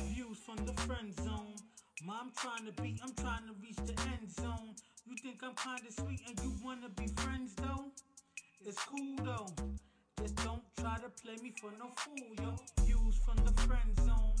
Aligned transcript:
Views 0.00 0.38
from 0.38 0.64
the 0.66 0.72
friend 0.82 1.14
zone. 1.22 1.54
Mom 2.04 2.32
trying 2.36 2.66
to 2.66 2.82
be, 2.82 2.98
I'm 3.02 3.14
trying 3.14 3.46
to 3.46 3.54
reach 3.62 3.76
the 3.76 4.00
end 4.02 4.30
zone. 4.30 4.74
You 5.06 5.16
think 5.16 5.42
I'm 5.42 5.54
kinda 5.54 5.92
sweet 5.92 6.20
and 6.26 6.38
you 6.40 6.52
wanna 6.64 6.88
be 6.88 7.06
friends 7.08 7.54
though? 7.54 7.86
It's 8.64 8.82
cool 8.84 9.16
though. 9.24 9.48
Just 10.20 10.36
don't 10.36 10.62
try 10.76 10.96
to 10.98 11.08
play 11.22 11.36
me 11.42 11.52
for 11.60 11.70
no 11.78 11.90
fool, 11.96 12.34
yo. 12.40 12.56
Views 12.84 13.16
from 13.24 13.36
the 13.44 13.52
friend 13.62 13.96
zone. 14.04 14.34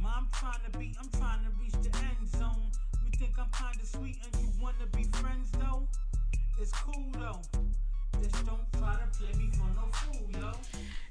Mom 0.00 0.28
trying 0.32 0.62
to 0.70 0.78
be, 0.78 0.94
I'm 1.00 1.10
trying 1.10 1.44
to 1.44 1.50
reach 1.60 1.74
the 1.82 1.96
end 1.98 2.28
zone. 2.28 2.70
You 3.04 3.10
think 3.18 3.38
I'm 3.38 3.50
kinda 3.50 3.86
sweet 3.86 4.18
and 4.24 4.42
you 4.42 4.50
wanna 4.60 4.86
be 4.86 5.04
friends 5.18 5.50
though? 5.52 5.88
It's 6.60 6.72
cool 6.72 7.10
though. 7.12 7.67
Just 8.22 8.46
don't 8.46 8.72
try 8.72 8.96
to 8.96 9.18
play 9.18 9.38
me 9.38 9.50
for 9.52 9.66
no 9.76 9.88
fool, 9.92 10.26
yo. 10.32 10.52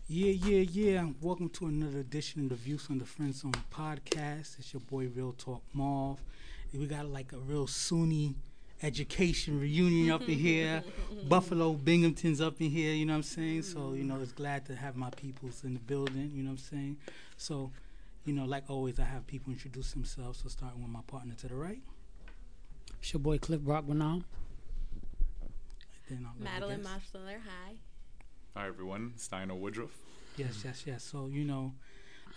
Yeah, 0.07 0.31
yeah, 0.31 0.59
yeah. 0.59 1.09
Welcome 1.21 1.49
to 1.49 1.67
another 1.67 1.99
edition 1.99 2.43
of 2.43 2.49
the 2.49 2.55
Views 2.55 2.85
from 2.85 2.99
the 2.99 3.05
Friend 3.05 3.33
Zone 3.33 3.53
podcast. 3.71 4.59
It's 4.59 4.73
your 4.73 4.81
boy 4.81 5.07
Real 5.07 5.33
Talk 5.37 5.61
Marv. 5.73 6.17
We 6.73 6.85
got 6.85 7.05
like 7.05 7.31
a 7.31 7.37
real 7.37 7.65
SUNY 7.65 8.35
education 8.83 9.59
reunion 9.59 10.11
up 10.11 10.27
in 10.27 10.37
here. 10.37 10.83
Buffalo 11.29 11.73
Binghamton's 11.73 12.41
up 12.41 12.59
in 12.59 12.69
here, 12.69 12.93
you 12.93 13.05
know 13.05 13.13
what 13.13 13.17
I'm 13.17 13.23
saying? 13.23 13.61
So, 13.63 13.93
you 13.93 14.03
know, 14.03 14.19
it's 14.21 14.33
glad 14.33 14.65
to 14.65 14.75
have 14.75 14.95
my 14.97 15.09
peoples 15.11 15.63
in 15.63 15.75
the 15.75 15.79
building, 15.79 16.31
you 16.33 16.43
know 16.43 16.51
what 16.51 16.59
I'm 16.59 16.77
saying? 16.77 16.97
So, 17.37 17.71
you 18.25 18.33
know, 18.33 18.43
like 18.43 18.63
always, 18.69 18.99
I 18.99 19.05
have 19.05 19.25
people 19.27 19.53
introduce 19.53 19.93
themselves. 19.93 20.39
So, 20.43 20.49
starting 20.49 20.81
with 20.81 20.91
my 20.91 21.01
partner 21.07 21.35
to 21.35 21.47
the 21.47 21.55
right. 21.55 21.81
It's 22.99 23.13
your 23.13 23.21
boy 23.21 23.37
Cliff 23.37 23.61
Brockman. 26.15 26.43
Madeline 26.43 26.83
Moschler, 26.83 27.37
hi. 27.45 27.73
Hi, 28.55 28.67
everyone. 28.67 29.13
Steiner 29.17 29.55
Woodruff. 29.55 29.91
Yes, 30.37 30.61
yes, 30.65 30.83
yes. 30.85 31.03
So, 31.03 31.27
you 31.27 31.43
know, 31.43 31.73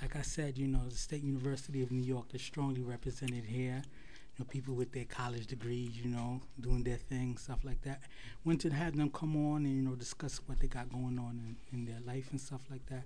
like 0.03 0.17
I 0.17 0.23
said, 0.23 0.59
you 0.59 0.67
know, 0.67 0.89
the 0.89 0.97
State 0.97 1.23
University 1.23 1.83
of 1.83 1.93
New 1.93 2.03
York 2.03 2.27
is 2.35 2.43
strongly 2.43 2.81
represented 2.83 3.45
here. 3.45 3.83
You 3.85 4.45
know, 4.45 4.45
people 4.49 4.75
with 4.75 4.93
their 4.93 5.05
college 5.05 5.47
degrees, 5.47 5.97
you 5.97 6.11
know, 6.11 6.41
doing 6.61 6.83
their 6.83 6.97
thing, 6.97 7.37
stuff 7.37 7.61
like 7.65 7.83
that. 7.83 8.01
Went 8.45 8.61
to 8.63 8.71
have 8.71 8.97
them 8.97 9.11
come 9.11 9.37
on 9.37 9.65
and, 9.65 9.77
you 9.77 9.83
know, 9.83 9.95
discuss 9.95 10.41
what 10.47 10.59
they 10.61 10.67
got 10.67 10.91
going 10.91 11.19
on 11.19 11.57
in, 11.73 11.79
in 11.79 11.85
their 11.85 12.01
life 12.07 12.29
and 12.33 12.41
stuff 12.41 12.63
like 12.71 12.85
that. 12.87 13.05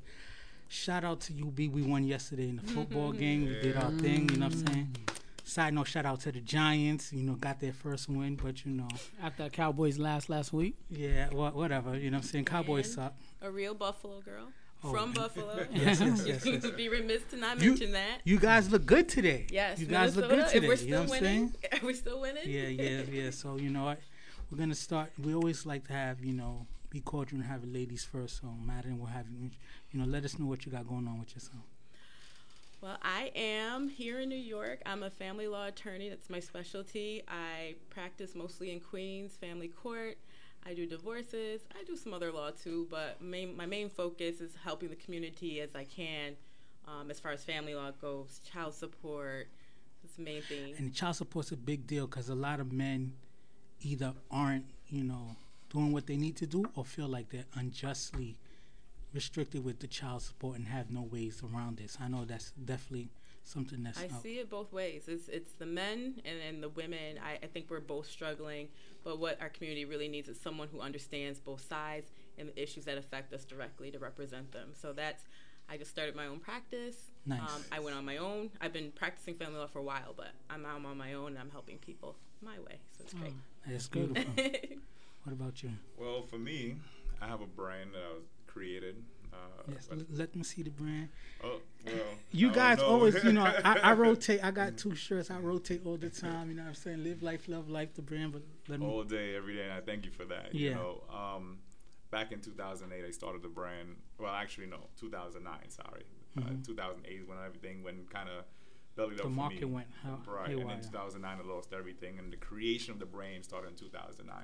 Shout 0.68 1.04
out 1.04 1.20
to 1.22 1.32
UB. 1.46 1.58
We 1.58 1.82
won 1.82 2.04
yesterday 2.04 2.48
in 2.48 2.56
the 2.56 2.62
football 2.62 3.12
game. 3.24 3.46
We 3.46 3.60
did 3.60 3.76
our 3.76 3.90
thing, 3.92 4.30
you 4.30 4.38
know 4.38 4.46
what 4.46 4.54
I'm 4.54 4.66
saying? 4.66 4.96
Mm. 5.06 5.23
Side 5.46 5.74
note, 5.74 5.86
shout 5.86 6.06
out 6.06 6.20
to 6.20 6.32
the 6.32 6.40
Giants. 6.40 7.12
You 7.12 7.22
know, 7.22 7.34
got 7.34 7.60
their 7.60 7.74
first 7.74 8.08
win, 8.08 8.34
but 8.34 8.64
you 8.64 8.72
know, 8.72 8.88
after 9.22 9.50
Cowboys 9.50 9.98
last 9.98 10.30
last 10.30 10.54
week. 10.54 10.74
Yeah, 10.88 11.28
well, 11.32 11.50
whatever. 11.50 11.98
You 11.98 12.10
know, 12.10 12.16
what 12.16 12.24
I'm 12.24 12.28
saying 12.30 12.44
Cowboys 12.46 12.86
And 12.86 12.94
suck. 12.94 13.14
A 13.42 13.50
real 13.50 13.74
Buffalo 13.74 14.22
girl. 14.22 14.48
Oh, 14.82 14.90
from 14.90 15.12
Buffalo. 15.12 15.66
yes, 15.72 16.00
yes, 16.00 16.24
yes, 16.26 16.46
yes. 16.46 16.70
be 16.76 16.88
remiss 16.88 17.22
to 17.30 17.36
not 17.36 17.60
you, 17.60 17.70
mention 17.70 17.92
that. 17.92 18.20
You 18.24 18.38
guys 18.38 18.70
look 18.70 18.86
good 18.86 19.06
today. 19.06 19.46
Yes, 19.50 19.78
you 19.78 19.86
guys 19.86 20.16
Minnesota, 20.16 20.34
look 20.34 20.46
good 20.46 20.52
today. 20.54 20.68
We're 20.68 20.76
still 20.76 20.88
you 20.88 21.06
know 21.06 21.10
winning. 21.10 21.54
Are 21.72 21.86
we 21.86 21.94
still 21.94 22.20
winning? 22.22 22.44
Yeah, 22.46 22.68
yeah, 22.68 23.02
yeah. 23.10 23.30
So 23.30 23.58
you 23.58 23.68
know, 23.68 23.94
we're 24.50 24.58
gonna 24.58 24.74
start. 24.74 25.12
We 25.22 25.34
always 25.34 25.66
like 25.66 25.86
to 25.88 25.92
have 25.92 26.24
you 26.24 26.32
know 26.32 26.66
be 26.88 27.00
cordial 27.00 27.40
and 27.40 27.46
have 27.46 27.64
ladies 27.64 28.02
first. 28.04 28.40
So 28.40 28.48
Madeline 28.64 28.98
will 28.98 29.06
have 29.06 29.26
you. 29.28 29.50
You 29.90 30.00
know, 30.00 30.06
let 30.06 30.24
us 30.24 30.38
know 30.38 30.46
what 30.46 30.64
you 30.64 30.72
got 30.72 30.88
going 30.88 31.06
on 31.06 31.18
with 31.18 31.34
yourself. 31.34 31.64
Well, 32.84 32.98
I 33.00 33.30
am 33.34 33.88
here 33.88 34.20
in 34.20 34.28
New 34.28 34.34
York. 34.34 34.82
I'm 34.84 35.04
a 35.04 35.08
family 35.08 35.48
law 35.48 35.68
attorney. 35.68 36.10
That's 36.10 36.28
my 36.28 36.38
specialty. 36.38 37.22
I 37.26 37.76
practice 37.88 38.34
mostly 38.34 38.72
in 38.72 38.80
Queens, 38.80 39.38
family 39.38 39.68
court. 39.68 40.18
I 40.66 40.74
do 40.74 40.84
divorces. 40.84 41.62
I 41.74 41.82
do 41.84 41.96
some 41.96 42.12
other 42.12 42.30
law 42.30 42.50
too, 42.50 42.86
but 42.90 43.22
main, 43.22 43.56
my 43.56 43.64
main 43.64 43.88
focus 43.88 44.42
is 44.42 44.54
helping 44.62 44.90
the 44.90 44.96
community 44.96 45.62
as 45.62 45.74
I 45.74 45.84
can 45.84 46.36
um, 46.86 47.10
as 47.10 47.18
far 47.18 47.32
as 47.32 47.42
family 47.42 47.74
law 47.74 47.90
goes, 48.02 48.42
child 48.52 48.74
support. 48.74 49.48
The 50.18 50.22
main 50.22 50.42
thing. 50.42 50.74
And 50.76 50.94
child 50.94 51.16
support's 51.16 51.52
a 51.52 51.56
big 51.56 51.86
deal 51.86 52.06
because 52.06 52.28
a 52.28 52.34
lot 52.34 52.60
of 52.60 52.70
men 52.70 53.14
either 53.80 54.12
aren't, 54.30 54.66
you 54.90 55.04
know, 55.04 55.36
doing 55.70 55.90
what 55.90 56.06
they 56.06 56.18
need 56.18 56.36
to 56.36 56.46
do 56.46 56.66
or 56.74 56.84
feel 56.84 57.08
like 57.08 57.30
they're 57.30 57.46
unjustly 57.54 58.36
restricted 59.14 59.64
with 59.64 59.78
the 59.78 59.86
child 59.86 60.22
support 60.22 60.58
and 60.58 60.66
have 60.66 60.90
no 60.90 61.02
ways 61.02 61.40
around 61.42 61.78
this. 61.78 61.96
I 62.00 62.08
know 62.08 62.24
that's 62.24 62.50
definitely 62.52 63.08
something 63.44 63.82
that's. 63.82 63.98
I 63.98 64.08
see 64.08 64.38
it 64.40 64.50
both 64.50 64.72
ways. 64.72 65.04
It's 65.06 65.28
it's 65.28 65.52
the 65.52 65.66
men 65.66 66.20
and 66.24 66.40
then 66.40 66.60
the 66.60 66.68
women. 66.68 67.18
I, 67.24 67.38
I 67.42 67.46
think 67.46 67.66
we're 67.70 67.80
both 67.80 68.10
struggling, 68.10 68.68
but 69.04 69.18
what 69.18 69.40
our 69.40 69.48
community 69.48 69.84
really 69.84 70.08
needs 70.08 70.28
is 70.28 70.38
someone 70.38 70.68
who 70.68 70.80
understands 70.80 71.38
both 71.38 71.66
sides 71.66 72.10
and 72.36 72.48
the 72.48 72.60
issues 72.60 72.84
that 72.86 72.98
affect 72.98 73.32
us 73.32 73.44
directly 73.44 73.90
to 73.92 73.98
represent 73.98 74.52
them. 74.52 74.70
So 74.74 74.92
that's. 74.92 75.24
I 75.66 75.78
just 75.78 75.90
started 75.90 76.14
my 76.14 76.26
own 76.26 76.40
practice. 76.40 76.96
Nice. 77.24 77.40
Um, 77.40 77.64
I 77.72 77.80
went 77.80 77.96
on 77.96 78.04
my 78.04 78.18
own. 78.18 78.50
I've 78.60 78.74
been 78.74 78.92
practicing 78.94 79.34
family 79.34 79.58
law 79.58 79.66
for 79.66 79.78
a 79.78 79.82
while, 79.82 80.12
but 80.14 80.28
I'm, 80.50 80.66
I'm 80.66 80.84
on 80.84 80.98
my 80.98 81.14
own 81.14 81.28
and 81.28 81.38
I'm 81.38 81.50
helping 81.50 81.78
people 81.78 82.16
my 82.42 82.58
way. 82.58 82.80
So 82.98 83.04
it's 83.04 83.14
great. 83.14 83.32
Oh, 83.32 83.70
that's 83.70 83.88
beautiful. 83.88 84.30
what 85.24 85.32
about 85.32 85.62
you? 85.62 85.70
Well, 85.96 86.20
for 86.20 86.36
me, 86.36 86.76
I 87.22 87.28
have 87.28 87.40
a 87.40 87.46
brand 87.46 87.92
that 87.94 88.02
I 88.02 88.12
was 88.12 88.24
created. 88.54 89.02
Uh, 89.32 89.36
yes, 89.72 89.88
l- 89.90 90.06
let 90.10 90.34
me 90.36 90.44
see 90.44 90.62
the 90.62 90.70
brand. 90.70 91.08
Oh, 91.42 91.60
well, 91.84 91.94
you 92.30 92.52
guys 92.52 92.78
always, 92.78 93.22
you 93.24 93.32
know, 93.32 93.44
I, 93.44 93.78
I, 93.82 93.92
rotate. 94.04 94.44
I 94.44 94.52
got 94.52 94.76
two 94.76 94.94
shirts. 94.94 95.30
I 95.30 95.38
rotate 95.38 95.82
all 95.84 95.96
the 95.96 96.08
time. 96.08 96.50
You 96.50 96.56
know 96.56 96.62
what 96.62 96.68
I'm 96.68 96.74
saying? 96.74 97.02
Live 97.02 97.22
life, 97.22 97.48
love 97.48 97.68
life, 97.68 97.94
the 97.94 98.02
brand. 98.02 98.32
But 98.32 98.42
let 98.68 98.78
me 98.78 98.86
all 98.86 99.02
day, 99.02 99.34
every 99.34 99.56
day, 99.56 99.64
and 99.64 99.72
I 99.72 99.80
thank 99.80 100.04
you 100.04 100.12
for 100.12 100.24
that. 100.26 100.54
Yeah. 100.54 100.70
You 100.70 100.74
know, 100.76 101.02
um, 101.12 101.58
back 102.10 102.30
in 102.30 102.40
2008, 102.40 103.04
I 103.04 103.10
started 103.10 103.42
the 103.42 103.48
brand. 103.48 103.96
Well, 104.18 104.32
actually, 104.32 104.66
no, 104.66 104.78
2009. 105.00 105.68
Sorry, 105.68 106.04
mm-hmm. 106.38 106.48
uh, 106.48 106.64
2008 106.64 107.28
when 107.28 107.38
everything 107.44 107.82
went 107.82 108.08
kind 108.10 108.28
of 108.28 108.44
belly 108.96 109.16
the 109.16 109.24
up 109.24 109.30
market 109.30 109.60
for 109.60 109.66
me. 109.66 109.72
went 109.72 109.88
how, 110.02 110.18
right, 110.32 110.50
and 110.50 110.70
in 110.70 110.80
2009 110.80 111.38
I 111.42 111.52
lost 111.52 111.72
everything, 111.72 112.18
and 112.20 112.32
the 112.32 112.36
creation 112.36 112.92
of 112.92 113.00
the 113.00 113.06
brand 113.06 113.44
started 113.44 113.70
in 113.70 113.74
2009. 113.74 114.36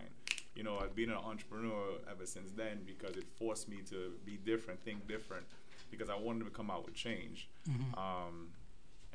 You 0.60 0.64
know, 0.64 0.78
I've 0.78 0.94
been 0.94 1.08
an 1.08 1.16
entrepreneur 1.16 1.96
ever 2.10 2.26
since 2.26 2.50
then 2.50 2.80
because 2.84 3.16
it 3.16 3.24
forced 3.38 3.66
me 3.66 3.78
to 3.88 4.12
be 4.26 4.36
different, 4.44 4.84
think 4.84 5.08
different, 5.08 5.46
because 5.90 6.10
I 6.10 6.16
wanted 6.16 6.44
to 6.44 6.50
come 6.50 6.70
out 6.70 6.84
with 6.84 6.92
change. 6.92 7.48
Mm-hmm. 7.66 7.98
Um, 7.98 8.48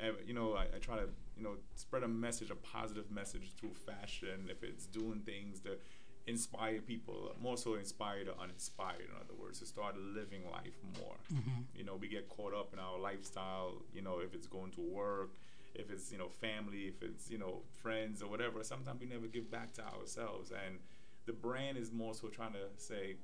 and 0.00 0.16
you 0.26 0.34
know, 0.34 0.54
I, 0.54 0.62
I, 0.62 0.78
try 0.80 0.96
to 0.96 1.08
you 1.36 1.44
know 1.44 1.52
spread 1.76 2.02
a 2.02 2.08
message, 2.08 2.50
a 2.50 2.56
positive 2.56 3.12
message 3.12 3.52
through 3.60 3.74
fashion. 3.74 4.48
If 4.48 4.64
it's 4.64 4.86
doing 4.86 5.20
things 5.24 5.60
to 5.60 5.78
inspire 6.26 6.80
people, 6.80 7.30
more 7.40 7.56
so 7.56 7.74
inspire 7.74 8.24
the 8.24 8.36
uninspired. 8.36 9.02
In 9.02 9.14
other 9.14 9.40
words, 9.40 9.60
to 9.60 9.66
start 9.66 9.96
living 9.96 10.50
life 10.50 10.74
more. 10.98 11.14
Mm-hmm. 11.32 11.60
You 11.76 11.84
know, 11.84 11.94
we 11.94 12.08
get 12.08 12.28
caught 12.28 12.54
up 12.54 12.72
in 12.72 12.80
our 12.80 12.98
lifestyle. 12.98 13.74
You 13.94 14.02
know, 14.02 14.18
if 14.18 14.34
it's 14.34 14.48
going 14.48 14.72
to 14.72 14.80
work, 14.80 15.30
if 15.76 15.92
it's 15.92 16.10
you 16.10 16.18
know 16.18 16.28
family, 16.28 16.88
if 16.88 17.04
it's 17.04 17.30
you 17.30 17.38
know 17.38 17.60
friends 17.80 18.20
or 18.20 18.28
whatever. 18.28 18.64
Sometimes 18.64 18.98
we 19.00 19.06
never 19.06 19.28
give 19.28 19.48
back 19.48 19.72
to 19.74 19.84
ourselves, 19.84 20.50
and 20.50 20.80
the 21.26 21.32
brand 21.32 21.76
is 21.76 21.92
more 21.92 22.14
so 22.14 22.28
trying 22.28 22.52
to 22.52 22.66
say, 22.76 23.16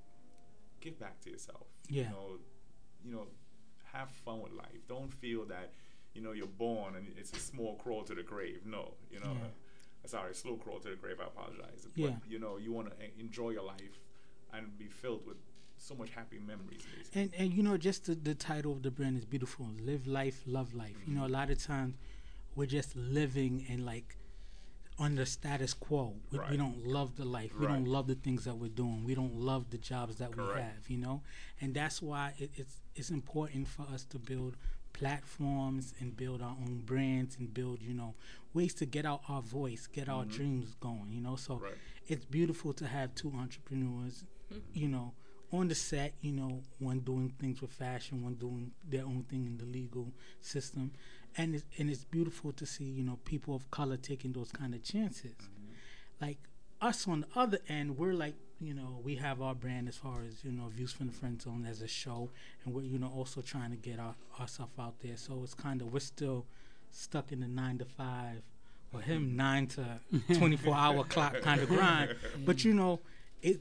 give 0.81 0.99
back 0.99 1.21
to 1.21 1.31
yourself. 1.31 1.67
Yeah. 1.89 2.03
You 2.03 2.09
know, 2.09 2.39
you 3.05 3.13
know, 3.13 3.27
have 3.93 4.11
fun 4.11 4.41
with 4.41 4.53
life. 4.53 4.87
Don't 4.89 5.13
feel 5.13 5.45
that 5.47 5.73
you 6.15 6.23
know 6.23 6.33
you're 6.33 6.47
born 6.47 6.97
and 6.97 7.07
it's 7.17 7.33
a 7.33 7.41
small 7.41 7.77
crawl 7.77 8.03
to 8.05 8.15
the 8.15 8.23
grave. 8.23 8.61
No, 8.67 8.95
you 9.11 9.21
know. 9.21 9.33
Yeah 9.33 9.49
sorry, 10.07 10.35
slow 10.35 10.57
crawl 10.57 10.79
to 10.81 10.91
the 10.91 10.97
grave. 10.97 11.17
I 11.21 11.27
apologize. 11.27 11.87
Yeah. 11.95 12.09
But 12.09 12.31
you 12.31 12.39
know, 12.39 12.57
you 12.57 12.73
want 12.73 12.89
to 12.91 13.21
enjoy 13.21 13.51
your 13.51 13.65
life 13.65 14.01
and 14.53 14.77
be 14.79 14.87
filled 14.87 15.27
with 15.27 15.37
so 15.77 15.95
much 15.95 16.11
happy 16.11 16.39
memories. 16.39 16.83
Basically. 16.97 17.23
And 17.23 17.35
and 17.37 17.53
you 17.53 17.63
know, 17.63 17.77
just 17.77 18.07
the, 18.07 18.15
the 18.15 18.35
title 18.35 18.73
of 18.73 18.83
the 18.83 18.91
brand 18.91 19.17
is 19.17 19.25
beautiful. 19.25 19.69
Live 19.81 20.07
life, 20.07 20.43
love 20.47 20.75
life. 20.75 20.97
Mm-hmm. 21.01 21.13
You 21.13 21.19
know, 21.19 21.27
a 21.27 21.29
lot 21.29 21.51
of 21.51 21.63
times 21.63 21.95
we're 22.55 22.67
just 22.67 22.95
living 22.97 23.65
in 23.69 23.85
like 23.85 24.17
under 25.03 25.25
status 25.25 25.75
quo. 25.75 26.15
We, 26.31 26.39
right. 26.39 26.51
we 26.51 26.57
don't 26.57 26.87
love 26.87 27.17
the 27.17 27.25
life. 27.25 27.51
We 27.59 27.67
don't 27.67 27.87
love 27.87 28.07
the 28.07 28.15
things 28.15 28.45
that 28.45 28.55
we're 28.55 28.69
doing. 28.69 29.05
We 29.05 29.15
don't 29.15 29.35
love 29.35 29.71
the 29.71 29.79
jobs 29.79 30.17
that 30.17 30.33
Correct. 30.33 30.55
we 30.55 30.61
have. 30.61 30.89
You 30.89 30.99
know, 30.99 31.23
and 31.61 31.75
that's 31.75 32.01
why 32.01 32.35
it, 32.39 32.51
it's 32.55 32.77
it's 32.95 33.11
important 33.11 33.69
for 33.69 33.83
us 33.93 34.05
to 34.05 34.19
build 34.19 34.57
platforms 34.93 35.95
and 36.01 36.17
build 36.17 36.43
our 36.43 36.57
own 36.67 36.83
brands 36.85 37.37
and 37.39 37.53
build 37.55 37.81
you 37.81 37.95
know 37.95 38.15
ways 38.53 38.75
to 38.75 38.85
get 38.85 39.07
out 39.07 39.23
our 39.27 39.41
voice 39.41 39.87
get 39.87 40.07
our 40.07 40.23
mm-hmm. 40.25 40.37
dreams 40.37 40.75
going 40.81 41.09
you 41.11 41.21
know 41.21 41.35
so 41.35 41.57
right. 41.57 41.73
it's 42.09 42.27
beautiful 42.27 42.75
to 42.75 42.87
have 42.87 43.15
two 43.15 43.33
entrepreneurs 43.39 44.25
mm-hmm. 44.53 44.61
you 44.75 44.89
know 44.89 45.13
on 45.51 45.69
the 45.69 45.75
set 45.75 46.13
you 46.21 46.33
know 46.33 46.61
one 46.79 47.01
doing 47.01 47.33
things 47.41 47.63
with 47.63 47.73
fashion 47.73 48.23
one 48.23 48.35
doing 48.35 48.71
their 48.87 49.05
own 49.05 49.25
thing 49.31 49.47
in 49.47 49.57
the 49.57 49.65
legal 49.65 50.13
system 50.41 50.91
and 51.37 51.55
it's, 51.55 51.65
and 51.79 51.91
it's 51.91 52.05
beautiful 52.05 52.53
to 52.53 52.67
see 52.67 52.85
you 52.85 53.03
know 53.03 53.19
people 53.25 53.55
of 53.55 53.71
color 53.71 53.97
taking 53.97 54.33
those 54.33 54.53
kind 54.53 54.75
of 54.75 54.83
chances 54.83 55.33
mm-hmm. 55.33 56.25
like 56.25 56.39
us 56.81 57.07
on 57.07 57.21
the 57.21 57.27
other 57.35 57.59
end 57.69 57.97
we're 57.97 58.15
like 58.15 58.35
you 58.63 58.75
know, 58.75 59.01
we 59.03 59.17
have 59.17 59.43
our 59.43 59.55
brand 59.55 59.89
as 59.89 59.97
far 59.97 60.23
as, 60.27 60.45
you 60.45 60.53
know, 60.53 60.69
Views 60.69 60.93
from 60.93 61.09
the 61.09 61.13
Friend 61.13 61.41
Zone 61.43 61.67
as 61.69 61.83
a 61.83 61.89
show. 61.89 62.31
And 62.65 62.73
we're, 62.73 62.83
you 62.85 62.99
know, 62.99 63.13
also 63.15 63.41
trying 63.41 63.71
to 63.71 63.77
get 63.77 63.99
our, 63.99 64.15
our 64.39 64.47
stuff 64.47 64.71
out 64.79 65.01
there. 65.01 65.17
So 65.17 65.41
it's 65.43 65.55
kind 65.55 65.83
of, 65.83 65.93
we're 65.93 65.99
still 66.01 66.47
stuck 66.93 67.33
in 67.33 67.41
the 67.41 67.49
nine 67.49 67.79
to 67.79 67.85
five 67.85 68.43
or 68.95 69.01
him 69.01 69.35
nine 69.35 69.67
to 69.69 70.01
24 70.35 70.75
hour 70.75 71.05
clock 71.05 71.41
kind 71.41 71.61
of 71.61 71.69
grind. 71.69 72.15
But, 72.47 72.65
you 72.65 72.73
know, 72.73 73.01
it, 73.43 73.61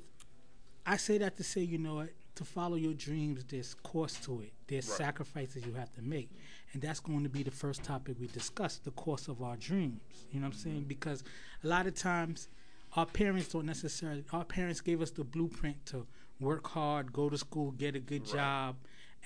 I 0.86 0.98
say 0.98 1.18
that 1.18 1.36
to 1.38 1.44
say, 1.44 1.62
you 1.62 1.80
know, 1.80 2.08
to 2.36 2.46
follow 2.46 2.76
your 2.76 2.94
dreams, 2.94 3.44
there's 3.46 3.74
cost 3.74 4.24
to 4.26 4.42
it. 4.42 4.54
There's 4.68 4.88
Right. 4.88 4.98
sacrifices 4.98 5.66
you 5.66 5.74
have 5.74 5.94
to 5.96 6.02
make. 6.02 6.30
And 6.74 6.82
that's 6.82 7.00
going 7.00 7.24
to 7.24 7.30
be 7.30 7.44
the 7.44 7.52
first 7.52 7.84
topic 7.84 8.18
we 8.20 8.28
discuss 8.28 8.78
the 8.78 8.92
course 8.92 9.28
of 9.28 9.42
our 9.42 9.58
dreams. 9.58 10.02
You 10.32 10.40
know 10.40 10.48
what 10.48 10.54
I'm 10.56 10.60
saying? 10.60 10.86
Because 10.88 11.24
a 11.64 11.68
lot 11.68 11.88
of 11.88 11.96
times 11.96 12.48
our 12.96 13.06
parents 13.06 13.50
don't 13.50 13.66
necessarily, 13.66 14.24
our 14.32 14.46
parents 14.46 14.82
gave 14.82 15.02
us 15.02 15.12
the 15.12 15.24
blueprint 15.24 15.86
to 15.88 16.08
work 16.40 16.68
hard, 16.68 17.12
go 17.14 17.30
to 17.30 17.38
school, 17.38 17.72
get 17.72 17.96
a 17.96 18.00
good 18.00 18.22
Right. 18.22 18.34
job. 18.34 18.76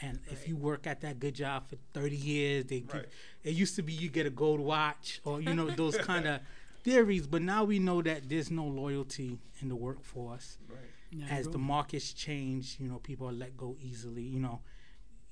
And 0.02 0.20
if 0.30 0.46
you 0.48 0.58
work 0.58 0.88
at 0.88 1.02
that 1.02 1.20
good 1.20 1.36
job 1.36 1.70
for 1.70 1.78
30 1.94 2.18
years, 2.18 2.66
they 2.66 2.82
give, 2.82 3.06
it 3.44 3.54
used 3.54 3.76
to 3.78 3.82
be 3.82 3.94
you 3.94 4.10
get 4.10 4.26
a 4.26 4.30
gold 4.30 4.60
watch 4.60 5.22
or, 5.24 5.40
you 5.42 5.54
know, 5.54 5.70
those 5.70 5.98
kind 6.12 6.28
of 6.28 6.42
theories. 6.84 7.28
But 7.28 7.42
now 7.44 7.64
we 7.64 7.80
know 7.80 8.02
that 8.02 8.28
there's 8.28 8.52
no 8.52 8.66
loyalty 8.66 9.40
in 9.62 9.70
the 9.70 9.76
workforce 9.76 10.58
Right. 10.68 10.80
Yeah, 11.12 11.28
as 11.30 11.48
the 11.48 11.58
markets 11.58 12.12
change, 12.12 12.78
you 12.80 12.90
know, 12.90 12.98
people 13.00 13.30
are 13.30 13.32
let 13.32 13.56
go 13.56 13.78
easily. 13.82 14.24
You 14.24 14.40
know, 14.40 14.62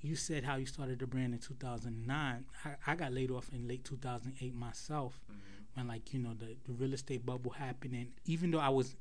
you 0.04 0.16
said 0.16 0.44
how 0.44 0.58
you 0.58 0.66
started 0.68 1.00
the 1.00 1.08
brand 1.08 1.34
in 1.34 1.40
2009. 1.40 2.46
I, 2.66 2.70
I 2.92 2.96
got 2.96 3.12
laid 3.14 3.32
off 3.32 3.50
in 3.54 3.68
late 3.68 3.84
2008 3.86 4.54
myself 4.54 5.20
Mm-hmm. 5.32 5.40
when, 5.80 5.88
like, 5.88 6.14
you 6.14 6.20
know, 6.20 6.34
the, 6.38 6.56
the 6.66 6.74
real 6.74 6.94
estate 6.94 7.26
bubble 7.26 7.52
happened. 7.52 7.94
And 7.96 8.12
even 8.26 8.52
though 8.52 8.60
I 8.60 8.70
was, 8.70 8.96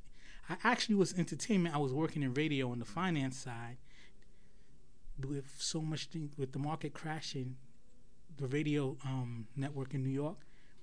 I 0.48 0.56
actually 0.64 0.94
was 0.94 1.12
entertainment, 1.18 1.74
I 1.74 1.78
was 1.78 1.92
working 1.92 2.22
in 2.22 2.32
radio 2.34 2.70
on 2.70 2.78
the 2.78 2.84
finance 2.86 3.36
side. 3.36 3.76
With 5.26 5.52
so 5.58 5.80
much 5.82 6.06
thing, 6.06 6.30
with 6.38 6.52
the 6.52 6.58
market 6.58 6.94
crashing, 6.94 7.56
the 8.38 8.46
radio 8.46 8.96
um, 9.04 9.46
network 9.54 9.92
in 9.94 10.02
New 10.02 10.08
York 10.10 10.38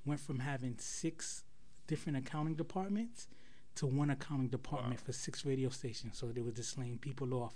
went 0.05 0.19
from 0.19 0.39
having 0.39 0.75
six 0.77 1.43
different 1.87 2.17
accounting 2.19 2.53
departments 2.55 3.27
to 3.75 3.87
one 3.87 4.09
accounting 4.11 4.47
department 4.49 4.99
Wow. 4.99 5.05
for 5.07 5.11
six 5.13 5.45
radio 5.45 5.69
stations. 5.69 6.17
So 6.17 6.27
they 6.27 6.41
were 6.41 6.51
just 6.51 6.77
laying 6.77 6.99
people 6.99 7.33
off. 7.33 7.55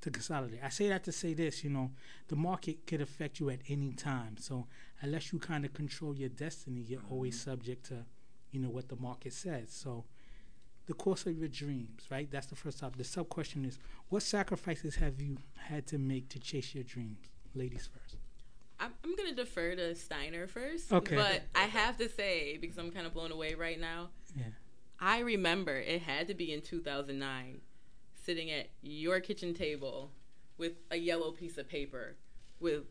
To 0.00 0.10
consolidate. 0.10 0.60
I 0.62 0.68
say 0.68 0.88
that 0.88 1.04
to 1.04 1.12
say 1.12 1.34
this, 1.34 1.64
you 1.64 1.70
know, 1.70 1.90
the 2.28 2.36
market 2.36 2.86
could 2.86 3.00
affect 3.00 3.40
you 3.40 3.50
at 3.50 3.60
any 3.68 3.92
time. 3.92 4.36
So 4.38 4.66
unless 5.00 5.32
you 5.32 5.38
kind 5.38 5.64
of 5.64 5.72
control 5.72 6.14
your 6.14 6.28
destiny, 6.28 6.80
you're 6.80 7.00
mm-hmm. 7.00 7.12
always 7.12 7.40
subject 7.40 7.86
to, 7.86 8.04
you 8.50 8.60
know, 8.60 8.68
what 8.68 8.88
the 8.88 8.96
market 8.96 9.32
says. 9.32 9.70
So 9.70 10.04
the 10.86 10.94
course 10.94 11.26
of 11.26 11.36
your 11.36 11.48
dreams, 11.48 12.04
right? 12.10 12.30
That's 12.30 12.46
the 12.46 12.56
first 12.56 12.78
topic. 12.80 12.98
The 12.98 13.04
sub 13.04 13.28
question 13.28 13.64
is, 13.64 13.78
what 14.08 14.22
sacrifices 14.22 14.96
have 14.96 15.20
you 15.20 15.38
had 15.54 15.86
to 15.88 15.98
make 15.98 16.28
to 16.30 16.38
chase 16.38 16.74
your 16.74 16.84
dreams? 16.84 17.26
Ladies 17.54 17.88
first. 17.92 18.16
I'm, 18.78 18.92
I'm 19.02 19.16
going 19.16 19.30
to 19.30 19.34
defer 19.34 19.74
to 19.74 19.94
Steiner 19.94 20.46
first. 20.46 20.92
Okay. 20.92 21.16
But 21.16 21.42
I 21.54 21.62
have 21.64 21.96
to 21.98 22.08
say, 22.08 22.58
because 22.58 22.78
I'm 22.78 22.90
kind 22.90 23.06
of 23.06 23.14
blown 23.14 23.32
away 23.32 23.54
right 23.54 23.80
now, 23.80 24.10
Yeah. 24.36 24.44
I 24.98 25.20
remember 25.20 25.76
it 25.76 26.02
had 26.02 26.28
to 26.28 26.34
be 26.34 26.52
in 26.52 26.62
2009, 26.62 27.60
sitting 28.26 28.50
at 28.50 28.68
your 28.82 29.20
kitchen 29.20 29.54
table 29.54 30.10
with 30.58 30.72
a 30.90 30.96
yellow 30.96 31.30
piece 31.30 31.56
of 31.56 31.68
paper 31.68 32.16
with 32.60 32.82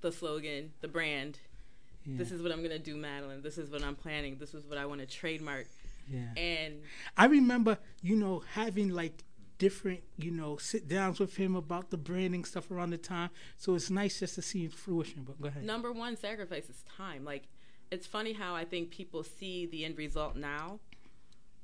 the 0.00 0.10
slogan, 0.10 0.72
the 0.80 0.88
brand. 0.88 1.38
Yeah. 2.04 2.16
This 2.16 2.32
is 2.32 2.42
what 2.42 2.50
I'm 2.50 2.58
going 2.58 2.70
to 2.70 2.78
do, 2.78 2.96
Madeline. 2.96 3.42
This 3.42 3.58
is 3.58 3.70
what 3.70 3.84
I'm 3.84 3.94
planning. 3.94 4.38
This 4.38 4.54
is 4.54 4.64
what 4.64 4.78
I 4.78 4.86
want 4.86 5.00
to 5.00 5.06
trademark. 5.06 5.66
yeah. 6.10 6.32
And 6.36 6.82
I 7.16 7.26
remember, 7.26 7.78
you 8.02 8.16
know, 8.16 8.42
having 8.54 8.88
like 8.88 9.22
different, 9.58 10.00
you 10.16 10.30
know, 10.32 10.56
sit 10.56 10.88
downs 10.88 11.20
with 11.20 11.36
him 11.36 11.54
about 11.54 11.90
the 11.90 11.96
branding 11.96 12.44
stuff 12.44 12.70
around 12.70 12.90
the 12.90 12.98
time. 12.98 13.30
So 13.58 13.74
it's 13.74 13.90
nice 13.90 14.18
just 14.18 14.34
to 14.36 14.42
see 14.42 14.64
it 14.64 14.72
fruition. 14.72 15.22
But 15.22 15.40
go 15.40 15.48
ahead. 15.48 15.64
number 15.64 15.92
one 15.92 16.16
sacrifice 16.16 16.68
is 16.68 16.82
time. 16.96 17.24
Like, 17.24 17.44
it's 17.92 18.06
funny 18.06 18.32
how 18.32 18.54
I 18.54 18.64
think 18.64 18.90
people 18.90 19.22
see 19.22 19.66
the 19.66 19.84
end 19.84 19.98
result 19.98 20.34
now, 20.34 20.80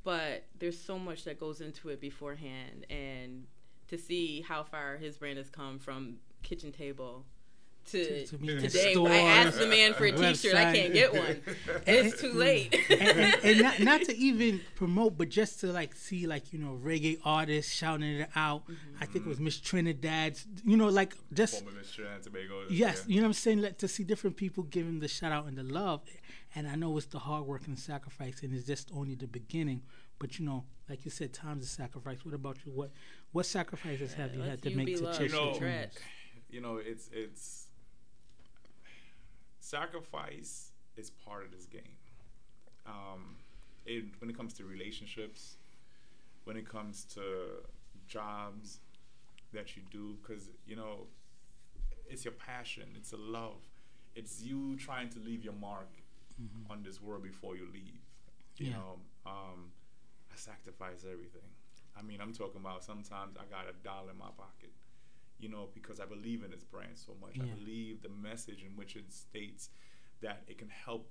but 0.08 0.44
there's 0.58 0.80
so 0.80 0.98
much 0.98 1.24
that 1.24 1.38
goes 1.38 1.60
into 1.60 1.90
it 1.90 2.00
beforehand. 2.00 2.86
And 2.88 3.44
to 3.88 3.98
see 3.98 4.40
how 4.40 4.62
far 4.62 4.96
his 4.96 5.18
brand 5.18 5.36
has 5.36 5.50
come 5.50 5.78
from 5.78 6.16
kitchen 6.42 6.72
table 6.72 7.26
to, 7.90 8.04
To- 8.04 8.26
to 8.28 8.38
be 8.38 8.52
in 8.52 8.56
the 8.56 8.68
today, 8.68 8.92
store, 8.94 9.10
I 9.10 9.18
asked 9.18 9.58
the 9.58 9.66
man 9.66 9.92
for 9.92 10.06
a 10.06 10.12
T-shirt. 10.32 10.54
I 10.54 10.72
can't 10.74 10.94
get 10.94 11.12
one. 11.12 11.42
It's 11.86 12.18
too 12.22 12.32
late. 12.32 12.74
and, 12.88 13.02
and, 13.02 13.44
and 13.44 13.60
not, 13.60 13.80
not 13.80 14.02
to 14.04 14.16
even 14.16 14.62
promote, 14.76 15.18
but 15.18 15.28
just 15.28 15.60
to 15.60 15.66
like 15.66 15.94
see 15.94 16.26
like 16.26 16.54
you 16.54 16.58
know 16.58 16.78
reggae 16.82 17.18
artists 17.22 17.70
shouting 17.70 18.20
it 18.20 18.30
out. 18.34 18.62
Mm-hmm. 18.62 19.02
I 19.02 19.04
think 19.06 19.26
it 19.26 19.28
was 19.28 19.40
Miss 19.40 19.58
Trinidad's, 19.60 20.46
you 20.64 20.78
know, 20.78 20.88
like 20.88 21.14
just 21.34 21.62
Former 21.62 21.78
Miss 21.78 21.92
Trinidad 21.92 22.22
Tobago. 22.22 22.62
yes, 22.70 23.04
yeah. 23.06 23.14
you 23.14 23.20
know 23.20 23.26
what 23.26 23.28
I'm 23.28 23.32
saying. 23.34 23.60
Like, 23.60 23.76
to 23.78 23.88
see 23.88 24.04
different 24.04 24.36
people 24.38 24.62
giving 24.64 25.00
the 25.00 25.08
shout 25.08 25.32
out 25.32 25.44
and 25.46 25.58
the 25.58 25.62
love, 25.62 26.00
and 26.54 26.66
I 26.66 26.74
know 26.74 26.96
it's 26.96 27.06
the 27.06 27.18
hard 27.18 27.44
work 27.44 27.66
and 27.66 27.76
the 27.76 27.80
sacrifice, 27.80 28.42
and 28.42 28.54
it's 28.54 28.66
just 28.66 28.90
only 28.94 29.14
the 29.14 29.26
beginning. 29.26 29.82
But 30.18 30.38
you 30.38 30.46
know, 30.46 30.64
like 30.88 31.04
you 31.04 31.10
said, 31.10 31.32
time's 31.32 31.64
a 31.64 31.68
sacrifice. 31.68 32.24
What 32.24 32.34
about 32.34 32.58
you? 32.64 32.72
What 32.72 32.90
what 33.32 33.46
sacrifices 33.46 34.14
have 34.14 34.34
you 34.34 34.40
Let's 34.40 34.50
had 34.50 34.62
to 34.62 34.70
you 34.70 34.76
make 34.76 34.96
to 34.96 35.12
chase 35.12 35.32
You 35.32 35.38
your 35.38 35.52
know, 35.52 35.58
dreams? 35.58 35.94
You 36.50 36.60
know, 36.60 36.76
it's 36.76 37.10
it's 37.12 37.66
sacrifice 39.60 40.72
is 40.96 41.10
part 41.10 41.44
of 41.44 41.52
this 41.52 41.66
game. 41.66 41.96
Um, 42.86 43.36
it, 43.84 44.04
when 44.20 44.30
it 44.30 44.36
comes 44.36 44.54
to 44.54 44.64
relationships, 44.64 45.56
when 46.44 46.56
it 46.56 46.68
comes 46.68 47.04
to 47.14 47.62
jobs 48.06 48.80
that 49.52 49.76
you 49.76 49.82
do, 49.90 50.16
because 50.22 50.48
you 50.66 50.76
know, 50.76 51.06
it's 52.08 52.24
your 52.24 52.32
passion, 52.32 52.84
it's 52.96 53.12
a 53.12 53.16
love, 53.16 53.60
it's 54.14 54.42
you 54.42 54.76
trying 54.76 55.10
to 55.10 55.18
leave 55.20 55.44
your 55.44 55.54
mark 55.54 55.88
on 56.70 56.82
this 56.82 57.00
world 57.00 57.22
before 57.22 57.56
you 57.56 57.66
leave. 57.72 58.00
You 58.58 58.66
Yeah. 58.70 58.76
know, 58.78 59.00
um, 59.26 59.72
I 60.32 60.36
sacrifice 60.36 61.04
everything. 61.04 61.48
I 61.96 62.02
mean, 62.02 62.20
I'm 62.20 62.32
talking 62.32 62.60
about 62.60 62.84
sometimes 62.84 63.36
I 63.36 63.44
got 63.46 63.68
a 63.68 63.72
dollar 63.84 64.10
in 64.10 64.18
my 64.18 64.30
pocket 64.36 64.72
you 65.40 65.48
know, 65.48 65.68
because 65.72 66.00
I 66.00 66.04
believe 66.04 66.42
in 66.42 66.50
this 66.50 66.64
brand 66.64 66.96
so 66.98 67.14
much. 67.20 67.38
I 67.38 67.44
believe 67.54 68.02
the 68.02 68.08
message 68.08 68.64
in 68.64 68.74
which 68.76 68.96
it 68.96 69.12
states 69.12 69.70
that 70.20 70.42
it 70.48 70.58
can 70.58 70.68
help 70.68 71.08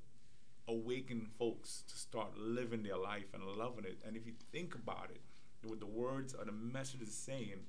awaken 0.68 1.26
folks 1.40 1.84
to 1.88 1.98
start 1.98 2.38
living 2.38 2.84
their 2.84 2.98
life 2.98 3.28
and 3.34 3.42
loving 3.44 3.86
it. 3.86 4.00
And 4.06 4.18
if 4.18 4.26
you 4.28 4.34
think 4.52 4.76
about 4.76 5.10
it, 5.12 5.22
what 5.64 5.80
the 5.80 5.86
words 5.86 6.34
or 6.34 6.44
the 6.44 6.52
message 6.52 7.02
is 7.02 7.14
saying, 7.14 7.60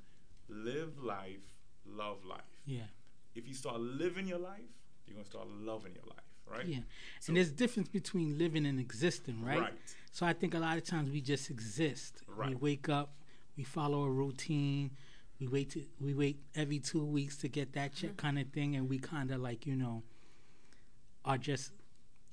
live 0.49 0.99
life, 0.99 1.55
love 1.87 2.25
life. 2.25 2.41
Yeah. 2.67 2.89
If 3.37 3.47
you 3.47 3.55
start 3.55 3.81
living 3.81 4.27
your 4.27 4.39
life, 4.41 4.73
you're 5.07 5.15
gonna 5.15 5.27
start 5.27 5.47
loving 5.49 5.95
your 5.95 6.07
life, 6.07 6.27
right? 6.51 6.67
Yeah, 6.67 6.81
So- 7.21 7.31
and 7.31 7.37
there's 7.37 7.53
difference 7.53 7.89
between 7.89 8.39
living 8.39 8.67
and 8.67 8.79
existing, 8.81 9.43
right? 9.43 9.61
Right. 9.61 9.75
So 10.13 10.27
I 10.27 10.33
think 10.33 10.55
a 10.55 10.59
lot 10.59 10.79
of 10.79 10.85
times 10.85 11.11
we 11.11 11.21
just 11.21 11.51
exist. 11.51 12.23
Right. 12.27 12.49
We 12.49 12.55
Right. 12.55 12.63
wake 12.63 12.89
up, 12.89 13.15
we 13.57 13.65
follow 13.65 14.03
a 14.05 14.11
routine, 14.11 14.91
we 15.39 15.47
wait 15.47 15.71
to 15.71 15.85
we 16.01 16.15
wait 16.15 16.41
every 16.55 16.81
two 16.81 17.05
weeks 17.05 17.37
to 17.39 17.49
get 17.49 17.73
that 17.75 17.95
check, 17.95 18.11
mm-hmm. 18.11 18.17
kind 18.17 18.39
of 18.39 18.49
thing, 18.51 18.75
and 18.77 18.89
we 18.89 18.99
kind 18.99 19.31
of 19.31 19.41
like 19.41 19.67
you 19.67 19.77
know 19.77 20.03
are 21.25 21.39
just 21.39 21.73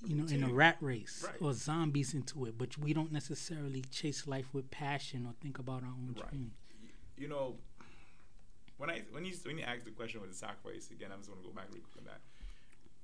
you 0.06 0.16
know 0.16 0.26
in 0.28 0.44
a 0.44 0.52
rat 0.54 0.78
race 0.82 1.24
Right. 1.26 1.42
or 1.42 1.54
zombies 1.54 2.14
into 2.14 2.46
it, 2.46 2.58
but 2.58 2.78
we 2.78 2.94
don't 2.94 3.12
necessarily 3.12 3.82
chase 3.82 4.26
life 4.28 4.54
with 4.54 4.70
passion 4.72 5.26
or 5.26 5.34
think 5.42 5.60
about 5.60 5.84
our 5.84 5.90
own 5.90 6.16
Right. 6.18 6.30
dreams. 6.32 6.54
you 7.18 7.28
know, 7.30 7.58
when 8.78 8.90
I 8.90 9.02
when 9.12 9.24
you 9.24 9.34
when 9.44 9.58
you 9.58 9.64
ask 9.64 9.86
the 9.86 9.92
question 9.92 10.20
with 10.22 10.32
the 10.32 10.36
sacrifice 10.36 10.90
again, 10.92 11.12
I'm 11.12 11.20
just 11.20 11.30
gonna 11.30 11.42
go 11.42 11.52
back 11.52 11.68
real 11.72 11.82
quick 11.84 11.98
on 12.00 12.06
that. 12.06 12.22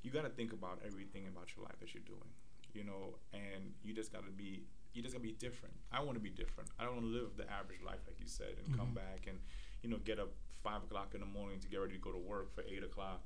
You 0.04 0.12
got 0.12 0.24
to 0.24 0.30
think 0.30 0.54
about 0.54 0.80
everything 0.86 1.28
about 1.28 1.56
your 1.56 1.66
life 1.66 1.80
that 1.80 1.94
you're 1.94 2.04
doing, 2.04 2.30
you 2.74 2.84
know, 2.84 3.16
and 3.34 3.74
you 3.84 3.94
just 3.94 4.12
got 4.12 4.26
to 4.26 4.32
be 4.32 4.64
you 4.94 5.02
just 5.02 5.14
got 5.14 5.20
to 5.20 5.28
be 5.28 5.34
different. 5.34 5.74
I 5.92 6.02
want 6.02 6.18
to 6.18 6.24
be 6.24 6.30
different. 6.30 6.70
I 6.78 6.84
don't 6.84 6.96
want 6.96 7.06
to 7.06 7.12
live 7.12 7.38
the 7.38 7.50
average 7.50 7.82
life 7.86 8.00
like 8.08 8.20
you 8.20 8.28
said 8.28 8.56
and 8.58 8.76
come 8.78 8.88
mm-hmm. 8.88 8.96
back 8.96 9.28
and 9.28 9.38
you 9.84 9.90
know 9.90 9.98
get 10.04 10.20
up 10.20 10.32
five 10.64 10.84
o'clock 10.84 11.12
in 11.14 11.22
the 11.22 11.26
morning 11.26 11.60
to 11.60 11.68
get 11.68 11.78
ready 11.78 11.94
to 11.94 12.00
go 12.00 12.12
to 12.12 12.18
work 12.18 12.54
for 12.54 12.64
eight 12.64 12.84
o'clock. 12.84 13.22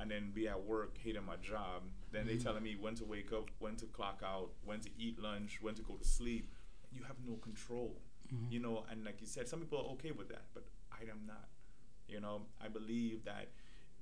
And 0.00 0.08
then 0.08 0.30
be 0.32 0.46
at 0.46 0.62
work, 0.62 0.96
hating 0.96 1.24
my 1.26 1.34
job. 1.42 1.82
Then 2.12 2.24
they 2.24 2.34
mm-hmm. 2.34 2.44
telling 2.44 2.62
me 2.62 2.76
when 2.80 2.94
to 2.94 3.04
wake 3.04 3.32
up, 3.32 3.50
when 3.58 3.74
to 3.76 3.86
clock 3.86 4.22
out, 4.24 4.50
when 4.64 4.78
to 4.78 4.90
eat 4.96 5.18
lunch, 5.18 5.58
when 5.60 5.74
to 5.74 5.82
go 5.82 5.94
to 5.94 6.04
sleep. 6.04 6.54
You 6.92 7.02
have 7.02 7.16
no 7.26 7.34
control 7.34 7.96
mm-hmm. 8.34 8.52
you 8.52 8.60
know 8.60 8.84
and 8.90 9.04
like 9.04 9.20
you 9.20 9.26
said 9.26 9.48
some 9.48 9.60
people 9.60 9.78
are 9.78 9.92
okay 9.92 10.10
with 10.10 10.28
that 10.28 10.44
but 10.54 10.64
i 10.92 11.02
am 11.10 11.20
not 11.26 11.48
you 12.08 12.20
know 12.20 12.42
i 12.62 12.68
believe 12.68 13.24
that 13.24 13.48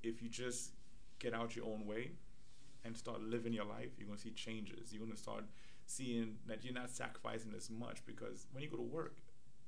if 0.03 0.23
you 0.23 0.29
just 0.29 0.73
get 1.19 1.35
out 1.35 1.57
your 1.57 1.67
own 1.67 1.87
way 1.87 2.11
and 2.85 2.97
start 2.97 3.21
living 3.21 3.53
your 3.53 3.65
life 3.65 3.91
you're 3.99 4.07
going 4.07 4.17
to 4.19 4.23
see 4.23 4.31
changes 4.31 4.93
you're 4.93 5.01
going 5.03 5.13
to 5.13 5.19
start 5.19 5.45
seeing 5.87 6.37
that 6.47 6.65
you're 6.65 6.75
not 6.75 6.91
sacrificing 6.91 7.53
as 7.57 7.71
much 7.71 8.05
because 8.07 8.47
when 8.53 8.63
you 8.63 8.69
go 8.71 8.77
to 8.77 8.83
work 8.83 9.17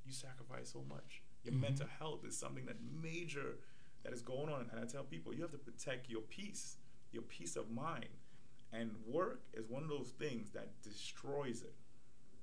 you 0.07 0.13
sacrifice 0.13 0.71
so 0.73 0.83
much 0.89 1.23
your 1.45 1.53
mm-hmm. 1.53 1.63
mental 1.63 1.87
health 1.99 2.25
is 2.27 2.37
something 2.37 2.67
that 2.67 2.77
major 3.03 3.59
that 4.05 4.13
is 4.13 4.23
going 4.23 4.49
on 4.53 4.67
and 4.73 4.81
i 4.81 4.85
tell 4.85 5.03
people 5.03 5.33
you 5.35 5.43
have 5.43 5.51
to 5.51 5.59
protect 5.59 6.09
your 6.09 6.23
peace 6.23 6.77
your 7.13 7.23
peace 7.23 7.57
of 7.57 7.71
mind 7.71 8.09
and 8.73 8.91
work 9.07 9.41
is 9.55 9.69
one 9.69 9.83
of 9.83 9.89
those 9.89 10.13
things 10.19 10.51
that 10.51 10.69
destroys 10.83 11.63
it 11.63 11.75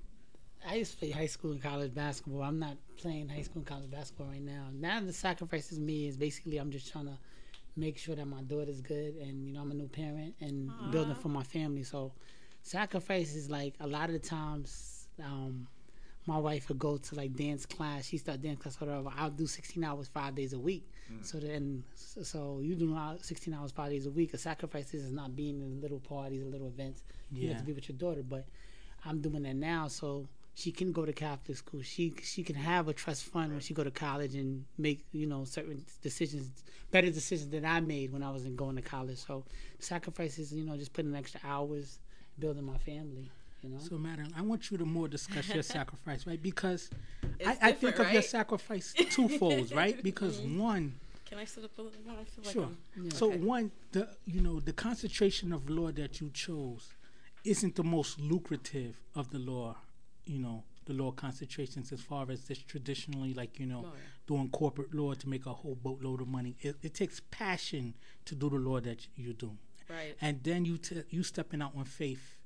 I 0.68 0.76
used 0.76 0.92
to 0.92 0.98
play 0.98 1.10
high 1.10 1.26
school 1.26 1.52
and 1.52 1.62
college 1.62 1.94
basketball. 1.94 2.42
I'm 2.42 2.58
not 2.58 2.76
playing 2.96 3.28
high 3.28 3.42
school 3.42 3.58
and 3.60 3.66
college 3.66 3.90
basketball 3.90 4.28
right 4.28 4.42
now. 4.42 4.68
Now 4.72 5.00
the 5.00 5.12
sacrifices 5.12 5.78
me 5.80 6.08
is 6.08 6.16
basically 6.16 6.58
I'm 6.58 6.70
just 6.70 6.92
trying 6.92 7.06
to 7.06 7.18
make 7.76 7.98
sure 7.98 8.16
that 8.16 8.26
my 8.26 8.42
daughter's 8.42 8.80
good, 8.82 9.16
and 9.16 9.46
you 9.46 9.54
know 9.54 9.62
I'm 9.62 9.72
a 9.72 9.74
new 9.74 9.88
parent 9.88 10.34
and 10.40 10.72
building 10.90 11.14
for 11.14 11.28
my 11.28 11.44
family. 11.44 11.84
So 11.84 12.12
sacrifice 12.62 13.34
is 13.34 13.50
like 13.50 13.74
a 13.80 13.86
lot 13.86 14.10
of 14.10 14.14
the 14.14 14.28
times. 14.28 15.08
Um, 15.22 15.68
my 16.26 16.38
wife 16.38 16.68
would 16.68 16.78
go 16.78 16.98
to 16.98 17.14
like 17.16 17.34
dance 17.36 17.66
class. 17.66 18.06
She 18.08 18.18
start 18.18 18.42
dance 18.42 18.62
class, 18.62 18.80
whatever. 18.80 19.10
I'll 19.16 19.30
do 19.30 19.46
16 19.46 19.84
hours 19.84 20.08
five 20.08 20.36
days 20.36 20.54
a 20.54 20.60
week. 20.60 20.91
Mm. 21.20 21.24
So 21.24 21.38
then, 21.38 21.84
so 21.94 22.60
you 22.62 22.74
do 22.74 22.86
not 22.86 23.24
16 23.24 23.54
hours 23.54 23.72
parties 23.72 24.06
a 24.06 24.10
week. 24.10 24.34
A 24.34 24.38
sacrifice 24.38 24.94
is 24.94 25.12
not 25.12 25.36
being 25.36 25.60
in 25.60 25.80
little 25.80 26.00
parties 26.00 26.42
or 26.42 26.46
little 26.46 26.68
events. 26.68 27.02
You 27.30 27.48
have 27.48 27.58
to 27.58 27.64
be 27.64 27.72
with 27.72 27.88
your 27.88 27.96
daughter, 27.96 28.22
but 28.22 28.46
I'm 29.04 29.20
doing 29.20 29.42
that 29.44 29.56
now, 29.56 29.88
so 29.88 30.28
she 30.54 30.70
can 30.70 30.92
go 30.92 31.06
to 31.06 31.12
Catholic 31.12 31.56
school. 31.56 31.82
She 31.82 32.14
she 32.22 32.42
can 32.42 32.56
have 32.56 32.88
a 32.88 32.92
trust 32.92 33.24
fund 33.24 33.52
when 33.52 33.60
she 33.60 33.74
go 33.74 33.84
to 33.84 33.90
college 33.90 34.34
and 34.34 34.64
make 34.78 35.04
you 35.12 35.26
know 35.26 35.44
certain 35.44 35.84
decisions, 36.02 36.64
better 36.90 37.10
decisions 37.10 37.50
than 37.50 37.64
I 37.64 37.80
made 37.80 38.12
when 38.12 38.22
I 38.22 38.30
was 38.30 38.44
in 38.44 38.54
going 38.54 38.76
to 38.76 38.82
college. 38.82 39.18
So 39.18 39.44
sacrifices, 39.78 40.52
you 40.52 40.64
know, 40.64 40.76
just 40.76 40.92
putting 40.92 41.14
extra 41.16 41.40
hours, 41.44 41.98
building 42.38 42.64
my 42.64 42.78
family. 42.78 43.30
You 43.62 43.70
know. 43.70 43.78
So, 43.78 43.96
madam, 43.96 44.26
I 44.36 44.42
want 44.42 44.70
you 44.70 44.78
to 44.78 44.84
more 44.84 45.06
discuss 45.06 45.48
your 45.48 45.62
sacrifice, 45.78 46.26
right? 46.26 46.42
Because 46.42 46.90
I, 47.46 47.50
I 47.50 47.72
think 47.72 47.80
different, 47.80 48.00
of 48.00 48.12
your 48.12 48.22
sacrifice 48.22 48.92
twofolds, 48.98 49.74
right? 49.74 50.02
Because 50.02 50.40
mm-hmm. 50.40 50.58
one, 50.58 50.94
Can 51.32 51.38
I 51.38 51.46
sit 51.46 51.64
up 51.64 51.78
a 51.78 51.80
little 51.80 52.02
more? 52.06 52.18
I 52.20 52.24
feel 52.24 52.44
like 52.44 52.52
sure. 52.52 52.64
I'm- 52.64 53.10
So 53.10 53.28
Okay. 53.32 53.38
one, 53.38 53.72
the 53.92 54.18
you 54.26 54.42
know 54.42 54.60
the 54.60 54.74
concentration 54.74 55.50
of 55.54 55.70
law 55.70 55.90
that 55.90 56.20
you 56.20 56.28
chose 56.28 56.90
isn't 57.42 57.74
the 57.74 57.82
most 57.82 58.20
lucrative 58.20 59.00
of 59.14 59.30
the 59.30 59.38
law, 59.38 59.78
you 60.26 60.38
know, 60.38 60.64
the 60.84 60.92
law 60.92 61.10
concentrations 61.10 61.90
as 61.90 62.02
far 62.02 62.30
as 62.30 62.44
this 62.48 62.58
traditionally, 62.58 63.32
like 63.32 63.58
you 63.58 63.64
know, 63.64 63.86
Oh, 63.86 63.94
yeah. 63.94 64.00
doing 64.26 64.50
corporate 64.50 64.92
law 64.92 65.14
to 65.14 65.26
make 65.26 65.46
a 65.46 65.54
whole 65.54 65.74
boatload 65.74 66.20
of 66.20 66.28
money. 66.28 66.54
It, 66.60 66.76
it 66.82 66.92
takes 66.92 67.20
passion 67.30 67.94
to 68.26 68.34
do 68.34 68.50
the 68.50 68.56
law 68.56 68.80
that 68.80 69.08
you 69.16 69.32
do, 69.32 69.56
Right. 69.88 70.14
and 70.20 70.42
then 70.44 70.66
you 70.66 70.76
t- 70.76 71.02
you 71.08 71.22
stepping 71.22 71.62
out 71.62 71.74
on 71.74 71.86
faith. 71.86 72.36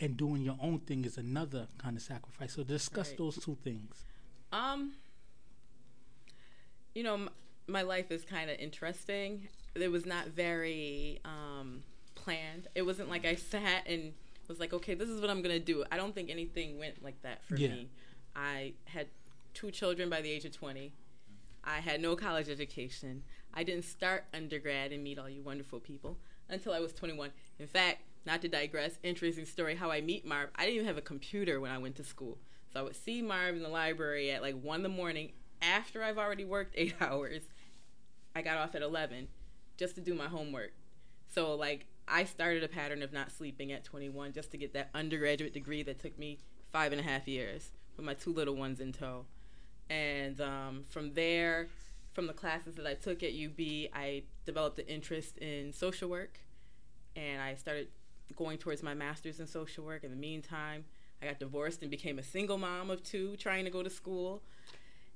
And 0.00 0.16
doing 0.16 0.42
your 0.42 0.56
own 0.60 0.80
thing 0.80 1.04
is 1.04 1.16
another 1.18 1.68
kind 1.78 1.96
of 1.96 2.02
sacrifice. 2.02 2.54
So 2.54 2.64
discuss 2.64 3.08
Right. 3.10 3.18
those 3.18 3.36
two 3.36 3.56
things. 3.56 4.04
Um, 4.52 4.94
you 6.94 7.02
know, 7.04 7.14
m- 7.14 7.30
my 7.68 7.82
life 7.82 8.10
is 8.10 8.24
kind 8.24 8.50
of 8.50 8.58
interesting. 8.58 9.48
It 9.74 9.90
was 9.92 10.06
not 10.06 10.28
very 10.28 11.20
um, 11.24 11.82
planned. 12.14 12.66
It 12.74 12.82
wasn't 12.82 13.10
like 13.10 13.24
I 13.24 13.34
sat 13.36 13.86
and 13.86 14.12
was 14.48 14.58
like, 14.58 14.72
okay, 14.72 14.94
this 14.94 15.08
is 15.08 15.20
what 15.20 15.28
I'm 15.30 15.42
gonna 15.42 15.58
do. 15.58 15.84
I 15.92 15.96
don't 15.96 16.14
think 16.14 16.30
anything 16.30 16.78
went 16.78 17.02
like 17.04 17.20
that 17.22 17.44
for 17.44 17.56
Yeah. 17.56 17.68
me. 17.68 17.88
I 18.34 18.72
had 18.86 19.08
two 19.54 19.70
children 19.70 20.08
by 20.08 20.22
the 20.22 20.30
age 20.30 20.44
of 20.46 20.52
20. 20.52 20.92
I 21.64 21.80
had 21.80 22.00
no 22.00 22.16
college 22.16 22.48
education. 22.48 23.22
I 23.52 23.62
didn't 23.62 23.84
start 23.84 24.24
undergrad 24.32 24.90
and 24.92 25.02
meet 25.04 25.18
all 25.18 25.28
you 25.28 25.42
wonderful 25.42 25.80
people 25.80 26.16
until 26.48 26.72
I 26.72 26.80
was 26.80 26.94
21. 26.94 27.30
In 27.58 27.66
fact, 27.66 27.98
not 28.24 28.40
to 28.42 28.48
digress, 28.48 28.98
interesting 29.02 29.44
story 29.44 29.74
how 29.74 29.90
I 29.90 30.00
meet 30.00 30.24
Marv. 30.24 30.48
I 30.56 30.62
didn't 30.64 30.76
even 30.76 30.86
have 30.86 30.96
a 30.98 31.02
computer 31.02 31.60
when 31.60 31.70
I 31.70 31.78
went 31.78 31.96
to 31.96 32.04
school. 32.04 32.38
So 32.72 32.80
I 32.80 32.82
would 32.82 32.96
see 32.96 33.20
Marv 33.20 33.54
in 33.56 33.62
the 33.62 33.68
library 33.68 34.30
at 34.30 34.40
like 34.42 34.58
1 34.60 34.76
in 34.76 34.82
the 34.82 34.88
morning 34.88 35.32
after 35.60 36.02
I've 36.02 36.18
already 36.18 36.44
worked 36.44 36.74
eight 36.76 36.94
hours. 37.00 37.42
I 38.38 38.42
got 38.42 38.56
off 38.56 38.76
at 38.76 38.82
11 38.82 39.26
just 39.76 39.96
to 39.96 40.00
do 40.00 40.14
my 40.14 40.26
homework. 40.26 40.72
So, 41.26 41.54
like, 41.56 41.86
I 42.06 42.24
started 42.24 42.62
a 42.62 42.68
pattern 42.68 43.02
of 43.02 43.12
not 43.12 43.32
sleeping 43.32 43.72
at 43.72 43.82
21 43.82 44.32
just 44.32 44.52
to 44.52 44.56
get 44.56 44.72
that 44.74 44.90
undergraduate 44.94 45.52
degree 45.52 45.82
that 45.82 45.98
took 45.98 46.16
me 46.16 46.38
five 46.72 46.92
and 46.92 47.00
a 47.00 47.04
half 47.04 47.26
years 47.26 47.72
with 47.96 48.06
my 48.06 48.14
two 48.14 48.32
little 48.32 48.54
ones 48.54 48.80
in 48.80 48.92
tow. 48.92 49.24
And 49.90 50.40
um, 50.40 50.84
from 50.88 51.14
there, 51.14 51.66
from 52.12 52.28
the 52.28 52.32
classes 52.32 52.76
that 52.76 52.86
I 52.86 52.94
took 52.94 53.24
at 53.24 53.30
UB, 53.30 53.90
I 53.92 54.22
developed 54.46 54.78
an 54.78 54.86
interest 54.86 55.38
in 55.38 55.72
social 55.72 56.08
work 56.08 56.38
and 57.16 57.42
I 57.42 57.56
started 57.56 57.88
going 58.36 58.58
towards 58.58 58.84
my 58.84 58.94
master's 58.94 59.40
in 59.40 59.48
social 59.48 59.84
work. 59.84 60.04
In 60.04 60.10
the 60.10 60.16
meantime, 60.16 60.84
I 61.20 61.26
got 61.26 61.40
divorced 61.40 61.82
and 61.82 61.90
became 61.90 62.20
a 62.20 62.22
single 62.22 62.58
mom 62.58 62.90
of 62.90 63.02
two 63.02 63.36
trying 63.36 63.64
to 63.64 63.70
go 63.70 63.82
to 63.82 63.90
school. 63.90 64.42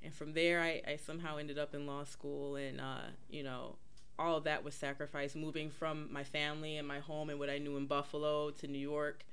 And 0.05 0.13
from 0.15 0.33
there, 0.33 0.61
I, 0.61 0.83
I 0.87 0.97
somehow 0.97 1.37
ended 1.37 1.59
up 1.59 1.75
in 1.75 1.87
law 1.87 2.05
school, 2.05 2.57
and 2.57 2.81
uh, 2.81 3.11
you 3.31 3.43
know, 3.43 3.77
all 4.19 4.37
of 4.37 4.45
that 4.45 4.65
was 4.65 4.75
sacrificed. 4.75 5.37
Moving 5.37 5.71
from 5.71 6.13
my 6.13 6.25
family 6.25 6.77
and 6.77 6.87
my 6.87 6.99
home 6.99 7.31
and 7.31 7.39
what 7.39 7.51
I 7.51 7.59
knew 7.59 7.77
in 7.77 7.87
Buffalo 7.87 8.51
to 8.51 8.67
New 8.67 8.79
York, 8.79 9.25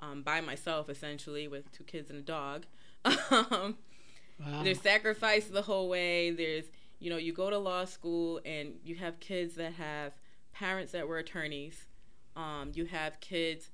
um, 0.00 0.22
by 0.22 0.40
myself 0.40 0.88
essentially 0.88 1.46
with 1.48 1.70
two 1.72 1.84
kids 1.84 2.10
and 2.10 2.18
a 2.18 2.22
dog. 2.22 2.66
um, 3.30 3.76
Wow. 4.38 4.62
there's 4.64 4.80
sacrifice 4.80 5.46
the 5.46 5.62
whole 5.62 5.88
way. 5.88 6.30
There's, 6.30 6.64
you 6.98 7.08
know, 7.08 7.16
you 7.16 7.32
go 7.32 7.48
to 7.48 7.58
law 7.58 7.84
school 7.86 8.40
and 8.44 8.74
you 8.84 8.94
have 8.96 9.18
kids 9.18 9.54
that 9.54 9.72
have 9.74 10.12
parents 10.52 10.92
that 10.92 11.08
were 11.08 11.18
attorneys. 11.18 11.86
Um, 12.36 12.72
you 12.74 12.84
have 12.84 13.18
kids 13.20 13.70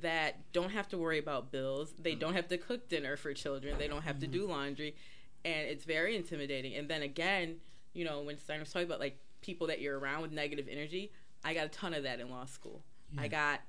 that 0.00 0.52
don't 0.52 0.70
have 0.70 0.88
to 0.88 0.98
worry 0.98 1.18
about 1.18 1.52
bills. 1.52 1.92
They 1.98 2.14
don't 2.14 2.34
have 2.34 2.48
to 2.48 2.58
cook 2.58 2.88
dinner 2.88 3.16
for 3.16 3.32
children. 3.32 3.76
They 3.78 3.86
don't 3.88 4.02
have 4.02 4.18
to 4.20 4.26
do 4.26 4.46
laundry. 4.46 4.96
And 5.44 5.68
it's 5.68 5.84
very 5.84 6.16
intimidating. 6.16 6.74
And 6.74 6.88
then 6.88 7.02
again, 7.02 7.56
you 7.94 8.04
know, 8.04 8.20
when 8.22 8.38
Steiner 8.38 8.60
was 8.60 8.72
talking 8.72 8.86
about 8.86 9.00
like 9.00 9.18
people 9.40 9.66
that 9.66 9.80
you're 9.80 9.98
around 9.98 10.22
with 10.22 10.32
negative 10.32 10.68
energy, 10.70 11.12
I 11.44 11.54
got 11.54 11.66
a 11.66 11.68
ton 11.68 11.94
of 11.94 12.04
that 12.04 12.20
in 12.20 12.30
law 12.30 12.44
school. 12.44 12.82
I 13.18 13.28
got, 13.28 13.60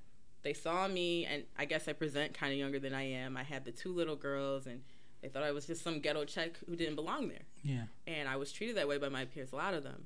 they 0.43 0.53
saw 0.53 0.87
me, 0.87 1.25
and 1.25 1.43
I 1.57 1.65
guess 1.65 1.87
I 1.87 1.93
present 1.93 2.33
kind 2.33 2.53
of 2.53 2.59
younger 2.59 2.79
than 2.79 2.93
I 2.93 3.03
am. 3.03 3.35
I 3.35 3.43
had 3.43 3.65
the 3.65 3.71
two 3.71 3.93
little 3.93 4.15
girls, 4.15 4.67
and 4.67 4.81
they 5.21 5.27
thought 5.27 5.43
I 5.43 5.51
was 5.51 5.65
just 5.65 5.83
some 5.83 5.99
ghetto 5.99 6.23
chick 6.23 6.57
who 6.65 6.75
didn't 6.75 6.95
belong 6.95 7.27
there. 7.27 7.43
Yeah. 7.61 7.83
And 8.07 8.29
I 8.29 8.37
was 8.37 8.51
treated 8.51 8.77
that 8.77 8.87
way 8.87 8.97
by 8.97 9.09
my 9.09 9.25
peers, 9.25 9.51
a 9.51 9.55
lot 9.55 9.73
of 9.73 9.83
them. 9.83 10.05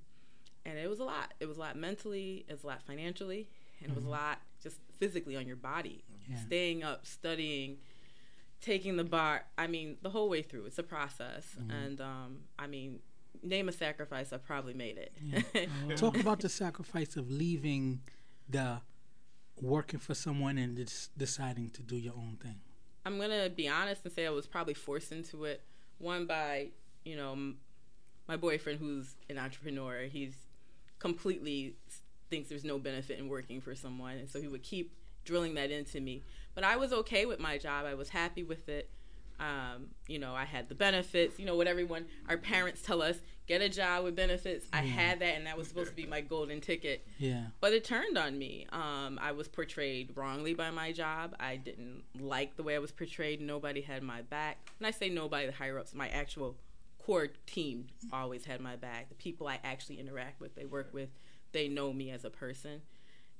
And 0.65 0.77
it 0.79 0.89
was 0.89 0.99
a 0.99 1.03
lot. 1.03 1.33
It 1.39 1.45
was 1.45 1.57
a 1.57 1.59
lot 1.59 1.75
mentally, 1.75 2.45
it 2.47 2.53
was 2.53 2.63
a 2.63 2.67
lot 2.67 2.81
financially, 2.81 3.47
and 3.79 3.91
it 3.91 3.95
was 3.95 4.03
a 4.03 4.07
mm-hmm. 4.07 4.11
lot 4.11 4.41
just 4.61 4.77
physically 4.97 5.35
on 5.35 5.45
your 5.45 5.55
body. 5.55 6.03
Yeah. 6.27 6.37
Staying 6.37 6.83
up, 6.83 7.05
studying, 7.05 7.77
taking 8.61 8.97
the 8.97 9.03
bar. 9.03 9.43
I 9.57 9.67
mean, 9.67 9.97
the 10.01 10.09
whole 10.09 10.29
way 10.29 10.41
through. 10.41 10.65
It's 10.65 10.79
a 10.79 10.83
process. 10.83 11.45
And 11.69 12.01
um, 12.01 12.39
I 12.57 12.67
mean, 12.67 12.99
name 13.43 13.69
a 13.69 13.71
sacrifice, 13.71 14.33
I 14.33 14.37
probably 14.37 14.73
made 14.73 14.97
it. 14.97 15.69
Talk 15.97 16.19
about 16.19 16.39
the 16.39 16.49
sacrifice 16.49 17.15
of 17.15 17.29
leaving 17.29 18.01
the 18.49 18.81
working 19.61 19.99
for 19.99 20.13
someone 20.13 20.57
and 20.57 20.77
just 20.77 21.17
deciding 21.17 21.69
to 21.71 21.81
do 21.81 21.95
your 21.97 22.13
own 22.13 22.37
thing. 22.41 22.59
I'm 23.05 23.17
gonna 23.19 23.49
be 23.49 23.67
honest 23.67 24.03
and 24.03 24.13
say 24.13 24.25
I 24.27 24.29
was 24.31 24.47
probably 24.47 24.73
forced 24.73 25.11
into 25.11 25.45
it. 25.45 25.61
One 25.97 26.25
by 26.25 26.69
you 27.05 27.15
know 27.15 27.31
m- 27.31 27.57
my 28.27 28.35
boyfriend 28.35 28.79
who's 28.79 29.15
an 29.29 29.37
entrepreneur. 29.37 30.01
He's 30.03 30.35
completely 30.99 31.75
thinks 32.29 32.49
there's 32.49 32.65
no 32.65 32.77
benefit 32.77 33.17
in 33.19 33.29
working 33.29 33.61
for 33.61 33.75
someone, 33.75 34.17
and 34.17 34.29
so 34.29 34.41
he 34.41 34.47
would 34.47 34.63
keep 34.63 34.93
drilling 35.23 35.53
that 35.55 35.71
into 35.71 36.01
me. 36.01 36.23
But 36.57 36.63
I 36.63 36.75
was 36.77 36.91
okay 36.91 37.27
with 37.27 37.39
my 37.39 37.59
job. 37.59 37.85
I 37.85 37.93
was 37.93 38.09
happy 38.09 38.41
with 38.41 38.67
it. 38.67 38.89
Um, 39.39 39.89
you 40.07 40.17
know, 40.17 40.33
I 40.33 40.43
had 40.43 40.69
the 40.69 40.73
benefits. 40.73 41.37
You 41.37 41.45
know 41.45 41.55
what 41.55 41.67
everyone, 41.67 42.05
our 42.27 42.37
parents 42.37 42.81
tell 42.81 43.03
us: 43.03 43.17
get 43.45 43.61
a 43.61 43.69
job 43.69 44.05
with 44.05 44.15
benefits. 44.15 44.65
I 44.73 44.81
had 44.81 45.19
that, 45.19 45.35
and 45.35 45.45
that 45.45 45.55
was 45.55 45.67
supposed 45.67 45.91
to 45.91 45.95
be 45.95 46.07
my 46.07 46.21
golden 46.21 46.59
ticket. 46.59 47.05
Yeah. 47.19 47.43
But 47.61 47.73
it 47.73 47.83
turned 47.83 48.17
on 48.17 48.39
me. 48.39 48.65
Um, 48.71 49.19
I 49.21 49.33
was 49.33 49.47
portrayed 49.47 50.17
wrongly 50.17 50.55
by 50.55 50.71
my 50.71 50.91
job. 50.91 51.35
I 51.39 51.57
didn't 51.57 52.01
like 52.19 52.57
the 52.57 52.63
way 52.63 52.73
I 52.73 52.79
was 52.79 52.91
portrayed. 52.91 53.39
Nobody 53.39 53.81
had 53.81 54.01
my 54.01 54.23
back. 54.23 54.71
When 54.79 54.87
I 54.87 54.91
say 54.91 55.09
nobody, 55.09 55.45
the 55.45 55.51
higher 55.51 55.77
ups, 55.77 55.93
my 55.93 56.07
actual 56.09 56.55
core 56.97 57.27
team 57.45 57.85
always 58.11 58.45
had 58.45 58.61
my 58.61 58.77
back. 58.77 59.09
The 59.09 59.15
people 59.15 59.47
I 59.47 59.59
actually 59.63 59.99
interact 59.99 60.41
with, 60.41 60.55
they 60.55 60.65
work 60.65 60.91
with, 60.91 61.09
they 61.51 61.67
know 61.67 61.93
me 61.93 62.09
as 62.09 62.25
a 62.25 62.31
person. 62.31 62.81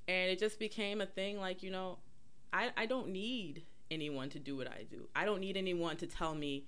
And 0.07 0.29
it 0.29 0.37
just 0.37 0.59
became 0.59 1.01
a 1.01 1.07
thing 1.07 1.39
like, 1.39 1.63
you 1.63 1.71
know, 1.71 1.97
I, 2.53 2.69
I 2.75 2.85
don't 2.85 3.09
need 3.09 3.63
anyone 3.89 4.29
to 4.29 4.39
do 4.39 4.57
what 4.57 4.67
I 4.67 4.85
do. 4.89 5.07
I 5.15 5.25
don't 5.25 5.39
need 5.39 5.57
anyone 5.57 5.97
to 5.97 6.07
tell 6.07 6.35
me 6.35 6.65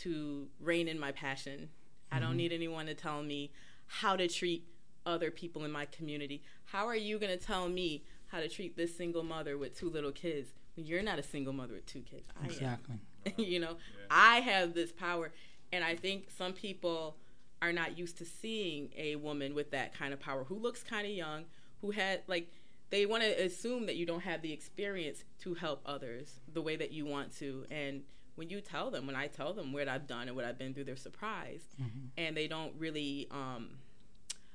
to 0.00 0.48
rein 0.60 0.88
in 0.88 0.98
my 0.98 1.12
passion. 1.12 1.68
I 2.10 2.18
don't 2.18 2.30
mm-hmm. 2.30 2.38
need 2.38 2.52
anyone 2.52 2.86
to 2.86 2.94
tell 2.94 3.22
me 3.22 3.52
how 3.86 4.16
to 4.16 4.28
treat 4.28 4.64
other 5.04 5.30
people 5.30 5.64
in 5.64 5.72
my 5.72 5.86
community. 5.86 6.42
How 6.64 6.86
are 6.86 6.96
you 6.96 7.18
going 7.18 7.36
to 7.36 7.44
tell 7.44 7.68
me 7.68 8.04
how 8.28 8.40
to 8.40 8.48
treat 8.48 8.76
this 8.76 8.96
single 8.96 9.22
mother 9.22 9.58
with 9.58 9.78
two 9.78 9.90
little 9.90 10.12
kids 10.12 10.50
when 10.76 10.86
you're 10.86 11.02
not 11.02 11.18
a 11.18 11.22
single 11.22 11.52
mother 11.52 11.74
with 11.74 11.86
two 11.86 12.00
kids? 12.02 12.28
I. 12.40 12.46
Exactly. 12.46 12.96
you 13.36 13.60
know, 13.60 13.76
I 14.10 14.40
have 14.40 14.74
this 14.74 14.92
power. 14.92 15.32
And 15.72 15.84
I 15.84 15.94
think 15.94 16.30
some 16.30 16.52
people 16.52 17.16
are 17.60 17.72
not 17.72 17.96
used 17.96 18.18
to 18.18 18.24
seeing 18.24 18.90
a 18.96 19.16
woman 19.16 19.54
with 19.54 19.70
that 19.70 19.94
kind 19.94 20.12
of 20.12 20.20
power 20.20 20.44
who 20.44 20.56
looks 20.56 20.82
kind 20.82 21.06
of 21.06 21.12
young, 21.12 21.44
who 21.80 21.92
had, 21.92 22.22
like, 22.26 22.50
they 22.92 23.06
want 23.06 23.22
to 23.24 23.28
assume 23.42 23.86
that 23.86 23.96
you 23.96 24.06
don't 24.06 24.20
have 24.20 24.42
the 24.42 24.52
experience 24.52 25.24
to 25.40 25.54
help 25.54 25.80
others 25.86 26.40
the 26.52 26.60
way 26.62 26.76
that 26.76 26.92
you 26.92 27.04
want 27.06 27.34
to. 27.38 27.64
And 27.70 28.02
when 28.36 28.48
you 28.50 28.60
tell 28.60 28.90
them, 28.90 29.06
when 29.06 29.16
I 29.16 29.26
tell 29.26 29.52
them 29.54 29.72
what 29.72 29.88
I've 29.88 30.06
done 30.06 30.28
and 30.28 30.36
what 30.36 30.44
I've 30.44 30.58
been 30.58 30.74
through, 30.74 30.84
they're 30.84 30.96
surprised. 30.96 31.74
And 32.16 32.36
they 32.36 32.46
don't 32.48 32.74
really, 32.78 33.26
um, 33.30 33.70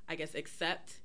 I 0.08 0.14
guess, 0.14 0.34
accept 0.34 1.00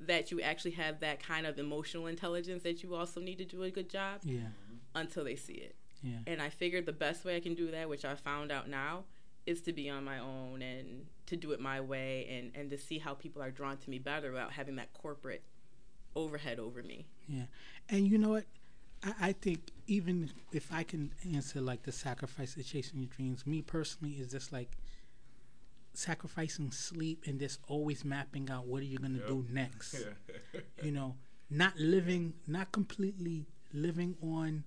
that 0.00 0.30
you 0.30 0.40
actually 0.40 0.72
have 0.72 1.00
that 1.00 1.22
kind 1.22 1.44
of 1.46 1.58
emotional 1.58 2.06
intelligence 2.06 2.62
that 2.62 2.82
you 2.82 2.94
also 2.94 3.20
need 3.20 3.38
to 3.38 3.44
do 3.44 3.62
a 3.64 3.70
good 3.70 3.88
job 3.90 4.20
Yeah. 4.22 4.48
until 4.94 5.24
they 5.24 5.36
see 5.36 5.54
it. 5.54 5.74
Yeah. 6.02 6.18
And 6.26 6.40
I 6.40 6.50
figured 6.50 6.86
the 6.86 6.92
best 6.92 7.24
way 7.24 7.34
I 7.36 7.40
can 7.40 7.54
do 7.54 7.70
that, 7.72 7.88
which 7.88 8.04
I 8.04 8.14
found 8.14 8.52
out 8.52 8.68
now, 8.68 9.04
is 9.46 9.60
to 9.62 9.72
be 9.72 9.88
on 9.90 10.04
my 10.04 10.18
own 10.18 10.62
and 10.62 11.06
to 11.26 11.36
do 11.36 11.52
it 11.52 11.60
my 11.60 11.80
way 11.80 12.26
and, 12.30 12.52
and 12.54 12.70
to 12.70 12.78
see 12.78 12.98
how 12.98 13.14
people 13.14 13.42
are 13.42 13.50
drawn 13.50 13.76
to 13.78 13.90
me 13.90 13.98
better 13.98 14.30
without 14.30 14.52
having 14.52 14.76
that 14.76 14.92
corporate 14.92 15.42
overhead 16.16 16.58
over 16.58 16.82
me. 16.82 17.06
Yeah. 17.28 17.44
And 17.88 18.08
you 18.08 18.18
know 18.18 18.30
what? 18.30 18.44
I, 19.04 19.12
I 19.28 19.32
think 19.32 19.70
even 19.86 20.30
if 20.52 20.72
I 20.72 20.82
can 20.82 21.12
answer 21.32 21.60
like 21.60 21.82
the 21.84 21.92
sacrifice 21.92 22.56
of 22.56 22.66
chasing 22.66 22.98
your 23.00 23.08
dreams, 23.08 23.46
me 23.46 23.62
personally 23.62 24.14
is 24.14 24.30
just 24.32 24.52
like 24.52 24.70
sacrificing 25.94 26.70
sleep 26.72 27.24
and 27.26 27.38
just 27.40 27.58
always 27.68 28.04
mapping 28.04 28.50
out 28.50 28.66
what 28.66 28.82
are 28.82 28.86
you 28.86 28.98
gonna 28.98 29.18
Yep. 29.18 29.26
do 29.28 29.46
next. 29.50 30.06
you 30.82 30.90
know, 30.92 31.16
not 31.50 31.76
living, 31.78 32.34
not 32.46 32.72
completely 32.72 33.46
living 33.72 34.16
on, 34.22 34.64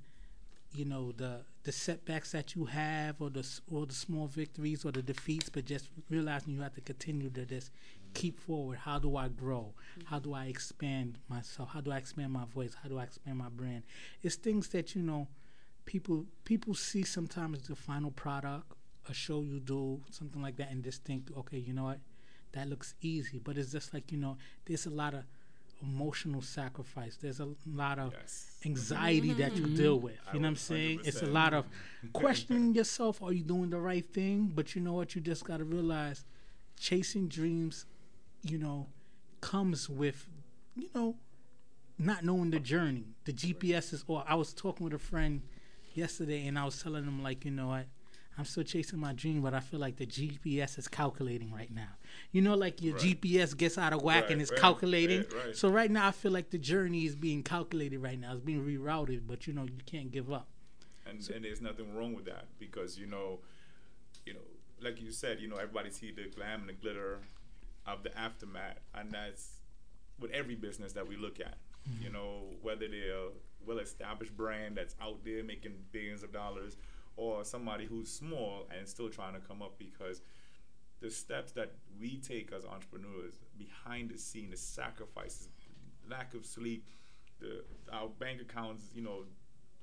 you 0.72 0.86
know, 0.86 1.12
the 1.12 1.42
the 1.64 1.72
setbacks 1.72 2.32
that 2.32 2.56
you 2.56 2.66
have 2.66 3.22
or 3.22 3.30
the 3.30 3.46
or 3.72 3.86
the 3.86 3.94
small 3.94 4.28
victories 4.28 4.86
or 4.86 4.92
the 4.92 5.02
defeats, 5.02 5.50
but 5.50 5.66
just 5.66 5.90
realizing 6.10 6.54
you 6.54 6.62
have 6.62 6.74
to 6.76 6.82
continue 6.82 7.30
to 7.30 7.46
just 7.46 7.72
keep 8.14 8.40
forward. 8.40 8.80
How 8.80 9.00
do 9.00 9.18
I 9.18 9.28
grow? 9.28 9.74
How 10.06 10.20
do 10.20 10.34
I 10.34 10.46
expand 10.46 11.18
myself? 11.28 11.70
How 11.74 11.82
do 11.82 11.92
I 11.92 11.98
expand 11.98 12.32
my 12.32 12.46
voice? 12.46 12.76
How 12.82 12.90
do 12.90 12.98
I 12.98 13.04
expand 13.04 13.38
my 13.38 13.50
brand? 13.50 13.84
It's 14.24 14.36
things 14.36 14.70
that 14.70 14.96
you 14.96 15.02
know 15.02 15.28
people 15.86 16.26
people 16.46 16.74
see 16.74 17.04
sometimes 17.04 17.68
the 17.68 17.76
final 17.76 18.12
product, 18.12 18.72
a 19.10 19.14
show 19.14 19.42
you 19.42 19.60
do, 19.60 20.02
something 20.12 20.42
like 20.42 20.56
that, 20.58 20.72
and 20.72 20.84
just 20.84 21.04
think, 21.04 21.30
okay, 21.38 21.58
you 21.58 21.74
know 21.74 21.86
what, 21.86 22.00
that 22.54 22.68
looks 22.70 22.96
easy, 23.02 23.40
but 23.40 23.58
it's 23.58 23.72
just 23.72 23.94
like 23.94 24.12
you 24.12 24.18
know, 24.18 24.38
there's 24.66 24.86
a 24.86 24.90
lot 24.92 25.14
of 25.14 25.24
emotional 25.82 26.42
sacrifice. 26.42 27.18
There's 27.18 27.40
a 27.40 27.50
lot 27.66 28.00
of 28.00 28.14
Yes. 28.14 28.58
anxiety 28.66 29.34
that 29.34 29.56
you 29.56 29.64
mm-hmm. 29.66 29.76
deal 29.76 30.00
with. 30.00 30.18
I 30.28 30.34
You 30.34 30.40
know 30.40 30.48
what 30.48 30.50
I'm 30.50 30.56
saying? 30.58 31.02
It's 31.06 31.22
a 31.22 31.28
lot 31.28 31.54
of 31.54 31.66
questioning 32.14 32.74
yourself. 32.74 33.22
Are 33.22 33.34
you 33.34 33.44
doing 33.44 33.70
the 33.70 33.80
right 33.80 34.06
thing? 34.14 34.52
But 34.54 34.76
you 34.76 34.82
know 34.82 34.94
what? 34.94 35.16
You 35.16 35.22
just 35.22 35.46
got 35.46 35.58
to 35.58 35.66
realize 35.66 36.26
chasing 36.78 37.28
dreams, 37.28 37.86
you 38.44 38.58
know, 38.58 38.88
comes 39.42 39.90
with, 39.90 40.28
you 40.76 40.90
know, 40.94 41.16
not 41.98 42.24
knowing 42.24 42.52
the 42.52 42.60
journey. 42.60 43.06
The 43.26 43.34
GPS 43.34 43.94
is, 43.94 44.04
or 44.08 44.24
I 44.28 44.36
was 44.36 44.54
talking 44.54 44.84
with 44.86 44.94
a 44.94 45.00
friend 45.00 45.42
yesterday 45.94 46.48
and 46.48 46.58
I 46.58 46.66
was 46.66 46.82
telling 46.82 47.04
him, 47.04 47.22
like, 47.22 47.46
you 47.46 47.52
know 47.52 47.68
what? 47.68 47.86
I'm 48.40 48.46
still 48.46 48.64
chasing 48.64 49.00
my 49.00 49.12
dream, 49.12 49.42
but 49.42 49.54
I 49.54 49.60
feel 49.60 49.82
like 49.82 49.98
the 49.98 50.06
GPS 50.06 50.78
is 50.80 50.88
calculating 50.88 51.52
right 51.52 51.70
now. 51.74 51.90
You 52.32 52.42
know, 52.42 52.56
like 52.56 52.82
your 52.82 52.96
Right. 52.96 53.22
GPS 53.22 53.56
gets 53.58 53.78
out 53.78 53.92
of 53.92 54.02
whack 54.02 54.30
and 54.32 54.42
it's 54.42 54.50
right, 54.50 54.60
calculating. 54.62 55.20
right, 55.24 55.46
right. 55.48 55.56
So 55.58 55.70
right 55.70 55.92
now, 55.92 56.08
I 56.08 56.12
feel 56.12 56.32
like 56.32 56.50
the 56.50 56.58
journey 56.58 57.06
is 57.06 57.16
being 57.16 57.44
calculated 57.44 58.00
right 58.00 58.18
now. 58.18 58.32
It's 58.32 58.40
being 58.42 58.66
rerouted, 58.66 59.28
but 59.28 59.46
you 59.46 59.52
know, 59.54 59.64
you 59.64 59.82
can't 59.86 60.10
give 60.12 60.32
up. 60.32 60.48
and 61.06 61.28
and 61.36 61.44
there's 61.44 61.60
nothing 61.60 61.94
wrong 61.96 62.14
with 62.14 62.26
that 62.26 62.46
because 62.60 62.98
you 62.98 63.08
know, 63.08 63.40
you 64.26 64.34
know, 64.34 64.40
like 64.82 65.02
you 65.02 65.12
said, 65.12 65.40
you 65.42 65.48
know, 65.50 65.58
everybody 65.58 65.90
see 65.92 66.12
the 66.12 66.30
glam 66.34 66.62
and 66.62 66.70
the 66.70 66.74
glitter 66.74 67.20
of 67.86 68.04
the 68.04 68.18
aftermath, 68.18 68.80
and 68.96 69.12
that's 69.12 69.58
with 70.20 70.32
every 70.32 70.56
business 70.56 70.94
that 70.94 71.06
we 71.08 71.18
look 71.18 71.40
at. 71.42 71.58
Mm-hmm. 71.90 72.04
You 72.04 72.10
know, 72.12 72.44
whether 72.62 72.88
they're 72.88 73.30
well-established 73.66 74.36
brand 74.38 74.78
that's 74.78 74.96
out 75.02 75.24
there 75.26 75.44
making 75.44 75.74
billions 75.92 76.24
of 76.24 76.32
dollars, 76.32 76.78
or 77.20 77.44
somebody 77.44 77.86
who's 77.86 78.10
small 78.10 78.66
and 78.76 78.88
still 78.88 79.10
trying 79.10 79.34
to 79.34 79.42
come 79.42 79.62
up 79.62 79.78
because 79.78 80.22
the 81.02 81.12
steps 81.12 81.52
that 81.52 81.74
we 82.00 82.18
take 82.18 82.54
as 82.54 82.64
entrepreneurs 82.64 83.34
behind 83.58 84.10
the 84.10 84.18
scene, 84.18 84.50
the 84.50 84.58
sacrifices, 84.58 85.50
lack 86.10 86.34
of 86.34 86.46
sleep, 86.46 86.86
the 87.42 87.64
our 87.92 88.08
bank 88.08 88.42
accounts, 88.42 88.84
you 88.96 89.02
know, 89.02 89.24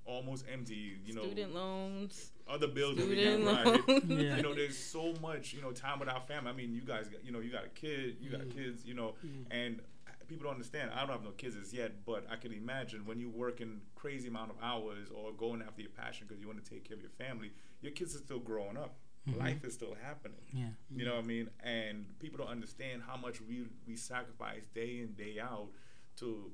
almost 0.06 0.46
empty, 0.50 0.94
you 1.04 1.14
know, 1.14 1.24
Student 1.24 1.54
loans. 1.54 2.30
other 2.48 2.68
bills 2.68 2.96
that 2.96 3.06
we 3.06 3.16
Student 3.16 3.44
got, 3.44 3.66
right? 3.66 3.88
loans. 3.88 4.04
Yeah. 4.08 4.36
You 4.36 4.42
know, 4.42 4.54
there's 4.54 4.78
so 4.78 5.12
much, 5.20 5.52
you 5.52 5.60
know, 5.60 5.72
time 5.72 5.98
with 5.98 6.08
our 6.08 6.20
family. 6.20 6.50
I 6.50 6.54
mean, 6.54 6.72
you 6.72 6.80
guys, 6.80 7.08
got, 7.08 7.22
you 7.24 7.32
know, 7.32 7.40
you 7.40 7.52
got 7.52 7.64
a 7.64 7.68
kid, 7.68 8.16
you 8.20 8.30
got 8.30 8.40
mm. 8.40 8.54
kids, 8.54 8.84
you 8.86 8.94
know, 8.94 9.14
mm. 9.24 9.44
and 9.50 9.80
people 10.28 10.44
don't 10.44 10.54
understand. 10.54 10.90
I 10.94 11.00
don't 11.00 11.10
have 11.10 11.22
no 11.24 11.30
kids 11.30 11.56
as 11.56 11.72
yet, 11.72 12.04
but 12.04 12.26
I 12.30 12.36
can 12.36 12.52
imagine 12.52 13.04
when 13.06 13.18
you 13.18 13.28
work 13.30 13.60
in 13.60 13.80
crazy 13.94 14.28
amount 14.28 14.50
of 14.50 14.56
hours 14.62 15.08
or 15.14 15.32
going 15.32 15.62
after 15.62 15.82
your 15.82 15.90
passion 15.90 16.26
because 16.28 16.40
you 16.40 16.46
want 16.48 16.62
to 16.62 16.68
take 16.70 16.84
care 16.84 16.96
of 16.96 17.02
your 17.02 17.10
family, 17.12 17.52
your 17.80 17.92
kids 17.92 18.14
are 18.14 18.18
still 18.18 18.38
growing 18.38 18.76
up. 18.76 18.96
Mm-hmm. 19.28 19.40
Life 19.40 19.64
is 19.64 19.74
still 19.74 19.96
happening. 20.02 20.38
Yeah. 20.52 20.66
You 20.94 21.04
know 21.04 21.16
what 21.16 21.24
I 21.24 21.26
mean? 21.26 21.50
And 21.62 22.06
people 22.20 22.38
don't 22.38 22.48
understand 22.50 23.02
how 23.06 23.16
much 23.16 23.40
we 23.40 23.64
we 23.86 23.96
sacrifice 23.96 24.62
day 24.74 25.00
in 25.00 25.14
day 25.14 25.38
out 25.40 25.68
to 26.18 26.52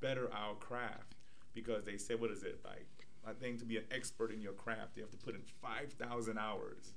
better 0.00 0.30
our 0.32 0.54
craft 0.54 1.16
because 1.52 1.84
they 1.84 1.96
say 1.96 2.14
what 2.14 2.30
is 2.30 2.42
it 2.44 2.60
like? 2.64 2.86
I 3.26 3.32
think 3.32 3.58
to 3.58 3.64
be 3.64 3.76
an 3.76 3.84
expert 3.90 4.30
in 4.30 4.40
your 4.40 4.52
craft, 4.52 4.96
you 4.96 5.02
have 5.02 5.10
to 5.10 5.16
put 5.16 5.34
in 5.34 5.42
five 5.60 5.92
thousand 5.94 6.38
hours. 6.38 6.94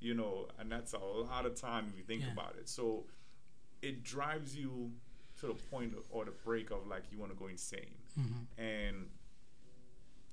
You 0.00 0.14
know, 0.14 0.48
and 0.58 0.72
that's 0.72 0.94
a 0.94 0.98
lot 0.98 1.44
of 1.46 1.54
time 1.60 1.86
if 1.92 1.98
you 1.98 2.04
think 2.04 2.22
Yeah. 2.22 2.32
about 2.32 2.56
it. 2.58 2.68
So 2.68 3.04
it 3.82 4.02
drives 4.02 4.56
you 4.56 4.90
to 5.40 5.46
the 5.48 5.54
point 5.54 5.94
or 6.10 6.24
the 6.24 6.30
break 6.44 6.70
of 6.70 6.86
like 6.86 7.04
you 7.10 7.18
want 7.18 7.32
to 7.32 7.38
go 7.38 7.46
insane. 7.48 7.94
Mm-hmm. 8.18 8.62
And 8.62 9.06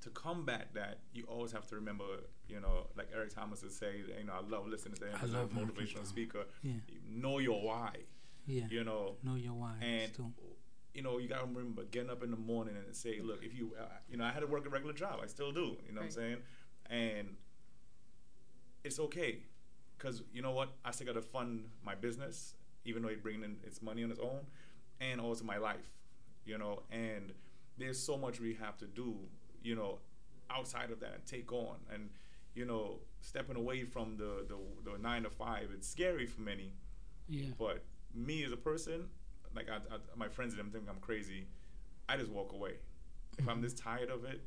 to 0.02 0.10
combat 0.12 0.70
that, 0.74 1.00
you 1.14 1.24
always 1.28 1.52
have 1.52 1.66
to 1.68 1.76
remember, 1.76 2.04
you 2.48 2.60
know, 2.60 2.88
like 2.98 3.08
Eric 3.14 3.34
Thomas 3.34 3.62
would 3.64 3.72
say, 3.72 4.02
you 4.18 4.24
know, 4.26 4.34
I 4.34 4.48
love 4.48 4.68
listening 4.68 4.96
to 4.98 5.06
him 5.08 5.18
I 5.20 5.24
as 5.24 5.34
a 5.34 5.38
love 5.38 5.52
Eric 5.58 5.76
motivational 5.76 6.06
speaker. 6.06 6.46
Yeah. 6.62 6.74
Know 7.10 7.40
your 7.40 7.62
why, 7.62 7.96
Yeah. 8.46 8.66
you 8.70 8.84
know, 8.84 9.16
know 9.24 9.36
your 9.36 9.54
why. 9.54 9.76
and 9.82 10.14
too. 10.14 10.32
you 10.94 11.02
know, 11.02 11.18
you 11.20 11.28
gotta 11.28 11.46
remember 11.46 11.84
getting 11.86 12.10
up 12.10 12.24
in 12.24 12.32
the 12.32 12.38
morning 12.38 12.76
and 12.76 12.96
say, 12.96 13.20
look, 13.22 13.44
if 13.44 13.54
you, 13.58 13.74
uh, 13.80 13.86
you 14.10 14.18
know, 14.18 14.26
I 14.26 14.32
had 14.32 14.42
to 14.42 14.48
work 14.48 14.66
a 14.66 14.70
regular 14.70 14.94
job, 14.94 15.20
I 15.24 15.28
still 15.28 15.52
do, 15.52 15.78
you 15.86 15.94
know 15.94 16.02
what 16.02 16.06
I'm 16.06 16.12
saying, 16.12 16.38
and 16.90 17.36
it's 18.84 19.00
okay, 19.00 19.40
cause 20.00 20.24
you 20.34 20.42
know 20.42 20.52
what, 20.52 20.70
I 20.86 20.92
still 20.92 21.08
gotta 21.08 21.22
fund 21.22 21.66
my 21.84 21.96
business, 21.96 22.56
even 22.86 23.02
though 23.04 23.10
it's 23.10 23.22
bringing 23.22 23.44
in 23.44 23.58
its 23.66 23.82
money 23.82 24.04
on 24.04 24.12
its 24.12 24.20
own, 24.20 24.46
and 25.02 25.20
also 25.22 25.44
my 25.44 25.58
life, 25.58 25.92
you 26.46 26.58
know, 26.58 26.84
and 26.92 27.34
there's 27.78 28.00
so 28.00 28.18
much 28.18 28.40
we 28.40 28.54
have 28.56 28.78
to 28.78 28.86
do, 28.86 29.16
you 29.64 29.76
know, 29.76 30.00
outside 30.50 30.92
of 30.92 31.00
that 31.02 31.14
and 31.14 31.26
take 31.26 31.52
on, 31.52 31.76
and 31.94 32.10
you 32.56 32.66
know, 32.66 33.00
stepping 33.22 33.56
away 33.56 33.84
from 33.84 34.18
the 34.18 34.46
the, 34.48 34.92
the 34.92 34.98
nine 34.98 35.24
to 35.24 35.30
five, 35.30 35.70
it's 35.74 35.88
scary 35.88 36.26
for 36.26 36.42
many, 36.42 36.72
Yeah. 37.28 37.50
but 37.58 37.84
me 38.14 38.44
as 38.44 38.52
a 38.52 38.58
person, 38.58 39.10
like 39.56 39.68
I, 39.70 39.76
I, 39.76 39.98
my 40.16 40.28
friends 40.28 40.54
and 40.54 40.60
them 40.60 40.72
think 40.72 40.86
I'm 40.90 41.00
crazy. 41.02 41.46
I 42.10 42.18
just 42.18 42.32
walk 42.32 42.54
away. 42.54 42.76
If 43.38 43.48
I'm 43.48 43.62
this 43.62 43.74
tired 43.74 44.10
of 44.10 44.24
it, 44.24 44.42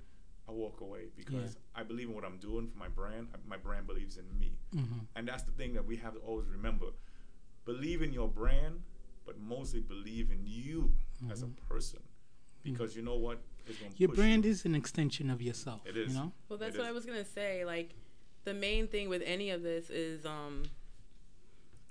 I 0.49 0.53
walk 0.53 0.81
away 0.81 1.03
because 1.17 1.57
I 1.77 1.85
believe 1.85 2.09
in 2.09 2.15
what 2.15 2.25
I'm 2.25 2.39
doing 2.39 2.67
for 2.67 2.79
my 2.79 2.89
brand. 2.89 3.29
My 3.47 3.57
brand 3.59 3.87
believes 3.87 4.17
in 4.17 4.25
me, 4.41 4.53
Mm-hmm. 4.75 4.99
and 5.15 5.29
that's 5.29 5.45
the 5.45 5.53
thing 5.53 5.75
that 5.75 5.85
we 5.87 5.97
have 5.99 6.15
to 6.15 6.21
always 6.21 6.49
remember: 6.49 6.87
believe 7.65 8.03
in 8.03 8.13
your 8.13 8.27
brand, 8.29 8.83
but 9.31 9.41
mostly 9.41 9.79
believe 9.79 10.33
in 10.33 10.41
you 10.45 10.93
as 11.31 11.43
a 11.43 11.47
person, 11.73 12.01
because 12.65 12.97
you 12.97 13.03
know 13.03 13.15
what? 13.15 13.39
Your 13.97 14.09
brand 14.09 14.45
you. 14.45 14.51
is 14.51 14.65
an 14.65 14.75
extension 14.75 15.31
of 15.31 15.41
yourself. 15.41 15.83
It 15.87 15.97
is. 15.97 16.13
You 16.13 16.19
know. 16.19 16.33
Well, 16.49 16.59
that's 16.59 16.75
It 16.75 16.79
what 16.79 16.87
is. 16.87 16.91
I 16.91 16.93
was 16.93 17.07
gonna 17.07 17.25
say. 17.25 17.65
Like, 17.65 17.95
the 18.43 18.55
main 18.55 18.89
thing 18.89 19.09
with 19.09 19.23
any 19.25 19.51
of 19.51 19.63
this 19.63 19.89
is 19.89 20.27
um, 20.27 20.65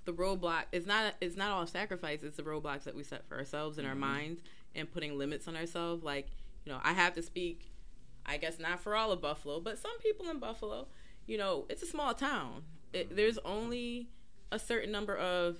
the 0.03 0.11
roadblock. 0.11 0.63
It's 0.73 0.85
not. 0.85 1.13
It's 1.21 1.37
not 1.37 1.51
all 1.51 1.65
sacrifice. 1.65 2.23
It's 2.23 2.35
the 2.35 2.43
roadblocks 2.43 2.83
that 2.83 2.93
we 2.93 3.03
set 3.03 3.25
for 3.25 3.37
ourselves 3.37 3.77
in 3.77 3.85
our 3.85 3.95
minds 3.95 4.41
and 4.75 4.91
putting 4.91 5.17
limits 5.17 5.47
on 5.47 5.55
ourselves. 5.55 6.03
Like, 6.03 6.27
you 6.65 6.73
know, 6.73 6.81
I 6.83 6.91
have 6.91 7.13
to 7.13 7.21
speak. 7.21 7.71
I 8.25 8.35
guess 8.35 8.59
not 8.59 8.81
for 8.81 8.97
all 8.97 9.13
of 9.13 9.21
Buffalo, 9.21 9.61
but 9.61 9.77
some 9.79 9.97
people 9.99 10.29
in 10.29 10.39
Buffalo. 10.39 10.87
You 11.25 11.37
know, 11.37 11.67
it's 11.69 11.83
a 11.83 11.87
small 11.87 12.13
town. 12.13 12.63
It, 12.91 13.15
there's 13.15 13.37
only 13.45 14.09
a 14.51 14.59
certain 14.59 14.91
number 14.91 15.15
of 15.15 15.59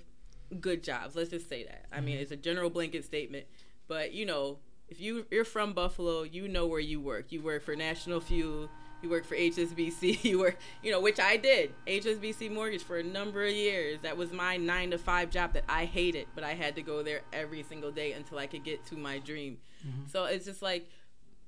good 0.60 0.82
jobs. 0.82 1.14
Let's 1.14 1.30
just 1.30 1.48
say 1.48 1.64
that. 1.64 1.86
I 1.92 2.00
mean, 2.00 2.14
mm-hmm. 2.14 2.22
it's 2.22 2.32
a 2.32 2.36
general 2.36 2.70
blanket 2.70 3.04
statement, 3.04 3.46
but 3.88 4.12
you 4.12 4.26
know, 4.26 4.58
if 4.88 5.00
you 5.00 5.26
you're 5.30 5.44
from 5.44 5.72
Buffalo, 5.72 6.22
you 6.22 6.48
know 6.48 6.66
where 6.66 6.80
you 6.80 7.00
work. 7.00 7.32
You 7.32 7.42
work 7.42 7.62
for 7.62 7.76
National 7.76 8.20
Fuel. 8.20 8.68
You 9.02 9.08
work 9.08 9.24
for 9.24 9.36
HSBC. 9.36 10.24
You 10.30 10.38
work, 10.38 10.58
you 10.82 10.90
know, 10.90 11.00
which 11.00 11.18
I 11.18 11.36
did. 11.36 11.72
HSBC 11.86 12.50
Mortgage 12.50 12.82
for 12.82 12.98
a 12.98 13.02
number 13.02 13.44
of 13.44 13.52
years. 13.52 14.00
That 14.02 14.16
was 14.16 14.32
my 14.32 14.56
nine 14.56 14.90
to 14.90 14.98
five 14.98 15.30
job 15.30 15.54
that 15.54 15.64
I 15.68 15.86
hated, 15.86 16.26
but 16.34 16.44
I 16.44 16.52
had 16.52 16.76
to 16.76 16.82
go 16.82 17.02
there 17.02 17.22
every 17.32 17.62
single 17.62 17.90
day 17.90 18.12
until 18.12 18.38
I 18.38 18.46
could 18.46 18.64
get 18.64 18.84
to 18.86 18.96
my 18.96 19.18
dream. 19.18 19.58
Mm-hmm. 19.86 20.08
So 20.08 20.24
it's 20.24 20.44
just 20.44 20.60
like, 20.60 20.90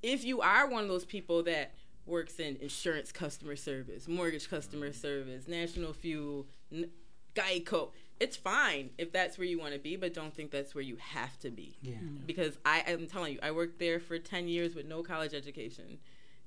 if 0.01 0.23
you 0.23 0.41
are 0.41 0.67
one 0.67 0.83
of 0.83 0.89
those 0.89 1.05
people 1.05 1.43
that 1.43 1.73
works 2.05 2.39
in 2.39 2.57
insurance 2.57 3.11
customer 3.11 3.55
service, 3.55 4.07
mortgage 4.07 4.49
customer 4.49 4.89
mm-hmm. 4.89 4.99
service, 4.99 5.47
National 5.47 5.93
Fuel, 5.93 6.47
N- 6.71 6.89
Geico, 7.35 7.91
it's 8.19 8.37
fine 8.37 8.89
if 8.97 9.11
that's 9.11 9.37
where 9.37 9.47
you 9.47 9.59
want 9.59 9.73
to 9.73 9.79
be, 9.79 9.95
but 9.95 10.13
don't 10.13 10.33
think 10.33 10.51
that's 10.51 10.73
where 10.73 10.83
you 10.83 10.97
have 10.97 11.37
to 11.39 11.49
be. 11.49 11.77
Yeah. 11.81 11.95
Mm-hmm. 11.95 12.25
Because 12.25 12.57
I 12.65 12.83
am 12.87 13.07
telling 13.07 13.33
you, 13.33 13.39
I 13.43 13.51
worked 13.51 13.79
there 13.79 13.99
for 13.99 14.17
10 14.17 14.47
years 14.47 14.75
with 14.75 14.85
no 14.85 15.03
college 15.03 15.33
education. 15.33 15.97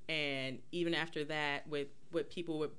And 0.08 0.58
even 0.72 0.94
after 0.94 1.24
that, 1.24 1.68
with 1.68 1.88
what 2.12 2.30
people 2.30 2.58
would 2.60 2.70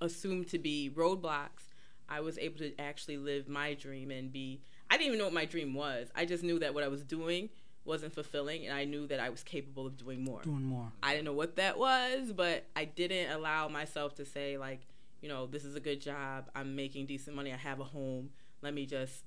assume 0.00 0.44
to 0.46 0.58
be 0.58 0.90
roadblocks, 0.94 1.68
I 2.08 2.20
was 2.20 2.38
able 2.38 2.58
to 2.58 2.72
actually 2.78 3.18
live 3.18 3.48
my 3.48 3.74
dream 3.74 4.10
and 4.10 4.32
be. 4.32 4.60
I 4.90 4.96
didn't 4.96 5.08
even 5.08 5.18
know 5.18 5.24
what 5.24 5.34
my 5.34 5.44
dream 5.44 5.74
was. 5.74 6.08
I 6.14 6.24
just 6.24 6.42
knew 6.42 6.58
that 6.58 6.74
what 6.74 6.84
I 6.84 6.88
was 6.88 7.02
doing 7.04 7.50
wasn't 7.84 8.14
fulfilling, 8.14 8.66
and 8.66 8.74
I 8.76 8.84
knew 8.84 9.06
that 9.08 9.20
I 9.20 9.28
was 9.28 9.42
capable 9.42 9.86
of 9.86 9.96
doing 9.96 10.24
more. 10.24 10.40
Doing 10.42 10.64
more. 10.64 10.90
I 11.02 11.12
didn't 11.12 11.26
know 11.26 11.32
what 11.32 11.56
that 11.56 11.78
was, 11.78 12.32
but 12.32 12.64
I 12.74 12.84
didn't 12.84 13.30
allow 13.30 13.68
myself 13.68 14.14
to 14.16 14.24
say 14.24 14.56
like, 14.56 14.80
you 15.24 15.30
know, 15.30 15.46
this 15.46 15.64
is 15.64 15.74
a 15.74 15.80
good 15.80 16.02
job. 16.02 16.50
I'm 16.54 16.76
making 16.76 17.06
decent 17.06 17.34
money. 17.34 17.50
I 17.50 17.56
have 17.56 17.80
a 17.80 17.84
home. 17.84 18.28
Let 18.60 18.74
me 18.74 18.84
just 18.84 19.24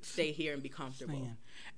stay 0.00 0.32
here 0.32 0.54
and 0.54 0.62
be 0.62 0.70
comfortable. 0.70 1.28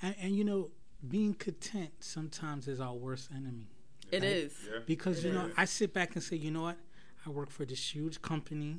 And, 0.01 0.15
and 0.21 0.37
you 0.37 0.45
know, 0.45 0.71
being 1.09 1.35
content 1.35 1.91
sometimes 1.99 2.69
is 2.69 2.81
our 2.81 2.95
worst 2.95 3.31
enemy. 3.35 3.67
It 4.13 4.23
is. 4.23 4.53
Yeah. 4.65 4.79
Because 4.87 5.25
you 5.25 5.31
It 5.31 5.35
know. 5.35 5.51
I 5.57 5.65
sit 5.65 5.93
back 5.93 6.15
and 6.15 6.23
say, 6.23 6.37
you 6.37 6.53
know 6.53 6.63
what? 6.63 6.79
I 7.27 7.31
work 7.31 7.51
for 7.51 7.65
this 7.65 7.93
huge 7.93 8.23
company. 8.23 8.77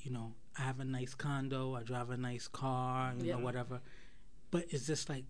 You 0.00 0.10
know, 0.10 0.32
I 0.58 0.62
have 0.62 0.80
a 0.80 0.84
nice 0.84 1.14
condo. 1.14 1.76
I 1.76 1.84
drive 1.84 2.10
a 2.10 2.16
nice 2.16 2.48
car. 2.48 3.14
You 3.16 3.26
Yeah. 3.26 3.36
know, 3.36 3.44
whatever. 3.44 3.80
But 4.50 4.66
it's 4.70 4.88
just 4.88 5.08
like 5.08 5.22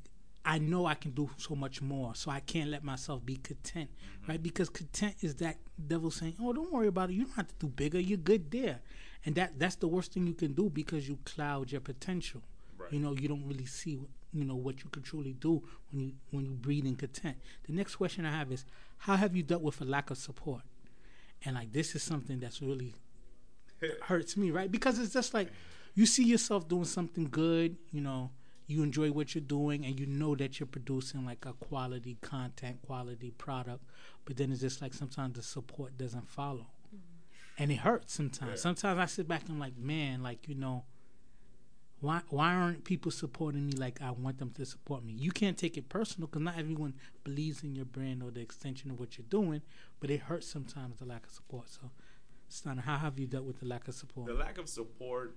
I 0.44 0.58
know 0.58 0.86
I 0.86 0.94
can 0.94 1.10
do 1.10 1.28
so 1.36 1.54
much 1.54 1.82
more, 1.82 2.14
so 2.14 2.30
I 2.30 2.40
can't 2.40 2.70
let 2.70 2.82
myself 2.82 3.24
be 3.24 3.36
content, 3.36 3.90
Mm-hmm. 3.90 4.30
right? 4.30 4.42
Because 4.42 4.68
content 4.70 5.16
is 5.20 5.34
that 5.36 5.56
devil 5.86 6.10
saying, 6.10 6.36
"Oh, 6.40 6.52
don't 6.52 6.72
worry 6.72 6.86
about 6.88 7.10
it. 7.10 7.14
You 7.14 7.24
don't 7.24 7.34
have 7.36 7.48
to 7.48 7.54
do 7.58 7.66
bigger. 7.68 8.00
You're 8.00 8.18
good 8.18 8.50
there," 8.50 8.80
and 9.26 9.34
that 9.34 9.58
that's 9.58 9.76
the 9.76 9.88
worst 9.88 10.12
thing 10.14 10.26
you 10.26 10.34
can 10.34 10.52
do 10.54 10.70
because 10.70 11.08
you 11.08 11.18
cloud 11.24 11.70
your 11.72 11.80
potential. 11.82 12.42
Right. 12.78 12.92
You 12.92 13.00
know, 13.00 13.12
you 13.14 13.28
don't 13.28 13.46
really 13.46 13.66
see, 13.66 13.98
you 14.32 14.44
know, 14.44 14.56
what 14.56 14.82
you 14.82 14.88
can 14.90 15.02
truly 15.02 15.34
do 15.34 15.62
when 15.90 16.00
you 16.00 16.12
when 16.30 16.44
you 16.46 16.52
breathe 16.52 16.86
in 16.86 16.96
content. 16.96 17.36
The 17.66 17.72
next 17.74 17.96
question 17.96 18.24
I 18.24 18.30
have 18.32 18.50
is, 18.50 18.64
how 18.98 19.16
have 19.16 19.36
you 19.36 19.42
dealt 19.42 19.62
with 19.62 19.80
a 19.82 19.84
lack 19.84 20.10
of 20.10 20.16
support? 20.18 20.62
And 21.44 21.54
like 21.56 21.72
this 21.72 21.94
is 21.94 22.02
something 22.02 22.40
that's 22.40 22.60
really 22.62 22.94
hurts 24.02 24.36
me, 24.36 24.50
right? 24.50 24.70
Because 24.70 24.98
it's 24.98 25.12
just 25.12 25.32
like 25.34 25.50
you 25.94 26.06
see 26.06 26.24
yourself 26.24 26.68
doing 26.68 26.84
something 26.84 27.24
good, 27.24 27.76
you 27.92 28.00
know, 28.00 28.30
you 28.70 28.82
enjoy 28.82 29.10
what 29.10 29.34
you're 29.34 29.42
doing 29.42 29.84
and 29.84 29.98
you 29.98 30.06
know 30.06 30.34
that 30.36 30.60
you're 30.60 30.66
producing 30.66 31.24
like 31.24 31.44
a 31.44 31.52
quality 31.54 32.16
content, 32.20 32.80
quality 32.82 33.32
product, 33.32 33.84
but 34.24 34.36
then 34.36 34.52
it's 34.52 34.60
just 34.60 34.80
like 34.80 34.94
sometimes 34.94 35.36
the 35.36 35.42
support 35.42 35.98
doesn't 35.98 36.28
follow. 36.28 36.66
Mm-hmm. 36.94 37.62
And 37.62 37.72
it 37.72 37.78
hurts 37.78 38.14
sometimes. 38.14 38.52
Yeah. 38.52 38.56
Sometimes 38.56 38.98
I 38.98 39.06
sit 39.06 39.26
back 39.26 39.42
and 39.42 39.52
I'm 39.52 39.58
like, 39.58 39.76
man, 39.76 40.22
like, 40.22 40.48
you 40.48 40.54
know, 40.54 40.84
why 42.00 42.22
why 42.30 42.54
aren't 42.54 42.84
people 42.84 43.10
supporting 43.10 43.66
me 43.66 43.72
like 43.72 44.00
I 44.00 44.10
want 44.10 44.38
them 44.38 44.50
to 44.52 44.64
support 44.64 45.04
me? 45.04 45.12
You 45.12 45.30
can't 45.32 45.58
take 45.58 45.76
it 45.76 45.88
personal 45.88 46.28
because 46.28 46.42
not 46.42 46.58
everyone 46.58 46.94
believes 47.24 47.62
in 47.62 47.74
your 47.74 47.84
brand 47.84 48.22
or 48.22 48.30
the 48.30 48.40
extension 48.40 48.90
of 48.90 48.98
what 48.98 49.18
you're 49.18 49.26
doing, 49.28 49.62
but 50.00 50.10
it 50.10 50.20
hurts 50.20 50.46
sometimes 50.46 50.98
the 50.98 51.04
lack 51.04 51.26
of 51.26 51.32
support. 51.32 51.68
So, 51.68 51.90
Steiner, 52.48 52.82
how 52.82 52.96
have 52.96 53.18
you 53.18 53.26
dealt 53.26 53.44
with 53.44 53.60
the 53.60 53.66
lack 53.66 53.86
of 53.86 53.94
support? 53.94 54.28
The 54.28 54.34
lack 54.34 54.56
of 54.56 54.68
support, 54.68 55.36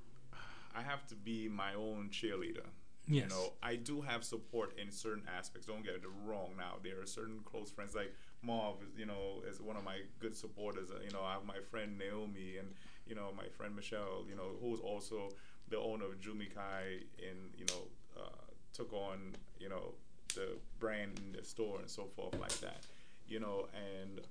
I 0.74 0.82
have 0.84 1.06
to 1.08 1.15
be 1.15 1.50
my 1.50 1.74
own 1.74 2.10
cheerleader. 2.12 2.67
Yes. 3.08 3.24
You 3.24 3.30
know, 3.30 3.54
I 3.62 3.76
do 3.76 4.02
have 4.02 4.24
support 4.24 4.78
in 4.80 4.89
certain 4.92 5.24
aspects. 5.38 5.68
Don't 5.68 5.84
get 5.84 5.96
it 5.96 6.04
wrong. 6.26 6.52
Now 6.58 6.76
there 6.82 7.02
are 7.02 7.06
certain 7.06 7.39
close 7.44 7.70
friends 7.70 7.96
like 7.96 8.13
Marv. 8.42 8.76
You 8.98 9.06
know, 9.06 9.42
is 9.50 9.62
one 9.62 9.76
of 9.76 9.84
my 9.84 10.00
good 10.20 10.36
supporters. 10.36 10.89
You 11.04 11.12
know, 11.12 11.22
I 11.22 11.34
have 11.34 11.46
my 11.46 11.60
friend 11.70 11.98
Naomi 11.98 12.58
and 12.60 12.70
you 13.06 13.16
know 13.16 13.34
my 13.36 13.48
friend 13.58 13.76
Michelle. 13.76 14.24
You 14.30 14.36
know, 14.36 14.52
who 14.62 14.74
is 14.74 14.80
also 14.80 15.30
the 15.70 15.78
owner 15.78 16.06
of 16.06 16.20
Jumikai 16.22 17.04
and 17.30 17.52
you 17.58 17.66
know 17.70 17.88
uh, 18.22 18.46
took 18.74 18.94
on 18.94 19.36
you 19.60 19.68
know 19.68 19.96
the 20.36 20.58
brand 20.80 21.20
in 21.20 21.34
the 21.34 21.44
store 21.44 21.80
and 21.80 21.89
so 21.89 22.06
forth 22.16 22.39
like 22.39 22.58
that. 22.62 22.86
You 23.28 23.39
know, 23.42 23.68
and 23.74 24.22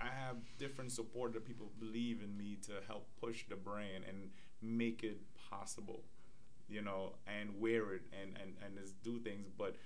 I 0.00 0.06
have 0.06 0.36
different 0.58 0.92
support 0.92 1.32
that 1.34 1.44
people 1.44 1.66
believe 1.80 2.22
in 2.22 2.36
me 2.36 2.58
to 2.66 2.72
help 2.86 3.06
push 3.20 3.44
the 3.48 3.56
brand 3.56 4.04
and 4.08 4.30
make 4.62 5.02
it 5.02 5.18
possible 5.50 6.02
you 6.70 6.82
know, 6.82 7.14
and 7.26 7.60
wear 7.60 7.94
it 7.94 8.02
and, 8.20 8.36
and, 8.40 8.54
and 8.64 8.78
just 8.78 9.02
do 9.02 9.18
things. 9.18 9.48
But 9.56 9.76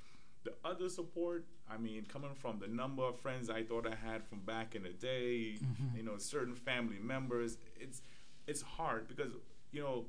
the 0.45 0.53
other 0.65 0.89
support, 0.89 1.47
I 1.71 1.79
mean, 1.79 2.05
coming 2.07 2.35
from 2.35 2.59
the 2.59 2.69
number 2.69 3.03
of 3.03 3.19
friends 3.19 3.49
I 3.49 3.63
thought 3.63 3.87
I 3.87 3.95
had 3.95 4.23
from 4.25 4.41
back 4.41 4.75
in 4.75 4.83
the 4.83 4.91
day, 4.91 5.59
you 5.97 6.03
know, 6.03 6.19
certain 6.19 6.55
family 6.55 6.99
members, 7.03 7.59
it's 7.81 8.03
it's 8.47 8.61
hard 8.61 9.09
because, 9.09 9.33
you 9.73 9.83
know, 9.83 10.05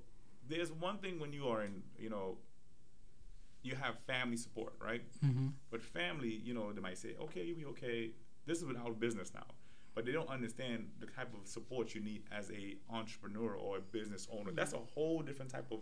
there's 0.47 0.71
one 0.71 0.97
thing 0.97 1.19
when 1.19 1.31
you 1.31 1.47
are 1.47 1.63
in, 1.63 1.83
you 1.97 2.09
know, 2.09 2.37
you 3.63 3.75
have 3.75 3.97
family 4.05 4.37
support, 4.37 4.73
right? 4.79 5.01
Mm-hmm. 5.25 5.47
But 5.71 5.81
family, 5.81 6.41
you 6.43 6.53
know, 6.53 6.71
they 6.73 6.81
might 6.81 6.97
say, 6.97 7.15
okay, 7.19 7.43
you'll 7.43 7.57
be 7.57 7.65
okay. 7.65 8.11
This 8.45 8.59
is 8.59 8.65
without 8.65 8.99
business 8.99 9.31
now. 9.33 9.47
But 9.95 10.05
they 10.05 10.11
don't 10.11 10.29
understand 10.29 10.89
the 10.99 11.05
type 11.05 11.33
of 11.33 11.47
support 11.47 11.95
you 11.95 12.01
need 12.01 12.23
as 12.29 12.51
a 12.51 12.75
entrepreneur 12.91 13.53
or 13.55 13.77
a 13.77 13.81
business 13.81 14.27
owner. 14.29 14.51
That's 14.51 14.73
a 14.73 14.81
whole 14.93 15.21
different 15.21 15.49
type 15.49 15.71
of 15.71 15.79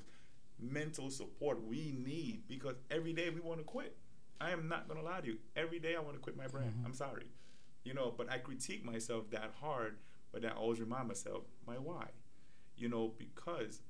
mental 0.71 1.09
support 1.09 1.63
we 1.65 1.93
need 1.97 2.43
because 2.47 2.75
every 2.91 3.13
day 3.13 3.29
we 3.29 3.41
want 3.41 3.59
to 3.59 3.63
quit. 3.63 3.97
I 4.41 4.51
am 4.51 4.67
not 4.67 4.87
gonna 4.87 5.03
lie 5.03 5.21
to 5.21 5.27
you. 5.27 5.37
Every 5.55 5.79
day 5.79 5.95
I 5.95 5.99
want 5.99 6.15
to 6.15 6.19
quit 6.19 6.35
my 6.35 6.47
brand. 6.47 6.71
Mm-hmm. 6.71 6.85
I'm 6.85 6.93
sorry. 6.93 7.27
You 7.83 7.93
know, 7.93 8.13
but 8.15 8.31
I 8.31 8.37
critique 8.37 8.83
myself 8.83 9.29
that 9.31 9.51
hard, 9.59 9.97
but 10.31 10.45
I 10.45 10.49
always 10.49 10.79
remind 10.79 11.07
myself 11.07 11.43
my 11.67 11.75
why. 11.75 12.07
You 12.75 12.89
know, 12.89 13.13
because 13.17 13.81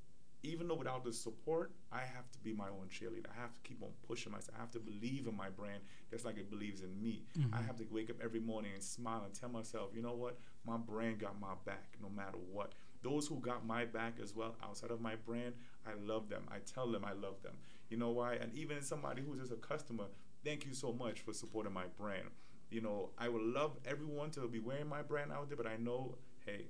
even 0.44 0.68
though 0.68 0.76
without 0.76 1.06
the 1.06 1.14
support, 1.14 1.72
I 1.92 2.00
have 2.00 2.30
to 2.34 2.40
be 2.40 2.54
my 2.54 2.68
own 2.68 2.90
cheerleader. 2.90 3.28
I 3.36 3.42
have 3.42 3.54
to 3.54 3.62
keep 3.62 3.82
on 3.82 3.90
pushing 4.06 4.32
myself. 4.32 4.58
I 4.58 4.60
have 4.60 4.72
to 4.72 4.80
believe 4.80 5.26
in 5.26 5.36
my 5.36 5.50
brand 5.50 5.82
just 6.12 6.26
like 6.26 6.38
it 6.38 6.50
believes 6.50 6.82
in 6.82 7.02
me. 7.02 7.24
I 7.36 7.40
mm-hmm. 7.40 7.66
have 7.66 7.78
to 7.78 7.86
wake 7.90 8.10
up 8.10 8.18
every 8.22 8.42
morning 8.42 8.72
and 8.74 8.84
smile 8.84 9.24
and 9.26 9.34
tell 9.34 9.50
myself, 9.50 9.92
you 9.96 10.02
know 10.02 10.14
what? 10.14 10.38
My 10.68 10.76
brand 10.76 11.20
got 11.20 11.40
my 11.40 11.54
back 11.66 11.98
no 12.02 12.10
matter 12.10 12.38
what. 12.52 12.74
Those 13.04 13.26
who 13.26 13.40
got 13.40 13.66
my 13.66 13.86
back 13.86 14.16
as 14.22 14.36
well 14.36 14.56
outside 14.64 14.92
of 14.92 15.00
my 15.00 15.16
brand, 15.16 15.54
I 15.86 15.92
love 16.06 16.30
them. 16.30 16.44
I 16.52 16.58
tell 16.60 16.92
them 16.92 17.04
I 17.06 17.14
love 17.14 17.42
them. 17.44 17.54
You 17.90 17.98
know 17.98 18.10
why? 18.12 18.34
And 18.36 18.54
even 18.56 18.82
somebody 18.82 19.22
who's 19.22 19.40
just 19.40 19.52
a 19.52 19.56
customer, 19.58 20.06
thank 20.44 20.66
you 20.66 20.74
so 20.74 20.94
much 20.94 21.20
for 21.22 21.34
supporting 21.34 21.74
my 21.74 21.86
brand. 22.00 22.30
You 22.70 22.82
know, 22.82 23.10
I 23.18 23.30
would 23.30 23.42
love 23.42 23.78
everyone 23.86 24.32
to 24.32 24.48
be 24.48 24.60
wearing 24.60 24.88
my 24.88 25.02
brand 25.02 25.32
out 25.32 25.48
there, 25.50 25.58
but 25.58 25.68
I 25.68 25.78
know, 25.78 26.18
hey, 26.46 26.68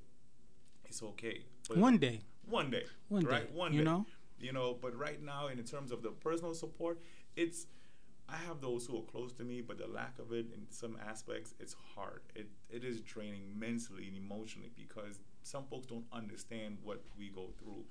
it's 0.86 1.02
okay. 1.02 1.44
But 1.68 1.78
One 1.78 1.98
day, 1.98 2.22
one 2.46 2.70
day, 2.70 2.84
One 3.10 3.24
right? 3.26 3.48
day, 3.48 3.54
one 3.58 3.74
you 3.74 3.80
day, 3.80 3.86
know? 3.86 4.06
you 4.40 4.52
know. 4.52 4.78
But 4.80 4.98
right 4.98 5.22
now, 5.24 5.48
in 5.48 5.64
terms 5.64 5.92
of 5.92 6.04
the 6.04 6.10
personal 6.10 6.54
support, 6.54 7.00
it's 7.36 7.68
I 8.28 8.38
have 8.38 8.62
those 8.62 8.86
who 8.86 8.98
are 8.98 9.04
close 9.04 9.32
to 9.34 9.44
me, 9.44 9.62
but 9.62 9.78
the 9.78 9.88
lack 9.88 10.18
of 10.20 10.32
it 10.32 10.48
in 10.54 10.66
some 10.70 10.98
aspects, 11.08 11.54
it's 11.60 11.76
hard. 11.96 12.22
It 12.36 12.48
it 12.70 12.84
is 12.84 13.02
draining 13.02 13.58
mentally 13.58 14.08
and 14.08 14.18
emotionally 14.18 14.72
because 14.76 15.20
some 15.44 15.64
folks 15.66 15.88
don't 15.88 16.06
understand 16.12 16.78
what 16.84 17.02
we 17.18 17.30
go 17.30 17.50
through, 17.60 17.84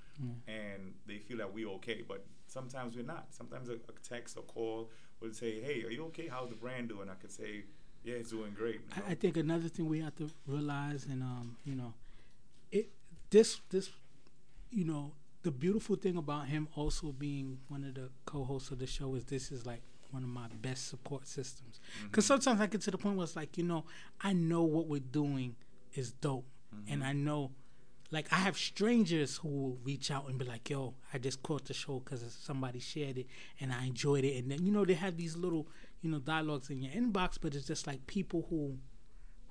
and 0.48 0.94
they 1.06 1.18
feel 1.18 1.38
that 1.38 1.52
we're 1.52 1.68
okay, 1.68 2.02
but 2.06 2.24
sometimes 2.46 2.96
we're 2.96 3.04
not. 3.04 3.26
Sometimes 3.30 3.68
a, 3.68 3.74
a 3.74 3.92
text 4.08 4.36
or 4.36 4.42
call 4.42 4.90
will 5.20 5.32
say, 5.32 5.60
"Hey, 5.60 5.84
are 5.84 5.90
you 5.90 6.04
okay? 6.06 6.28
How's 6.28 6.48
the 6.50 6.56
brand 6.56 6.88
doing?" 6.88 7.08
I 7.08 7.14
could 7.14 7.30
say, 7.32 7.64
"Yeah, 8.04 8.14
it's 8.14 8.30
doing 8.30 8.52
great." 8.54 8.80
you 8.80 8.96
know? 8.96 9.02
I, 9.08 9.12
I 9.12 9.14
think 9.14 9.36
another 9.36 9.68
thing 9.68 9.88
we 9.88 10.00
have 10.00 10.16
to 10.16 10.30
realize, 10.46 11.06
and 11.06 11.22
um, 11.22 11.56
you 11.64 11.74
know, 11.74 11.94
it 12.70 12.90
this 13.30 13.60
this, 13.70 13.90
you 14.70 14.84
know, 14.84 15.12
the 15.42 15.50
beautiful 15.50 15.96
thing 15.96 16.16
about 16.16 16.46
him 16.46 16.68
also 16.76 17.12
being 17.12 17.58
one 17.68 17.84
of 17.84 17.94
the 17.94 18.10
co-hosts 18.24 18.70
of 18.70 18.78
the 18.78 18.86
show 18.86 19.14
is 19.14 19.24
this 19.24 19.50
is 19.50 19.66
like 19.66 19.82
one 20.10 20.22
of 20.22 20.28
my 20.28 20.46
best 20.60 20.88
support 20.88 21.26
systems. 21.26 21.80
Because 22.04 22.26
sometimes 22.26 22.60
I 22.60 22.66
get 22.66 22.82
to 22.82 22.90
the 22.90 22.98
point 22.98 23.16
where 23.16 23.24
it's 23.24 23.34
like, 23.34 23.56
you 23.56 23.64
know, 23.64 23.84
I 24.20 24.32
know 24.34 24.62
what 24.62 24.86
we're 24.86 25.00
doing 25.00 25.56
is 25.94 26.12
dope, 26.12 26.44
and 26.88 27.04
I 27.04 27.12
know. 27.12 27.50
Like 28.10 28.30
I 28.30 28.36
have 28.36 28.58
strangers 28.58 29.38
who 29.38 29.48
will 29.48 29.78
reach 29.84 30.10
out 30.10 30.28
and 30.28 30.38
be 30.38 30.44
like, 30.44 30.68
"Yo, 30.68 30.94
I 31.14 31.18
just 31.18 31.42
caught 31.42 31.64
the 31.64 31.72
show 31.72 32.00
because 32.00 32.22
somebody 32.42 32.78
shared 32.78 33.16
it 33.16 33.26
and 33.58 33.72
I 33.72 33.86
enjoyed 33.86 34.24
it." 34.24 34.36
And 34.36 34.50
then 34.50 34.62
you 34.62 34.70
know 34.70 34.84
they 34.84 34.92
have 34.94 35.16
these 35.16 35.34
little, 35.34 35.66
you 36.02 36.10
know, 36.10 36.18
dialogues 36.18 36.68
in 36.68 36.82
your 36.82 36.92
inbox, 36.92 37.38
but 37.40 37.54
it's 37.54 37.66
just 37.66 37.86
like 37.86 38.06
people 38.06 38.46
who 38.50 38.76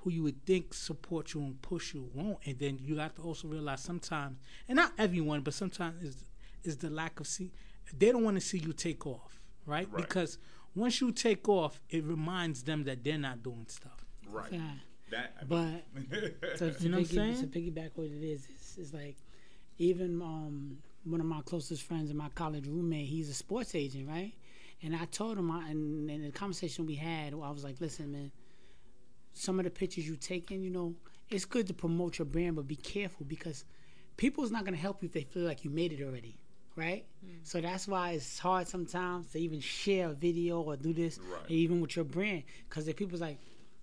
who 0.03 0.11
you 0.11 0.23
would 0.23 0.45
think 0.45 0.73
support 0.73 1.33
you 1.33 1.41
and 1.41 1.61
push 1.61 1.93
you 1.93 2.09
won't. 2.13 2.37
And 2.45 2.57
then 2.59 2.79
you 2.81 2.97
have 2.97 3.15
to 3.15 3.21
also 3.23 3.47
realize 3.47 3.81
sometimes, 3.81 4.37
and 4.67 4.75
not 4.75 4.91
everyone, 4.97 5.41
but 5.41 5.53
sometimes 5.55 6.03
is 6.03 6.23
is 6.63 6.77
the 6.77 6.89
lack 6.89 7.19
of 7.19 7.25
see. 7.27 7.51
They 7.97 8.11
don't 8.11 8.23
want 8.23 8.37
to 8.37 8.41
see 8.41 8.59
you 8.59 8.73
take 8.73 9.05
off, 9.07 9.39
right? 9.65 9.87
Right. 9.91 10.03
Because 10.03 10.37
once 10.75 11.01
you 11.01 11.11
take 11.11 11.49
off, 11.49 11.81
it 11.89 12.03
reminds 12.03 12.63
them 12.63 12.83
that 12.85 13.03
they're 13.03 13.17
not 13.17 13.41
doing 13.43 13.65
stuff. 13.67 14.05
right. 14.29 14.51
Yeah. 14.51 14.71
That, 15.11 15.33
I 15.39 15.43
But 15.45 15.83
to, 16.57 16.71
to, 16.71 16.83
You 16.83 16.89
know 16.89 16.97
what 16.97 17.11
I'm 17.11 17.35
saying? 17.35 17.35
to 17.35 17.47
piggyback 17.47 17.91
what 17.95 18.07
it 18.07 18.23
is, 18.23 18.47
it's, 18.53 18.77
it's 18.77 18.93
like 18.93 19.15
even 19.77 20.21
um, 20.21 20.77
one 21.03 21.19
of 21.19 21.25
my 21.27 21.41
closest 21.41 21.83
friends 21.83 22.09
and 22.09 22.17
my 22.17 22.29
college 22.29 22.67
roommate, 22.67 23.07
he's 23.07 23.29
a 23.29 23.33
sports 23.33 23.75
agent, 23.75 24.07
right? 24.07 24.33
And 24.83 24.95
I 24.95 25.05
told 25.05 25.37
him, 25.37 25.51
I, 25.51 25.69
and 25.69 26.09
in 26.09 26.23
the 26.23 26.31
conversation 26.31 26.85
we 26.85 26.95
had, 26.95 27.33
I 27.33 27.51
was 27.51 27.63
like, 27.63 27.75
listen, 27.79 28.11
man, 28.11 28.31
some 29.33 29.59
of 29.59 29.65
the 29.65 29.71
pictures 29.71 30.07
you're 30.07 30.17
taking, 30.17 30.61
you 30.63 30.69
know, 30.69 30.95
it's 31.29 31.45
good 31.45 31.67
to 31.67 31.73
promote 31.73 32.19
your 32.19 32.25
brand, 32.25 32.55
but 32.55 32.67
be 32.67 32.75
careful 32.75 33.25
because 33.27 33.63
people's 34.17 34.51
not 34.51 34.63
going 34.65 34.73
to 34.73 34.79
help 34.81 35.01
you 35.01 35.07
if 35.07 35.13
they 35.13 35.23
feel 35.23 35.43
like 35.43 35.63
you 35.63 35.69
made 35.69 35.93
it 35.93 36.03
already, 36.03 36.35
right? 36.75 37.05
So 37.43 37.61
that's 37.61 37.87
why 37.87 38.11
it's 38.11 38.37
hard 38.39 38.67
sometimes 38.67 39.31
to 39.31 39.39
even 39.39 39.59
share 39.61 40.09
a 40.09 40.13
video 40.13 40.61
or 40.61 40.75
do 40.75 40.93
this, 40.93 41.19
Right. 41.19 41.49
even 41.49 41.79
with 41.81 41.95
your 41.95 42.05
brand, 42.05 42.43
because 42.67 42.87
if 42.87 42.95
people's 42.97 43.21
like, 43.21 43.37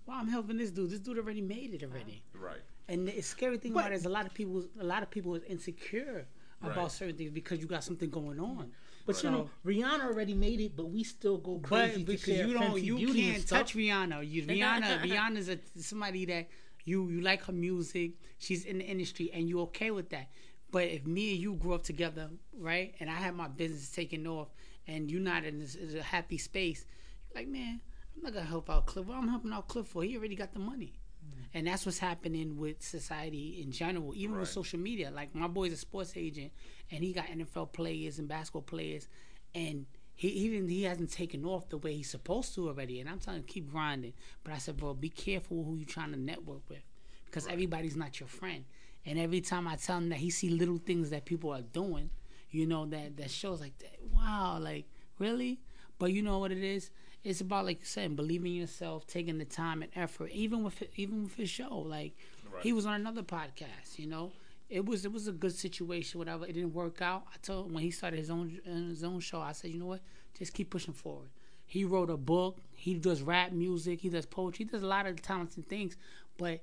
"Well, 0.08 0.16
I'm 0.18 0.28
helping 0.28 0.56
this 0.56 0.70
dude. 0.70 0.90
This 0.90 1.00
dude 1.00 1.18
already 1.18 1.42
made 1.42 1.74
it 1.74 1.82
already." 1.84 2.22
right. 2.34 2.62
And 2.90 3.06
the 3.06 3.20
scary 3.20 3.58
thing 3.58 3.74
But- 3.74 3.80
about 3.80 3.92
it 3.92 3.96
is 3.96 4.06
a 4.06 4.08
lot 4.08 4.24
of 4.24 4.32
people, 4.32 4.66
a 4.80 4.84
lot 4.84 5.02
of 5.02 5.10
people 5.10 5.34
is 5.34 5.42
insecure 5.44 6.26
about 6.62 6.76
Right. 6.76 6.90
certain 6.90 7.16
things 7.16 7.30
because 7.30 7.60
you 7.60 7.66
got 7.66 7.84
something 7.84 8.08
going 8.08 8.40
on. 8.40 8.56
Mm-hmm. 8.68 9.04
But 9.06 9.22
you 9.22 9.30
know, 9.30 9.50
Rihanna 9.64 10.04
already 10.06 10.34
made 10.34 10.60
it, 10.60 10.74
but 10.76 10.86
we 10.86 11.02
still 11.04 11.38
go 11.38 11.58
crazy 11.58 12.00
to 12.04 12.12
because 12.12 12.24
share 12.24 12.46
you 12.46 12.54
don't, 12.54 12.82
you 12.82 13.14
can't 13.14 13.46
touch 13.46 13.74
Rihanna. 13.74 14.26
You, 14.28 14.42
Rihanna, 14.54 15.02
Rihanna's 15.02 15.48
a, 15.50 15.58
somebody 15.76 16.24
that 16.26 16.48
you 16.84 17.08
you 17.10 17.20
like 17.20 17.42
her 17.44 17.52
music. 17.52 18.12
She's 18.38 18.64
in 18.64 18.78
the 18.78 18.84
industry, 18.84 19.30
and 19.32 19.48
you're 19.48 19.62
okay 19.62 19.90
with 19.90 20.08
that. 20.10 20.30
But 20.70 20.84
if 20.84 21.06
me 21.06 21.32
and 21.32 21.40
you 21.40 21.54
grew 21.54 21.74
up 21.74 21.82
together, 21.84 22.30
right, 22.58 22.94
and 23.00 23.08
I 23.10 23.14
had 23.14 23.34
my 23.34 23.48
business 23.48 23.90
taken 23.90 24.26
off, 24.26 24.48
and 24.86 25.10
you're 25.10 25.20
not 25.20 25.44
in, 25.44 25.60
this, 25.60 25.74
in 25.74 25.96
a 25.96 26.02
happy 26.02 26.36
space, 26.38 26.84
you're 27.28 27.40
like, 27.42 27.48
man, 27.48 27.80
I'm 28.18 28.24
not 28.24 28.34
gonna 28.34 28.46
help 28.46 28.68
out 28.68 28.86
Cliff. 28.86 29.06
What 29.06 29.16
I'm 29.16 29.28
helping 29.28 29.52
out 29.52 29.68
Cliff 29.68 29.86
for? 29.86 30.02
He 30.02 30.16
already 30.16 30.34
got 30.34 30.52
the 30.52 30.58
money. 30.58 30.94
Mm. 31.24 31.44
And 31.54 31.66
that's 31.68 31.86
what's 31.86 31.98
happening 31.98 32.56
with 32.56 32.82
society 32.82 33.60
in 33.62 33.70
general, 33.70 34.12
even 34.16 34.38
with 34.38 34.48
social 34.48 34.78
media. 34.78 35.10
Like 35.12 35.34
my 35.34 35.46
boy's 35.46 35.72
a 35.72 35.76
sports 35.76 36.14
agent, 36.16 36.52
and 36.90 37.04
he 37.04 37.12
got 37.12 37.26
NFL 37.26 37.72
players 37.72 38.18
and 38.18 38.26
basketball 38.28 38.62
players, 38.62 39.06
and 39.54 39.86
he 40.16 40.28
even 40.28 40.68
he 40.68 40.82
hasn't 40.82 41.12
taken 41.12 41.44
off 41.44 41.68
the 41.68 41.78
way 41.78 41.94
he's 41.94 42.10
supposed 42.10 42.54
to 42.56 42.66
already. 42.66 43.00
And 43.00 43.08
I'm 43.08 43.20
telling 43.20 43.40
him 43.40 43.46
keep 43.46 43.70
grinding. 43.70 44.14
But 44.42 44.52
I 44.52 44.58
said, 44.58 44.76
bro, 44.76 44.94
be 44.94 45.10
careful 45.10 45.62
who 45.62 45.76
you 45.76 45.84
trying 45.84 46.10
to 46.10 46.18
network 46.18 46.68
with, 46.68 46.82
because 47.26 47.46
everybody's 47.46 47.96
not 47.96 48.18
your 48.18 48.28
friend. 48.28 48.64
And 49.06 49.16
every 49.16 49.40
time 49.40 49.68
I 49.68 49.76
tell 49.76 49.98
him 49.98 50.08
that 50.08 50.18
he 50.18 50.30
see 50.30 50.50
little 50.50 50.78
things 50.78 51.10
that 51.10 51.24
people 51.24 51.50
are 51.50 51.62
doing, 51.62 52.10
you 52.50 52.66
know 52.66 52.84
that 52.86 53.16
that 53.18 53.30
shows 53.30 53.60
like. 53.60 53.74
Wow, 54.12 54.58
like 54.60 54.86
really. 55.20 55.60
But 56.00 56.12
you 56.12 56.22
know 56.22 56.38
what 56.38 56.52
it 56.52 56.62
is? 56.62 56.90
It's 57.24 57.40
about 57.40 57.66
like 57.66 57.80
you 57.80 57.86
said, 57.86 58.16
believing 58.16 58.52
in 58.52 58.60
yourself, 58.60 59.06
taking 59.06 59.38
the 59.38 59.44
time 59.44 59.82
and 59.82 59.90
effort. 59.94 60.30
Even 60.32 60.62
with 60.62 60.82
even 60.96 61.24
with 61.24 61.34
his 61.34 61.50
show, 61.50 61.78
like 61.78 62.14
he 62.62 62.72
was 62.72 62.86
on 62.86 62.94
another 62.94 63.22
podcast. 63.22 63.98
You 63.98 64.06
know, 64.06 64.32
it 64.70 64.84
was 64.84 65.04
it 65.04 65.12
was 65.12 65.28
a 65.28 65.32
good 65.32 65.54
situation. 65.54 66.18
Whatever, 66.18 66.46
it 66.46 66.52
didn't 66.52 66.74
work 66.74 67.02
out. 67.02 67.24
I 67.32 67.36
told 67.42 67.66
him 67.66 67.74
when 67.74 67.82
he 67.82 67.90
started 67.90 68.18
his 68.18 68.30
own 68.30 68.60
his 68.64 69.04
own 69.04 69.20
show, 69.20 69.40
I 69.40 69.52
said, 69.52 69.70
you 69.70 69.78
know 69.78 69.86
what, 69.86 70.00
just 70.38 70.54
keep 70.54 70.70
pushing 70.70 70.94
forward. 70.94 71.28
He 71.66 71.84
wrote 71.84 72.08
a 72.08 72.16
book. 72.16 72.58
He 72.74 72.94
does 72.94 73.20
rap 73.20 73.52
music. 73.52 74.00
He 74.00 74.08
does 74.08 74.24
poetry. 74.24 74.64
He 74.64 74.70
does 74.70 74.82
a 74.82 74.86
lot 74.86 75.06
of 75.06 75.20
talented 75.20 75.68
things, 75.68 75.96
but 76.38 76.60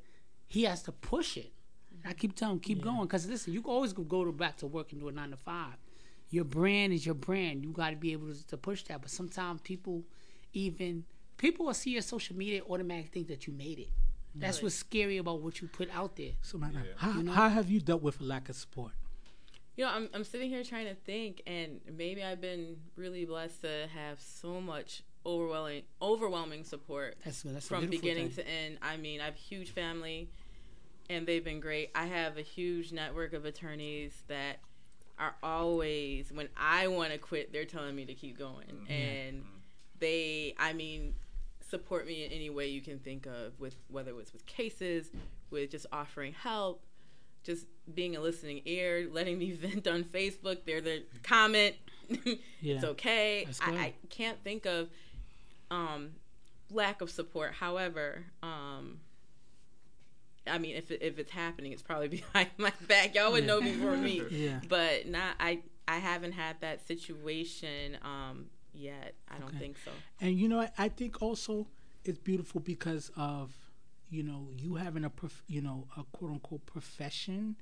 he 0.48 0.64
has 0.64 0.82
to 0.84 0.92
push 0.92 1.38
it. 1.38 1.52
I 2.04 2.14
keep 2.14 2.36
telling 2.36 2.56
him, 2.56 2.60
keep 2.60 2.82
going. 2.82 3.02
Because 3.02 3.28
listen, 3.28 3.54
you 3.54 3.62
can 3.62 3.72
always 3.72 3.94
go- 3.94 4.04
go 4.04 4.26
to 4.26 4.32
back 4.32 4.58
to 4.58 4.68
work 4.68 4.92
and 4.92 5.02
do 5.02 5.08
a 5.08 5.12
nine 5.12 5.30
to 5.32 5.38
five. 5.38 5.76
Your 6.32 6.44
brand 6.44 6.92
is 6.92 7.06
your 7.06 7.16
brand. 7.16 7.64
You 7.64 7.72
got 7.72 7.92
to 7.92 7.96
be 7.96 8.14
able 8.14 8.34
to, 8.34 8.48
to 8.48 8.58
push 8.58 8.84
that. 8.86 9.02
But 9.02 9.12
sometimes 9.12 9.62
people, 9.62 10.04
even 10.56 11.06
people 11.38 11.66
will 11.68 11.74
see 11.74 11.92
your 11.92 12.02
social 12.02 12.36
media 12.36 12.62
automatically 12.70 13.10
think 13.12 13.28
that 13.28 13.46
you 13.46 13.54
made 13.54 13.80
it. 13.80 13.90
That's 14.38 14.62
what's 14.62 14.76
scary 14.76 15.18
about 15.18 15.42
what 15.42 15.62
you 15.62 15.68
put 15.70 15.90
out 15.94 16.18
there. 16.18 16.32
So, 16.42 16.58
man, 16.58 16.74
Yeah. 16.74 16.92
how, 16.98 17.12
You 17.18 17.24
know? 17.24 17.32
how 17.32 17.48
have 17.48 17.70
you 17.70 17.80
dealt 17.80 18.02
with 18.02 18.20
a 18.20 18.24
lack 18.24 18.50
of 18.50 18.56
support? 18.56 18.92
You 19.78 19.86
know, 19.86 19.92
I'm 19.92 20.10
I'm 20.14 20.24
sitting 20.24 20.50
here 20.50 20.64
trying 20.64 20.88
to 20.88 20.96
think, 20.96 21.42
and 21.46 21.82
maybe 21.98 22.24
I've 22.24 22.40
been 22.42 22.78
really 22.96 23.26
blessed 23.26 23.62
to 23.62 23.88
have 23.94 24.20
so 24.22 24.62
much 24.62 25.04
overwhelming 25.26 25.84
overwhelming 26.02 26.64
support 26.64 27.18
That's 27.26 27.42
that's 27.42 27.68
from 27.68 27.88
beginning 27.88 28.30
thing. 28.30 28.46
to 28.46 28.50
end. 28.50 28.78
I 28.82 28.96
mean, 28.98 29.20
I 29.22 29.26
have 29.26 29.36
a 29.36 29.38
huge 29.38 29.72
family, 29.72 30.30
and 31.10 31.28
they've 31.28 31.44
been 31.44 31.60
great. 31.60 31.92
I 31.94 32.06
have 32.06 32.38
a 32.38 32.42
huge 32.42 32.92
network 32.94 33.34
of 33.34 33.44
attorneys 33.46 34.14
that 34.28 34.60
are 35.20 35.36
always 35.44 36.32
when 36.32 36.48
I 36.58 36.88
want 36.88 37.12
to 37.12 37.18
quit, 37.18 37.52
they're 37.52 37.66
telling 37.66 37.96
me 37.96 38.06
to 38.06 38.14
keep 38.14 38.38
going, 38.38 38.68
mm-hmm. 38.68 38.92
and 38.92 39.44
they, 40.00 40.54
I 40.60 40.74
mean, 40.74 41.16
support 41.70 42.06
me 42.06 42.24
in 42.26 42.32
any 42.32 42.50
way 42.50 42.68
you 42.68 42.82
can 42.82 43.00
think 43.00 43.26
of 43.26 43.60
with 43.60 43.76
whether 43.90 44.12
it 44.12 44.16
was 44.16 44.32
with 44.34 44.46
cases, 44.46 45.10
with 45.50 45.72
just 45.72 45.86
offering 45.92 46.34
help, 46.34 46.84
just 47.44 47.66
being 47.94 48.16
a 48.16 48.20
listening 48.20 48.62
ear, 48.66 49.08
letting 49.12 49.38
me 49.38 49.52
vent 49.54 49.88
on 49.88 50.04
Facebook. 50.04 50.60
They're 50.66 50.82
the 50.82 51.04
comment. 51.24 51.76
Yeah. 52.62 52.76
It's 52.76 52.84
okay. 52.84 53.48
I. 53.62 53.72
I 53.72 53.94
can't 54.10 54.44
think 54.44 54.66
of 54.66 54.90
um, 55.72 56.12
lack 56.72 57.02
of 57.02 57.10
support. 57.12 57.54
However, 57.54 58.26
um, 58.44 59.00
I 60.48 60.58
mean, 60.60 60.76
if 60.76 60.92
it, 60.92 61.02
if 61.02 61.18
it's 61.20 61.32
happening, 61.32 61.72
it's 61.72 61.82
probably 61.82 62.08
behind 62.34 62.50
my 62.58 62.72
back. 62.88 63.16
Y'all 63.16 63.32
would 63.32 63.44
Yeah. 63.44 63.48
know 63.48 63.62
before 63.62 63.98
me. 63.98 64.22
Yeah. 64.30 64.60
But 64.68 65.08
not 65.08 65.36
I. 65.40 65.62
I 65.88 65.98
haven't 65.98 66.32
had 66.32 66.60
that 66.62 66.88
situation 66.88 67.98
um, 68.04 68.48
yet. 68.76 69.16
I 69.30 69.38
don't 69.40 69.50
Okay. 69.50 69.60
think 69.60 69.78
so. 69.84 69.92
And 70.22 70.38
you 70.38 70.48
know, 70.48 70.60
I, 70.62 70.70
I 70.78 70.90
think 70.90 71.22
also 71.22 71.68
it's 72.04 72.18
beautiful 72.20 72.62
because 72.62 73.12
of 73.16 73.54
you 74.10 74.24
know 74.24 74.50
you 74.58 74.76
having 74.76 75.04
a 75.04 75.10
prof, 75.10 75.44
you 75.48 75.62
know 75.62 75.88
a 75.98 76.04
quote 76.16 76.32
unquote 76.32 76.66
profession. 76.66 77.56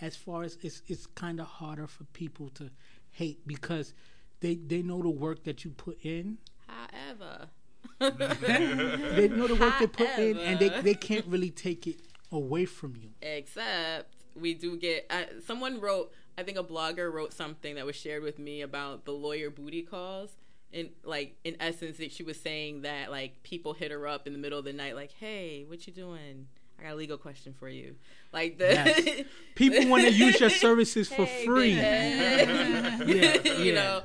As 0.00 0.16
far 0.16 0.42
as 0.44 0.56
it's 0.62 0.82
it's 0.86 1.06
kind 1.06 1.40
of 1.40 1.46
harder 1.46 1.86
for 1.86 2.04
people 2.04 2.48
to 2.50 2.70
hate 3.12 3.46
because 3.46 3.92
they 4.40 4.54
they 4.54 4.82
know 4.82 5.02
the 5.02 5.10
work 5.10 5.44
that 5.44 5.64
you 5.64 5.70
put 5.70 5.98
in. 6.04 6.38
However, 6.66 7.48
They 8.00 9.28
know 9.28 9.46
the 9.48 9.56
work 9.56 9.78
they 9.78 9.86
put 9.86 10.08
in, 10.18 10.38
and 10.38 10.58
they 10.58 10.68
they 10.82 10.94
can't 10.94 11.26
really 11.26 11.50
take 11.50 11.86
it 11.86 11.96
away 12.32 12.64
from 12.64 12.94
you. 12.96 13.10
except 13.22 14.14
we 14.34 14.54
do 14.54 14.76
get 14.76 15.04
uh, 15.10 15.24
someone 15.44 15.80
wrote 15.80 16.12
i 16.38 16.42
think 16.44 16.56
a 16.56 16.62
blogger 16.62 17.12
wrote 17.12 17.32
something 17.32 17.74
that 17.74 17.84
was 17.84 17.96
shared 17.96 18.22
with 18.22 18.38
me 18.38 18.60
about 18.62 19.04
the 19.04 19.10
lawyer 19.10 19.50
booty 19.50 19.82
calls 19.82 20.30
and 20.72 20.90
like 21.04 21.36
in 21.44 21.56
essence 21.60 21.98
that 21.98 22.12
she 22.12 22.22
was 22.22 22.38
saying 22.40 22.82
that 22.82 23.10
like 23.10 23.42
people 23.42 23.72
hit 23.72 23.90
her 23.90 24.06
up 24.06 24.26
in 24.26 24.32
the 24.32 24.38
middle 24.38 24.58
of 24.58 24.64
the 24.64 24.72
night 24.72 24.94
like 24.94 25.12
hey 25.18 25.64
what 25.68 25.86
you 25.86 25.92
doing 25.92 26.46
i 26.78 26.82
got 26.84 26.92
a 26.92 26.94
legal 26.94 27.18
question 27.18 27.54
for 27.58 27.68
you 27.68 27.94
like 28.32 28.58
the 28.58 28.64
Yes. 28.66 29.22
People 29.54 29.88
want 29.88 30.04
to 30.04 30.12
use 30.12 30.40
your 30.40 30.50
services 30.50 31.08
for 31.08 31.24
Hey, 31.24 31.44
free. 31.44 31.74
big 31.74 31.78
head. 31.78 33.00
Yeah, 33.08 33.52
you 33.58 33.74
know 33.74 34.02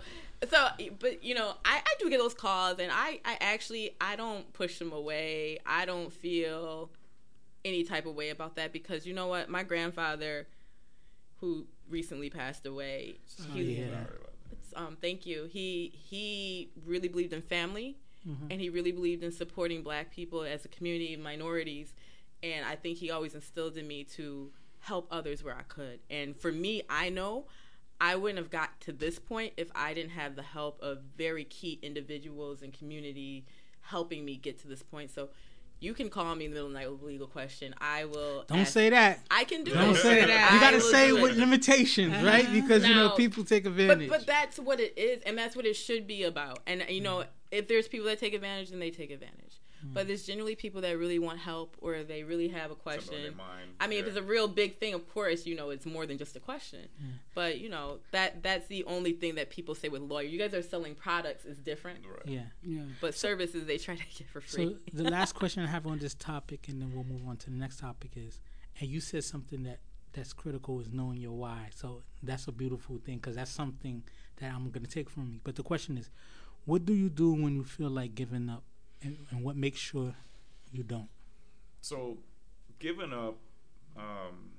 so 0.49 0.67
but 0.99 1.23
you 1.23 1.33
know 1.35 1.53
I, 1.63 1.77
I 1.77 1.93
do 1.99 2.09
get 2.09 2.19
those 2.19 2.33
calls 2.33 2.79
and 2.79 2.91
I, 2.91 3.19
I 3.23 3.37
actually 3.39 3.95
i 4.01 4.15
don't 4.15 4.51
push 4.53 4.79
them 4.79 4.91
away 4.91 5.59
i 5.65 5.85
don't 5.85 6.11
feel 6.11 6.89
any 7.63 7.83
type 7.83 8.05
of 8.05 8.15
way 8.15 8.29
about 8.29 8.55
that 8.55 8.71
because 8.73 9.05
you 9.05 9.13
know 9.13 9.27
what 9.27 9.49
my 9.49 9.63
grandfather 9.63 10.47
who 11.39 11.65
recently 11.89 12.29
passed 12.29 12.65
away 12.65 13.15
oh, 13.41 13.53
to 13.55 13.63
hear 13.63 13.89
that. 13.89 14.09
Um, 14.75 14.97
thank 15.01 15.25
you. 15.25 15.45
He 15.51 15.93
he 15.95 16.71
really 16.85 17.07
believed 17.07 17.33
in 17.33 17.41
family 17.41 17.97
Mm-hmm. 18.27 18.47
and 18.49 18.59
he 18.59 18.69
really 18.69 18.91
believed 18.91 19.23
in 19.23 19.31
supporting 19.31 19.83
black 19.83 20.09
people 20.09 20.41
as 20.41 20.65
a 20.65 20.67
community 20.67 21.13
of 21.13 21.19
minorities 21.19 21.93
and 22.41 22.65
i 22.65 22.75
think 22.75 22.97
he 22.97 23.11
always 23.11 23.35
instilled 23.35 23.77
in 23.77 23.87
me 23.87 24.03
to 24.03 24.49
help 24.79 25.07
others 25.11 25.43
where 25.43 25.55
i 25.55 25.61
could. 25.61 25.99
And 26.09 26.35
for 26.35 26.51
me 26.51 26.81
i 26.89 27.09
know 27.09 27.45
i 28.01 28.15
wouldn't 28.15 28.39
have 28.39 28.49
got 28.49 28.81
to 28.81 28.91
this 28.91 29.19
point 29.19 29.53
if 29.57 29.69
i 29.75 29.93
didn't 29.93 30.09
have 30.09 30.35
the 30.35 30.41
help 30.41 30.81
of 30.81 31.01
very 31.15 31.43
key 31.43 31.77
individuals 31.83 32.63
and 32.63 32.73
community 32.73 33.45
helping 33.81 34.25
me 34.25 34.35
get 34.37 34.59
to 34.61 34.67
this 34.67 34.81
point. 34.81 35.11
So 35.11 35.29
you 35.79 35.93
can 35.93 36.09
call 36.09 36.33
me 36.35 36.45
in 36.45 36.51
the 36.51 36.55
middle 36.55 36.67
of 36.67 36.73
the 36.73 36.79
night 36.79 36.91
with 36.91 37.01
a 37.01 37.05
legal 37.05 37.27
question 37.27 37.75
i 37.79 38.05
will 38.05 38.43
Don't 38.47 38.59
ask- 38.59 38.73
say 38.73 38.89
that. 38.89 39.19
i 39.29 39.43
can 39.43 39.63
do 39.63 39.73
Don't 39.73 39.91
it. 39.95 39.97
say 39.97 40.25
that. 40.25 40.53
You 40.53 40.59
got 40.59 40.71
to 40.71 40.81
say 40.81 41.07
do 41.09 41.17
it 41.17 41.21
with 41.21 41.37
limitations, 41.37 42.13
right? 42.23 42.47
Because 42.59 42.87
you 42.87 42.95
know 42.95 43.09
people 43.11 43.43
take 43.43 43.63
but 43.65 43.71
advantage. 43.71 44.09
but 44.09 44.25
that's 44.25 44.57
what 44.57 44.79
it 44.79 44.93
is, 44.97 45.21
and 45.25 45.37
that's 45.37 45.55
what 45.55 45.65
it 45.65 45.75
should 45.75 46.07
be 46.07 46.23
about. 46.23 46.59
And 46.67 46.83
you 46.89 47.01
know, 47.01 47.25
if 47.51 47.67
there's 47.67 47.87
people 47.87 48.07
that 48.07 48.19
take 48.19 48.33
advantage, 48.33 48.69
then 48.71 48.79
they 48.79 48.91
take 48.91 49.11
advantage. 49.11 49.55
But 49.93 50.07
there's 50.07 50.23
generally 50.25 50.55
people 50.55 50.81
that 50.81 50.97
really 50.97 51.19
want 51.19 51.39
help 51.39 51.75
or 51.81 52.03
they 52.03 52.23
really 52.23 52.47
have 52.49 52.71
a 52.71 52.75
question. 52.75 53.35
mind. 53.37 53.71
I 53.79 53.87
mean, 53.87 53.99
if 53.99 54.07
it's 54.07 54.17
a 54.17 54.21
real 54.23 54.47
big 54.47 54.77
thing, 54.79 54.93
of 54.93 55.07
course, 55.13 55.45
you 55.45 55.55
know, 55.55 55.69
it's 55.69 55.85
more 55.85 56.05
than 56.05 56.17
just 56.17 56.35
a 56.35 56.39
question. 56.39 56.87
But 57.33 57.59
you 57.59 57.69
know, 57.69 57.99
that 58.11 58.43
that's 58.43 58.67
the 58.67 58.83
only 58.85 59.13
thing 59.13 59.35
that 59.35 59.49
people 59.49 59.75
say 59.75 59.89
with 59.89 60.01
lawyer. 60.01 60.25
You 60.25 60.39
guys 60.39 60.53
are 60.53 60.61
selling 60.61 60.95
products 60.95 61.45
is 61.45 61.57
different, 61.59 61.99
Right. 62.05 62.25
yeah. 62.27 62.41
Yeah. 62.63 62.81
but 63.01 63.15
services 63.15 63.65
they 63.65 63.77
try 63.77 63.95
to 63.95 64.03
get 64.17 64.27
for 64.29 64.41
free. 64.41 64.77
So 64.93 65.03
the 65.03 65.09
last 65.17 65.33
question 65.33 65.63
I 65.63 65.67
have 65.67 65.85
on 65.87 65.99
this 65.99 66.13
topic, 66.15 66.67
and 66.69 66.81
then 66.81 66.91
we'll 66.93 67.03
move 67.03 67.27
on 67.27 67.37
to 67.37 67.49
the 67.49 67.55
next 67.57 67.79
topic 67.79 68.11
is, 68.15 68.39
and 68.79 68.89
you 68.89 68.99
said 68.99 69.23
something 69.23 69.63
that 69.63 69.79
that's 70.13 70.31
critical 70.33 70.79
is 70.79 70.91
knowing 70.93 71.17
your 71.19 71.33
why. 71.33 71.67
So 71.75 72.01
that's 72.23 72.47
a 72.47 72.51
beautiful 72.51 72.97
thing 73.05 73.17
because 73.17 73.35
that's 73.35 73.51
something 73.51 74.03
that 74.37 74.51
I'm 74.53 74.69
going 74.71 74.85
to 74.85 74.89
take 74.89 75.09
from 75.09 75.29
you. 75.33 75.39
But 75.43 75.55
the 75.57 75.63
question 75.63 75.97
is, 75.97 76.09
what 76.65 76.85
do 76.85 76.93
you 76.93 77.09
do 77.09 77.33
when 77.33 77.55
you 77.55 77.63
feel 77.65 77.89
like 77.89 78.15
giving 78.15 78.49
up, 78.49 78.63
and, 79.01 79.17
and 79.29 79.43
what 79.43 79.55
makes 79.55 79.79
sure 79.79 80.15
you 80.71 80.83
don't? 80.83 81.09
So, 81.81 82.17
giving 82.79 83.13
up, 83.13 83.37
um, 83.97 84.51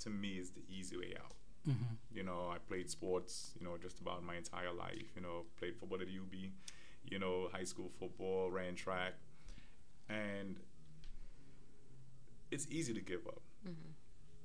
to 0.00 0.10
me, 0.10 0.38
is 0.38 0.50
the 0.50 0.62
easy 0.70 0.96
way 0.96 1.14
out. 1.18 1.32
Mm-hmm. 1.68 1.94
You 2.12 2.22
know, 2.22 2.50
I 2.52 2.58
played 2.58 2.88
sports, 2.90 3.50
you 3.58 3.66
know, 3.66 3.76
just 3.80 4.00
about 4.00 4.24
my 4.24 4.36
entire 4.36 4.72
life. 4.72 5.12
You 5.14 5.22
know, 5.22 5.44
played 5.58 5.76
football 5.76 6.00
at 6.00 6.06
UB, 6.06 6.34
you 7.04 7.18
know, 7.18 7.48
high 7.52 7.64
school 7.64 7.90
football, 7.98 8.50
ran 8.50 8.74
track. 8.74 9.14
And 10.08 10.56
it's 12.50 12.66
easy 12.70 12.94
to 12.94 13.00
give 13.00 13.26
up. 13.26 13.42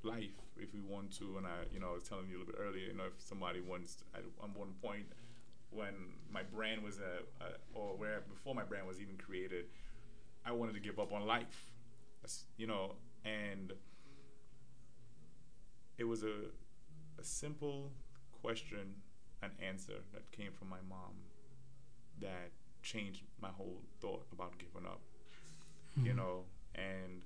Life, 0.03 0.41
if 0.57 0.73
we 0.73 0.81
want 0.81 1.15
to, 1.19 1.37
and 1.37 1.45
I, 1.45 1.69
you 1.71 1.79
know, 1.79 1.89
I 1.91 1.93
was 1.93 2.03
telling 2.03 2.27
you 2.27 2.37
a 2.37 2.39
little 2.39 2.53
bit 2.53 2.59
earlier, 2.59 2.87
you 2.87 2.97
know, 2.97 3.05
if 3.05 3.21
somebody 3.23 3.61
wants, 3.61 3.97
at 4.15 4.23
one 4.55 4.73
point, 4.81 5.05
when 5.71 5.93
my 6.31 6.43
brand 6.43 6.83
was, 6.83 6.99
a, 6.99 7.43
a, 7.43 7.47
or 7.73 7.95
where 7.97 8.21
before 8.29 8.53
my 8.53 8.63
brand 8.63 8.87
was 8.87 8.99
even 8.99 9.17
created, 9.17 9.65
I 10.45 10.51
wanted 10.51 10.73
to 10.73 10.79
give 10.79 10.99
up 10.99 11.11
on 11.13 11.25
life, 11.25 11.71
you 12.57 12.67
know, 12.67 12.93
and 13.23 13.73
it 15.97 16.03
was 16.03 16.23
a, 16.23 16.49
a 17.19 17.23
simple 17.23 17.91
question 18.41 18.95
and 19.41 19.51
answer 19.65 19.95
that 20.13 20.31
came 20.31 20.51
from 20.51 20.69
my 20.69 20.81
mom 20.89 21.13
that 22.19 22.51
changed 22.83 23.23
my 23.41 23.49
whole 23.49 23.81
thought 23.99 24.25
about 24.31 24.57
giving 24.57 24.87
up, 24.87 25.01
you 25.95 26.11
hmm. 26.11 26.17
know, 26.17 26.43
and 26.75 27.23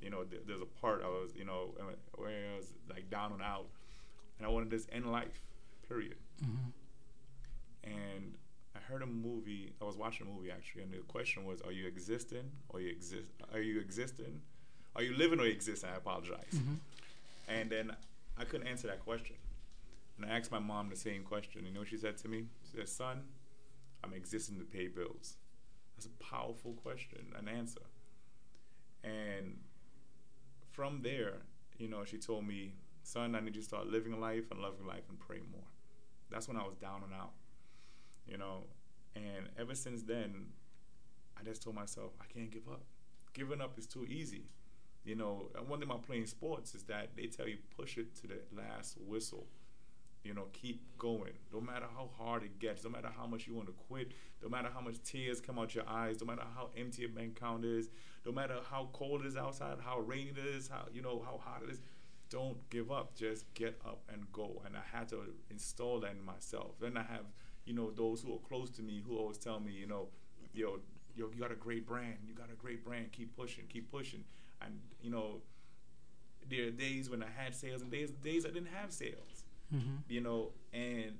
you 0.00 0.10
know, 0.10 0.24
th- 0.24 0.42
there's 0.46 0.60
a 0.60 0.80
part 0.80 1.02
I 1.04 1.08
was, 1.08 1.30
you 1.36 1.44
know, 1.44 1.74
uh, 1.78 1.84
where 2.16 2.52
I 2.52 2.56
was 2.56 2.72
like 2.90 3.08
down 3.08 3.32
and 3.32 3.40
out, 3.40 3.66
and 4.38 4.46
I 4.46 4.50
wanted 4.50 4.70
this 4.70 4.86
end 4.92 5.10
life. 5.10 5.40
Period. 5.88 6.16
Mm-hmm. 6.42 6.70
And 7.84 8.36
I 8.76 8.78
heard 8.78 9.02
a 9.02 9.06
movie. 9.06 9.72
I 9.80 9.84
was 9.84 9.96
watching 9.96 10.26
a 10.26 10.30
movie 10.30 10.50
actually, 10.50 10.82
and 10.82 10.92
the 10.92 10.98
question 10.98 11.44
was, 11.44 11.60
"Are 11.62 11.72
you 11.72 11.86
existing 11.86 12.50
or 12.68 12.80
you 12.80 12.90
exist? 12.90 13.30
Are 13.52 13.60
you 13.60 13.80
existing? 13.80 14.42
Are 14.94 15.02
you 15.02 15.14
living 15.14 15.40
or 15.40 15.46
you 15.46 15.52
exist?" 15.52 15.84
I 15.84 15.96
apologize. 15.96 16.54
Mm-hmm. 16.54 16.74
And 17.48 17.70
then 17.70 17.96
I 18.38 18.44
couldn't 18.44 18.66
answer 18.66 18.86
that 18.86 19.00
question. 19.00 19.36
And 20.16 20.30
I 20.30 20.36
asked 20.36 20.52
my 20.52 20.58
mom 20.58 20.90
the 20.90 20.96
same 20.96 21.24
question. 21.24 21.66
You 21.66 21.72
know 21.72 21.80
what 21.80 21.88
she 21.88 21.98
said 21.98 22.16
to 22.18 22.28
me? 22.28 22.46
She 22.70 22.76
said, 22.76 22.88
"Son, 22.88 23.24
I'm 24.04 24.12
existing 24.12 24.58
to 24.58 24.64
pay 24.64 24.88
bills." 24.88 25.36
That's 25.96 26.06
a 26.06 26.24
powerful 26.24 26.72
question, 26.74 27.32
an 27.36 27.48
answer. 27.48 27.82
And 29.04 29.58
from 30.70 31.02
there, 31.02 31.42
you 31.78 31.88
know, 31.88 32.04
she 32.04 32.18
told 32.18 32.46
me, 32.46 32.74
"Son, 33.02 33.34
I 33.34 33.40
need 33.40 33.56
you 33.56 33.62
to 33.62 33.66
start 33.66 33.88
living 33.88 34.20
life 34.20 34.50
and 34.50 34.60
loving 34.60 34.86
life 34.86 35.08
and 35.08 35.18
pray 35.18 35.40
more." 35.50 35.66
That's 36.30 36.48
when 36.48 36.56
I 36.56 36.64
was 36.66 36.76
down 36.76 37.02
and 37.02 37.12
out 37.12 37.32
you 38.26 38.38
know. 38.38 38.64
And 39.14 39.48
ever 39.58 39.74
since 39.74 40.02
then, 40.02 40.46
I 41.38 41.42
just 41.42 41.62
told 41.62 41.76
myself 41.76 42.12
I 42.20 42.24
can't 42.32 42.50
give 42.50 42.68
up. 42.68 42.82
Giving 43.34 43.60
up 43.60 43.78
is 43.78 43.86
too 43.86 44.04
easy, 44.04 44.44
you 45.04 45.14
know. 45.14 45.50
And 45.56 45.68
one 45.68 45.80
thing 45.80 45.88
about 45.88 46.06
playing 46.06 46.26
sports 46.26 46.74
is 46.74 46.82
that 46.84 47.10
they 47.16 47.26
tell 47.26 47.48
you 47.48 47.58
push 47.76 47.98
it 47.98 48.14
to 48.16 48.26
the 48.26 48.40
last 48.56 48.96
whistle. 49.00 49.46
You 50.24 50.34
know, 50.34 50.44
keep 50.52 50.96
going. 50.98 51.32
No 51.52 51.60
matter 51.60 51.86
how 51.92 52.10
hard 52.16 52.44
it 52.44 52.60
gets, 52.60 52.84
no 52.84 52.90
matter 52.90 53.08
how 53.16 53.26
much 53.26 53.48
you 53.48 53.54
want 53.54 53.66
to 53.66 53.74
quit, 53.88 54.12
no 54.40 54.48
matter 54.48 54.68
how 54.72 54.80
much 54.80 55.02
tears 55.02 55.40
come 55.40 55.58
out 55.58 55.74
your 55.74 55.88
eyes, 55.88 56.20
no 56.20 56.26
matter 56.26 56.46
how 56.54 56.70
empty 56.76 57.02
your 57.02 57.10
bank 57.10 57.36
account 57.36 57.64
is, 57.64 57.88
no 58.24 58.30
matter 58.30 58.58
how 58.70 58.88
cold 58.92 59.22
it 59.22 59.26
is 59.26 59.36
outside, 59.36 59.78
how 59.84 59.98
rainy 59.98 60.30
it 60.30 60.38
is, 60.38 60.68
how 60.68 60.84
you 60.92 61.02
know 61.02 61.20
how 61.24 61.40
hot 61.42 61.62
it 61.64 61.72
is, 61.72 61.80
don't 62.32 62.56
give 62.70 62.90
up. 62.90 63.14
Just 63.14 63.52
get 63.54 63.78
up 63.84 64.00
and 64.12 64.30
go. 64.32 64.62
And 64.64 64.74
I 64.76 64.96
had 64.96 65.08
to 65.10 65.22
install 65.50 66.00
that 66.00 66.12
in 66.12 66.24
myself. 66.24 66.78
Then 66.80 66.96
I 66.96 67.02
have, 67.02 67.26
you 67.64 67.74
know, 67.74 67.90
those 67.90 68.22
who 68.22 68.34
are 68.34 68.38
close 68.48 68.70
to 68.70 68.82
me 68.82 69.02
who 69.06 69.16
always 69.16 69.38
tell 69.38 69.60
me, 69.60 69.72
you 69.72 69.86
know, 69.86 70.08
yo, 70.52 70.80
yo, 71.16 71.30
you 71.32 71.40
got 71.40 71.52
a 71.52 71.56
great 71.56 71.86
brand. 71.86 72.16
You 72.26 72.34
got 72.34 72.50
a 72.50 72.56
great 72.56 72.84
brand. 72.84 73.12
Keep 73.12 73.36
pushing. 73.36 73.64
Keep 73.68 73.90
pushing. 73.90 74.24
And 74.60 74.80
you 75.00 75.10
know, 75.10 75.42
there 76.48 76.66
are 76.66 76.70
days 76.70 77.08
when 77.08 77.22
I 77.22 77.28
had 77.36 77.54
sales 77.54 77.82
and 77.82 77.90
days 77.90 78.10
days 78.10 78.44
I 78.44 78.50
didn't 78.50 78.68
have 78.74 78.92
sales. 78.92 79.44
You 80.08 80.20
know, 80.20 80.52
and 80.72 81.18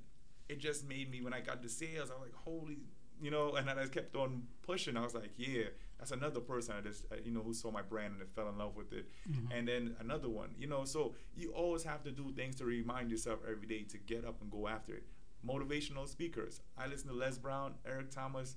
it 0.49 0.59
just 0.59 0.87
made 0.87 1.09
me 1.09 1.21
when 1.21 1.33
I 1.33 1.39
got 1.39 1.61
the 1.63 1.69
sales, 1.69 2.09
I 2.11 2.13
was 2.13 2.23
like, 2.23 2.35
holy, 2.35 2.79
you 3.21 3.31
know, 3.31 3.55
and 3.55 3.69
I 3.69 3.73
just 3.75 3.93
kept 3.93 4.15
on 4.15 4.43
pushing. 4.61 4.95
I 4.97 5.01
was 5.01 5.15
like, 5.15 5.31
yeah, 5.37 5.63
that's 5.97 6.11
another 6.11 6.39
person 6.41 6.75
I 6.77 6.81
just, 6.81 7.05
uh, 7.11 7.15
you 7.23 7.31
know, 7.31 7.41
who 7.41 7.53
saw 7.53 7.71
my 7.71 7.81
brand 7.81 8.15
and 8.19 8.29
fell 8.29 8.49
in 8.49 8.57
love 8.57 8.75
with 8.75 8.91
it. 8.93 9.07
And 9.51 9.67
then 9.67 9.95
another 9.99 10.29
one, 10.29 10.49
you 10.59 10.67
know, 10.67 10.83
so 10.85 11.15
you 11.35 11.51
always 11.51 11.83
have 11.83 12.03
to 12.03 12.11
do 12.11 12.31
things 12.33 12.55
to 12.57 12.65
remind 12.65 13.09
yourself 13.09 13.39
every 13.49 13.67
day 13.67 13.83
to 13.83 13.97
get 13.97 14.25
up 14.25 14.41
and 14.41 14.51
go 14.51 14.67
after 14.67 14.93
it. 14.93 15.03
Motivational 15.47 16.07
speakers. 16.07 16.61
I 16.77 16.87
listen 16.87 17.09
to 17.09 17.15
Les 17.15 17.37
Brown, 17.37 17.73
Eric 17.85 18.11
Thomas 18.11 18.55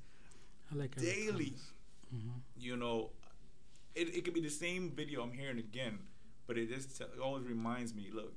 I 0.73 0.77
like 0.77 0.97
daily. 0.97 1.47
Thomas. 1.47 1.73
Mm-hmm. 2.15 2.29
You 2.59 2.77
know, 2.77 3.11
it, 3.95 4.15
it 4.15 4.25
could 4.25 4.35
be 4.35 4.41
the 4.41 4.49
same 4.49 4.91
video 4.91 5.23
I'm 5.23 5.33
hearing 5.33 5.59
again, 5.59 5.99
but 6.47 6.59
it 6.59 6.69
just 6.69 7.01
it 7.01 7.11
always 7.23 7.45
reminds 7.45 7.95
me, 7.95 8.11
look, 8.13 8.33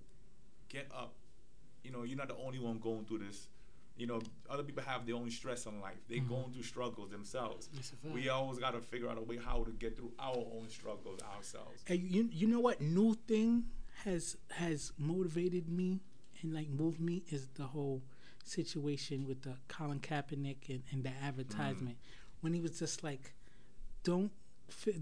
get 0.69 0.87
up. 0.95 1.13
You 1.83 1.91
know, 1.91 2.03
you're 2.03 2.17
not 2.17 2.27
the 2.27 2.37
only 2.37 2.59
one 2.59 2.79
going 2.79 3.05
through 3.05 3.19
this. 3.19 3.47
You 3.97 4.07
know, 4.07 4.21
other 4.49 4.63
people 4.63 4.81
have 4.83 5.05
their 5.05 5.15
own 5.15 5.29
stress 5.29 5.65
in 5.65 5.81
life. 5.81 5.97
They're 6.07 6.19
mm-hmm. 6.19 6.29
going 6.29 6.51
through 6.53 6.63
struggles 6.63 7.09
themselves. 7.09 7.67
That's 7.73 7.91
a 7.91 7.95
fact. 7.97 8.13
We 8.13 8.29
always 8.29 8.57
got 8.57 8.71
to 8.71 8.79
figure 8.79 9.09
out 9.09 9.17
a 9.17 9.21
way 9.21 9.37
how 9.37 9.63
to 9.63 9.71
get 9.71 9.97
through 9.97 10.13
our 10.17 10.37
own 10.37 10.67
struggles 10.69 11.19
ourselves. 11.35 11.83
And 11.87 11.99
you 11.99 12.29
you 12.31 12.47
know 12.47 12.61
what 12.61 12.81
new 12.81 13.15
thing 13.27 13.65
has 14.05 14.37
has 14.51 14.93
motivated 14.97 15.67
me 15.67 15.99
and 16.41 16.53
like 16.53 16.69
moved 16.69 17.01
me 17.01 17.23
is 17.29 17.47
the 17.55 17.63
whole 17.63 18.01
situation 18.49 19.27
with 19.27 19.43
the 19.43 19.53
Colin 19.67 19.99
Kaepernick 19.99 20.69
and, 20.69 20.83
and 20.91 21.03
the 21.03 21.11
advertisement 21.23 21.97
mm. 21.97 22.41
when 22.41 22.53
he 22.53 22.59
was 22.59 22.79
just 22.79 23.03
like, 23.03 23.33
don't 24.03 24.31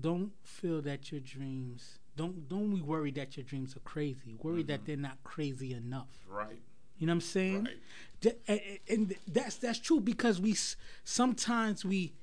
don't 0.01 0.31
feel 0.43 0.81
that 0.81 1.12
your 1.12 1.19
dreams 1.19 1.99
don't 2.15 2.47
don't 2.49 2.73
be 2.73 2.81
worried 2.81 3.15
that 3.15 3.38
your 3.38 3.43
dreams 3.43 3.75
are 3.75 3.81
crazy. 3.81 4.38
Worry 4.41 4.63
that 4.63 4.79
mm-hmm. 4.79 4.86
they're 4.86 4.97
not 4.97 5.23
crazy 5.23 5.73
enough. 5.73 6.25
Right. 6.27 6.62
You 6.97 7.05
know 7.07 7.12
what 7.12 7.15
I'm 7.15 7.21
saying? 7.21 7.63
Right. 7.65 7.77
Th- 8.21 8.38
a- 8.49 8.51
a- 8.51 8.93
and 8.93 9.15
that's 9.27 9.57
that's 9.57 9.79
true 9.79 9.99
because 9.99 10.41
we 10.41 10.51
s- 10.51 10.75
sometimes 11.03 11.86
we 11.86 12.13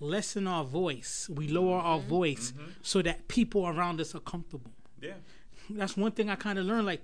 lessen 0.00 0.46
our 0.46 0.64
voice, 0.64 1.30
we 1.32 1.48
lower 1.48 1.78
our 1.78 1.98
mm-hmm. 1.98 2.08
voice 2.08 2.52
mm-hmm. 2.52 2.70
so 2.82 3.00
that 3.02 3.28
people 3.28 3.66
around 3.66 4.00
us 4.00 4.14
are 4.14 4.20
comfortable. 4.20 4.72
Yeah. 5.00 5.14
That's 5.70 5.96
one 5.96 6.12
thing 6.12 6.28
I 6.28 6.34
kind 6.34 6.58
of 6.58 6.66
learned. 6.66 6.86
Like 6.86 7.02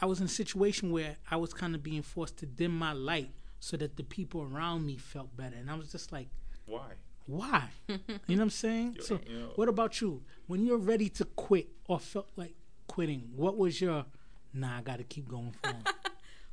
I 0.00 0.06
was 0.06 0.20
in 0.20 0.26
a 0.26 0.28
situation 0.28 0.90
where 0.92 1.16
I 1.30 1.36
was 1.36 1.52
kind 1.52 1.74
of 1.74 1.82
being 1.82 2.02
forced 2.02 2.36
to 2.38 2.46
dim 2.46 2.76
my 2.78 2.92
light 2.92 3.30
so 3.60 3.76
that 3.76 3.96
the 3.96 4.04
people 4.04 4.42
around 4.42 4.86
me 4.86 4.96
felt 4.96 5.36
better, 5.36 5.56
and 5.56 5.70
I 5.70 5.74
was 5.74 5.90
just 5.90 6.12
like, 6.12 6.28
Why? 6.66 6.92
why? 7.26 7.64
you 7.88 7.96
know 8.06 8.18
what 8.26 8.40
I'm 8.40 8.50
saying? 8.50 8.94
Yo- 8.98 9.02
So, 9.04 9.20
you 9.26 9.38
know- 9.40 9.52
what 9.56 9.68
about 9.68 10.00
you? 10.00 10.22
When 10.46 10.64
you're 10.64 10.78
ready 10.78 11.08
to 11.10 11.24
quit 11.24 11.68
or 11.88 11.98
felt 11.98 12.28
like 12.36 12.54
quitting, 12.86 13.30
what 13.36 13.56
was 13.56 13.80
your? 13.80 14.06
Nah, 14.54 14.78
I 14.78 14.80
got 14.82 14.98
to 14.98 15.04
keep 15.04 15.28
going 15.28 15.52
for. 15.62 15.72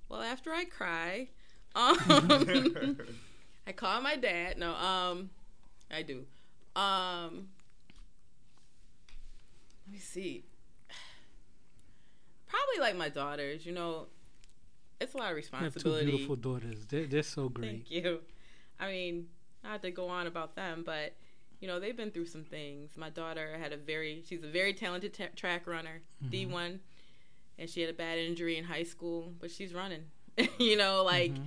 Well, 0.08 0.22
after 0.22 0.52
I 0.54 0.66
cry, 0.66 1.30
um, 1.76 1.98
I 3.68 3.72
call 3.72 4.02
my 4.02 4.16
dad. 4.16 4.60
No, 4.60 4.76
um, 4.76 5.32
I 5.90 6.04
do. 6.04 6.26
Um, 6.76 7.48
let 9.88 9.94
me 9.94 9.98
see. 10.00 10.44
Probably 12.56 12.82
like 12.82 12.96
my 12.96 13.10
daughters. 13.10 13.66
You 13.66 13.74
know, 13.74 14.08
it's 15.00 15.14
a 15.14 15.18
lot 15.18 15.32
of 15.32 15.38
You 15.38 15.44
have 15.44 15.52
two 15.52 15.58
responsibility. 15.58 16.06
beautiful 16.12 16.36
daughters. 16.36 16.86
They're, 16.88 17.06
they're 17.06 17.24
so 17.24 17.50
great. 17.50 17.70
Thank 17.70 17.92
you. 17.92 18.22
I 18.80 18.88
mean, 18.88 19.28
not 19.64 19.82
to 19.82 19.92
go 19.92 20.08
on 20.08 20.28
about 20.28 20.56
them, 20.56 20.84
but 20.86 21.16
you 21.60 21.68
know 21.68 21.80
they've 21.80 21.96
been 21.96 22.12
through 22.12 22.28
some 22.28 22.44
things. 22.44 22.92
My 22.98 23.10
daughter 23.10 23.58
had 23.60 23.74
a 23.74 23.78
very, 23.78 24.24
she's 24.28 24.44
a 24.44 24.48
very 24.48 24.74
talented 24.74 25.14
t- 25.14 25.26
track 25.36 25.68
runner, 25.68 26.02
mm-hmm. 26.22 26.30
D 26.30 26.46
one, 26.46 26.80
and 27.58 27.70
she 27.70 27.82
had 27.82 27.90
a 27.90 27.94
bad 27.94 28.18
injury 28.20 28.58
in 28.58 28.66
high 28.66 28.84
school, 28.84 29.34
but 29.40 29.52
she's 29.52 29.74
running. 29.74 30.06
you 30.60 30.78
know, 30.78 31.04
like 31.04 31.34
mm-hmm. 31.34 31.46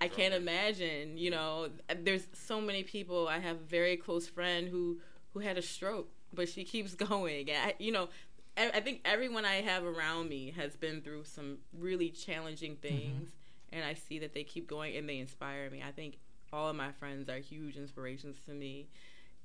I 0.00 0.08
can't 0.08 0.34
imagine. 0.34 1.18
You 1.18 1.30
know, 1.30 1.68
there's 2.02 2.26
so 2.32 2.60
many 2.60 2.82
people. 2.82 3.28
I 3.28 3.38
have 3.38 3.56
a 3.56 3.64
very 3.64 3.96
close 3.96 4.26
friend 4.28 4.68
who 4.68 4.98
who 5.34 5.40
had 5.40 5.58
a 5.58 5.62
stroke, 5.62 6.08
but 6.32 6.48
she 6.48 6.64
keeps 6.64 6.94
going. 7.10 7.50
I, 7.50 7.74
you 7.78 7.92
know, 7.92 8.08
I, 8.56 8.70
I 8.74 8.80
think 8.80 9.00
everyone 9.04 9.44
I 9.44 9.56
have 9.56 9.84
around 9.84 10.28
me 10.28 10.52
has 10.56 10.76
been 10.76 11.00
through 11.00 11.24
some 11.24 11.58
really 11.76 12.10
challenging 12.10 12.72
mm-hmm. 12.72 12.96
things, 12.96 13.30
and 13.72 13.84
I 13.84 13.94
see 13.94 14.18
that 14.20 14.34
they 14.34 14.44
keep 14.44 14.68
going 14.68 14.96
and 14.96 15.08
they 15.08 15.18
inspire 15.18 15.70
me. 15.70 15.82
I 15.86 15.92
think 15.92 16.18
all 16.52 16.68
of 16.68 16.76
my 16.76 16.92
friends 16.92 17.28
are 17.28 17.38
huge 17.38 17.76
inspirations 17.76 18.36
to 18.46 18.52
me, 18.52 18.88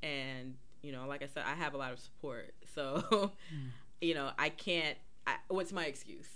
and 0.03 0.55
you 0.81 0.91
know, 0.91 1.07
like 1.07 1.23
I 1.23 1.27
said, 1.27 1.43
I 1.45 1.55
have 1.55 1.73
a 1.73 1.77
lot 1.77 1.93
of 1.93 1.99
support. 1.99 2.53
So, 2.75 3.01
mm. 3.11 3.69
you 4.01 4.13
know, 4.13 4.29
I 4.37 4.49
can't. 4.49 4.97
I, 5.25 5.37
what's 5.47 5.73
my 5.73 5.85
excuse? 5.85 6.27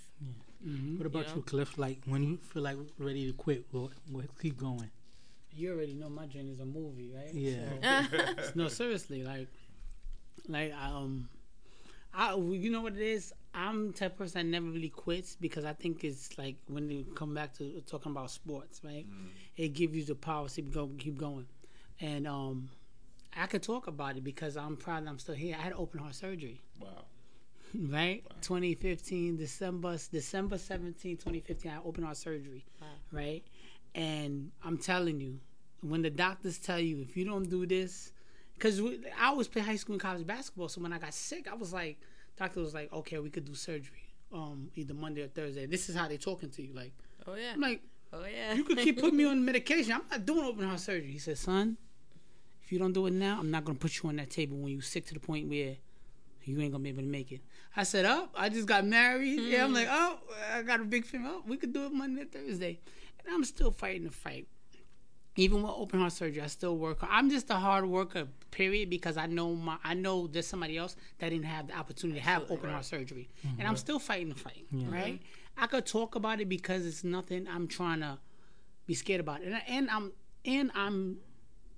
Mm-hmm. 0.66 0.98
What 0.98 1.06
about 1.06 1.28
know? 1.28 1.36
you, 1.36 1.42
Cliff? 1.42 1.78
Like 1.78 1.98
when 2.06 2.24
you 2.24 2.36
feel 2.36 2.62
like 2.62 2.76
ready 2.98 3.30
to 3.30 3.32
quit, 3.32 3.64
we'll, 3.70 3.92
we'll 4.10 4.24
keep 4.40 4.58
going. 4.58 4.90
You 5.54 5.72
already 5.72 5.94
know 5.94 6.08
my 6.08 6.26
dream 6.26 6.50
is 6.50 6.58
a 6.58 6.64
movie, 6.64 7.12
right? 7.14 7.32
Yeah. 7.32 8.06
So- 8.10 8.50
no, 8.56 8.66
seriously, 8.68 9.22
like, 9.22 9.46
like 10.48 10.72
um, 10.74 11.28
I 12.14 12.34
you 12.36 12.70
know 12.70 12.82
what 12.82 12.94
it 12.94 13.00
is. 13.02 13.32
I'm 13.54 13.88
the 13.88 13.92
type 13.98 14.12
of 14.12 14.18
person 14.18 14.38
that 14.40 14.46
never 14.60 14.66
really 14.72 14.88
quits 14.88 15.36
because 15.38 15.64
I 15.64 15.72
think 15.74 16.04
it's 16.04 16.36
like 16.38 16.56
when 16.68 16.88
you 16.90 17.04
come 17.14 17.34
back 17.34 17.52
to 17.58 17.82
talking 17.86 18.12
about 18.12 18.30
sports, 18.30 18.80
right? 18.84 19.06
It 19.56 19.68
gives 19.74 19.94
you 19.96 20.04
the 20.04 20.14
power 20.14 20.48
to 20.48 20.62
go 20.62 20.90
keep 20.98 21.18
going, 21.18 21.46
and 22.00 22.26
um, 22.26 22.70
I 23.36 23.46
could 23.46 23.62
talk 23.62 23.86
about 23.86 24.16
it 24.16 24.24
because 24.24 24.56
I'm 24.56 24.76
proud 24.76 25.04
that 25.04 25.10
I'm 25.10 25.18
still 25.18 25.34
here. 25.34 25.56
I 25.58 25.62
had 25.62 25.72
open 25.74 26.00
heart 26.00 26.14
surgery 26.14 26.60
Wow. 26.80 27.04
right? 27.90 28.22
2015, 28.42 29.36
December 29.36 29.96
December 30.10 30.58
17, 30.58 31.16
2015, 31.16 31.70
I 31.70 31.78
open 31.86 32.04
heart 32.04 32.16
surgery, 32.16 32.64
Wow. 32.80 32.86
right? 33.10 33.42
And 33.94 34.50
I'm 34.64 34.78
telling 34.78 35.20
you, 35.20 35.38
when 35.82 36.00
the 36.02 36.10
doctors 36.10 36.58
tell 36.58 36.80
you 36.80 37.00
if 37.00 37.16
you 37.16 37.24
don't 37.24 37.48
do 37.50 37.66
this, 37.66 38.12
because 38.62 38.80
I 39.18 39.26
always 39.26 39.48
play 39.48 39.60
high 39.60 39.74
school 39.74 39.94
and 39.94 40.00
college 40.00 40.24
basketball, 40.24 40.68
so 40.68 40.80
when 40.80 40.92
I 40.92 40.98
got 40.98 41.12
sick, 41.12 41.48
I 41.50 41.54
was 41.54 41.72
like, 41.72 41.98
doctor 42.36 42.60
was 42.60 42.72
like, 42.72 42.92
okay, 42.92 43.18
we 43.18 43.28
could 43.28 43.44
do 43.44 43.54
surgery, 43.54 44.06
um, 44.32 44.70
either 44.76 44.94
Monday 44.94 45.22
or 45.22 45.26
Thursday. 45.26 45.66
This 45.66 45.88
is 45.88 45.96
how 45.96 46.06
they're 46.06 46.16
talking 46.16 46.48
to 46.50 46.62
you, 46.62 46.72
like, 46.72 46.92
Oh 47.26 47.34
yeah. 47.34 47.52
I'm 47.54 47.60
like, 47.60 47.82
oh 48.12 48.24
yeah. 48.24 48.52
you 48.52 48.62
could 48.62 48.78
keep 48.78 49.00
putting 49.00 49.16
me 49.16 49.24
on 49.24 49.44
medication. 49.52 49.92
I'm 49.92 50.02
not 50.10 50.24
doing 50.24 50.44
open 50.44 50.64
heart 50.64 50.78
surgery. 50.78 51.10
He 51.10 51.18
said, 51.18 51.38
son, 51.38 51.76
if 52.62 52.70
you 52.70 52.78
don't 52.78 52.92
do 52.92 53.06
it 53.06 53.12
now, 53.12 53.38
I'm 53.40 53.50
not 53.50 53.64
gonna 53.64 53.78
put 53.78 54.00
you 54.00 54.08
on 54.08 54.16
that 54.16 54.30
table 54.30 54.56
when 54.56 54.72
you 54.72 54.80
sick 54.80 55.06
to 55.06 55.14
the 55.14 55.20
point 55.20 55.48
where 55.48 55.76
you 56.44 56.60
ain't 56.60 56.70
gonna 56.70 56.84
be 56.84 56.90
able 56.90 57.02
to 57.02 57.08
make 57.08 57.32
it. 57.32 57.40
I 57.76 57.82
said, 57.82 58.04
oh, 58.04 58.28
I 58.36 58.48
just 58.48 58.68
got 58.68 58.84
married. 58.84 59.40
Yeah, 59.40 59.64
I'm 59.64 59.74
like, 59.74 59.88
oh, 59.90 60.18
I 60.52 60.62
got 60.62 60.80
a 60.80 60.84
big 60.84 61.04
family. 61.04 61.30
Oh, 61.32 61.42
we 61.46 61.56
could 61.56 61.72
do 61.72 61.86
it 61.86 61.92
Monday, 61.92 62.22
or 62.22 62.26
Thursday, 62.26 62.78
and 63.24 63.34
I'm 63.34 63.44
still 63.44 63.72
fighting 63.72 64.04
the 64.04 64.10
fight. 64.10 64.46
Even 65.36 65.62
with 65.62 65.72
open 65.74 66.00
heart 66.00 66.12
surgery, 66.12 66.42
I 66.42 66.46
still 66.46 66.76
work. 66.76 66.98
I'm 67.02 67.30
just 67.30 67.48
a 67.50 67.54
hard 67.54 67.86
worker, 67.86 68.26
period, 68.50 68.90
because 68.90 69.16
I 69.16 69.26
know 69.26 69.54
my 69.54 69.76
I 69.82 69.94
know 69.94 70.26
there's 70.26 70.46
somebody 70.46 70.76
else 70.76 70.96
that 71.18 71.30
didn't 71.30 71.46
have 71.46 71.68
the 71.68 71.76
opportunity 71.76 72.20
to 72.20 72.24
have 72.24 72.50
open 72.50 72.70
heart 72.70 72.84
surgery, 72.84 73.28
mm-hmm. 73.46 73.58
and 73.58 73.68
I'm 73.68 73.76
still 73.76 73.98
fighting 73.98 74.28
the 74.28 74.34
fight. 74.34 74.66
Right? 74.72 75.20
I 75.56 75.66
could 75.66 75.86
talk 75.86 76.14
about 76.14 76.40
it 76.40 76.48
because 76.48 76.86
it's 76.86 77.04
nothing 77.04 77.46
I'm 77.48 77.68
trying 77.68 78.00
to 78.00 78.18
be 78.86 78.94
scared 78.94 79.20
about, 79.20 79.42
and 79.42 79.60
and 79.66 79.90
I'm 79.90 80.12
and 80.44 80.70
I'm. 80.74 81.18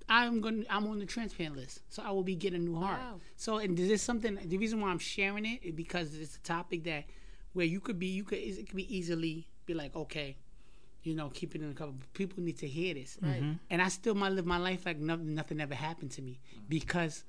I'm 0.07 0.39
going. 0.39 0.65
to 0.65 0.71
I'm 0.71 0.85
on 0.85 0.99
the 0.99 1.05
transplant 1.07 1.55
list, 1.55 1.81
so 1.89 2.03
I 2.03 2.11
will 2.11 2.21
be 2.21 2.35
getting 2.35 2.61
a 2.61 2.63
new 2.63 2.75
heart. 2.75 2.99
Wow. 2.99 3.19
So, 3.37 3.57
and 3.57 3.75
this 3.75 3.89
is 3.89 4.03
something. 4.03 4.37
The 4.45 4.59
reason 4.59 4.79
why 4.79 4.89
I'm 4.89 4.99
sharing 4.99 5.47
it 5.47 5.63
is 5.63 5.71
because 5.73 6.13
it's 6.13 6.35
a 6.35 6.41
topic 6.41 6.83
that 6.83 7.05
where 7.53 7.65
you 7.65 7.79
could 7.79 7.97
be, 7.97 8.05
you 8.05 8.23
could, 8.23 8.37
it 8.37 8.67
could 8.67 8.75
be 8.75 8.95
easily 8.95 9.47
be 9.65 9.73
like, 9.73 9.95
okay, 9.95 10.37
you 11.05 11.15
know, 11.15 11.29
keep 11.29 11.55
it 11.55 11.61
in 11.61 11.69
a 11.69 11.73
couple. 11.73 11.95
People 12.13 12.43
need 12.43 12.57
to 12.57 12.67
hear 12.67 12.93
this, 12.95 13.17
Right. 13.21 13.41
Mm-hmm. 13.41 13.53
and 13.69 13.81
I 13.81 13.89
still 13.89 14.15
might 14.15 14.31
live 14.33 14.45
my 14.45 14.57
life 14.57 14.85
like 14.85 14.97
nothing, 14.99 15.35
nothing 15.35 15.61
ever 15.61 15.75
happened 15.75 16.11
to 16.11 16.21
me 16.21 16.39
because 16.67 17.23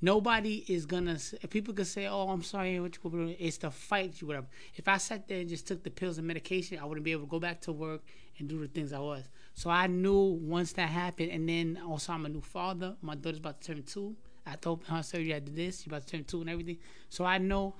nobody 0.00 0.64
is 0.68 0.86
gonna. 0.86 1.18
People 1.50 1.74
could 1.74 1.86
say, 1.86 2.06
"Oh, 2.06 2.28
I'm 2.28 2.42
sorry," 2.42 2.80
what 2.80 2.96
you 3.02 3.36
it's 3.38 3.58
the 3.58 3.70
fight, 3.70 4.20
you 4.20 4.26
whatever. 4.26 4.46
If 4.74 4.88
I 4.88 4.96
sat 4.96 5.28
there 5.28 5.40
and 5.40 5.48
just 5.48 5.66
took 5.66 5.82
the 5.82 5.90
pills 5.90 6.18
and 6.18 6.26
medication, 6.26 6.78
I 6.78 6.84
wouldn't 6.84 7.04
be 7.04 7.12
able 7.12 7.24
to 7.24 7.30
go 7.30 7.40
back 7.40 7.60
to 7.62 7.72
work 7.72 8.02
and 8.38 8.48
do 8.48 8.58
the 8.58 8.68
things 8.68 8.92
I 8.92 8.98
was. 9.00 9.24
So 9.54 9.68
I 9.70 9.86
knew 9.86 10.18
once 10.40 10.72
that 10.72 10.88
happened, 10.88 11.30
and 11.30 11.48
then 11.48 11.78
also 11.86 12.12
I'm 12.12 12.24
a 12.26 12.28
new 12.28 12.40
father. 12.40 12.96
My 13.02 13.14
daughter's 13.14 13.38
about 13.38 13.60
to 13.60 13.74
turn 13.74 13.82
two. 13.82 14.16
I 14.46 14.56
told 14.56 14.84
her 14.86 15.02
surgery 15.02 15.34
I 15.34 15.40
did 15.40 15.54
this. 15.54 15.78
She's 15.78 15.86
about 15.88 16.06
to 16.06 16.12
turn 16.16 16.24
two 16.24 16.40
and 16.40 16.48
everything. 16.48 16.78
So 17.10 17.24
I 17.24 17.36
know 17.38 17.74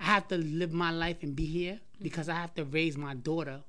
I 0.00 0.04
have 0.06 0.26
to 0.28 0.38
live 0.38 0.72
my 0.72 0.90
life 0.90 1.22
and 1.22 1.36
be 1.36 1.44
here 1.44 1.78
because 2.00 2.28
I 2.30 2.34
have 2.34 2.54
to 2.54 2.64
raise 2.64 2.96
my 2.96 3.14
daughter. 3.14 3.62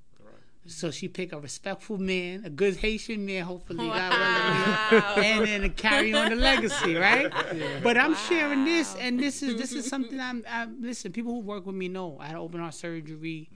So 0.65 0.91
she 0.91 1.09
pick 1.09 1.33
a 1.33 1.39
respectful 1.39 1.97
man, 1.97 2.43
a 2.45 2.49
good 2.49 2.77
Haitian 2.77 3.25
man, 3.25 3.43
hopefully, 3.43 3.79
willing, 3.79 3.93
and 4.01 5.45
then 5.45 5.69
carry 5.71 6.13
on 6.13 6.29
the 6.29 6.37
legacy, 6.37 6.95
right? 7.09 7.29
But 7.83 7.97
I'm 7.97 8.15
sharing 8.15 8.63
this, 8.63 8.95
and 8.95 9.19
this 9.19 9.43
is 9.43 9.57
this 9.57 9.73
is 9.73 9.85
something 9.85 10.19
I'm. 10.21 10.43
I'm 10.49 10.81
listen, 10.81 11.11
people 11.11 11.33
who 11.33 11.39
work 11.39 11.65
with 11.65 11.75
me 11.75 11.89
know 11.89 12.17
I 12.19 12.27
had 12.27 12.37
open 12.37 12.61
heart 12.61 12.73
surgery. 12.75 13.49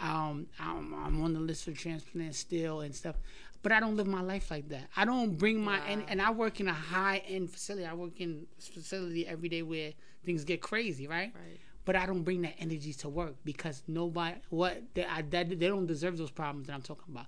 Um, 0.00 0.46
I'm, 0.58 0.94
I'm 0.94 1.22
on 1.22 1.32
the 1.32 1.40
list 1.40 1.64
for 1.64 1.72
transplant 1.72 2.34
still 2.34 2.80
and 2.80 2.94
stuff, 2.94 3.16
but 3.62 3.72
I 3.72 3.80
don't 3.80 3.96
live 3.96 4.06
my 4.06 4.20
life 4.20 4.50
like 4.50 4.68
that. 4.68 4.88
I 4.96 5.04
don't 5.04 5.36
bring 5.36 5.62
my 5.62 5.78
and, 5.88 6.04
and 6.08 6.20
I 6.22 6.30
work 6.30 6.60
in 6.60 6.68
a 6.68 6.74
high 6.74 7.22
end 7.28 7.50
facility. 7.50 7.86
I 7.86 7.94
work 7.94 8.20
in 8.20 8.46
a 8.58 8.62
facility 8.62 9.26
every 9.26 9.48
day 9.48 9.62
where 9.62 9.92
things 10.24 10.44
get 10.44 10.60
crazy, 10.60 11.06
right? 11.06 11.32
Right. 11.34 11.60
But 11.86 11.96
I 11.96 12.04
don't 12.04 12.22
bring 12.22 12.42
that 12.42 12.56
energy 12.58 12.92
to 12.94 13.08
work 13.08 13.36
because 13.44 13.82
nobody 13.88 14.36
what 14.50 14.82
they 14.92 15.06
I, 15.06 15.22
that, 15.22 15.48
they 15.48 15.68
don't 15.68 15.86
deserve 15.86 16.18
those 16.18 16.30
problems 16.30 16.66
that 16.66 16.74
I'm 16.74 16.82
talking 16.82 17.06
about. 17.10 17.26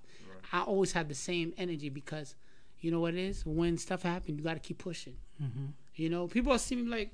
I 0.53 0.61
always 0.61 0.91
have 0.91 1.07
the 1.07 1.15
same 1.15 1.53
energy 1.57 1.89
because 1.89 2.35
you 2.79 2.91
know 2.91 2.99
what 2.99 3.15
it 3.15 3.19
is 3.19 3.45
when 3.45 3.77
stuff 3.77 4.03
happens 4.03 4.37
you 4.37 4.43
got 4.43 4.53
to 4.53 4.59
keep 4.59 4.77
pushing. 4.77 5.15
Mm-hmm. 5.41 5.65
You 5.95 6.09
know 6.09 6.27
people 6.27 6.57
see 6.59 6.75
me 6.75 6.83
like 6.89 7.11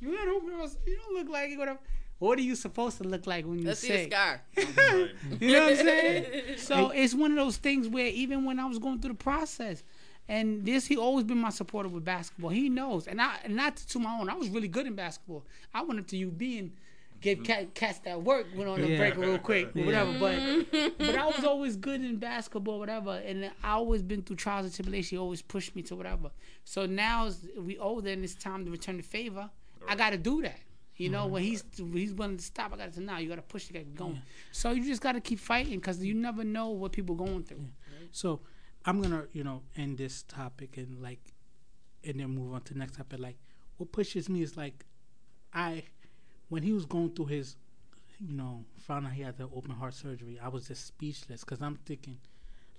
you 0.00 0.16
got 0.16 0.28
open 0.28 0.52
heart- 0.52 0.76
you 0.86 0.96
don't 0.96 1.14
look 1.14 1.28
like 1.28 1.50
it 1.50 1.58
whatever. 1.58 1.80
What 2.20 2.38
are 2.38 2.42
you 2.42 2.54
supposed 2.54 2.98
to 2.98 3.04
look 3.04 3.26
like 3.26 3.44
when 3.44 3.58
you 3.58 3.66
Let's 3.66 3.80
see 3.80 3.88
say? 3.88 4.04
a 4.04 4.10
scar. 4.10 4.40
You 5.40 5.52
know 5.52 5.62
what 5.64 5.70
I'm 5.72 5.76
saying? 5.76 6.42
so 6.58 6.90
it's 6.90 7.12
one 7.12 7.32
of 7.32 7.36
those 7.36 7.56
things 7.56 7.88
where 7.88 8.06
even 8.06 8.44
when 8.44 8.60
I 8.60 8.66
was 8.66 8.78
going 8.78 9.00
through 9.00 9.14
the 9.14 9.18
process, 9.18 9.82
and 10.28 10.64
this 10.64 10.86
he 10.86 10.96
always 10.96 11.24
been 11.24 11.38
my 11.38 11.50
supporter 11.50 11.88
with 11.88 12.04
basketball. 12.04 12.50
He 12.50 12.68
knows, 12.68 13.06
and 13.06 13.20
I 13.20 13.36
and 13.44 13.56
not 13.56 13.76
to 13.76 13.98
my 13.98 14.18
own. 14.18 14.30
I 14.30 14.34
was 14.34 14.48
really 14.48 14.68
good 14.68 14.86
in 14.86 14.94
basketball. 14.94 15.44
I 15.74 15.82
went 15.82 16.00
up 16.00 16.06
to 16.08 16.26
UB 16.26 16.40
and 16.40 16.72
gave 17.24 17.38
mm. 17.38 17.44
cat, 17.44 17.74
cats 17.74 17.98
that 18.00 18.22
work. 18.22 18.46
Went 18.54 18.68
on 18.68 18.80
a 18.82 18.86
Yeah. 18.86 18.98
break 18.98 19.16
real 19.16 19.38
quick, 19.38 19.74
whatever. 19.74 20.12
But 20.18 20.70
but 20.98 21.16
I 21.16 21.26
was 21.26 21.42
always 21.44 21.76
good 21.76 22.02
in 22.02 22.16
basketball, 22.18 22.78
whatever. 22.78 23.12
And 23.12 23.50
I 23.62 23.70
always 23.72 24.02
been 24.02 24.22
through 24.22 24.36
trials 24.36 24.66
and 24.66 24.74
tribulations. 24.74 25.10
He 25.10 25.18
always 25.18 25.42
pushed 25.42 25.74
me 25.74 25.82
to 25.82 25.96
whatever. 25.96 26.30
So 26.64 26.86
now 26.86 27.30
we 27.58 27.78
older 27.78 28.10
and 28.10 28.22
it's 28.22 28.34
time 28.34 28.64
to 28.66 28.70
return 28.70 28.98
the 28.98 29.02
favor. 29.02 29.50
I 29.88 29.96
got 29.96 30.10
to 30.10 30.18
do 30.18 30.42
that. 30.42 30.60
You 30.96 31.08
know, 31.08 31.26
when 31.26 31.42
mm-hmm. 31.42 31.50
he's 31.50 31.64
when 31.80 31.96
he's 31.96 32.14
willing 32.14 32.36
to 32.36 32.44
stop, 32.44 32.72
I 32.72 32.76
got 32.76 32.86
to 32.86 32.92
say, 32.92 33.00
now 33.02 33.18
you 33.18 33.28
got 33.28 33.36
to 33.36 33.42
push 33.42 33.66
to 33.66 33.72
get 33.72 33.94
going. 33.96 34.22
So 34.52 34.70
you 34.70 34.84
just 34.84 35.02
got 35.02 35.12
to 35.12 35.20
keep 35.20 35.40
fighting 35.40 35.80
because 35.80 36.04
you 36.04 36.14
never 36.14 36.44
know 36.44 36.68
what 36.68 36.92
people 36.92 37.16
going 37.16 37.42
through. 37.42 37.66
So 38.12 38.40
I'm 38.84 39.00
gonna, 39.00 39.24
you 39.32 39.42
know, 39.42 39.62
end 39.76 39.98
this 39.98 40.22
topic 40.22 40.76
and 40.76 41.02
like, 41.02 41.32
and 42.04 42.20
then 42.20 42.28
move 42.28 42.52
on 42.54 42.60
to 42.62 42.74
the 42.74 42.78
next 42.78 42.96
topic. 42.96 43.18
Like, 43.18 43.38
what 43.78 43.90
pushes 43.90 44.28
me 44.28 44.42
is 44.42 44.56
like, 44.56 44.84
I, 45.52 45.84
when 46.54 46.62
he 46.62 46.72
was 46.72 46.86
going 46.86 47.10
through 47.10 47.26
his, 47.26 47.56
you 48.20 48.36
know, 48.36 48.64
found 48.78 49.04
out 49.04 49.12
he 49.14 49.22
had 49.22 49.36
the 49.36 49.48
open 49.56 49.72
heart 49.72 49.92
surgery, 49.92 50.38
I 50.40 50.46
was 50.46 50.68
just 50.68 50.86
speechless 50.86 51.40
because 51.40 51.60
I'm 51.60 51.80
thinking, 51.84 52.18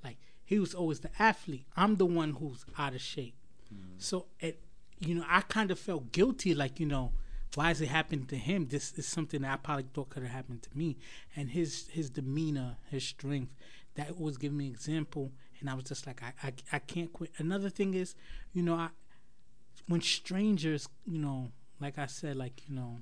like, 0.02 0.16
he 0.46 0.60
was 0.60 0.74
always 0.74 1.02
the 1.02 1.10
athlete. 1.20 1.66
I'm 1.76 1.98
the 1.98 2.06
one 2.06 2.32
who's 2.32 2.64
out 2.78 2.94
of 2.94 3.02
shape. 3.02 3.36
Mm-hmm. 3.66 3.96
So 3.98 4.28
it, 4.40 4.62
you 5.00 5.14
know, 5.14 5.26
I 5.28 5.42
kind 5.42 5.72
of 5.72 5.78
felt 5.78 6.14
guilty, 6.14 6.56
like, 6.56 6.80
you 6.80 6.86
know, 6.86 7.12
why 7.56 7.72
is 7.72 7.82
it 7.82 7.90
happening 7.90 8.26
to 8.28 8.38
him? 8.38 8.68
This 8.70 8.94
is 8.94 9.06
something 9.08 9.42
that 9.42 9.52
I 9.52 9.58
probably 9.58 9.88
thought 9.94 10.10
could 10.10 10.24
have 10.24 10.32
happened 10.32 10.62
to 10.64 10.70
me. 10.74 10.96
And 11.36 11.50
his 11.50 11.90
his 11.90 12.10
demeanor, 12.10 12.78
his 12.90 13.04
strength, 13.04 13.52
that 13.96 14.18
was 14.18 14.38
giving 14.38 14.58
me 14.58 14.68
example. 14.68 15.34
And 15.60 15.70
I 15.70 15.74
was 15.74 15.84
just 15.84 16.08
like, 16.08 16.24
I, 16.24 16.32
I, 16.48 16.54
I 16.72 16.80
can't 16.80 17.12
quit. 17.12 17.32
Another 17.40 17.70
thing 17.70 17.94
is, 17.94 18.16
you 18.54 18.64
know, 18.64 18.76
I 18.76 18.90
when 19.86 20.00
strangers, 20.00 20.88
you 21.06 21.20
know, 21.20 21.52
like 21.82 21.98
I 21.98 22.06
said, 22.06 22.38
like 22.38 22.62
you 22.70 22.76
know, 22.76 23.00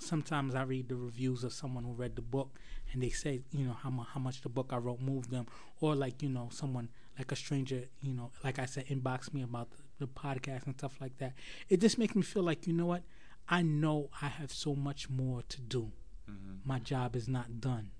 sometimes 0.00 0.54
I 0.54 0.62
read 0.62 0.88
the 0.88 0.96
reviews 0.96 1.44
of 1.44 1.52
someone 1.52 1.84
who 1.84 1.92
read 1.92 2.16
the 2.16 2.22
book 2.22 2.58
and 2.92 3.02
they 3.02 3.10
say, 3.10 3.40
you 3.52 3.64
know, 3.66 3.76
how, 3.82 3.90
mu- 3.90 4.02
how 4.04 4.20
much 4.20 4.40
the 4.42 4.48
book 4.48 4.70
I 4.72 4.76
wrote 4.76 5.00
moved 5.00 5.30
them, 5.30 5.46
or 5.80 5.94
like, 5.94 6.22
you 6.22 6.28
know, 6.28 6.48
someone 6.50 6.88
like 7.18 7.30
a 7.32 7.36
stranger, 7.36 7.84
you 8.02 8.14
know, 8.14 8.30
like 8.42 8.58
I 8.58 8.64
said, 8.66 8.86
inbox 8.86 9.32
me 9.32 9.42
about 9.42 9.70
the, 9.70 9.76
the 10.00 10.06
podcast 10.06 10.66
and 10.66 10.76
stuff 10.76 10.96
like 11.00 11.18
that. 11.18 11.34
It 11.68 11.80
just 11.80 11.98
makes 11.98 12.14
me 12.16 12.22
feel 12.22 12.42
like, 12.42 12.66
you 12.66 12.72
know 12.72 12.86
what? 12.86 13.02
I 13.48 13.62
know 13.62 14.10
I 14.22 14.26
have 14.28 14.52
so 14.52 14.74
much 14.74 15.08
more 15.10 15.42
to 15.48 15.60
do. 15.60 15.92
Mm-hmm. 16.30 16.54
My 16.68 16.78
job 16.78 17.14
is 17.16 17.28
not 17.28 17.60
done. 17.60 17.90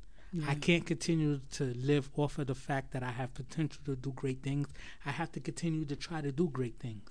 I 0.46 0.55
can't 0.55 0.86
continue 0.86 1.40
to 1.55 1.64
live 1.74 2.09
off 2.16 2.38
of 2.38 2.46
the 2.46 2.55
fact 2.55 2.92
that 2.92 3.03
I 3.03 3.11
have 3.11 3.34
potential 3.34 3.82
to 3.86 3.96
do 3.96 4.12
great 4.12 4.44
things. 4.44 4.68
I 5.05 5.11
have 5.11 5.32
to 5.32 5.40
continue 5.40 5.84
to 5.86 5.96
try 5.96 6.20
to 6.20 6.30
do 6.30 6.48
great 6.48 6.78
things. 6.78 7.03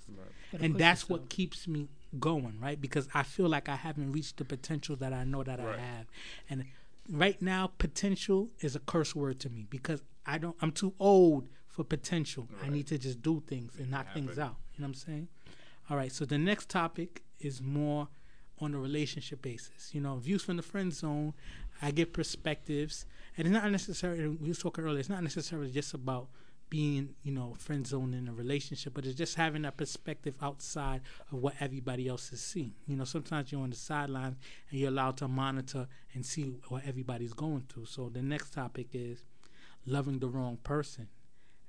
Gotta 0.50 0.64
And 0.64 0.78
that's 0.78 1.02
yourself. 1.02 1.20
what 1.20 1.28
keeps 1.28 1.68
me 1.68 1.90
going, 2.18 2.58
right? 2.60 2.80
Because 2.80 3.08
I 3.14 3.22
feel 3.22 3.48
like 3.48 3.68
I 3.68 3.76
haven't 3.76 4.12
reached 4.12 4.38
the 4.38 4.44
potential 4.44 4.96
that 4.96 5.12
I 5.12 5.24
know 5.24 5.42
that 5.44 5.58
Right. 5.58 5.78
I 5.78 5.80
have. 5.80 6.06
And 6.48 6.64
right 7.08 7.40
now 7.40 7.72
potential 7.78 8.50
is 8.60 8.74
a 8.76 8.80
curse 8.80 9.14
word 9.14 9.40
to 9.40 9.50
me 9.50 9.66
because 9.70 10.02
I 10.26 10.38
don't 10.38 10.56
I'm 10.60 10.72
too 10.72 10.94
old 10.98 11.48
for 11.68 11.84
potential. 11.84 12.48
I 12.62 12.68
need 12.68 12.86
to 12.88 12.98
just 12.98 13.22
do 13.22 13.42
things 13.46 13.74
and 13.78 13.90
knock 13.90 14.12
things 14.12 14.38
out. 14.38 14.56
You 14.74 14.82
know 14.82 14.84
what 14.84 14.88
I'm 14.88 14.94
saying? 14.94 15.28
All 15.88 15.96
right, 15.96 16.12
so 16.12 16.24
the 16.24 16.38
next 16.38 16.68
topic 16.68 17.22
is 17.38 17.60
more 17.62 18.08
on 18.60 18.74
a 18.74 18.78
relationship 18.78 19.42
basis. 19.42 19.90
You 19.92 20.00
know, 20.00 20.16
views 20.16 20.42
from 20.42 20.56
the 20.56 20.62
friend 20.62 20.92
zone. 20.92 21.34
I 21.82 21.90
get 21.92 22.12
perspectives, 22.12 23.06
and 23.36 23.46
it's 23.46 23.54
not 23.54 23.70
necessarily. 23.70 24.28
We 24.28 24.48
was 24.48 24.58
talking 24.58 24.84
earlier. 24.84 25.00
It's 25.00 25.08
not 25.08 25.22
necessarily 25.22 25.70
just 25.70 25.94
about 25.94 26.28
being, 26.70 27.10
you 27.24 27.32
know, 27.32 27.54
friend 27.58 27.86
zone 27.86 28.14
in 28.14 28.28
a 28.28 28.32
relationship, 28.32 28.94
but 28.94 29.04
it's 29.04 29.18
just 29.18 29.34
having 29.34 29.62
that 29.62 29.76
perspective 29.76 30.36
outside 30.40 31.02
of 31.30 31.38
what 31.38 31.54
everybody 31.60 32.08
else 32.08 32.32
is 32.32 32.40
seeing. 32.40 32.72
You 32.86 32.96
know, 32.96 33.04
sometimes 33.04 33.50
you're 33.50 33.60
on 33.60 33.70
the 33.70 33.76
sidelines 33.76 34.36
and 34.70 34.80
you're 34.80 34.90
allowed 34.90 35.16
to 35.18 35.28
monitor 35.28 35.88
and 36.14 36.24
see 36.24 36.44
what 36.68 36.84
everybody's 36.86 37.32
going 37.32 37.64
through. 37.68 37.86
So 37.86 38.08
the 38.08 38.22
next 38.22 38.52
topic 38.52 38.88
is 38.92 39.24
loving 39.84 40.20
the 40.20 40.28
wrong 40.28 40.58
person, 40.62 41.08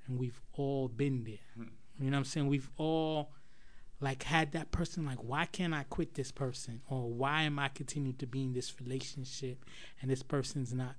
and 0.06 0.18
we've 0.18 0.40
all 0.54 0.88
been 0.88 1.24
there. 1.24 1.34
Hmm. 1.56 1.72
You 1.98 2.10
know 2.10 2.16
what 2.16 2.20
I'm 2.20 2.24
saying? 2.24 2.46
We've 2.46 2.70
all 2.76 3.32
like 4.00 4.24
had 4.24 4.50
that 4.50 4.72
person 4.72 5.06
like 5.06 5.22
why 5.22 5.44
can't 5.46 5.72
i 5.72 5.84
quit 5.84 6.14
this 6.14 6.32
person 6.32 6.80
or 6.90 7.08
why 7.08 7.42
am 7.42 7.56
i 7.56 7.68
continuing 7.68 8.16
to 8.16 8.26
be 8.26 8.42
in 8.42 8.52
this 8.52 8.80
relationship 8.80 9.64
and 10.00 10.10
this 10.10 10.24
person's 10.24 10.74
not 10.74 10.96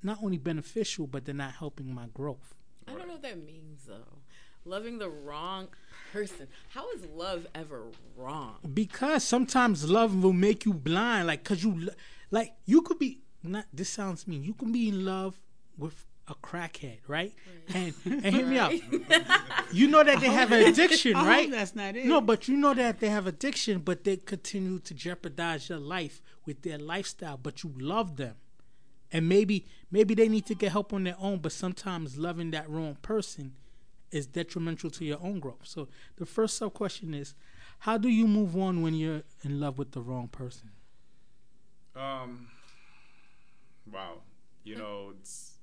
not 0.00 0.16
only 0.22 0.38
beneficial 0.38 1.08
but 1.08 1.24
they're 1.24 1.34
not 1.34 1.54
helping 1.54 1.92
my 1.92 2.06
growth 2.14 2.54
I 2.90 2.98
don't 2.98 3.06
know 3.06 3.14
what 3.14 3.22
that 3.22 3.44
means 3.44 3.84
though. 3.86 4.18
Loving 4.64 4.98
the 4.98 5.08
wrong 5.08 5.68
person. 6.12 6.48
How 6.70 6.90
is 6.90 7.04
love 7.14 7.46
ever 7.54 7.84
wrong? 8.16 8.56
because 8.74 9.24
sometimes 9.24 9.88
love 9.88 10.22
will 10.22 10.32
make 10.32 10.64
you 10.64 10.74
blind 10.74 11.26
like 11.26 11.42
because 11.42 11.62
you 11.64 11.72
lo- 11.86 11.92
like 12.30 12.52
you 12.66 12.82
could 12.82 12.98
be 12.98 13.20
not 13.42 13.64
this 13.72 13.88
sounds 13.88 14.26
mean 14.28 14.42
you 14.42 14.52
can 14.52 14.70
be 14.72 14.88
in 14.88 15.04
love 15.04 15.38
with 15.78 16.04
a 16.28 16.34
crackhead 16.34 16.98
right, 17.08 17.32
and 17.74 17.94
and 18.04 18.24
hear 18.34 18.46
me 18.46 18.58
out 18.58 18.72
you 19.72 19.88
know 19.88 20.04
that 20.04 20.20
they 20.20 20.28
have 20.28 20.52
an 20.52 20.62
addiction 20.64 21.14
right 21.14 21.50
that's 21.50 21.74
not 21.74 21.96
it. 21.96 22.04
No, 22.06 22.20
but 22.20 22.46
you 22.48 22.56
know 22.56 22.74
that 22.74 23.00
they 23.00 23.08
have 23.08 23.26
addiction, 23.26 23.78
but 23.78 24.04
they 24.04 24.16
continue 24.16 24.78
to 24.80 24.94
jeopardize 24.94 25.68
your 25.68 25.78
life 25.78 26.20
with 26.46 26.62
their 26.62 26.78
lifestyle. 26.78 27.36
But 27.42 27.62
you 27.64 27.72
love 27.78 28.16
them, 28.16 28.34
and 29.12 29.28
maybe 29.28 29.66
maybe 29.90 30.14
they 30.14 30.28
need 30.28 30.46
to 30.46 30.54
get 30.54 30.72
help 30.72 30.92
on 30.92 31.04
their 31.04 31.16
own. 31.20 31.38
But 31.38 31.52
sometimes 31.52 32.16
loving 32.16 32.50
that 32.52 32.68
wrong 32.68 32.96
person 33.02 33.54
is 34.10 34.26
detrimental 34.26 34.90
to 34.90 35.04
your 35.04 35.18
own 35.22 35.40
growth. 35.40 35.64
So 35.64 35.88
the 36.16 36.26
first 36.26 36.56
sub 36.56 36.74
question 36.74 37.14
is, 37.14 37.34
how 37.80 37.96
do 37.96 38.08
you 38.08 38.26
move 38.26 38.56
on 38.56 38.82
when 38.82 38.94
you're 38.94 39.22
in 39.44 39.60
love 39.60 39.78
with 39.78 39.92
the 39.92 40.00
wrong 40.00 40.28
person? 40.28 40.70
Um. 41.96 42.48
Wow. 43.92 44.18
You 44.64 44.76
know, 44.76 45.12
it's. 45.18 45.54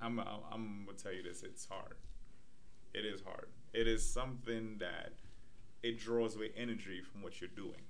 I'm, 0.00 0.18
I'm 0.18 0.84
gonna 0.86 0.98
tell 0.98 1.12
you 1.12 1.22
this. 1.22 1.42
It's 1.42 1.66
hard. 1.66 1.94
It 2.92 3.04
is 3.04 3.20
hard. 3.22 3.46
It 3.72 3.86
is 3.86 4.04
something 4.04 4.76
that 4.80 5.12
it 5.82 5.98
draws 5.98 6.34
away 6.34 6.50
energy 6.56 7.00
from 7.00 7.22
what 7.22 7.40
you're 7.40 7.50
doing. 7.54 7.82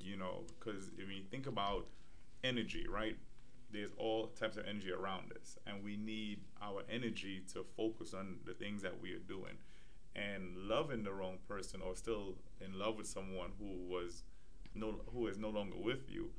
You 0.00 0.16
know, 0.16 0.42
because 0.58 0.88
if 0.98 1.08
you 1.08 1.22
think 1.30 1.46
about 1.46 1.86
energy, 2.44 2.86
right? 2.88 3.16
There's 3.70 3.90
all 3.98 4.28
types 4.28 4.56
of 4.56 4.66
energy 4.66 4.92
around 4.92 5.32
us, 5.38 5.58
and 5.66 5.84
we 5.84 5.96
need 5.96 6.40
our 6.62 6.82
energy 6.90 7.42
to 7.52 7.64
focus 7.76 8.14
on 8.14 8.38
the 8.46 8.54
things 8.54 8.82
that 8.82 9.00
we 9.00 9.12
are 9.12 9.18
doing. 9.18 9.58
And 10.16 10.56
loving 10.56 11.04
the 11.04 11.12
wrong 11.12 11.38
person, 11.46 11.80
or 11.80 11.94
still 11.94 12.34
in 12.60 12.78
love 12.78 12.96
with 12.96 13.06
someone 13.06 13.50
who 13.58 13.86
was 13.88 14.24
no 14.74 15.00
who 15.12 15.26
is 15.28 15.38
no 15.38 15.50
longer 15.50 15.76
with 15.78 16.08
you, 16.10 16.30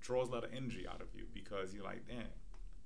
draws 0.00 0.28
a 0.28 0.32
lot 0.32 0.44
of 0.44 0.52
energy 0.52 0.86
out 0.88 1.00
of 1.00 1.08
you 1.14 1.24
because 1.32 1.74
you're 1.74 1.84
like, 1.84 2.06
damn, 2.08 2.26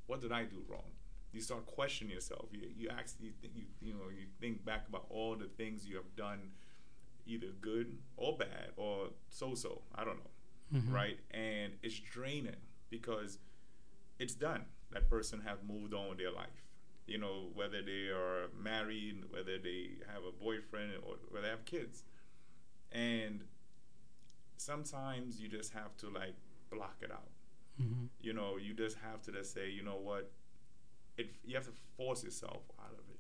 what 0.07 0.21
did 0.21 0.33
I 0.33 0.45
do 0.45 0.63
wrong? 0.69 0.91
You 1.33 1.41
start 1.41 1.67
questioning 1.67 2.13
yourself. 2.13 2.49
You 2.53 2.69
you 2.77 2.89
actually 2.91 3.33
think 3.41 3.55
you 3.57 3.65
you 3.81 3.95
know 3.95 4.11
you 4.11 4.27
think 4.41 4.65
back 4.65 4.87
about 4.89 5.07
all 5.09 5.37
the 5.37 5.49
things 5.57 5.87
you 5.87 5.97
have 5.97 6.15
done, 6.17 6.51
either 7.27 7.49
good 7.61 7.97
or 8.17 8.37
bad 8.37 8.73
or 8.77 9.09
so 9.31 9.55
so. 9.55 9.83
I 9.95 10.05
don't 10.05 10.17
know, 10.17 10.31
Mhm. 10.73 10.93
right? 10.93 11.19
And 11.31 11.75
it's 11.83 11.99
draining 11.99 12.57
because 12.91 13.39
it's 14.19 14.35
done. 14.35 14.65
That 14.91 15.09
person 15.09 15.41
have 15.43 15.65
moved 15.65 15.93
on 15.95 16.09
with 16.11 16.19
their 16.19 16.31
life. 16.33 16.65
You 17.07 17.19
know 17.19 17.51
whether 17.55 17.83
they 17.83 18.09
are 18.09 18.49
married, 18.57 19.25
whether 19.31 19.59
they 19.59 19.99
have 20.13 20.25
a 20.25 20.33
boyfriend, 20.33 20.93
or 21.05 21.17
whether 21.31 21.43
they 21.43 21.51
have 21.51 21.65
kids, 21.65 22.05
and 22.93 23.45
sometimes 24.57 25.41
you 25.41 25.49
just 25.49 25.73
have 25.73 25.97
to 25.99 26.09
like 26.09 26.35
block 26.71 26.97
it 27.03 27.11
out 27.11 27.29
Mhm. 27.81 28.09
you 28.21 28.33
know 28.33 28.57
you 28.59 28.75
just 28.75 28.97
have 28.99 29.23
to 29.23 29.33
just 29.33 29.53
say 29.53 29.69
you 29.71 29.83
know 29.83 29.97
what 29.97 30.31
it 31.17 31.35
you 31.45 31.55
have 31.57 31.65
to 31.65 31.73
force 31.97 32.23
yourself 32.23 32.63
out 32.79 32.93
of 32.93 33.09
it 33.11 33.19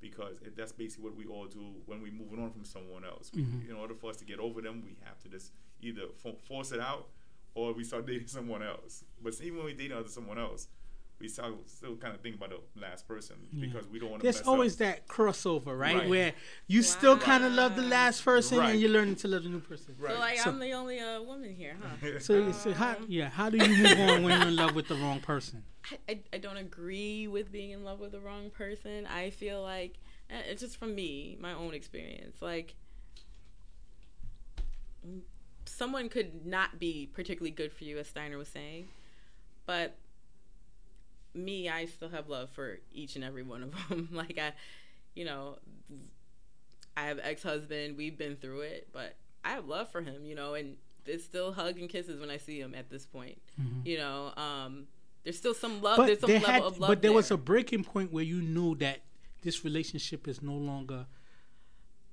because 0.00 0.38
it, 0.40 0.56
that's 0.56 0.72
basically 0.72 1.04
what 1.04 1.14
we 1.16 1.26
all 1.26 1.46
do 1.46 1.74
when 1.86 2.00
we're 2.00 2.12
moving 2.12 2.42
on 2.42 2.50
from 2.50 2.64
someone 2.64 3.04
else 3.04 3.30
we, 3.34 3.42
Mhm. 3.42 3.68
in 3.70 3.76
order 3.76 3.94
for 3.94 4.10
us 4.10 4.16
to 4.16 4.24
get 4.24 4.38
over 4.38 4.62
them 4.62 4.82
we 4.84 4.94
have 5.04 5.18
to 5.20 5.28
just 5.28 5.52
either 5.82 6.02
fo- 6.22 6.36
force 6.48 6.72
it 6.72 6.80
out 6.80 7.08
or 7.54 7.72
we 7.72 7.84
start 7.84 8.06
dating 8.06 8.26
someone 8.38 8.62
else 8.62 9.04
but 9.22 9.34
even 9.42 9.58
when 9.58 9.66
we 9.66 9.74
date 9.74 9.92
other 9.92 10.08
someone 10.08 10.38
else 10.38 10.68
we 11.20 11.28
still, 11.28 11.58
still 11.66 11.94
kind 11.94 12.16
of 12.16 12.20
think 12.20 12.34
about 12.34 12.50
the 12.50 12.58
last 12.80 13.06
person 13.06 13.36
Yeah. 13.52 13.66
because 13.66 13.86
we 13.86 14.00
don't 14.00 14.10
want 14.10 14.22
to 14.22 14.24
There's 14.24 14.38
mess 14.40 14.48
always 14.48 14.72
up. 14.74 14.78
that 14.80 15.06
crossover, 15.06 15.78
right? 15.78 15.94
Right. 15.98 16.08
Where 16.08 16.32
you 16.66 16.82
still 16.82 17.16
kind 17.16 17.44
of 17.44 17.52
love 17.52 17.76
the 17.76 17.82
last 17.82 18.24
person 18.24 18.58
Right. 18.58 18.70
and 18.72 18.80
you're 18.80 18.90
learning 18.90 19.14
to 19.16 19.28
love 19.28 19.44
the 19.44 19.48
new 19.50 19.60
person. 19.60 19.94
Right. 20.00 20.14
So 20.14 20.18
like 20.18 20.38
So- 20.40 20.50
I'm 20.50 20.58
the 20.58 20.72
only 20.72 20.98
uh, 20.98 21.22
woman 21.22 21.54
here, 21.54 21.76
huh? 21.80 22.18
So, 22.18 22.50
so 22.50 22.72
how, 22.72 22.96
yeah, 23.06 23.28
how 23.28 23.50
do 23.50 23.56
you 23.56 23.68
move 23.68 24.00
on 24.00 24.22
when 24.24 24.36
you're 24.40 24.48
in 24.48 24.56
love 24.56 24.74
with 24.74 24.88
the 24.88 24.96
wrong 24.96 25.20
person? 25.20 25.62
I, 25.92 25.98
I, 26.12 26.20
I 26.32 26.38
don't 26.38 26.56
agree 26.56 27.28
with 27.28 27.52
being 27.52 27.70
in 27.70 27.84
love 27.84 28.00
with 28.00 28.10
the 28.10 28.20
wrong 28.20 28.50
person. 28.50 29.06
I 29.06 29.30
feel 29.30 29.62
like 29.62 29.98
eh, 30.28 30.40
it's 30.50 30.60
just 30.62 30.76
from 30.76 30.92
me, 30.96 31.36
my 31.40 31.52
own 31.52 31.72
experience. 31.72 32.42
Like 32.42 32.74
someone 35.82 36.08
could 36.08 36.46
not 36.46 36.78
be 36.78 37.10
particularly 37.12 37.50
good 37.50 37.72
for 37.72 37.82
you, 37.82 37.98
as 37.98 38.06
Steiner 38.06 38.38
was 38.38 38.46
saying, 38.46 38.86
but 39.66 39.96
me, 41.34 41.68
I 41.68 41.86
still 41.86 42.10
have 42.10 42.28
love 42.28 42.50
for 42.50 42.78
each 42.92 43.16
and 43.16 43.24
every 43.24 43.42
one 43.42 43.64
of 43.64 43.74
them. 43.88 44.08
like 44.12 44.38
I, 44.38 44.52
you 45.16 45.24
know, 45.24 45.56
I 46.96 47.06
have 47.06 47.18
ex 47.20 47.42
husband. 47.42 47.96
We've 47.96 48.16
been 48.16 48.36
through 48.36 48.60
it, 48.60 48.90
but 48.92 49.16
I 49.44 49.50
have 49.50 49.66
love 49.66 49.90
for 49.90 50.02
him. 50.02 50.24
You 50.24 50.36
know, 50.36 50.54
and 50.54 50.76
there's 51.04 51.24
still 51.24 51.52
hugs 51.52 51.80
and 51.80 51.90
kisses 51.90 52.20
when 52.20 52.30
I 52.30 52.36
see 52.36 52.60
him 52.60 52.76
at 52.76 52.88
this 52.88 53.04
point. 53.04 53.42
You 53.82 53.98
know, 53.98 54.32
um, 54.36 54.86
there's 55.24 55.36
still 55.36 55.54
some 55.54 55.82
love. 55.82 55.96
But 55.96 56.06
there's 56.06 56.20
some 56.20 56.30
there 56.30 56.38
level 56.38 56.52
had, 56.52 56.62
of 56.62 56.78
love. 56.78 56.88
but 56.88 57.02
there 57.02 57.12
was 57.12 57.32
a 57.32 57.36
breaking 57.36 57.82
point 57.82 58.12
where 58.12 58.22
you 58.22 58.40
knew 58.40 58.76
that 58.76 59.00
this 59.42 59.64
relationship 59.64 60.28
is 60.28 60.42
no 60.42 60.54
longer, 60.54 61.06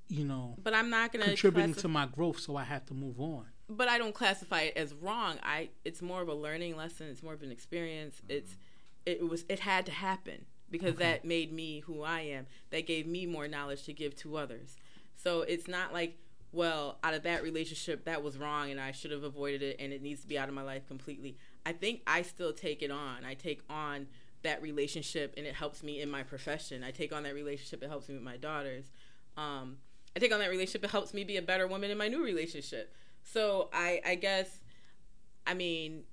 you 0.07 0.25
know, 0.25 0.55
But 0.63 0.73
I'm 0.73 0.89
not 0.89 1.13
gonna 1.13 1.25
contributing 1.25 1.75
to 1.75 1.87
my 1.87 2.07
growth, 2.07 2.39
so 2.39 2.55
I 2.55 2.63
have 2.63 2.87
to 2.87 2.95
move 2.95 3.19
on. 3.19 3.45
But 3.69 3.87
I 3.87 3.97
don't 3.97 4.15
classify 4.15 4.61
it 4.61 4.73
as 4.75 4.93
wrong. 4.93 5.37
I 5.43 5.69
it's 5.85 6.01
more 6.01 6.21
of 6.21 6.27
a 6.27 6.33
learning 6.33 6.75
lesson. 6.75 7.07
It's 7.07 7.23
more 7.23 7.33
of 7.33 7.43
an 7.43 7.51
experience. 7.51 8.21
It's 8.27 8.55
it 9.05 9.27
was 9.27 9.45
it 9.47 9.59
had 9.59 9.85
to 9.85 9.91
happen 9.91 10.45
because 10.71 10.95
that 10.95 11.25
made 11.25 11.51
me 11.51 11.81
who 11.81 12.03
I 12.03 12.21
am. 12.21 12.47
That 12.71 12.85
gave 12.87 13.07
me 13.07 13.25
more 13.25 13.47
knowledge 13.47 13.83
to 13.83 13.93
give 13.93 14.15
to 14.17 14.37
others. 14.37 14.75
So 15.15 15.41
it's 15.41 15.67
not 15.67 15.93
like 15.93 16.17
well, 16.51 16.97
out 17.03 17.13
of 17.13 17.23
that 17.23 17.43
relationship 17.43 18.05
that 18.05 18.23
was 18.23 18.37
wrong 18.37 18.71
and 18.71 18.81
I 18.81 18.91
should 18.91 19.11
have 19.11 19.23
avoided 19.23 19.61
it 19.61 19.75
and 19.79 19.93
it 19.93 20.01
needs 20.01 20.21
to 20.21 20.27
be 20.27 20.37
out 20.37 20.49
of 20.49 20.55
my 20.55 20.63
life 20.63 20.87
completely. 20.87 21.37
I 21.63 21.73
think 21.73 22.01
I 22.07 22.23
still 22.23 22.53
take 22.53 22.81
it 22.81 22.89
on. 22.89 23.23
I 23.23 23.35
take 23.35 23.61
on 23.69 24.07
that 24.41 24.61
relationship 24.61 25.35
and 25.37 25.45
it 25.45 25.53
helps 25.53 25.83
me 25.83 26.01
in 26.01 26.09
my 26.09 26.23
profession. 26.23 26.83
I 26.83 26.89
take 26.89 27.13
on 27.13 27.23
that 27.23 27.35
relationship, 27.35 27.83
it 27.83 27.89
helps 27.89 28.09
me 28.09 28.15
with 28.15 28.23
my 28.23 28.37
daughters. 28.37 28.85
Um, 29.37 29.77
I 30.15 30.19
take 30.19 30.33
on 30.33 30.39
that 30.39 30.49
relationship, 30.49 30.83
it 30.83 30.89
helps 30.89 31.13
me 31.13 31.23
be 31.23 31.37
a 31.37 31.41
better 31.41 31.67
woman 31.67 31.91
in 31.91 31.97
my 31.99 32.07
new 32.07 32.23
relationship. 32.23 32.95
So 33.23 33.69
I, 33.73 34.01
I 34.05 34.15
guess, 34.15 34.59
I 35.45 35.53
mean, 35.53 36.03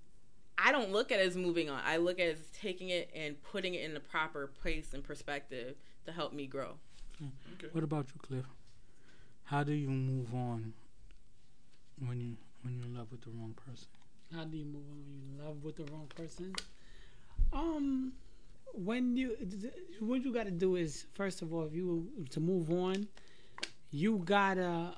I 0.58 0.72
don't 0.72 0.92
look 0.92 1.12
at 1.12 1.20
it 1.20 1.26
as 1.26 1.36
moving 1.36 1.68
on. 1.68 1.80
I 1.84 1.96
look 1.98 2.18
at 2.18 2.26
it 2.26 2.38
as 2.38 2.58
taking 2.58 2.90
it 2.90 3.10
and 3.14 3.42
putting 3.42 3.74
it 3.74 3.84
in 3.84 3.94
the 3.94 4.00
proper 4.00 4.46
place 4.46 4.94
and 4.94 5.02
perspective 5.02 5.76
to 6.06 6.12
help 6.12 6.32
me 6.32 6.46
grow. 6.46 6.76
Okay. 7.54 7.68
What 7.72 7.84
about 7.84 8.06
you, 8.08 8.20
Cliff? 8.20 8.44
How 9.44 9.62
do 9.62 9.72
you 9.72 9.88
move 9.88 10.34
on 10.34 10.72
when 12.04 12.20
you 12.20 12.36
when 12.62 12.74
you're 12.74 12.84
in 12.84 12.96
love 12.96 13.10
with 13.10 13.22
the 13.22 13.30
wrong 13.30 13.54
person? 13.66 13.86
How 14.34 14.44
do 14.44 14.56
you 14.56 14.64
move 14.64 14.82
on 14.90 14.98
when 14.98 15.22
you're 15.22 15.40
in 15.40 15.46
love 15.46 15.64
with 15.64 15.76
the 15.76 15.84
wrong 15.92 16.10
person? 16.16 16.54
Um, 17.52 18.12
when 18.72 19.16
you 19.16 19.36
what 20.00 20.24
you 20.24 20.32
got 20.32 20.46
to 20.46 20.50
do 20.50 20.76
is 20.76 21.06
first 21.14 21.42
of 21.42 21.54
all, 21.54 21.64
if 21.64 21.74
you 21.74 22.08
to 22.30 22.40
move 22.40 22.70
on, 22.70 23.06
you 23.90 24.22
gotta 24.24 24.94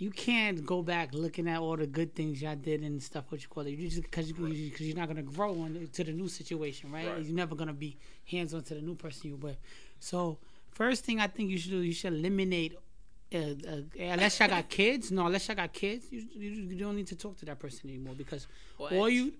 you 0.00 0.10
can't 0.10 0.64
go 0.64 0.82
back 0.82 1.12
looking 1.12 1.46
at 1.46 1.60
all 1.60 1.76
the 1.76 1.86
good 1.86 2.14
things 2.14 2.40
y'all 2.40 2.56
did 2.56 2.80
and 2.82 3.02
stuff. 3.02 3.24
What 3.28 3.42
you 3.42 3.48
call 3.48 3.66
it? 3.66 3.70
You 3.72 3.88
just 3.88 4.02
because 4.02 4.28
you, 4.28 4.34
because 4.34 4.80
you're 4.86 4.96
not 4.96 5.08
gonna 5.08 5.22
grow 5.22 5.50
on 5.60 5.88
to 5.92 6.04
the 6.04 6.12
new 6.12 6.26
situation, 6.28 6.90
right? 6.90 7.06
Right. 7.06 7.22
You're 7.22 7.36
never 7.36 7.54
gonna 7.54 7.74
be 7.74 7.98
hands 8.24 8.54
on 8.54 8.62
to 8.64 8.74
the 8.74 8.80
new 8.80 8.94
person 8.94 9.28
you 9.30 9.36
with. 9.36 9.58
So 9.98 10.38
first 10.72 11.04
thing 11.04 11.20
I 11.20 11.26
think 11.26 11.50
you 11.50 11.58
should 11.58 11.70
do, 11.72 11.80
you 11.82 11.92
should 11.92 12.14
eliminate. 12.14 12.76
Uh, 13.32 13.38
uh, 13.38 13.80
unless 14.00 14.40
y'all 14.40 14.48
got 14.48 14.68
kids, 14.70 15.12
no. 15.12 15.26
Unless 15.26 15.46
y'all 15.48 15.56
got 15.56 15.72
kids, 15.72 16.06
you, 16.10 16.24
you, 16.34 16.50
you 16.50 16.76
don't 16.76 16.96
need 16.96 17.06
to 17.08 17.14
talk 17.16 17.36
to 17.38 17.44
that 17.44 17.58
person 17.60 17.88
anymore 17.90 18.14
because 18.16 18.46
What? 18.78 18.92
or 18.92 19.08
you, 19.10 19.34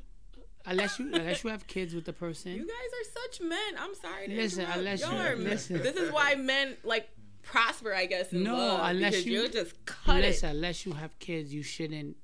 unless 0.66 0.98
you 0.98 1.06
unless 1.12 1.42
you 1.42 1.50
have 1.50 1.66
kids 1.66 1.94
with 1.94 2.04
the 2.04 2.12
person. 2.12 2.52
You 2.52 2.66
guys 2.66 2.70
are 3.00 3.22
such 3.22 3.40
men. 3.40 3.58
I'm 3.78 3.94
sorry 3.94 4.28
to 4.28 4.36
Listen, 4.36 4.60
interrupt. 4.60 4.78
unless 4.78 5.00
Y'all 5.00 5.12
you- 5.14 5.18
are 5.18 5.36
men. 5.36 5.44
listen. 5.44 5.82
This 5.82 5.96
is 5.96 6.12
why 6.12 6.34
men 6.36 6.76
like 6.84 7.08
prosper, 7.42 7.94
I 7.94 8.06
guess, 8.06 8.32
in 8.32 8.42
No, 8.42 8.56
love. 8.56 8.80
unless 8.90 9.12
because 9.12 9.26
you- 9.26 9.42
you 9.42 9.48
just 9.48 9.84
cut 9.84 10.20
Listen, 10.20 10.50
it. 10.50 10.52
unless 10.52 10.86
you 10.86 10.92
have 10.92 11.18
kids, 11.18 11.52
you 11.52 11.62
shouldn't 11.62 12.16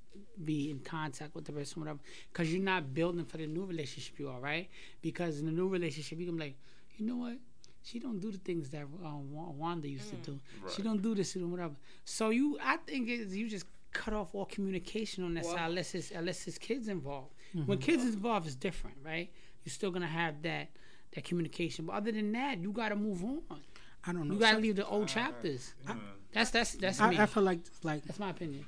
be 0.44 0.70
in 0.70 0.80
contact 0.80 1.34
with 1.34 1.44
the 1.44 1.52
person, 1.52 1.80
whatever, 1.80 1.98
because 2.32 2.52
you're 2.52 2.62
not 2.62 2.92
building 2.92 3.24
for 3.24 3.38
the 3.38 3.46
new 3.46 3.64
relationship 3.64 4.18
you 4.18 4.28
are, 4.28 4.40
right? 4.40 4.68
Because 5.02 5.40
in 5.40 5.46
the 5.46 5.52
new 5.52 5.68
relationship, 5.68 6.18
you 6.18 6.26
can 6.26 6.36
be 6.36 6.44
like, 6.44 6.58
you 6.98 7.06
know 7.06 7.16
what? 7.16 7.38
She 7.82 7.98
don't 8.00 8.18
do 8.18 8.32
the 8.32 8.38
things 8.38 8.70
that 8.70 8.82
um, 9.04 9.32
Wanda 9.32 9.88
used 9.88 10.10
to 10.10 10.16
mm. 10.16 10.22
do. 10.24 10.40
She 10.74 10.82
don't 10.82 11.00
do 11.00 11.14
this 11.14 11.36
and 11.36 11.50
whatever. 11.50 11.76
So 12.04 12.30
you, 12.30 12.58
I 12.60 12.78
think 12.78 13.08
it's, 13.08 13.32
you 13.32 13.48
just 13.48 13.66
cut 13.92 14.12
off 14.12 14.34
all 14.34 14.44
communication 14.44 15.22
on 15.24 15.34
that 15.34 15.44
Well- 15.44 15.54
side, 15.54 15.68
unless 15.70 15.94
it's 15.94 16.10
unless 16.10 16.46
it's 16.48 16.58
kids 16.58 16.88
involved. 16.88 17.32
Mm-hmm. 17.54 17.66
When 17.66 17.78
kids 17.78 18.02
involved, 18.04 18.46
it's 18.46 18.56
different, 18.56 18.96
right? 19.04 19.30
You're 19.64 19.72
still 19.72 19.90
gonna 19.92 20.06
have 20.06 20.42
that 20.42 20.70
that 21.14 21.24
communication, 21.24 21.86
but 21.86 21.94
other 21.94 22.12
than 22.12 22.32
that, 22.32 22.58
you 22.58 22.72
gotta 22.72 22.96
move 22.96 23.24
on. 23.24 23.60
I 24.06 24.12
don't 24.12 24.28
know. 24.28 24.34
You 24.34 24.40
gotta 24.40 24.58
leave 24.58 24.76
the 24.76 24.86
old 24.86 25.08
chapters. 25.08 25.74
Yeah. 25.86 25.94
That's 26.32 26.50
that's 26.50 26.72
that's 26.74 27.00
me. 27.00 27.16
I, 27.16 27.22
I 27.22 27.26
feel 27.26 27.42
like 27.42 27.60
like 27.82 28.04
That's 28.04 28.18
my 28.18 28.30
opinion. 28.30 28.66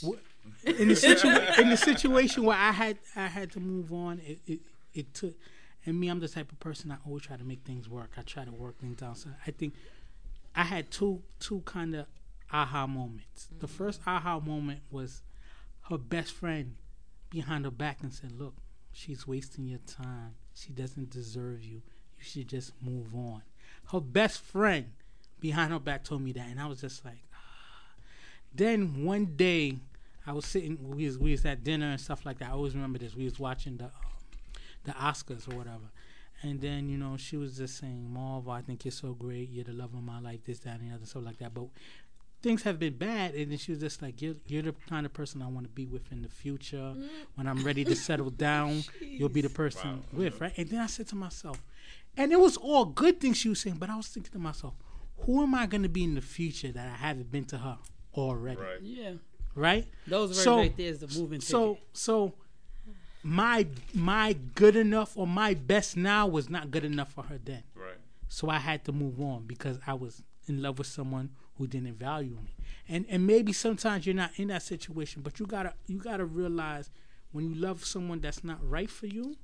Savage. 0.00 0.20
in 0.64 0.88
the 0.88 0.94
situa- 0.94 1.58
in 1.58 1.68
the 1.68 1.76
situation 1.76 2.44
where 2.44 2.56
I 2.56 2.72
had 2.72 2.98
I 3.14 3.26
had 3.26 3.52
to 3.52 3.60
move 3.60 3.92
on, 3.92 4.20
it, 4.24 4.38
it 4.46 4.60
it 4.94 5.14
took. 5.14 5.34
And 5.84 6.00
me, 6.00 6.08
I'm 6.08 6.18
the 6.18 6.28
type 6.28 6.50
of 6.50 6.58
person 6.58 6.90
I 6.90 6.96
always 7.06 7.22
try 7.22 7.36
to 7.36 7.44
make 7.44 7.64
things 7.64 7.88
work. 7.88 8.12
I 8.16 8.22
try 8.22 8.44
to 8.44 8.50
work 8.50 8.80
things 8.80 9.02
out. 9.02 9.18
So 9.18 9.30
I 9.46 9.50
think 9.50 9.74
I 10.54 10.64
had 10.64 10.90
two 10.90 11.22
two 11.38 11.60
kind 11.66 11.94
of 11.94 12.06
aha 12.50 12.86
moments. 12.86 13.46
The 13.46 13.66
mm-hmm. 13.66 13.76
first 13.76 14.00
aha 14.06 14.40
moment 14.40 14.80
was 14.90 15.22
her 15.90 15.98
best 15.98 16.32
friend 16.32 16.76
behind 17.30 17.66
her 17.66 17.70
back 17.70 17.98
and 18.02 18.12
said, 18.12 18.32
"Look, 18.32 18.54
she's 18.90 19.26
wasting 19.26 19.66
your 19.66 19.80
time. 19.80 20.36
She 20.54 20.72
doesn't 20.72 21.10
deserve 21.10 21.62
you. 21.62 21.82
You 22.16 22.24
should 22.24 22.48
just 22.48 22.72
move 22.80 23.14
on." 23.14 23.42
Her 23.92 24.00
best 24.00 24.40
friend 24.40 24.86
behind 25.40 25.72
her 25.72 25.78
back 25.78 26.02
told 26.04 26.22
me 26.22 26.32
that, 26.32 26.46
and 26.48 26.60
I 26.60 26.66
was 26.66 26.80
just 26.80 27.04
like, 27.04 27.18
then 28.54 29.04
one 29.04 29.36
day, 29.36 29.78
I 30.26 30.32
was 30.32 30.46
sitting. 30.46 30.78
We 30.96 31.06
was 31.06 31.18
we 31.18 31.30
was 31.32 31.44
at 31.44 31.62
dinner 31.62 31.90
and 31.90 32.00
stuff 32.00 32.24
like 32.26 32.38
that. 32.38 32.48
I 32.48 32.52
always 32.52 32.74
remember 32.74 32.98
this. 32.98 33.14
We 33.14 33.24
was 33.24 33.38
watching 33.38 33.76
the 33.76 33.84
um, 33.84 33.90
the 34.84 34.92
Oscars 34.92 35.50
or 35.52 35.56
whatever, 35.56 35.90
and 36.42 36.60
then 36.60 36.88
you 36.88 36.96
know 36.98 37.16
she 37.16 37.36
was 37.36 37.58
just 37.58 37.78
saying, 37.78 38.10
"Marv, 38.12 38.48
I 38.48 38.62
think 38.62 38.84
you're 38.84 38.92
so 38.92 39.12
great. 39.12 39.50
You're 39.50 39.64
the 39.64 39.72
love 39.72 39.94
of 39.94 40.02
my 40.02 40.20
life. 40.20 40.40
This, 40.44 40.58
that, 40.60 40.80
and 40.80 40.90
the 40.90 40.94
other, 40.94 41.06
stuff 41.06 41.24
like 41.24 41.38
that." 41.38 41.54
But 41.54 41.66
things 42.42 42.62
have 42.62 42.78
been 42.78 42.96
bad, 42.96 43.34
and 43.34 43.50
then 43.52 43.58
she 43.58 43.70
was 43.72 43.80
just 43.80 44.00
like, 44.02 44.20
"You're 44.22 44.34
you're 44.48 44.62
the 44.62 44.74
kind 44.88 45.06
of 45.06 45.12
person 45.12 45.42
I 45.42 45.46
want 45.48 45.66
to 45.66 45.70
be 45.72 45.86
with 45.86 46.10
in 46.10 46.22
the 46.22 46.28
future. 46.28 46.94
When 47.36 47.46
I'm 47.46 47.62
ready 47.62 47.84
to 47.84 47.94
settle 47.94 48.30
down, 48.48 48.82
you'll 49.00 49.28
be 49.28 49.42
the 49.42 49.50
person 49.50 49.90
Wow. 50.12 50.18
with, 50.18 50.40
right?" 50.40 50.52
And 50.56 50.68
then 50.70 50.80
I 50.80 50.86
said 50.86 51.06
to 51.08 51.14
myself, 51.16 51.62
and 52.16 52.32
it 52.32 52.40
was 52.40 52.56
all 52.56 52.84
good 52.86 53.20
things 53.20 53.36
she 53.36 53.48
was 53.48 53.60
saying. 53.60 53.76
But 53.76 53.90
I 53.90 53.96
was 53.96 54.08
thinking 54.08 54.32
to 54.32 54.38
myself, 54.38 54.74
who 55.18 55.42
am 55.42 55.54
I 55.54 55.66
going 55.66 55.82
to 55.82 55.88
be 55.88 56.04
in 56.04 56.14
the 56.14 56.20
future 56.20 56.72
that 56.72 56.86
I 56.86 56.96
haven't 56.96 57.30
been 57.30 57.44
to 57.46 57.58
her 57.58 57.78
already? 58.14 58.60
Right. 58.60 58.80
Yeah. 58.82 59.12
Right. 59.54 59.86
Those 60.06 60.30
words 60.30 60.42
So- 60.42 60.56
right 60.58 60.76
there 60.76 60.88
is 60.88 60.98
the 61.00 61.20
moving 61.20 61.40
So 61.40 61.74
ticket. 61.74 61.88
so 61.92 62.34
my 63.22 63.66
my 63.94 64.34
good 64.54 64.76
enough 64.76 65.16
or 65.16 65.26
my 65.26 65.54
best 65.54 65.96
now 65.96 66.26
was 66.26 66.48
not 66.48 66.70
good 66.70 66.84
enough 66.84 67.12
for 67.12 67.24
her 67.24 67.38
then. 67.42 67.62
Right. 67.74 67.96
So 68.28 68.48
I 68.48 68.58
had 68.58 68.84
to 68.84 68.92
move 68.92 69.20
on 69.20 69.46
because 69.46 69.78
I 69.86 69.94
was 69.94 70.22
in 70.46 70.62
love 70.62 70.78
with 70.78 70.86
someone 70.86 71.30
who 71.56 71.66
didn't 71.66 71.94
value 71.94 72.38
me. 72.44 72.54
And 72.88 73.04
and 73.08 73.26
maybe 73.26 73.52
sometimes 73.52 74.06
you're 74.06 74.14
not 74.14 74.30
in 74.36 74.48
that 74.48 74.62
situation, 74.62 75.22
but 75.22 75.40
you 75.40 75.46
gotta 75.46 75.74
you 75.86 75.98
gotta 75.98 76.24
realize 76.24 76.90
when 77.32 77.48
you 77.48 77.54
love 77.54 77.84
someone 77.84 78.20
that's 78.20 78.44
not 78.44 78.58
right 78.68 78.90
for 78.90 79.06
you, 79.06 79.36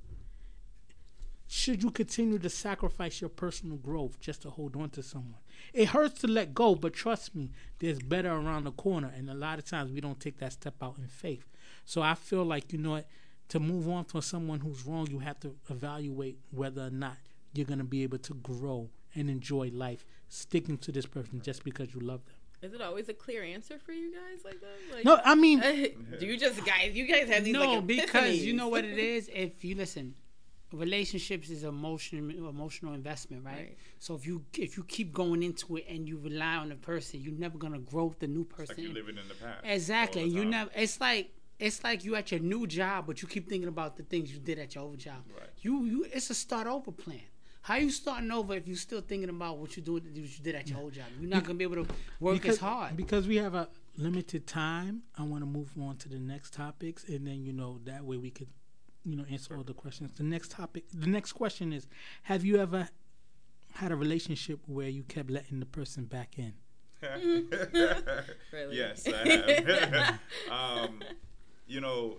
should 1.47 1.83
you 1.83 1.91
continue 1.91 2.39
to 2.39 2.49
sacrifice 2.49 3.21
your 3.21 3.29
personal 3.29 3.77
growth 3.77 4.19
just 4.19 4.41
to 4.43 4.49
hold 4.49 4.75
on 4.75 4.89
to 4.91 5.03
someone? 5.03 5.39
It 5.73 5.89
hurts 5.89 6.21
to 6.21 6.27
let 6.27 6.53
go, 6.53 6.75
but 6.75 6.93
trust 6.93 7.35
me, 7.35 7.51
there's 7.79 7.99
better 7.99 8.31
around 8.31 8.63
the 8.63 8.71
corner. 8.71 9.11
And 9.15 9.29
a 9.29 9.33
lot 9.35 9.59
of 9.59 9.65
times 9.65 9.91
we 9.91 10.01
don't 10.01 10.19
take 10.19 10.39
that 10.39 10.53
step 10.53 10.75
out 10.81 10.95
in 10.97 11.07
faith. 11.07 11.45
So 11.85 12.01
I 12.01 12.15
feel 12.15 12.43
like, 12.43 12.73
you 12.73 12.79
know 12.79 12.91
what, 12.91 13.07
to 13.49 13.59
move 13.59 13.87
on 13.89 14.05
from 14.05 14.21
someone 14.21 14.61
who's 14.61 14.85
wrong, 14.85 15.07
you 15.11 15.19
have 15.19 15.39
to 15.41 15.55
evaluate 15.69 16.39
whether 16.51 16.83
or 16.87 16.89
not 16.89 17.17
you're 17.53 17.67
going 17.67 17.79
to 17.79 17.85
be 17.85 18.03
able 18.03 18.17
to 18.19 18.33
grow 18.35 18.89
and 19.13 19.29
enjoy 19.29 19.69
life 19.73 20.05
sticking 20.29 20.77
to 20.79 20.91
this 20.91 21.05
person 21.05 21.39
just 21.41 21.63
because 21.63 21.93
you 21.93 21.99
love 21.99 22.25
them. 22.25 22.35
Is 22.63 22.73
it 22.73 22.81
always 22.81 23.09
a 23.09 23.13
clear 23.13 23.43
answer 23.43 23.77
for 23.77 23.91
you 23.91 24.11
guys 24.11 24.43
like 24.45 24.59
that? 24.61 24.95
Like, 24.95 25.05
No, 25.05 25.19
I 25.23 25.35
mean, 25.35 25.59
do 26.19 26.25
you 26.25 26.37
just 26.37 26.65
guys? 26.65 26.95
You 26.95 27.05
guys 27.05 27.27
have 27.29 27.43
these 27.43 27.53
no, 27.53 27.73
like 27.75 27.87
because 27.87 28.37
you 28.37 28.53
know 28.53 28.69
what 28.69 28.85
it 28.85 28.97
is. 29.15 29.29
If 29.33 29.65
you 29.65 29.75
listen, 29.75 30.15
relationships 30.73 31.49
is 31.49 31.63
emotional 31.63 32.47
emotional 32.49 32.93
investment, 32.93 33.43
right? 33.45 33.55
Right. 33.55 33.77
So 33.99 34.15
if 34.15 34.25
you 34.25 34.43
if 34.57 34.77
you 34.77 34.83
keep 34.83 35.13
going 35.13 35.43
into 35.43 35.77
it 35.77 35.85
and 35.89 36.07
you 36.07 36.17
rely 36.17 36.55
on 36.55 36.69
the 36.69 36.75
person, 36.75 37.21
you're 37.21 37.33
never 37.33 37.57
gonna 37.57 37.79
grow 37.79 38.05
with 38.05 38.19
the 38.19 38.27
new 38.27 38.41
It's 38.41 38.53
person. 38.55 38.75
like 38.77 38.87
you 38.87 38.93
living 38.93 39.17
in 39.17 39.27
the 39.27 39.35
past. 39.35 39.61
exactly, 39.63 40.23
the 40.23 40.29
you 40.29 40.45
never. 40.45 40.71
It's 40.75 40.99
like 40.99 41.31
it's 41.59 41.83
like 41.83 42.03
you 42.03 42.15
at 42.15 42.31
your 42.31 42.39
new 42.41 42.67
job, 42.67 43.05
but 43.07 43.21
you 43.21 43.27
keep 43.27 43.47
thinking 43.47 43.69
about 43.69 43.95
the 43.95 44.03
things 44.03 44.33
you 44.33 44.39
did 44.39 44.59
at 44.59 44.75
your 44.75 44.83
old 44.83 44.97
job. 44.97 45.23
Right. 45.37 45.49
You 45.61 45.85
you 45.85 46.05
it's 46.11 46.29
a 46.29 46.35
start 46.35 46.67
over 46.67 46.91
plan. 46.91 47.21
How 47.61 47.75
you 47.75 47.91
starting 47.91 48.29
over 48.29 48.55
if 48.55 48.67
you're 48.67 48.75
still 48.75 48.99
thinking 48.99 49.29
about 49.29 49.57
what 49.57 49.77
you 49.77 49.83
doing 49.83 50.03
what 50.03 50.13
you 50.15 50.27
did 50.41 50.53
at 50.55 50.67
your 50.69 50.79
old 50.79 50.93
job? 50.93 51.05
You're 51.17 51.29
not 51.29 51.43
gonna 51.45 51.57
be 51.57 51.63
able 51.63 51.85
to 51.85 51.93
work 52.19 52.35
because, 52.41 52.55
as 52.55 52.59
hard. 52.59 52.97
Because 52.97 53.25
we 53.25 53.37
have 53.37 53.53
a 53.55 53.69
limited 53.95 54.45
time, 54.47 55.03
I 55.17 55.23
want 55.23 55.43
to 55.43 55.45
move 55.45 55.71
on 55.79 55.95
to 55.97 56.09
the 56.09 56.19
next 56.19 56.53
topics, 56.53 57.05
and 57.07 57.25
then 57.25 57.41
you 57.45 57.53
know 57.53 57.79
that 57.85 58.03
way 58.03 58.17
we 58.17 58.31
could, 58.31 58.49
you 59.05 59.15
know, 59.15 59.25
answer 59.29 59.55
all 59.55 59.63
the 59.63 59.73
questions. 59.73 60.13
The 60.13 60.23
next 60.23 60.51
topic, 60.51 60.85
the 60.93 61.07
next 61.07 61.33
question 61.33 61.73
is: 61.73 61.87
Have 62.23 62.45
you 62.45 62.57
ever 62.59 62.89
had 63.73 63.91
a 63.91 63.95
relationship 63.95 64.59
where 64.67 64.87
you 64.87 65.03
kept 65.03 65.29
letting 65.29 65.59
the 65.59 65.65
person 65.65 66.05
back 66.05 66.37
in? 66.37 66.53
Really? 68.51 68.77
Yes, 68.77 69.05
I 69.07 69.27
have. 69.29 70.19
um, 70.87 70.99
you 71.67 71.81
know, 71.81 72.17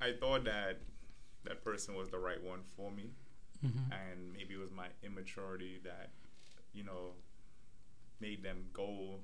I 0.00 0.12
thought 0.12 0.44
that 0.44 0.78
that 1.44 1.64
person 1.64 1.94
was 1.94 2.10
the 2.10 2.18
right 2.18 2.42
one 2.42 2.60
for 2.76 2.90
me, 2.90 3.10
and 3.62 4.32
maybe 4.32 4.54
it 4.54 4.60
was 4.60 4.70
my 4.70 4.86
immaturity 5.02 5.80
that, 5.84 6.10
you 6.72 6.84
know, 6.84 7.14
made 8.20 8.42
them 8.42 8.66
go, 8.72 9.16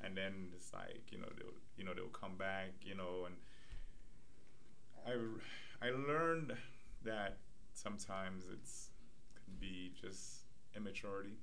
and 0.00 0.16
then 0.16 0.48
it's 0.56 0.72
like 0.72 1.02
you 1.10 1.18
know 1.18 1.28
they'll 1.36 1.54
you 1.76 1.84
know 1.84 1.92
they'll 1.94 2.06
come 2.08 2.36
back, 2.36 2.72
you 2.82 2.94
know, 2.94 3.24
and 3.26 3.34
I 5.06 5.86
I 5.86 5.90
learned 5.90 6.54
that 7.04 7.38
sometimes 7.72 8.44
it's 8.52 8.90
could 9.34 9.60
be 9.60 9.92
just 10.00 10.44
immaturity 10.76 11.38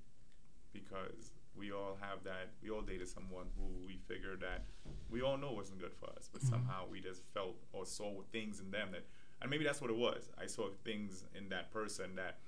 because 0.74 1.32
we 1.56 1.72
all 1.72 1.98
have 2.00 2.24
that. 2.24 2.52
We 2.64 2.70
all 2.70 2.82
dated 2.82 3.08
someone 3.08 3.48
who 3.58 3.86
we 3.86 4.00
figured 4.08 4.42
that 4.42 4.64
we 5.10 5.22
all 5.22 5.38
know 5.38 5.52
wasn't 5.52 5.80
good 5.80 5.94
for 5.94 6.10
us, 6.12 6.30
but 6.32 6.42
mm-hmm. 6.42 6.52
somehow 6.52 6.86
we 6.90 7.02
just 7.02 7.22
felt 7.34 7.58
or 7.74 7.86
saw 7.86 8.22
things 8.32 8.60
in 8.60 8.72
them 8.72 8.90
that, 8.94 9.06
and 9.42 9.50
maybe 9.50 9.64
that's 9.64 9.82
what 9.82 9.90
it 9.90 9.98
was. 9.98 10.30
I 10.42 10.46
saw 10.48 10.70
things 10.84 11.26
in 11.36 11.50
that 11.50 11.72
person 11.72 12.16
that 12.16 12.40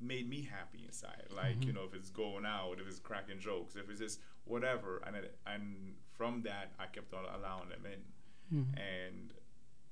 made 0.00 0.28
me 0.28 0.48
happy 0.50 0.84
inside. 0.86 1.24
Like 1.34 1.56
you 1.60 1.72
mm-hmm. 1.72 1.76
know, 1.76 1.84
if 1.84 1.94
it's 1.94 2.10
going 2.10 2.46
out, 2.46 2.76
if 2.80 2.88
it's 2.88 2.98
cracking 2.98 3.38
jokes, 3.38 3.76
if 3.76 3.90
it's 3.90 4.00
just 4.00 4.20
whatever, 4.44 5.02
and 5.06 5.16
it, 5.16 5.36
and 5.46 5.94
from 6.16 6.42
that 6.42 6.72
I 6.78 6.86
kept 6.86 7.12
on 7.12 7.24
allowing 7.24 7.68
them 7.68 7.84
in, 7.84 8.56
mm-hmm. 8.58 8.78
and 8.78 9.32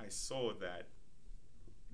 I 0.01 0.09
saw 0.09 0.53
that 0.61 0.89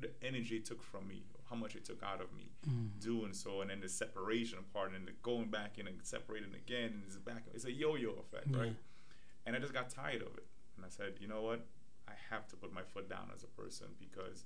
the 0.01 0.11
energy 0.23 0.57
it 0.57 0.65
took 0.65 0.83
from 0.83 1.07
me, 1.07 1.23
how 1.49 1.57
much 1.57 1.77
it 1.77 1.85
took 1.85 2.03
out 2.03 2.21
of 2.21 2.33
me 2.33 2.51
doing 2.99 3.33
so, 3.33 3.61
and 3.61 3.71
then 3.71 3.81
the 3.81 3.89
separation 3.89 4.59
part, 4.73 4.93
and 4.95 5.07
the 5.07 5.13
going 5.23 5.49
back 5.49 5.79
in 5.79 5.87
and 5.87 5.99
separating 6.03 6.55
again, 6.55 6.91
and 6.95 7.03
it's 7.07 7.17
back. 7.17 7.45
It's 7.55 7.65
a 7.65 7.73
yo-yo 7.73 8.11
effect, 8.21 8.49
right? 8.57 8.75
And 9.47 9.55
I 9.57 9.59
just 9.59 9.73
got 9.75 9.91
tired 9.91 10.23
of 10.23 10.37
it, 10.37 10.47
and 10.77 10.85
I 10.85 10.89
said, 10.89 11.15
you 11.21 11.29
know 11.29 11.43
what? 11.43 11.65
I 12.09 12.13
have 12.31 12.49
to 12.49 12.57
put 12.57 12.73
my 12.73 12.83
foot 12.83 13.09
down 13.09 13.31
as 13.35 13.43
a 13.45 13.47
person 13.47 13.89
because 13.99 14.45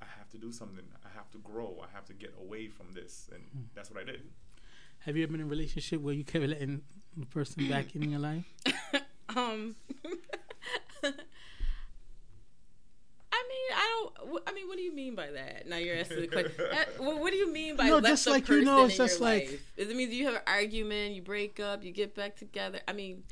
I 0.00 0.06
have 0.18 0.28
to 0.30 0.38
do 0.38 0.50
something. 0.52 0.84
I 1.04 1.08
have 1.14 1.30
to 1.32 1.38
grow. 1.38 1.78
I 1.82 1.94
have 1.94 2.04
to 2.06 2.14
get 2.14 2.34
away 2.40 2.68
from 2.68 2.92
this, 2.92 3.28
and 3.32 3.42
that's 3.74 3.90
what 3.90 4.00
I 4.00 4.04
did. 4.04 4.22
Have 5.00 5.16
you 5.16 5.24
ever 5.24 5.32
been 5.32 5.40
in 5.42 5.46
a 5.46 5.50
relationship 5.50 6.00
where 6.00 6.14
you 6.14 6.24
kept 6.24 6.44
letting 6.46 6.82
the 7.16 7.26
person 7.26 7.68
back 7.68 7.94
in 7.94 8.10
your 8.10 8.20
life? 8.20 8.44
Um. 9.36 9.74
I 11.02 11.08
mean, 13.48 13.68
I 14.24 14.50
I 14.50 14.52
mean, 14.54 14.66
what 14.68 14.76
do 14.76 14.82
you 14.82 14.94
mean 14.94 15.14
by 15.14 15.30
that? 15.30 15.66
Now 15.68 15.76
you're 15.76 15.96
asking 15.96 16.20
the 16.22 16.26
question. 16.28 16.52
What, 16.98 17.20
what 17.20 17.30
do 17.32 17.36
you 17.38 17.52
mean 17.52 17.76
by 17.76 17.86
No, 17.88 17.96
let 17.98 18.10
just 18.10 18.24
the 18.24 18.30
like, 18.30 18.42
you 18.48 18.54
person 18.56 18.64
know, 18.64 18.84
it's 18.84 18.94
in 18.94 19.06
just 19.06 19.20
your 19.20 19.28
like- 19.28 19.50
life? 19.50 19.60
Does 19.76 19.88
it 19.90 19.96
mean 19.96 20.10
you 20.12 20.24
have 20.26 20.34
an 20.34 20.40
argument, 20.46 21.14
you 21.14 21.22
break 21.22 21.60
up, 21.60 21.84
you 21.84 21.92
get 21.92 22.14
back 22.14 22.36
together? 22.36 22.80
I 22.88 22.92
mean, 22.92 23.24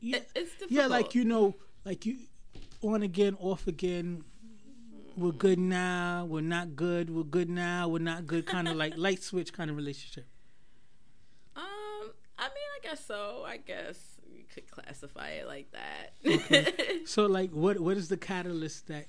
Yeah, 0.00 0.16
it, 0.18 0.30
it's 0.34 0.50
difficult. 0.52 0.70
yeah, 0.72 0.86
like 0.86 1.14
you 1.14 1.24
know, 1.24 1.54
like 1.84 2.06
you 2.06 2.16
on 2.82 3.02
again, 3.02 3.36
off 3.40 3.66
again. 3.66 4.24
We're 5.16 5.32
good 5.32 5.58
now. 5.58 6.24
We're 6.24 6.40
not 6.40 6.76
good. 6.76 7.10
We're 7.10 7.24
good 7.24 7.50
now. 7.50 7.88
We're 7.88 7.98
not 7.98 8.26
good. 8.26 8.46
Kind 8.46 8.68
of 8.68 8.76
like 8.76 8.94
light 9.06 9.22
switch 9.22 9.52
kind 9.52 9.68
of 9.68 9.76
relationship. 9.76 10.26
Um, 11.56 12.12
I 12.38 12.44
mean, 12.44 12.68
I 12.78 12.88
guess 12.88 13.04
so. 13.04 13.44
I 13.46 13.58
guess 13.58 13.98
you 14.32 14.44
could 14.52 14.70
classify 14.70 15.30
it 15.30 15.46
like 15.46 15.70
that. 15.72 16.14
okay. 16.26 17.00
So, 17.06 17.26
like, 17.26 17.50
what 17.50 17.80
what 17.80 17.96
is 17.96 18.08
the 18.08 18.16
catalyst 18.16 18.86
that 18.88 19.06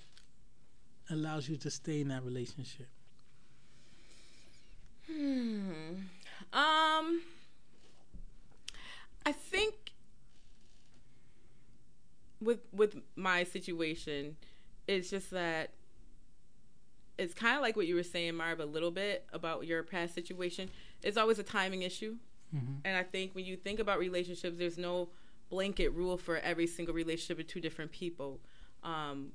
allows 1.11 1.49
you 1.49 1.57
to 1.57 1.69
stay 1.69 2.01
in 2.01 2.07
that 2.09 2.23
relationship? 2.23 2.87
Hmm. 5.07 5.71
Um, 6.53 7.21
I 9.25 9.31
think 9.31 9.73
with 12.41 12.59
with 12.71 12.97
my 13.15 13.43
situation, 13.43 14.37
it's 14.87 15.09
just 15.09 15.31
that 15.31 15.71
it's 17.17 17.33
kind 17.33 17.55
of 17.55 17.61
like 17.61 17.75
what 17.75 17.87
you 17.87 17.95
were 17.95 18.03
saying, 18.03 18.35
Marv, 18.35 18.59
a 18.59 18.65
little 18.65 18.91
bit 18.91 19.25
about 19.31 19.67
your 19.67 19.83
past 19.83 20.15
situation. 20.15 20.69
It's 21.03 21.17
always 21.17 21.39
a 21.39 21.43
timing 21.43 21.83
issue, 21.83 22.15
and 22.83 22.97
I 22.97 23.03
think 23.03 23.35
when 23.35 23.45
you 23.45 23.55
think 23.55 23.79
about 23.79 23.99
relationships, 23.99 24.57
there's 24.57 24.77
no 24.77 25.09
blanket 25.49 25.89
rule 25.89 26.17
for 26.17 26.37
every 26.37 26.67
single 26.67 26.93
relationship 26.95 27.37
with 27.37 27.47
two 27.47 27.61
different 27.61 27.91
people. 27.91 28.39
Um, 28.83 29.31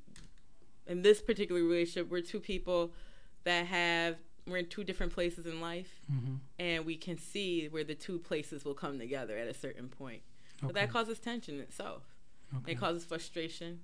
in 0.86 1.02
this 1.02 1.20
particular 1.20 1.62
relationship, 1.62 2.10
we're 2.10 2.20
two 2.20 2.40
people 2.40 2.92
that 3.44 3.66
have 3.66 4.16
we're 4.46 4.58
in 4.58 4.66
two 4.66 4.84
different 4.84 5.12
places 5.12 5.44
in 5.44 5.60
life, 5.60 6.00
mm-hmm. 6.12 6.34
and 6.58 6.86
we 6.86 6.96
can 6.96 7.18
see 7.18 7.66
where 7.66 7.82
the 7.82 7.96
two 7.96 8.18
places 8.18 8.64
will 8.64 8.74
come 8.74 8.98
together 8.98 9.36
at 9.36 9.48
a 9.48 9.54
certain 9.54 9.88
point. 9.88 10.22
But 10.62 10.74
that 10.74 10.90
causes 10.90 11.18
tension 11.18 11.60
itself. 11.60 12.02
Okay. 12.58 12.72
It 12.72 12.74
causes 12.76 13.04
frustration. 13.04 13.80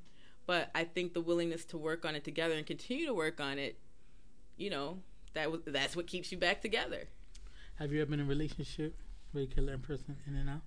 But 0.46 0.70
I 0.74 0.84
think 0.84 1.14
the 1.14 1.20
willingness 1.20 1.64
to 1.66 1.78
work 1.78 2.04
on 2.04 2.14
it 2.14 2.24
together 2.24 2.54
and 2.54 2.66
continue 2.66 3.06
to 3.06 3.14
work 3.14 3.40
on 3.40 3.58
it, 3.58 3.78
you 4.56 4.70
know, 4.70 4.98
that 5.34 5.50
was 5.50 5.60
that's 5.66 5.96
what 5.96 6.06
keeps 6.06 6.32
you 6.32 6.38
back 6.38 6.60
together. 6.62 7.08
Have 7.76 7.92
you 7.92 8.00
ever 8.00 8.10
been 8.10 8.20
in 8.20 8.26
a 8.26 8.28
relationship 8.28 8.94
where 9.32 9.42
you 9.42 9.48
could 9.48 9.64
let 9.64 9.76
a 9.76 9.78
person 9.78 10.16
in 10.26 10.36
and 10.36 10.50
out? 10.50 10.62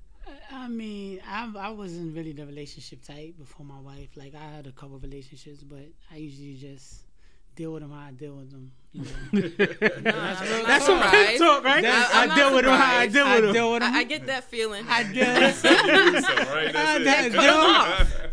I 0.52 0.68
mean, 0.68 1.20
I 1.28 1.52
I 1.60 1.70
wasn't 1.70 2.16
really 2.16 2.32
the 2.34 2.46
relationship 2.46 3.04
type 3.04 3.38
before 3.38 3.66
my 3.66 3.80
wife. 3.80 4.10
Like 4.16 4.34
I 4.36 4.44
had 4.56 4.68
a 4.68 4.72
couple 4.72 4.98
relationships, 5.00 5.64
but 5.64 5.86
I 6.12 6.18
usually 6.18 6.56
just 6.56 7.04
deal 7.56 7.72
with 7.72 7.82
them 7.84 7.92
how 7.92 8.08
I 8.08 8.12
deal 8.12 8.36
with 8.36 8.52
them. 8.52 8.72
You 8.92 9.04
know? 9.04 9.50
That's 10.04 10.90
all 10.90 11.00
some 11.00 11.00
right. 11.00 11.38
talk, 11.38 11.64
right? 11.64 11.82
That's- 11.84 12.14
I 12.14 12.24
I'm 12.24 12.28
not 12.30 12.38
deal 12.38 12.56
with 12.56 12.66
them 12.66 12.74
how 12.80 12.98
I 12.98 13.08
deal 13.08 13.26
with 13.34 13.44
them. 13.44 13.54
deal 13.54 13.72
with 13.72 13.82
them. 13.82 13.94
I, 13.94 14.00
I 14.00 14.04
get 14.04 14.26
that 14.28 14.44
feeling. 14.46 14.86
I 14.90 15.04
deal. 15.04 15.24
right? 15.26 16.76
I, 16.76 17.00
That's 17.04 17.26
it. 17.28 17.32
deal, 17.32 17.42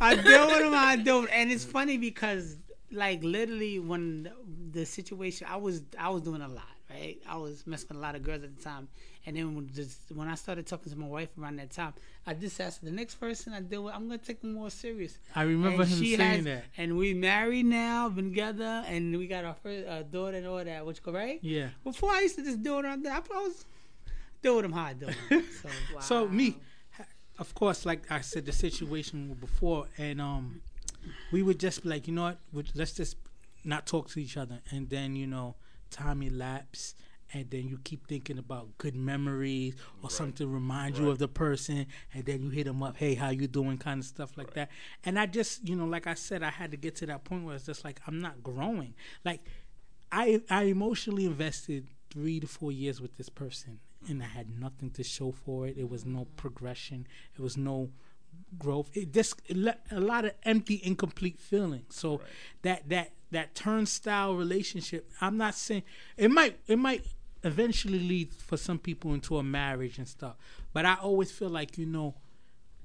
I 0.00 0.14
deal 0.16 0.46
with 0.46 0.58
them. 0.58 0.74
I 0.74 0.96
deal, 0.96 1.26
and 1.32 1.50
it's 1.52 1.64
funny 1.64 1.98
because, 1.98 2.56
like, 2.90 3.22
literally, 3.22 3.78
when 3.78 4.30
the 4.72 4.84
situation, 4.84 5.46
I 5.50 5.56
was, 5.56 5.82
I 5.98 6.08
was 6.10 6.22
doing 6.22 6.42
a 6.42 6.48
lot, 6.48 6.56
right? 6.58 6.71
I 7.02 7.16
I 7.34 7.36
was 7.36 7.66
messing 7.66 7.88
with 7.90 7.98
a 7.98 8.00
lot 8.00 8.14
of 8.14 8.22
girls 8.22 8.42
at 8.44 8.56
the 8.56 8.62
time, 8.62 8.88
and 9.26 9.36
then 9.36 9.54
when, 9.54 9.70
just, 9.74 9.98
when 10.14 10.28
I 10.28 10.36
started 10.36 10.66
talking 10.66 10.92
to 10.92 10.98
my 10.98 11.06
wife 11.06 11.28
around 11.40 11.56
that 11.58 11.70
time, 11.70 11.92
I 12.26 12.34
just 12.34 12.60
asked 12.60 12.84
the 12.84 12.90
next 12.90 13.16
person 13.16 13.52
I 13.52 13.60
deal 13.60 13.84
with, 13.84 13.94
I'm 13.94 14.06
gonna 14.08 14.18
take 14.18 14.40
them 14.40 14.52
more 14.54 14.70
serious. 14.70 15.18
I 15.34 15.42
remember 15.42 15.82
And 15.82 15.90
him 15.92 15.98
she 16.00 16.16
saying 16.16 16.36
has- 16.36 16.44
that. 16.44 16.64
And 16.76 16.96
we 16.96 17.14
married 17.14 17.66
now, 17.66 18.08
been 18.08 18.30
together, 18.30 18.84
and 18.86 19.16
we 19.16 19.26
got 19.26 19.44
our 19.44 19.54
first 19.62 19.86
uh, 19.88 20.02
daughter 20.04 20.36
and 20.38 20.46
all 20.46 20.64
that. 20.64 20.86
Which 20.86 21.00
right? 21.06 21.38
Yeah. 21.42 21.68
Before 21.84 22.10
I 22.10 22.20
used 22.20 22.36
to 22.36 22.44
just 22.44 22.62
do 22.62 22.78
it 22.78 22.84
on 22.84 23.02
that. 23.02 23.26
I 23.34 23.38
was 23.38 23.64
doing 24.42 24.62
them 24.62 24.72
how 24.72 24.84
I 24.84 24.92
do 24.94 25.06
them. 25.06 25.44
So 25.62 25.68
So 26.00 26.28
me, 26.28 26.56
of 27.38 27.54
course, 27.54 27.84
like 27.86 28.10
I 28.10 28.20
said, 28.20 28.46
the 28.46 28.52
situation 28.52 29.34
before, 29.40 29.86
and 29.98 30.20
um, 30.20 30.60
we 31.32 31.42
would 31.42 31.58
just 31.58 31.82
be 31.82 31.88
like, 31.88 32.06
you 32.08 32.14
know 32.14 32.36
what, 32.52 32.66
let's 32.74 32.92
just 32.92 33.16
not 33.64 33.86
talk 33.86 34.08
to 34.10 34.20
each 34.20 34.36
other, 34.36 34.60
and 34.70 34.88
then 34.90 35.14
you 35.16 35.26
know, 35.26 35.54
time 35.92 36.22
elapse, 36.22 36.94
and 37.34 37.48
then 37.50 37.68
you 37.68 37.78
keep 37.84 38.06
thinking 38.06 38.38
about 38.38 38.76
good 38.78 38.94
memories 38.94 39.74
or 40.02 40.10
something 40.10 40.34
to 40.34 40.46
remind 40.46 40.98
you 40.98 41.08
of 41.10 41.18
the 41.18 41.28
person, 41.28 41.86
and 42.12 42.24
then 42.24 42.42
you 42.42 42.50
hit 42.50 42.64
them 42.64 42.82
up, 42.82 42.96
hey, 42.96 43.14
how 43.14 43.30
you 43.30 43.46
doing, 43.46 43.78
kind 43.78 44.00
of 44.00 44.06
stuff 44.06 44.36
like 44.36 44.52
that. 44.54 44.68
And 45.04 45.18
I 45.18 45.26
just, 45.26 45.66
you 45.68 45.76
know, 45.76 45.86
like 45.86 46.06
I 46.06 46.14
said, 46.14 46.42
I 46.42 46.50
had 46.50 46.70
to 46.72 46.76
get 46.76 46.94
to 46.96 47.06
that 47.06 47.24
point 47.24 47.44
where 47.44 47.54
it's 47.54 47.66
just 47.66 47.84
like 47.84 48.00
I'm 48.06 48.20
not 48.20 48.42
growing, 48.42 48.94
like. 49.24 49.40
I 50.14 50.42
I 50.50 50.64
emotionally 50.64 51.24
invested 51.24 51.86
three 52.10 52.38
to 52.40 52.46
four 52.46 52.70
years 52.70 53.00
with 53.00 53.16
this 53.16 53.30
person, 53.30 53.80
and 54.10 54.22
I 54.22 54.26
had 54.26 54.60
nothing 54.60 54.90
to 54.90 55.02
show 55.02 55.32
for 55.32 55.66
it. 55.66 55.78
It 55.78 55.88
was 55.88 56.04
no 56.04 56.26
progression. 56.36 57.06
It 57.34 57.40
was 57.40 57.56
no 57.56 57.88
growth. 58.58 58.90
It 58.92 59.12
just 59.14 59.40
it 59.46 59.56
a 59.90 60.00
lot 60.00 60.26
of 60.26 60.32
empty, 60.42 60.82
incomplete 60.84 61.38
feelings. 61.40 61.94
So 61.96 62.18
Right. 62.18 62.26
that 62.62 62.88
that 62.90 63.12
that 63.32 63.54
turnstile 63.54 64.34
relationship. 64.34 65.10
I'm 65.20 65.36
not 65.36 65.54
saying 65.54 65.82
it 66.16 66.30
might 66.30 66.58
it 66.66 66.78
might 66.78 67.04
eventually 67.44 67.98
lead 67.98 68.32
for 68.32 68.56
some 68.56 68.78
people 68.78 69.12
into 69.14 69.36
a 69.36 69.42
marriage 69.42 69.98
and 69.98 70.06
stuff, 70.06 70.36
but 70.72 70.86
I 70.86 70.94
always 70.94 71.30
feel 71.30 71.48
like 71.48 71.76
you 71.76 71.86
know 71.86 72.14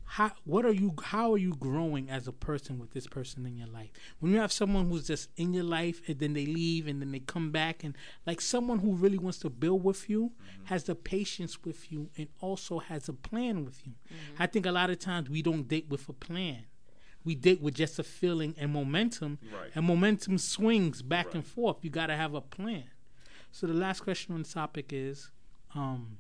how 0.10 0.32
what 0.46 0.66
are 0.66 0.72
you 0.72 0.94
how 1.04 1.34
are 1.34 1.38
you 1.38 1.54
growing 1.54 2.10
as 2.10 2.28
a 2.28 2.32
person 2.32 2.80
with 2.80 2.92
this 2.92 3.08
person 3.08 3.46
in 3.46 3.58
your 3.58 3.68
life? 3.68 3.92
When 4.20 4.32
you 4.32 4.40
have 4.40 4.54
someone 4.54 4.90
who's 4.90 5.06
just 5.08 5.30
in 5.36 5.54
your 5.54 5.66
life 5.66 6.02
and 6.08 6.18
then 6.18 6.34
they 6.34 6.46
leave 6.46 6.88
and 6.88 7.02
then 7.02 7.12
they 7.12 7.20
come 7.20 7.52
back 7.52 7.84
and 7.84 7.94
like 8.26 8.40
someone 8.40 8.80
who 8.80 8.96
really 8.96 9.18
wants 9.18 9.40
to 9.40 9.50
build 9.50 9.84
with 9.84 10.10
you 10.10 10.32
mm-hmm. 10.32 10.66
has 10.66 10.86
the 10.86 10.96
patience 10.96 11.64
with 11.66 11.92
you 11.92 12.10
and 12.18 12.30
also 12.40 12.80
has 12.80 13.10
a 13.10 13.14
plan 13.14 13.66
with 13.66 13.86
you. 13.86 13.94
Mm-hmm. 14.08 14.44
I 14.44 14.48
think 14.48 14.66
a 14.66 14.72
lot 14.72 14.90
of 14.90 14.98
times 15.00 15.30
we 15.30 15.42
don't 15.42 15.68
date 15.68 15.88
with 15.90 16.08
a 16.08 16.14
plan 16.14 16.66
we 17.28 17.36
date 17.36 17.62
with 17.62 17.76
just 17.76 18.00
a 18.00 18.04
feeling 18.04 18.56
and 18.58 18.72
momentum 18.72 19.38
Right. 19.54 19.72
and 19.76 19.86
momentum 19.86 20.38
swings 20.38 21.02
back 21.02 21.36
and 21.36 21.46
forth 21.46 21.78
you 21.84 21.90
got 21.90 22.08
to 22.08 22.16
have 22.16 22.34
a 22.34 22.42
plan 22.42 22.86
so 23.52 23.68
the 23.68 23.74
last 23.86 24.00
question 24.08 24.34
on 24.36 24.44
the 24.44 24.50
topic 24.50 24.88
is 24.94 25.30
um 25.76 26.18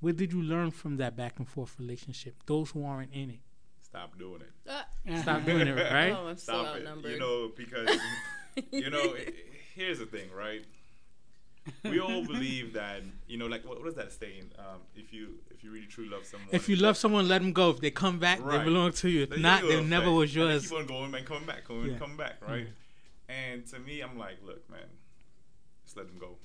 what 0.00 0.16
did 0.16 0.32
you 0.32 0.42
learn 0.42 0.70
from 0.70 0.96
that 0.98 1.16
back 1.16 1.38
and 1.38 1.48
forth 1.48 1.74
relationship 1.78 2.34
those 2.46 2.70
who 2.70 2.84
aren't 2.84 3.12
in 3.12 3.30
it 3.30 3.40
Stop 3.80 4.18
doing 4.18 4.40
it. 4.40 4.52
Uh, 4.68 5.22
Stop 5.22 5.44
doing 5.44 5.68
it, 5.68 5.72
right? 5.98 6.12
oh, 6.18 6.26
I'm 6.26 6.36
so 6.36 6.52
Stop 6.64 6.76
it. 6.76 7.10
You 7.12 7.18
know, 7.20 7.52
because 7.56 7.88
you 8.72 8.90
know, 8.90 9.14
i- 9.16 9.32
here's 9.76 10.00
the 10.00 10.06
thing, 10.06 10.28
right? 10.36 10.64
We 11.84 11.98
all 12.00 12.24
believe 12.24 12.74
that 12.74 13.02
you 13.26 13.38
know, 13.38 13.46
like 13.46 13.64
what, 13.66 13.78
what 13.80 13.88
is 13.88 13.94
that 13.94 14.12
saying? 14.12 14.50
Um, 14.58 14.80
if 14.94 15.12
you 15.12 15.38
if 15.50 15.64
you 15.64 15.70
really 15.70 15.86
truly 15.86 16.10
love 16.10 16.26
someone, 16.26 16.48
If 16.52 16.68
you 16.68 16.76
love 16.76 16.96
someone, 16.96 17.26
let 17.28 17.40
them 17.40 17.52
go. 17.52 17.70
If 17.70 17.80
they 17.80 17.90
come 17.90 18.18
back, 18.18 18.40
Right. 18.42 18.58
they 18.58 18.64
belong 18.64 18.92
to 18.92 19.08
you. 19.08 19.22
If 19.22 19.30
the 19.30 19.36
not, 19.38 19.62
they 19.62 19.82
never 19.82 20.10
was 20.10 20.32
they 20.34 20.40
yours. 20.40 20.68
keep 20.68 20.78
on 20.78 20.86
going 20.86 21.14
and 21.14 21.24
coming 21.26 21.46
back, 21.46 21.66
going 21.66 21.90
Yeah. 21.92 21.98
coming 21.98 22.16
back, 22.16 22.36
right? 22.46 22.68
And 23.28 23.66
to 23.68 23.78
me, 23.78 24.00
I'm 24.02 24.18
like, 24.18 24.36
look, 24.44 24.68
man, 24.70 24.80
just 25.84 25.96
let 25.96 26.06
them 26.06 26.18
go. 26.18 26.36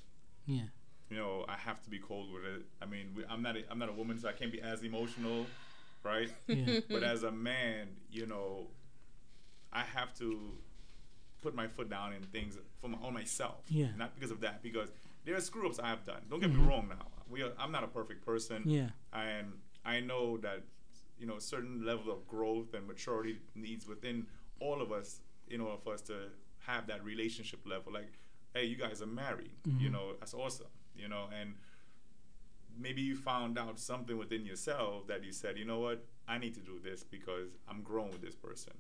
Yeah, 0.45 0.63
You 1.09 1.17
know, 1.17 1.45
I 1.49 1.57
have 1.57 1.82
to 1.84 1.89
be 1.89 1.99
cold 1.99 2.32
with 2.34 2.43
it. 2.45 2.61
I 2.82 2.86
mean, 2.86 3.11
we, 3.15 3.24
I'm 3.30 3.41
not 3.41 3.57
a, 3.57 3.63
I'm 3.70 3.78
not 3.78 3.89
a 3.89 3.93
woman, 3.93 4.17
so 4.17 4.30
I 4.30 4.32
can't 4.32 4.51
be 4.51 4.61
as 4.61 4.82
emotional, 4.84 5.45
right? 6.03 6.32
yeah, 6.47 6.80
but 6.89 7.03
as 7.03 7.24
a 7.24 7.32
man, 7.32 7.89
you 8.09 8.26
know, 8.26 8.67
I 9.74 9.82
have 9.82 10.17
to 10.20 10.53
put 11.41 11.53
my 11.53 11.67
foot 11.67 11.89
down 11.89 12.13
in 12.13 12.22
things 12.24 12.57
for 12.82 12.88
my, 12.88 12.97
on 13.03 13.13
myself. 13.13 13.59
Yeah. 13.67 13.88
Not 13.97 14.15
because 14.15 14.32
of 14.32 14.39
that, 14.41 14.63
because 14.63 14.89
there 15.26 15.36
are 15.36 15.41
screw 15.41 15.67
ups 15.67 15.80
I 15.80 15.89
have 15.89 16.03
done. 16.03 16.22
Don't 16.30 16.39
get 16.39 16.53
me 16.53 16.63
wrong. 16.63 16.88
Now, 16.89 17.07
we 17.30 17.43
are, 17.43 17.51
I'm 17.59 17.72
not 17.72 17.84
a 17.84 17.88
perfect 17.88 18.26
person. 18.26 18.61
Mm-hmm. 18.61 18.70
yeah, 18.70 18.89
And 19.13 19.53
I 19.86 19.99
know 19.99 20.38
that 20.38 20.63
you 21.17 21.28
know 21.28 21.36
a 21.36 21.41
certain 21.41 21.86
level 21.86 22.11
of 22.11 22.28
growth 22.28 22.74
and 22.74 22.88
maturity 22.88 23.39
needs 23.55 23.88
within 23.88 24.26
all 24.59 24.82
of 24.82 24.91
us 24.91 25.22
in 25.49 25.61
order 25.61 25.78
for 25.84 25.93
us 25.93 26.01
to 26.03 26.30
have 26.59 26.88
that 26.88 27.03
relationship 27.03 27.59
level. 27.65 27.93
Like, 27.93 28.13
hey, 28.53 28.65
you 28.65 28.76
guys 28.76 29.01
are 29.01 29.07
married. 29.07 29.51
Mm-hmm. 29.67 29.84
You 29.84 29.89
know, 29.89 30.13
that's 30.20 30.34
awesome. 30.34 30.67
You 30.95 31.07
know, 31.07 31.26
and 31.39 31.53
maybe 32.78 33.01
you 33.01 33.15
found 33.15 33.57
out 33.57 33.80
something 33.80 34.17
within 34.17 34.45
yourself 34.45 35.07
that 35.07 35.24
you 35.24 35.32
said, 35.32 35.57
you 35.57 35.65
know 35.65 35.80
what, 35.80 36.03
I 36.28 36.38
need 36.38 36.53
to 36.55 36.61
do 36.61 36.80
this 36.84 37.03
because 37.03 37.49
I'm 37.67 37.82
growing 37.82 38.11
with 38.11 38.22
this 38.22 38.36
person. 38.36 38.74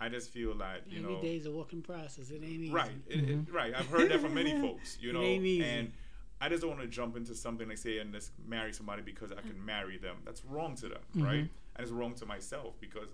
I 0.00 0.08
just 0.08 0.30
feel 0.30 0.54
like 0.54 0.82
you 0.88 0.98
every 1.00 1.14
know, 1.14 1.22
day's 1.22 1.46
a 1.46 1.50
working 1.52 1.80
process. 1.82 2.30
It 2.30 2.36
ain't 2.42 2.44
easy. 2.44 2.72
right, 2.72 2.90
it, 3.08 3.18
it, 3.20 3.26
Mm-hmm. 3.28 3.54
right. 3.54 3.72
I've 3.76 3.86
heard 3.86 4.10
that 4.10 4.20
from 4.20 4.34
many 4.34 4.60
folks. 4.60 4.98
You 5.00 5.10
It 5.10 5.12
know, 5.14 5.22
ain't 5.22 5.44
easy. 5.44 5.64
and 5.64 5.92
I 6.40 6.48
just 6.48 6.62
don't 6.62 6.70
want 6.70 6.82
to 6.82 6.88
jump 6.88 7.16
into 7.16 7.34
something 7.36 7.68
like 7.68 7.78
say 7.78 7.98
and 7.98 8.12
just 8.12 8.32
marry 8.46 8.72
somebody 8.72 9.02
because 9.02 9.30
I 9.30 9.40
can 9.42 9.64
marry 9.64 9.96
them. 9.98 10.16
That's 10.24 10.44
wrong 10.44 10.74
to 10.76 10.88
them, 10.88 10.98
Mm-hmm. 11.16 11.24
right? 11.24 11.38
And 11.76 11.78
it's 11.84 11.90
wrong 11.92 12.14
to 12.14 12.26
myself 12.26 12.74
because 12.80 13.08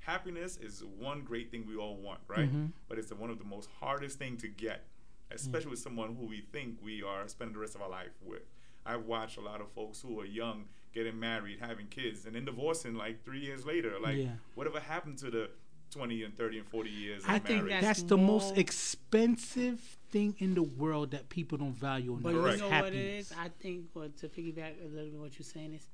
happiness 0.00 0.58
is 0.58 0.84
one 0.98 1.22
great 1.22 1.50
thing 1.50 1.64
we 1.66 1.76
all 1.76 1.96
want, 1.96 2.20
right? 2.28 2.40
Mm-hmm. 2.48 2.66
But 2.88 2.98
it's 2.98 3.08
the, 3.08 3.14
one 3.16 3.30
of 3.30 3.38
the 3.38 3.44
most 3.44 3.68
hardest 3.80 4.18
thing 4.18 4.36
to 4.38 4.48
get, 4.48 4.84
especially 5.30 5.70
with 5.70 5.78
someone 5.78 6.14
who 6.14 6.26
we 6.26 6.42
think 6.52 6.76
we 6.82 7.02
are 7.02 7.26
spending 7.26 7.54
the 7.54 7.60
rest 7.60 7.74
of 7.74 7.82
our 7.82 7.88
life 7.88 8.12
with. 8.22 8.42
I've 8.86 9.06
watched 9.06 9.38
a 9.38 9.40
lot 9.40 9.62
of 9.62 9.70
folks 9.72 10.02
who 10.02 10.20
are 10.20 10.26
young 10.26 10.66
getting 10.92 11.18
married, 11.18 11.58
having 11.60 11.86
kids, 11.86 12.26
and 12.26 12.36
then 12.36 12.44
divorcing 12.44 12.94
like 12.94 13.24
three 13.24 13.40
years 13.40 13.64
later. 13.64 13.94
Like, 14.00 14.16
Yeah. 14.18 14.32
whatever 14.54 14.78
happened 14.78 15.16
to 15.18 15.30
the 15.30 15.50
20 15.94 16.22
and 16.24 16.36
30 16.36 16.58
and 16.58 16.66
40 16.68 16.90
years 16.90 17.24
of 17.24 17.30
I 17.30 17.38
think 17.38 17.68
that's 17.68 17.86
That's 17.86 18.02
the 18.02 18.16
most 18.16 18.56
expensive 18.58 19.80
thing 20.10 20.34
in 20.38 20.54
the 20.54 20.62
world 20.62 21.10
that 21.12 21.28
people 21.28 21.58
don't 21.58 21.74
value 21.76 22.18
But 22.20 22.30
enough. 22.30 22.42
Correct. 22.42 22.58
you 22.62 22.70
know 22.70 22.80
what 22.82 22.92
it 22.92 23.18
is? 23.18 23.32
I 23.38 23.48
think 23.60 23.86
what 23.92 24.16
to 24.18 24.28
piggyback 24.28 24.82
a 24.84 24.88
little 24.88 25.10
bit 25.10 25.20
what 25.20 25.38
you're 25.38 25.44
saying 25.44 25.74
is 25.74 25.86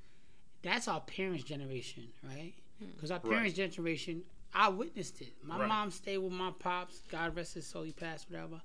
that's 0.63 0.89
our 0.89 1.01
parents' 1.01 1.45
generation, 1.45 2.09
right? 2.23 2.53
Hmm. 2.79 2.87
Because 2.95 3.11
our 3.11 3.21
Right. 3.23 3.33
parents' 3.33 3.57
generation, 3.57 4.23
I 4.55 4.69
witnessed 4.69 5.21
it. 5.23 5.35
My 5.43 5.59
Right. 5.59 5.69
mom 5.69 5.91
stayed 5.91 6.19
with 6.19 6.33
my 6.33 6.51
pops. 6.51 7.03
God 7.09 7.35
rest 7.37 7.55
his 7.55 7.67
soul, 7.67 7.83
he 7.83 7.93
passed, 7.93 8.31
whatever. 8.31 8.61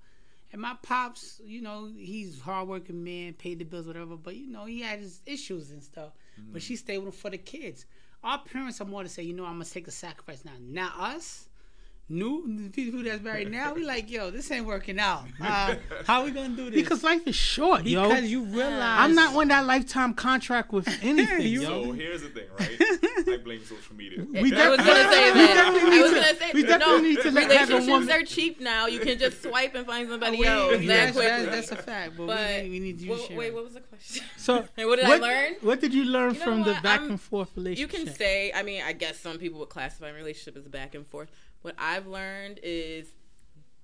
And 0.51 0.61
my 0.61 0.75
pops, 0.81 1.41
you 1.43 1.61
know, 1.61 1.87
he's 1.87 2.39
hardworking 2.39 3.03
man, 3.03 3.33
paid 3.33 3.59
the 3.59 3.65
bills, 3.65 3.87
whatever. 3.87 4.15
But 4.15 4.35
you 4.35 4.47
know, 4.47 4.65
he 4.65 4.81
had 4.81 4.99
his 4.99 5.21
issues 5.25 5.71
and 5.71 5.83
stuff. 5.83 6.13
But 6.37 6.43
mm-hmm. 6.45 6.57
she 6.59 6.75
stayed 6.75 6.99
with 6.99 7.07
him 7.07 7.13
for 7.13 7.29
the 7.29 7.37
kids. 7.37 7.85
Our 8.25 8.39
parents 8.39 8.81
are 8.81 8.85
more 8.85 9.03
to 9.03 9.09
say, 9.09 9.21
you 9.21 9.33
know, 9.33 9.45
I'm 9.45 9.53
gonna 9.53 9.65
take 9.65 9.87
a 9.87 9.91
sacrifice 9.91 10.43
now. 10.43 10.53
Now 10.59 10.91
us, 10.97 11.47
new 12.07 12.69
people 12.69 13.01
that's 13.03 13.21
married 13.29 13.51
now, 13.51 13.73
we 13.73 13.83
like, 13.83 14.09
yo, 14.11 14.29
this 14.29 14.49
ain't 14.51 14.65
working 14.65 14.99
out. 14.99 15.23
Uh, 15.41 15.75
how 16.05 16.23
we 16.25 16.31
gonna 16.31 16.49
do 16.55 16.69
this? 16.69 16.81
Because 16.81 17.03
life 17.03 17.25
is 17.27 17.35
short, 17.35 17.85
yo. 17.85 18.07
because 18.09 18.25
you 18.25 18.43
realize 18.45 18.99
I'm 18.99 19.15
not 19.15 19.35
on 19.35 19.47
that 19.49 19.65
lifetime 19.65 20.13
contract 20.13 20.71
with 20.71 20.87
anything, 21.01 21.41
You- 21.47 21.61
yo. 21.61 21.83
So 21.85 21.91
here's 21.93 22.21
the 22.23 22.29
thing, 22.29 22.47
right? 22.59 22.77
I 22.79 23.37
blame 23.43 23.63
social 23.63 23.95
media. 23.95 24.25
We 24.29 24.39
I 24.39 24.41
was 24.41 24.51
definitely- 24.51 24.85
gonna 24.85 25.11
say 25.11 25.31
we 25.33 25.39
that. 25.39 25.53
definitely 25.55 25.89
I 25.89 25.89
need 25.95 26.01
was 26.01 26.11
to- 26.11 26.15
gonna 26.15 26.35
say 26.35 26.51
we 26.53 26.61
no. 26.63 26.67
definitely 26.67 27.09
need 27.09 27.21
to 27.21 27.31
relationships 27.31 28.09
are 28.11 28.23
cheap 28.23 28.59
now. 28.61 28.87
You 28.87 28.99
can 28.99 29.17
just 29.19 29.41
swipe 29.43 29.75
and 29.75 29.85
find 29.85 30.09
somebody 30.09 30.37
We- 30.39 30.45
else 30.47 30.71
we- 30.77 30.87
that 30.87 30.87
that's, 30.87 31.11
quickly. 31.17 31.45
that's, 31.45 31.69
that's 31.69 31.71
a 31.79 31.83
fact. 31.83 32.17
But, 32.17 32.27
but 32.27 32.37
we, 32.63 32.69
need, 32.69 32.69
we 32.71 32.79
need 32.79 33.01
you 33.01 33.15
to 33.15 33.21
share. 33.21 33.37
wait, 33.37 33.53
what 33.53 33.63
was 33.63 33.73
the 33.73 33.81
question? 33.81 34.23
So, 34.37 34.65
And 34.77 34.87
what 34.87 34.95
did 34.97 35.05
I 35.05 35.17
learn? 35.17 35.53
What 35.61 35.81
did 35.81 35.93
you 35.93 36.05
learn 36.05 36.33
You 36.33 36.39
know 36.39 36.45
from 36.45 36.63
the 36.63 36.73
what? 36.73 36.83
back 36.83 37.01
I'm- 37.01 37.11
and 37.11 37.21
forth 37.21 37.49
relationship? 37.55 37.97
You 37.99 38.05
can 38.05 38.13
say, 38.15 38.51
I 38.53 38.63
mean, 38.63 38.81
I 38.83 38.93
guess 38.93 39.19
some 39.19 39.37
people 39.37 39.59
would 39.59 39.69
classify 39.69 40.09
a 40.09 40.13
relationship 40.13 40.57
as 40.57 40.67
back 40.67 40.95
and 40.95 41.05
forth. 41.07 41.29
What 41.65 41.73
I've 41.79 42.05
learned 42.05 42.59
is 42.61 43.07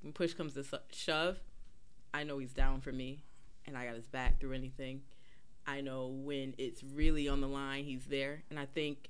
when 0.04 0.14
push 0.14 0.36
comes 0.36 0.54
to 0.54 0.64
shove, 0.94 1.40
I 2.14 2.24
know 2.24 2.38
he's 2.38 2.54
down 2.54 2.80
for 2.80 2.92
me 2.92 3.24
and 3.66 3.76
I 3.76 3.88
got 3.88 3.96
his 3.96 4.06
back 4.06 4.40
through 4.40 4.54
anything. 4.54 5.02
I 5.66 5.82
know 5.82 6.06
when 6.06 6.54
it's 6.60 6.84
really 6.84 7.28
on 7.28 7.42
the 7.42 7.48
line, 7.48 7.86
he's 7.86 8.06
there. 8.06 8.44
And 8.52 8.60
I 8.60 8.68
think 8.68 9.10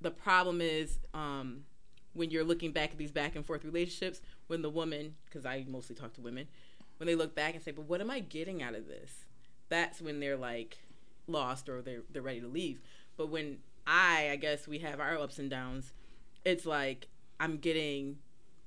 the 0.00 0.12
problem 0.12 0.60
is 0.60 1.00
um, 1.12 1.64
when 2.12 2.30
you're 2.30 2.44
looking 2.44 2.70
back 2.70 2.92
at 2.92 2.98
these 2.98 3.10
back 3.10 3.34
and 3.34 3.44
forth 3.44 3.64
relationships, 3.64 4.20
when 4.46 4.62
the 4.62 4.70
woman, 4.70 5.16
because 5.24 5.44
I 5.44 5.64
mostly 5.68 5.96
talk 5.96 6.12
to 6.12 6.20
women, 6.20 6.46
when 6.98 7.08
they 7.08 7.16
look 7.16 7.34
back 7.34 7.54
and 7.56 7.64
say, 7.64 7.72
but 7.72 7.86
what 7.86 8.00
am 8.00 8.12
I 8.12 8.20
getting 8.20 8.62
out 8.62 8.76
of 8.76 8.86
this? 8.86 9.24
That's 9.70 10.00
when 10.00 10.20
they're 10.20 10.36
like 10.36 10.78
lost 11.26 11.68
or 11.68 11.82
they're, 11.82 12.02
they're 12.12 12.22
ready 12.22 12.42
to 12.42 12.46
leave. 12.46 12.80
But 13.16 13.28
when 13.28 13.58
I, 13.88 14.28
I 14.30 14.36
guess 14.36 14.68
we 14.68 14.78
have 14.78 15.00
our 15.00 15.18
ups 15.18 15.40
and 15.40 15.50
downs, 15.50 15.92
it's 16.44 16.64
like 16.64 17.08
I'm 17.42 17.56
getting 17.58 18.18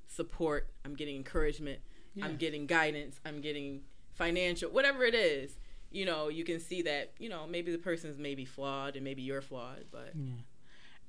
support, 0.08 0.68
I'm 0.84 0.94
getting 0.96 1.16
encouragement, 1.16 1.80
Yeah. 2.14 2.26
I'm 2.26 2.36
getting 2.36 2.68
guidance, 2.68 3.20
I'm 3.26 3.40
getting 3.42 3.82
financial, 4.14 4.70
whatever 4.70 5.04
it 5.06 5.16
is. 5.16 5.58
You 5.92 6.06
know, 6.06 6.28
you 6.28 6.44
can 6.44 6.60
see 6.60 6.82
that, 6.84 7.14
you 7.18 7.30
know, 7.30 7.48
maybe 7.48 7.72
the 7.72 7.78
person's 7.78 8.18
maybe 8.20 8.44
flawed 8.44 8.96
and 8.96 9.04
maybe 9.04 9.22
you're 9.22 9.42
flawed, 9.42 9.86
but 9.92 10.12
Yeah. 10.14 10.24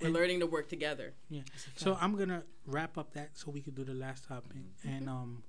we're 0.01 0.07
And- 0.07 0.15
learning 0.15 0.41
to 0.41 0.47
work 0.47 0.69
together. 0.69 1.15
Yeah. 1.29 1.43
So 1.75 1.99
I'm 2.01 2.15
gonna 2.17 2.45
wrap 2.67 2.97
up 2.97 3.13
that 3.15 3.37
so 3.37 3.51
we 3.51 3.61
can 3.61 3.75
do 3.75 3.83
the 3.85 3.95
last 3.95 4.25
topic. 4.25 4.57
And 4.85 5.09
um, 5.09 5.43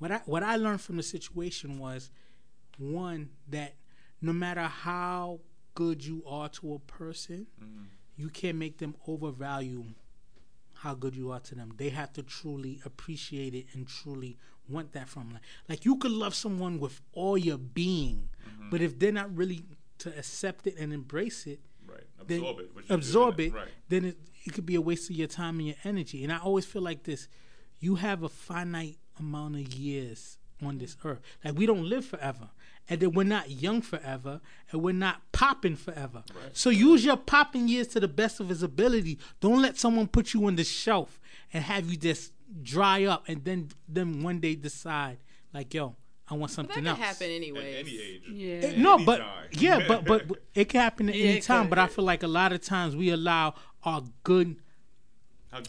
what 0.00 0.10
I 0.10 0.18
what 0.26 0.42
I 0.42 0.56
learned 0.56 0.80
from 0.80 0.96
the 0.96 1.02
situation 1.04 1.78
was 1.78 2.10
one 2.78 3.30
that 3.48 3.76
no 4.20 4.32
matter 4.32 4.62
how 4.62 5.40
good 5.74 6.04
you 6.04 6.24
are 6.26 6.48
to 6.48 6.74
a 6.74 6.78
person, 6.80 7.46
Mm-hmm. 7.62 7.84
you 8.16 8.28
can't 8.28 8.58
make 8.58 8.78
them 8.78 8.96
overvalue 9.06 9.84
how 10.82 10.94
good 10.94 11.14
you 11.14 11.30
are 11.30 11.40
to 11.40 11.54
them. 11.54 11.74
They 11.76 11.90
have 11.90 12.12
to 12.14 12.22
truly 12.22 12.80
appreciate 12.84 13.54
it 13.54 13.66
and 13.74 13.86
truly 13.86 14.38
want 14.68 14.92
that 14.92 15.08
from 15.08 15.28
them. 15.30 15.40
Like 15.68 15.84
you 15.84 15.96
could 15.96 16.10
love 16.12 16.34
someone 16.34 16.78
with 16.80 17.00
all 17.12 17.36
your 17.38 17.58
being, 17.58 18.28
Mm-hmm. 18.48 18.70
but 18.70 18.80
if 18.80 18.98
they're 18.98 19.12
not 19.12 19.34
really 19.36 19.64
to 19.98 20.08
accept 20.18 20.66
it 20.66 20.76
and 20.78 20.92
embrace 20.92 21.46
it, 21.46 21.60
Right. 21.86 22.04
then 22.26 22.38
Absorb 22.40 22.60
it. 22.60 22.70
absorb 22.88 23.40
it, 23.40 23.52
Right. 23.52 23.68
then 23.88 24.04
it, 24.06 24.18
it 24.44 24.52
could 24.54 24.64
be 24.64 24.76
a 24.76 24.80
waste 24.80 25.10
of 25.10 25.16
your 25.16 25.26
time 25.28 25.58
and 25.58 25.66
your 25.68 25.76
energy. 25.84 26.24
And 26.24 26.32
I 26.32 26.38
always 26.38 26.64
feel 26.64 26.82
like 26.82 27.02
this: 27.04 27.28
you 27.80 27.96
have 27.96 28.22
a 28.22 28.28
finite 28.28 28.96
amount 29.18 29.56
of 29.56 29.74
years 29.74 30.38
on 30.64 30.78
this 30.78 30.96
earth. 31.04 31.20
Like 31.44 31.58
we 31.58 31.66
don't 31.66 31.84
live 31.84 32.04
forever, 32.06 32.48
and 32.88 33.00
then 33.00 33.12
we're 33.12 33.22
not 33.24 33.50
young 33.50 33.82
forever, 33.82 34.40
and 34.72 34.82
we're 34.82 34.92
not 34.92 35.22
popping 35.32 35.76
forever. 35.76 36.22
So 36.52 36.70
use 36.70 37.04
your 37.04 37.16
popping 37.16 37.68
years 37.68 37.86
to 37.88 38.00
the 38.00 38.08
best 38.08 38.40
of 38.40 38.48
his 38.48 38.62
ability. 38.62 39.18
Don't 39.40 39.62
let 39.62 39.78
someone 39.78 40.08
put 40.08 40.34
you 40.34 40.46
on 40.46 40.56
the 40.56 40.64
shelf 40.64 41.20
and 41.52 41.62
have 41.64 41.88
you 41.90 41.96
just 41.96 42.32
dry 42.62 43.04
up, 43.04 43.28
and 43.28 43.44
then 43.44 43.68
then 43.88 44.22
one 44.22 44.40
day 44.40 44.54
decide 44.56 45.18
like, 45.54 45.72
yo, 45.74 45.96
I 46.28 46.34
want 46.34 46.50
something. 46.52 46.82
That 46.84 46.96
something 46.96 46.96
could 46.96 47.08
else. 47.08 47.18
happen 47.20 47.30
At 47.32 47.36
anyways. 47.36 47.76
any 47.76 48.00
age. 48.00 48.22
Yeah. 48.28 48.68
Eh, 48.68 48.74
no, 48.76 48.98
but 48.98 49.20
Anytime. 49.20 49.48
yeah, 49.52 49.84
but 49.88 50.04
but 50.04 50.38
it 50.54 50.68
can 50.68 50.80
happen 50.80 51.08
at 51.10 51.14
Yeah, 51.14 51.30
any 51.30 51.40
time. 51.40 51.64
could. 51.64 51.70
But 51.70 51.78
I 51.80 51.86
feel 51.88 52.04
like 52.04 52.22
a 52.22 52.28
lot 52.28 52.52
of 52.52 52.60
times 52.60 52.94
we 52.96 53.10
allow 53.10 53.54
our 53.84 54.02
good 54.24 54.56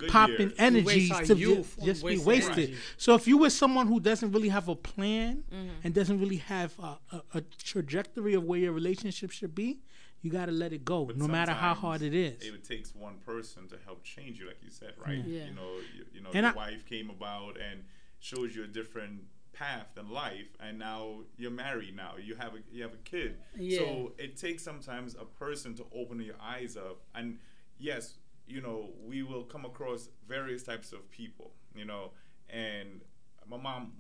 popping 0.10 0.50
years. 0.50 0.54
energies 0.58 1.10
to 1.28 1.36
youth 1.36 1.76
ju- 1.80 1.86
just 1.86 2.06
be 2.06 2.18
wasted. 2.20 2.58
energy. 2.58 2.78
So 2.98 3.16
if 3.16 3.28
you 3.28 3.38
were 3.38 3.50
someone 3.50 3.88
who 3.88 4.00
doesn't 4.00 4.32
really 4.32 4.50
have 4.50 4.68
a 4.70 4.76
plan 4.76 5.44
Mm-hmm. 5.52 5.70
and 5.84 5.94
doesn't 5.94 6.20
really 6.20 6.38
have 6.38 6.74
a, 6.80 6.98
a, 7.12 7.22
a 7.36 7.42
trajectory 7.64 8.34
of 8.34 8.44
where 8.44 8.60
your 8.60 8.74
relationship 8.74 9.32
should 9.32 9.56
be, 9.56 9.80
you 10.22 10.30
got 10.32 10.46
to 10.46 10.52
let 10.52 10.72
it 10.72 10.86
go, 10.86 11.06
But 11.06 11.18
no 11.18 11.28
matter 11.28 11.52
how 11.52 11.74
hard 11.74 12.02
it 12.04 12.14
is. 12.14 12.42
It 12.44 12.64
takes 12.64 12.94
one 12.94 13.16
person 13.26 13.68
to 13.70 13.78
help 13.86 14.04
change 14.04 14.40
you, 14.40 14.46
like 14.48 14.60
you 14.64 14.70
said, 14.70 14.94
right? 15.04 15.18
Yeah. 15.26 15.46
You 15.46 15.54
know, 15.56 15.72
you, 15.96 16.06
you 16.14 16.22
know, 16.22 16.30
And 16.34 16.44
your 16.46 16.54
I- 16.54 16.56
wife 16.56 16.86
came 16.86 17.10
about 17.10 17.58
and 17.60 17.84
shows 18.20 18.56
you 18.56 18.64
a 18.64 18.68
different 18.68 19.22
path 19.54 19.88
in 20.00 20.10
life, 20.10 20.56
and 20.60 20.78
now 20.78 21.22
you're 21.38 21.52
married. 21.52 21.96
Now 21.96 22.14
you 22.24 22.36
have 22.36 22.54
a 22.54 22.60
you 22.72 22.84
have 22.84 22.94
a 22.94 22.98
kid. 23.04 23.36
Yeah. 23.58 23.80
So 23.80 24.14
it 24.18 24.38
takes 24.38 24.64
sometimes 24.64 25.16
a 25.16 25.26
person 25.26 25.76
to 25.76 25.86
open 25.94 26.20
your 26.22 26.36
eyes 26.42 26.78
up, 26.78 27.02
and 27.16 27.40
yes, 27.80 28.14
you 28.52 28.62
know, 28.62 28.90
we 29.06 29.24
will 29.24 29.44
come 29.44 29.66
across 29.66 30.10
various 30.28 30.64
types 30.64 30.92
of 30.92 31.10
people, 31.10 31.52
you 31.74 31.86
know, 31.86 32.12
and 32.50 33.02
my 33.50 33.58
mom. 33.58 33.94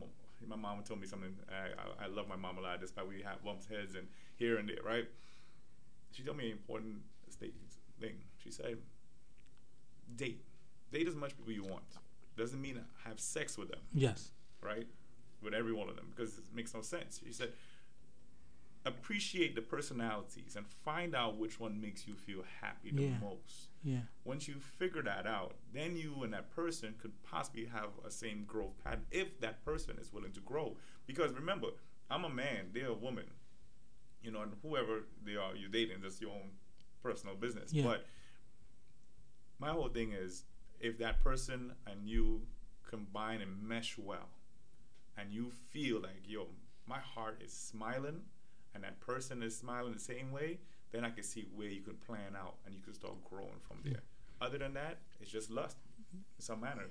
My 0.48 0.56
mom 0.56 0.82
told 0.84 1.00
me 1.00 1.06
something. 1.08 1.36
I, 1.50 2.04
I, 2.04 2.06
I 2.06 2.08
love 2.08 2.28
my 2.28 2.36
mom 2.36 2.58
a 2.58 2.62
lot, 2.62 2.82
despite 2.82 3.08
we 3.08 3.22
have 3.22 3.44
bumps 3.44 3.68
heads 3.68 3.94
and 3.96 4.08
here 4.38 4.58
and 4.58 4.68
there, 4.68 4.84
right? 4.84 5.08
she 6.14 6.24
told 6.24 6.38
me 6.38 6.48
an 6.48 6.52
important 6.52 6.98
thing. 8.00 8.16
She 8.44 8.52
said, 8.52 8.80
"Date, 10.16 10.44
date 10.92 11.08
as 11.08 11.16
much 11.16 11.38
people 11.38 11.54
you 11.54 11.64
want. 11.64 11.84
Doesn't 12.36 12.60
mean 12.62 12.82
have 13.06 13.20
sex 13.20 13.58
with 13.58 13.70
them, 13.70 13.80
Yes. 13.94 14.32
right? 14.62 14.88
With 15.44 15.54
every 15.54 15.74
one 15.74 15.88
of 15.90 15.96
them, 15.96 16.08
because 16.14 16.38
it 16.40 16.44
makes 16.54 16.74
no 16.74 16.82
sense." 16.82 17.22
She 17.26 17.32
said, 17.32 17.54
"Appreciate 18.84 19.54
the 19.56 19.62
personalities 19.62 20.56
and 20.56 20.66
find 20.68 21.16
out 21.16 21.38
which 21.38 21.60
one 21.60 21.80
makes 21.80 22.08
you 22.08 22.16
feel 22.16 22.44
happy 22.62 22.92
the 22.92 23.04
Yeah. 23.04 23.20
most. 23.20 23.68
Yeah. 23.84 24.02
Once 24.24 24.48
you 24.48 24.56
figure 24.78 25.02
that 25.02 25.26
out, 25.26 25.56
then 25.74 25.96
you 25.96 26.24
and 26.24 26.34
that 26.34 26.52
person 26.56 26.94
could 27.02 27.12
possibly 27.24 27.66
have 27.66 27.90
a 28.06 28.12
same 28.12 28.44
growth 28.46 28.74
pattern 28.84 29.06
if 29.12 29.40
that 29.42 29.66
person 29.66 29.98
is 30.00 30.14
willing 30.14 30.34
to 30.34 30.40
grow. 30.42 30.78
Because 31.08 31.34
remember, 31.34 31.68
I'm 32.10 32.24
a 32.24 32.30
man, 32.30 32.70
they're 32.74 32.88
a 32.88 32.94
woman." 32.94 33.26
you 34.24 34.32
know, 34.32 34.42
and 34.42 34.54
whoever 34.62 35.06
they 35.26 35.36
are 35.36 35.56
you're 35.56 35.70
dating, 35.70 35.98
that's 36.02 36.22
your 36.22 36.32
own 36.32 36.52
personal 37.02 37.36
business. 37.36 37.74
Yeah. 37.74 37.84
But 37.84 38.06
my 39.60 39.70
whole 39.70 39.90
thing 39.90 40.14
is 40.14 40.44
if 40.80 40.98
that 41.00 41.24
person 41.24 41.74
and 41.88 42.08
you 42.08 42.42
combine 42.88 43.42
and 43.42 43.68
mesh 43.68 43.98
well, 43.98 44.30
and 45.18 45.32
you 45.32 45.52
feel 45.70 46.02
like, 46.02 46.24
yo, 46.26 46.48
my 46.88 47.00
heart 47.00 47.42
is 47.44 47.54
smiling, 47.54 48.22
and 48.74 48.84
that 48.84 49.00
person 49.00 49.44
is 49.44 49.58
smiling 49.58 49.94
the 49.94 50.00
same 50.00 50.32
way, 50.32 50.60
then 50.92 51.06
I 51.06 51.10
can 51.10 51.24
see 51.24 51.48
where 51.56 51.68
you 51.68 51.82
can 51.82 51.96
plan 51.96 52.36
out 52.38 52.56
and 52.66 52.76
you 52.76 52.82
can 52.82 52.94
start 52.94 53.14
growing 53.30 53.60
from 53.68 53.78
there. 53.84 54.02
Other 54.42 54.58
than 54.58 54.74
that, 54.74 54.98
it's 55.20 55.32
just 55.32 55.52
lust 55.52 55.78
in 56.14 56.20
some 56.40 56.62
manner. 56.62 56.86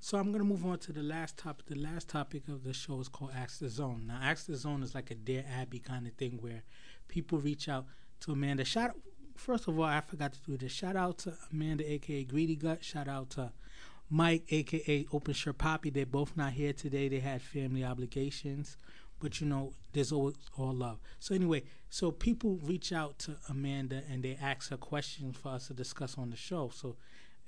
So 0.00 0.18
I'm 0.18 0.32
gonna 0.32 0.44
move 0.44 0.66
on 0.66 0.78
to 0.80 0.92
the 0.92 1.02
last 1.02 1.36
topic. 1.36 1.66
The 1.66 1.76
last 1.76 2.08
topic 2.08 2.48
of 2.48 2.64
the 2.64 2.72
show 2.72 3.00
is 3.00 3.08
called 3.08 3.30
Ask 3.36 3.60
the 3.60 3.68
Zone. 3.68 4.04
Now, 4.08 4.18
Ask 4.22 4.46
the 4.46 4.56
Zone 4.56 4.82
is 4.82 4.94
like 4.94 5.10
a 5.10 5.14
Dear 5.14 5.44
Abby 5.48 5.78
kind 5.78 6.06
of 6.06 6.14
thing 6.14 6.38
where 6.40 6.62
people 7.08 7.38
reach 7.38 7.68
out 7.68 7.86
to 8.20 8.32
Amanda. 8.32 8.64
Shout 8.64 8.96
first 9.36 9.68
of 9.68 9.78
all, 9.78 9.84
I 9.84 10.00
forgot 10.00 10.32
to 10.32 10.40
do 10.40 10.56
this. 10.56 10.72
Shout 10.72 10.96
out 10.96 11.18
to 11.18 11.34
Amanda, 11.52 11.90
aka 11.90 12.24
Greedy 12.24 12.56
Gut. 12.56 12.84
Shout 12.84 13.08
out 13.08 13.30
to 13.30 13.52
Mike, 14.10 14.44
aka 14.50 15.06
Open 15.12 15.34
Shirt 15.34 15.58
Poppy. 15.58 15.90
They're 15.90 16.06
both 16.06 16.36
not 16.36 16.52
here 16.52 16.72
today. 16.72 17.08
They 17.08 17.20
had 17.20 17.42
family 17.42 17.84
obligations, 17.84 18.76
but 19.20 19.40
you 19.40 19.46
know, 19.46 19.72
there's 19.92 20.12
always 20.12 20.36
all 20.56 20.72
love. 20.72 20.98
So 21.18 21.34
anyway, 21.34 21.64
so 21.92 22.10
people 22.10 22.58
reach 22.64 22.90
out 22.90 23.18
to 23.18 23.36
Amanda 23.50 24.00
and 24.10 24.22
they 24.22 24.38
ask 24.40 24.70
her 24.70 24.78
questions 24.78 25.36
for 25.36 25.50
us 25.50 25.66
to 25.66 25.74
discuss 25.74 26.16
on 26.16 26.30
the 26.30 26.36
show. 26.36 26.70
So 26.74 26.96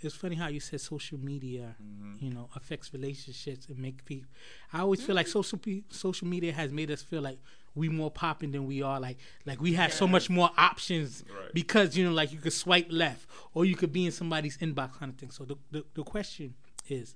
it's 0.00 0.14
funny 0.14 0.36
how 0.36 0.48
you 0.48 0.60
said 0.60 0.82
social 0.82 1.16
media, 1.16 1.74
mm-hmm. 1.82 2.22
you 2.22 2.30
know, 2.30 2.50
affects 2.54 2.92
relationships 2.92 3.68
and 3.68 3.78
make 3.78 4.04
people. 4.04 4.28
I 4.70 4.80
always 4.80 5.02
feel 5.02 5.14
like 5.14 5.24
mm-hmm. 5.24 5.32
social 5.32 5.58
pe- 5.58 5.84
social 5.88 6.28
media 6.28 6.52
has 6.52 6.70
made 6.70 6.90
us 6.90 7.00
feel 7.00 7.22
like 7.22 7.38
we 7.74 7.88
more 7.88 8.10
popping 8.10 8.52
than 8.52 8.66
we 8.66 8.82
are. 8.82 9.00
Like 9.00 9.16
like 9.46 9.62
we 9.62 9.72
have 9.72 9.94
so 9.94 10.06
much 10.06 10.28
more 10.28 10.50
options 10.58 11.24
Right. 11.26 11.54
because 11.54 11.96
you 11.96 12.04
know, 12.04 12.12
like 12.12 12.30
you 12.30 12.38
could 12.38 12.52
swipe 12.52 12.88
left 12.90 13.26
or 13.54 13.64
you 13.64 13.76
could 13.76 13.94
be 13.94 14.04
in 14.04 14.12
somebody's 14.12 14.58
inbox 14.58 14.98
kind 14.98 15.10
of 15.10 15.16
thing. 15.16 15.30
So 15.30 15.46
the 15.46 15.56
the, 15.70 15.84
the 15.94 16.02
question 16.02 16.52
is, 16.86 17.14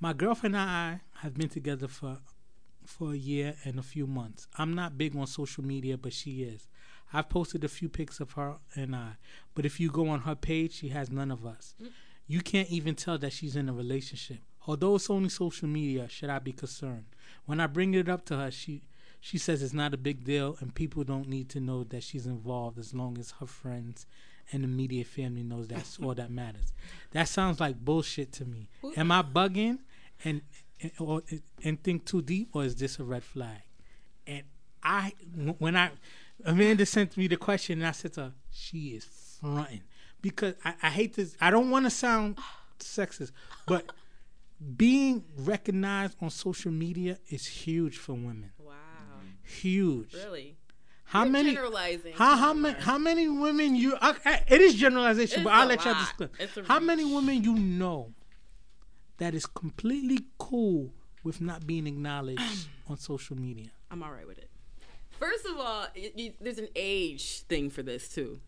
my 0.00 0.12
girlfriend 0.12 0.56
and 0.56 0.68
I 0.68 1.00
have 1.20 1.34
been 1.34 1.50
together 1.50 1.86
for 1.86 2.18
for 2.86 3.12
a 3.12 3.16
year 3.16 3.56
and 3.64 3.78
a 3.78 3.82
few 3.82 4.06
months. 4.06 4.46
I'm 4.58 4.74
not 4.74 4.98
big 4.98 5.16
on 5.16 5.26
social 5.26 5.64
media, 5.64 5.96
but 5.96 6.12
she 6.12 6.42
is. 6.42 6.68
I've 7.12 7.28
posted 7.28 7.64
a 7.64 7.68
few 7.68 7.88
pics 7.88 8.20
of 8.20 8.32
her 8.32 8.56
and 8.74 8.94
I, 8.94 9.12
but 9.54 9.64
if 9.64 9.78
you 9.78 9.90
go 9.90 10.08
on 10.08 10.20
her 10.20 10.34
page, 10.34 10.72
she 10.74 10.88
has 10.88 11.10
none 11.10 11.30
of 11.30 11.46
us. 11.46 11.74
Mm. 11.82 11.88
You 12.26 12.40
can't 12.40 12.70
even 12.70 12.94
tell 12.94 13.18
that 13.18 13.32
she's 13.32 13.54
in 13.54 13.68
a 13.68 13.72
relationship. 13.72 14.38
Although 14.66 14.96
it's 14.96 15.10
only 15.10 15.28
social 15.28 15.68
media, 15.68 16.08
should 16.08 16.30
I 16.30 16.40
be 16.40 16.52
concerned? 16.52 17.04
When 17.44 17.60
I 17.60 17.68
bring 17.68 17.94
it 17.94 18.08
up 18.08 18.24
to 18.26 18.36
her, 18.36 18.50
she 18.50 18.82
she 19.20 19.38
says 19.38 19.62
it's 19.62 19.72
not 19.72 19.94
a 19.94 19.96
big 19.96 20.24
deal 20.24 20.56
and 20.60 20.74
people 20.74 21.02
don't 21.02 21.28
need 21.28 21.48
to 21.50 21.60
know 21.60 21.84
that 21.84 22.02
she's 22.02 22.26
involved 22.26 22.78
as 22.78 22.94
long 22.94 23.18
as 23.18 23.32
her 23.40 23.46
friends 23.46 24.06
and 24.52 24.62
immediate 24.62 25.06
family 25.06 25.42
knows 25.42 25.66
that's 25.66 25.98
all 26.00 26.14
that 26.14 26.30
matters. 26.30 26.72
That 27.12 27.28
sounds 27.28 27.58
like 27.60 27.82
bullshit 27.82 28.30
to 28.34 28.44
me. 28.44 28.68
Am 28.96 29.10
I 29.10 29.22
bugging 29.22 29.78
and 30.24 30.42
and, 30.80 30.92
or, 30.98 31.22
and 31.64 31.82
think 31.82 32.04
too 32.04 32.22
deep 32.22 32.50
or 32.52 32.64
is 32.64 32.76
this 32.76 32.98
a 32.98 33.04
red 33.04 33.24
flag? 33.24 33.62
And 34.26 34.42
I 34.82 35.12
when 35.58 35.76
I 35.76 35.90
Amanda 36.44 36.86
sent 36.86 37.16
me 37.16 37.26
the 37.26 37.36
question 37.36 37.78
and 37.80 37.88
I 37.88 37.92
said 37.92 38.12
to 38.14 38.20
her, 38.20 38.32
she 38.50 38.88
is 38.88 39.04
fronting 39.40 39.82
because 40.20 40.54
I, 40.64 40.74
I 40.82 40.90
hate 40.90 41.14
this. 41.16 41.36
I 41.40 41.50
don't 41.50 41.70
want 41.70 41.86
to 41.86 41.90
sound 41.90 42.38
sexist, 42.78 43.32
but 43.66 43.92
being 44.76 45.24
recognized 45.36 46.16
on 46.20 46.30
social 46.30 46.72
media 46.72 47.18
is 47.28 47.46
huge 47.46 47.98
for 47.98 48.12
women. 48.12 48.50
Wow. 48.58 48.74
Huge. 49.42 50.14
Really? 50.14 50.56
How 51.04 51.22
You're 51.22 51.32
many? 51.32 51.54
generalizing. 51.54 52.14
How 52.14 52.36
how 52.36 52.50
oh 52.50 52.54
many? 52.54 52.80
How 52.80 52.98
many 52.98 53.28
women 53.28 53.76
you? 53.76 53.96
I, 54.00 54.14
I, 54.24 54.42
it 54.48 54.60
is 54.60 54.74
generalization, 54.74 55.40
It's 55.40 55.44
but 55.44 55.52
I'll 55.52 55.66
let 55.66 55.84
y'all 55.84 55.94
discuss. 55.94 56.66
How 56.66 56.80
many 56.80 57.04
women 57.04 57.44
you 57.44 57.54
know 57.54 58.12
that 59.18 59.34
is 59.34 59.46
completely 59.46 60.20
cool 60.38 60.92
with 61.24 61.40
not 61.40 61.66
being 61.66 61.86
acknowledged 61.86 62.68
on 62.88 62.96
social 62.96 63.36
media? 63.36 63.68
I'm 63.90 64.02
all 64.02 64.12
right 64.12 64.26
with 64.26 64.38
it. 64.38 64.50
First 65.18 65.46
of 65.46 65.58
all, 65.58 65.86
it, 65.94 66.18
you, 66.18 66.32
there's 66.40 66.58
an 66.58 66.68
age 66.76 67.40
thing 67.42 67.70
for 67.70 67.82
this 67.82 68.08
too. 68.08 68.40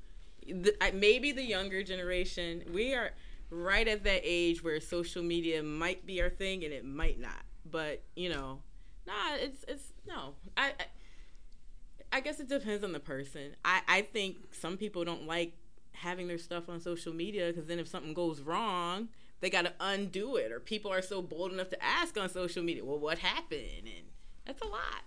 The, 0.46 0.74
I, 0.82 0.90
maybe 0.90 1.32
the 1.32 1.42
younger 1.42 1.82
generation, 1.82 2.64
we 2.72 2.94
are 2.94 3.12
right 3.50 3.88
at 3.88 4.04
that 4.04 4.20
age 4.24 4.62
where 4.62 4.80
social 4.80 5.22
media 5.22 5.62
might 5.62 6.04
be 6.04 6.20
our 6.20 6.30
thing 6.30 6.64
and 6.64 6.72
it 6.72 6.84
might 6.84 7.18
not. 7.18 7.42
But 7.70 8.02
you 8.16 8.30
know, 8.30 8.60
nah, 9.06 9.34
it's 9.34 9.64
it's 9.66 9.92
no. 10.06 10.34
I 10.56 10.72
I, 10.78 12.16
I 12.18 12.20
guess 12.20 12.40
it 12.40 12.48
depends 12.48 12.84
on 12.84 12.92
the 12.92 13.00
person. 13.00 13.56
I 13.64 13.80
I 13.88 14.02
think 14.02 14.36
some 14.52 14.76
people 14.76 15.04
don't 15.04 15.26
like 15.26 15.54
having 15.92 16.28
their 16.28 16.38
stuff 16.38 16.68
on 16.68 16.80
social 16.80 17.12
media 17.12 17.48
because 17.48 17.66
then 17.66 17.78
if 17.78 17.88
something 17.88 18.14
goes 18.14 18.40
wrong, 18.40 19.08
they 19.41 19.51
got 19.51 19.62
to 19.62 19.72
undo 19.80 20.36
it. 20.36 20.53
Or 20.53 20.61
people 20.61 20.93
are 20.93 21.03
so 21.03 21.22
bold 21.22 21.53
enough 21.53 21.70
to 21.70 21.82
ask 21.82 22.18
on 22.18 22.28
social 22.28 22.62
media, 22.62 22.84
well, 22.84 22.99
what 22.99 23.18
happened? 23.18 23.84
And 23.84 24.07
that's 24.45 24.61
a 24.62 24.66
lot. 24.66 25.05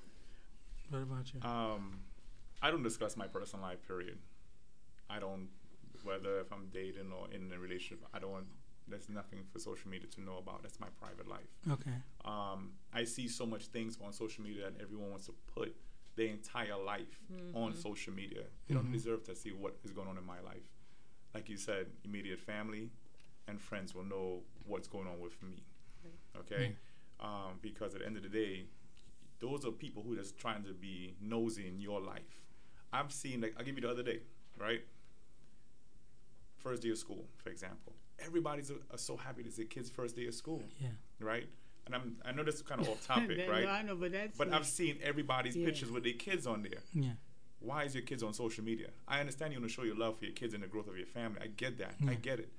What 0.89 1.03
about 1.03 1.33
you? 1.33 1.41
Um, 1.41 1.99
I 2.61 2.69
don't 2.69 2.83
discuss 2.83 3.17
my 3.17 3.27
personal 3.27 3.65
life. 3.65 3.85
Period. 3.87 4.17
I 5.09 5.19
don't 5.19 5.49
whether 6.03 6.39
if 6.39 6.51
I'm 6.51 6.67
dating 6.73 7.11
or 7.11 7.27
in 7.33 7.51
a 7.53 7.59
relationship. 7.59 8.05
I 8.13 8.19
don't 8.19 8.31
want. 8.31 8.45
There's 8.87 9.09
nothing 9.09 9.39
for 9.51 9.59
social 9.59 9.89
media 9.89 10.07
to 10.15 10.21
know 10.21 10.37
about. 10.37 10.63
That's 10.63 10.79
my 10.79 10.87
private 10.99 11.27
life. 11.27 11.47
Okay. 11.69 11.95
Um, 12.25 12.71
I 12.93 13.05
see 13.05 13.27
so 13.27 13.45
much 13.45 13.67
things 13.67 13.97
on 14.03 14.11
social 14.11 14.43
media 14.43 14.69
that 14.69 14.81
everyone 14.81 15.11
wants 15.11 15.27
to 15.27 15.33
put 15.53 15.75
their 16.15 16.27
entire 16.27 16.75
life 16.83 17.19
on 17.53 17.73
social 17.73 18.11
media. 18.13 18.43
They 18.67 18.73
don't 18.73 18.91
deserve 18.91 19.23
to 19.25 19.35
see 19.35 19.51
what 19.51 19.77
is 19.85 19.91
going 19.91 20.09
on 20.09 20.17
in 20.17 20.25
my 20.25 20.41
life. 20.41 20.67
Like 21.33 21.47
you 21.47 21.55
said, 21.55 21.87
immediate 22.03 22.39
family 22.39 22.89
and 23.51 23.61
friends 23.61 23.93
will 23.93 24.03
know 24.05 24.39
what's 24.65 24.87
going 24.87 25.07
on 25.07 25.19
with 25.19 25.41
me. 25.43 25.63
Okay? 26.39 26.75
Um, 27.19 27.59
because 27.61 27.93
at 27.93 27.99
the 28.01 28.07
end 28.07 28.17
of 28.17 28.23
the 28.23 28.29
day, 28.29 28.65
those 29.39 29.63
are 29.65 29.71
people 29.71 30.01
who 30.01 30.13
are 30.13 30.17
just 30.17 30.37
trying 30.39 30.63
to 30.63 30.73
be 30.73 31.13
nosy 31.21 31.67
in 31.67 31.79
your 31.79 32.01
life. 32.01 32.41
I've 32.91 33.11
seen, 33.11 33.41
like, 33.41 33.53
I'll 33.57 33.63
give 33.65 33.75
you 33.75 33.81
the 33.81 33.89
other 33.89 34.03
day, 34.03 34.21
right? 34.57 34.81
First 36.57 36.81
day 36.83 36.89
of 36.89 36.97
school, 36.97 37.25
for 37.37 37.49
example. 37.49 37.93
Everybody's 38.19 38.71
uh, 38.71 38.75
so 38.97 39.17
happy 39.17 39.43
to 39.43 39.51
see 39.51 39.65
kids' 39.65 39.89
first 39.89 40.15
day 40.15 40.27
of 40.27 40.33
school, 40.33 40.61
Yeah. 40.79 40.89
right? 41.19 41.47
And 41.87 41.95
I'm, 41.95 42.17
I 42.23 42.31
know 42.31 42.43
this 42.43 42.55
is 42.55 42.61
kind 42.61 42.81
of 42.81 42.89
off 42.91 43.05
topic, 43.05 43.37
That- 43.37 43.49
right? 43.49 43.63
no, 43.65 43.69
I 43.71 43.81
know, 43.81 43.95
but 43.95 44.11
that's 44.11 44.37
But 44.37 44.49
like- 44.49 44.59
I've 44.59 44.65
seen 44.67 44.97
everybody's 45.03 45.55
Yeah. 45.55 45.65
pictures 45.65 45.91
with 45.91 46.03
their 46.03 46.13
kids 46.13 46.45
on 46.47 46.61
there. 46.63 46.81
Yeah. 46.93 47.13
Why 47.59 47.83
is 47.83 47.93
your 47.95 48.03
kids 48.03 48.23
on 48.23 48.33
social 48.33 48.63
media? 48.63 48.89
I 49.07 49.19
understand 49.19 49.53
you 49.53 49.59
want 49.59 49.69
to 49.69 49.75
show 49.75 49.83
your 49.83 49.95
love 49.95 50.17
for 50.17 50.25
your 50.25 50.33
kids 50.33 50.53
and 50.55 50.63
the 50.63 50.67
growth 50.67 50.87
of 50.87 50.97
your 50.97 51.05
family. 51.05 51.39
I 51.43 51.47
get 51.47 51.77
that. 51.77 51.93
I 52.07 52.15
get 52.15 52.39
it. 52.39 52.51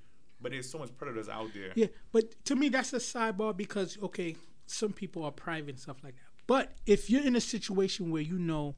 But 0.42 0.52
there's 0.52 0.68
so 0.70 0.78
much 0.78 0.96
predators 0.96 1.28
out 1.28 1.52
there. 1.54 1.72
Yeah, 1.76 1.86
but 2.12 2.44
to 2.46 2.56
me 2.56 2.68
that's 2.68 2.92
a 2.92 2.96
sidebar 2.98 3.56
because 3.56 3.96
okay, 4.02 4.36
some 4.66 4.92
people 4.92 5.24
are 5.24 5.30
private 5.32 5.70
and 5.70 5.78
stuff 5.80 5.98
like 6.02 6.14
that. 6.14 6.20
But 6.46 6.72
if 6.86 7.08
you're 7.08 7.24
in 7.24 7.36
a 7.36 7.40
situation 7.40 8.10
where 8.10 8.22
you 8.22 8.38
know, 8.38 8.74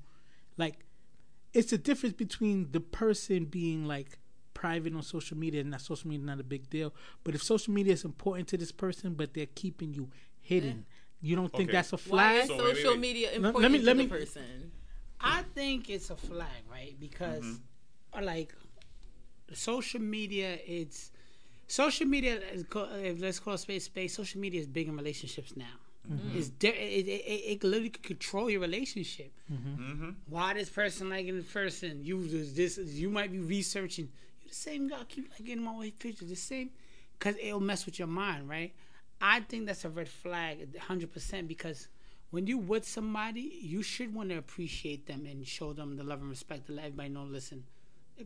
like, 0.58 0.84
it's 1.54 1.72
a 1.72 1.78
difference 1.78 2.14
between 2.14 2.70
the 2.72 2.80
person 2.80 3.46
being 3.46 3.86
like 3.86 4.18
private 4.52 4.94
on 4.94 5.02
social 5.02 5.36
media 5.36 5.62
and 5.62 5.70
not 5.70 5.80
social 5.80 6.08
media 6.08 6.24
not 6.26 6.40
a 6.40 6.44
big 6.44 6.68
deal. 6.70 6.94
But 7.24 7.34
if 7.34 7.42
social 7.42 7.72
media 7.72 7.92
is 7.94 8.04
important 8.04 8.48
to 8.48 8.56
this 8.58 8.70
person, 8.72 9.14
but 9.14 9.34
they're 9.34 9.46
keeping 9.46 9.94
you 9.94 10.10
hidden, 10.40 10.84
you 11.20 11.34
don't 11.36 11.50
think 11.50 11.70
Okay. 11.70 11.76
that's 11.78 11.92
a 11.92 11.96
flag? 11.98 12.40
Why 12.40 12.46
flag? 12.46 12.50
is 12.50 12.56
So 12.56 12.56
wait, 12.56 12.64
wait, 12.64 12.76
social 12.76 12.90
wait. 12.92 13.00
media 13.00 13.26
Let- 13.28 13.36
important 13.36 13.62
let 13.62 13.70
me- 13.72 13.78
to 13.78 13.84
let 13.84 13.96
the 13.96 14.02
me- 14.02 14.08
person? 14.08 14.72
I 15.20 15.42
think 15.54 15.88
it's 15.88 16.10
a 16.10 16.16
flag, 16.16 16.62
right? 16.70 16.94
Because 17.00 17.42
Mm-hmm. 17.44 18.18
uh, 18.18 18.22
like 18.22 18.54
social 19.52 20.00
media, 20.00 20.58
it's 20.66 21.10
social 21.66 22.06
media. 22.06 22.40
Is 22.52 22.64
co- 22.64 22.88
let's 23.18 23.38
call 23.38 23.56
space 23.58 23.84
space. 23.84 24.14
Social 24.14 24.40
media 24.40 24.60
is 24.60 24.66
big 24.66 24.88
in 24.88 24.96
relationships 24.96 25.56
now. 25.56 25.64
Mm-hmm. 26.10 26.38
It's 26.38 26.50
de- 26.50 26.68
it, 26.68 27.06
it, 27.06 27.10
it, 27.10 27.42
it 27.52 27.64
literally 27.64 27.88
could 27.88 28.02
control 28.02 28.50
your 28.50 28.60
relationship. 28.60 29.32
Mm-hmm. 29.50 30.10
Why 30.28 30.52
this 30.54 30.68
person 30.68 31.08
liking 31.08 31.36
this 31.36 31.50
person? 31.50 32.00
You 32.02 32.28
just 32.28 32.54
this. 32.54 32.78
You 32.78 33.08
might 33.08 33.32
be 33.32 33.38
researching. 33.38 34.10
You're 34.42 34.50
the 34.50 34.54
same 34.54 34.88
guy. 34.88 34.98
Keep 35.08 35.30
liking 35.30 35.62
my 35.62 35.72
wife 35.72 35.98
pictures. 35.98 36.28
The 36.28 36.36
same, 36.36 36.70
because 37.18 37.36
it'll 37.42 37.60
mess 37.60 37.86
with 37.86 37.98
your 37.98 38.08
mind, 38.08 38.48
right? 38.48 38.72
I 39.20 39.40
think 39.40 39.66
that's 39.66 39.86
a 39.86 39.88
red 39.88 40.08
flag, 40.08 40.76
hundred 40.76 41.10
percent. 41.12 41.48
Because 41.48 41.88
when 42.30 42.46
you 42.46 42.58
with 42.58 42.86
somebody, 42.86 43.60
you 43.62 43.82
should 43.82 44.12
want 44.14 44.28
to 44.28 44.36
appreciate 44.36 45.06
them 45.06 45.24
and 45.24 45.46
show 45.46 45.72
them 45.72 45.96
the 45.96 46.04
love 46.04 46.20
and 46.20 46.28
respect 46.28 46.66
to 46.66 46.72
let 46.72 46.86
everybody 46.86 47.08
know. 47.08 47.24
Listen, 47.24 47.64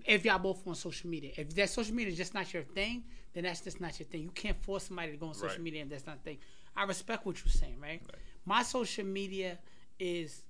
if, 0.04 0.24
y'all 0.24 0.38
both 0.38 0.66
on 0.66 0.74
social 0.74 1.08
media, 1.08 1.32
if 1.36 1.54
that 1.54 1.70
social 1.70 1.94
media 1.94 2.12
is 2.12 2.18
just 2.18 2.34
not 2.34 2.52
your 2.52 2.62
thing, 2.62 3.04
then 3.32 3.44
that's 3.44 3.60
just 3.60 3.80
not 3.80 3.98
your 3.98 4.06
thing. 4.06 4.22
You 4.22 4.30
can't 4.30 4.60
force 4.62 4.84
somebody 4.84 5.12
to 5.12 5.16
go 5.16 5.26
on 5.28 5.34
social 5.34 5.48
Right. 5.48 5.60
media 5.60 5.82
if 5.82 5.88
that's 5.88 6.06
not 6.06 6.22
thing. 6.24 6.38
I 6.76 6.84
respect 6.84 7.26
what 7.26 7.42
you're 7.44 7.50
saying, 7.52 7.80
right? 7.80 8.02
My 8.44 8.62
social 8.62 9.04
media 9.04 9.58
is 9.98 10.44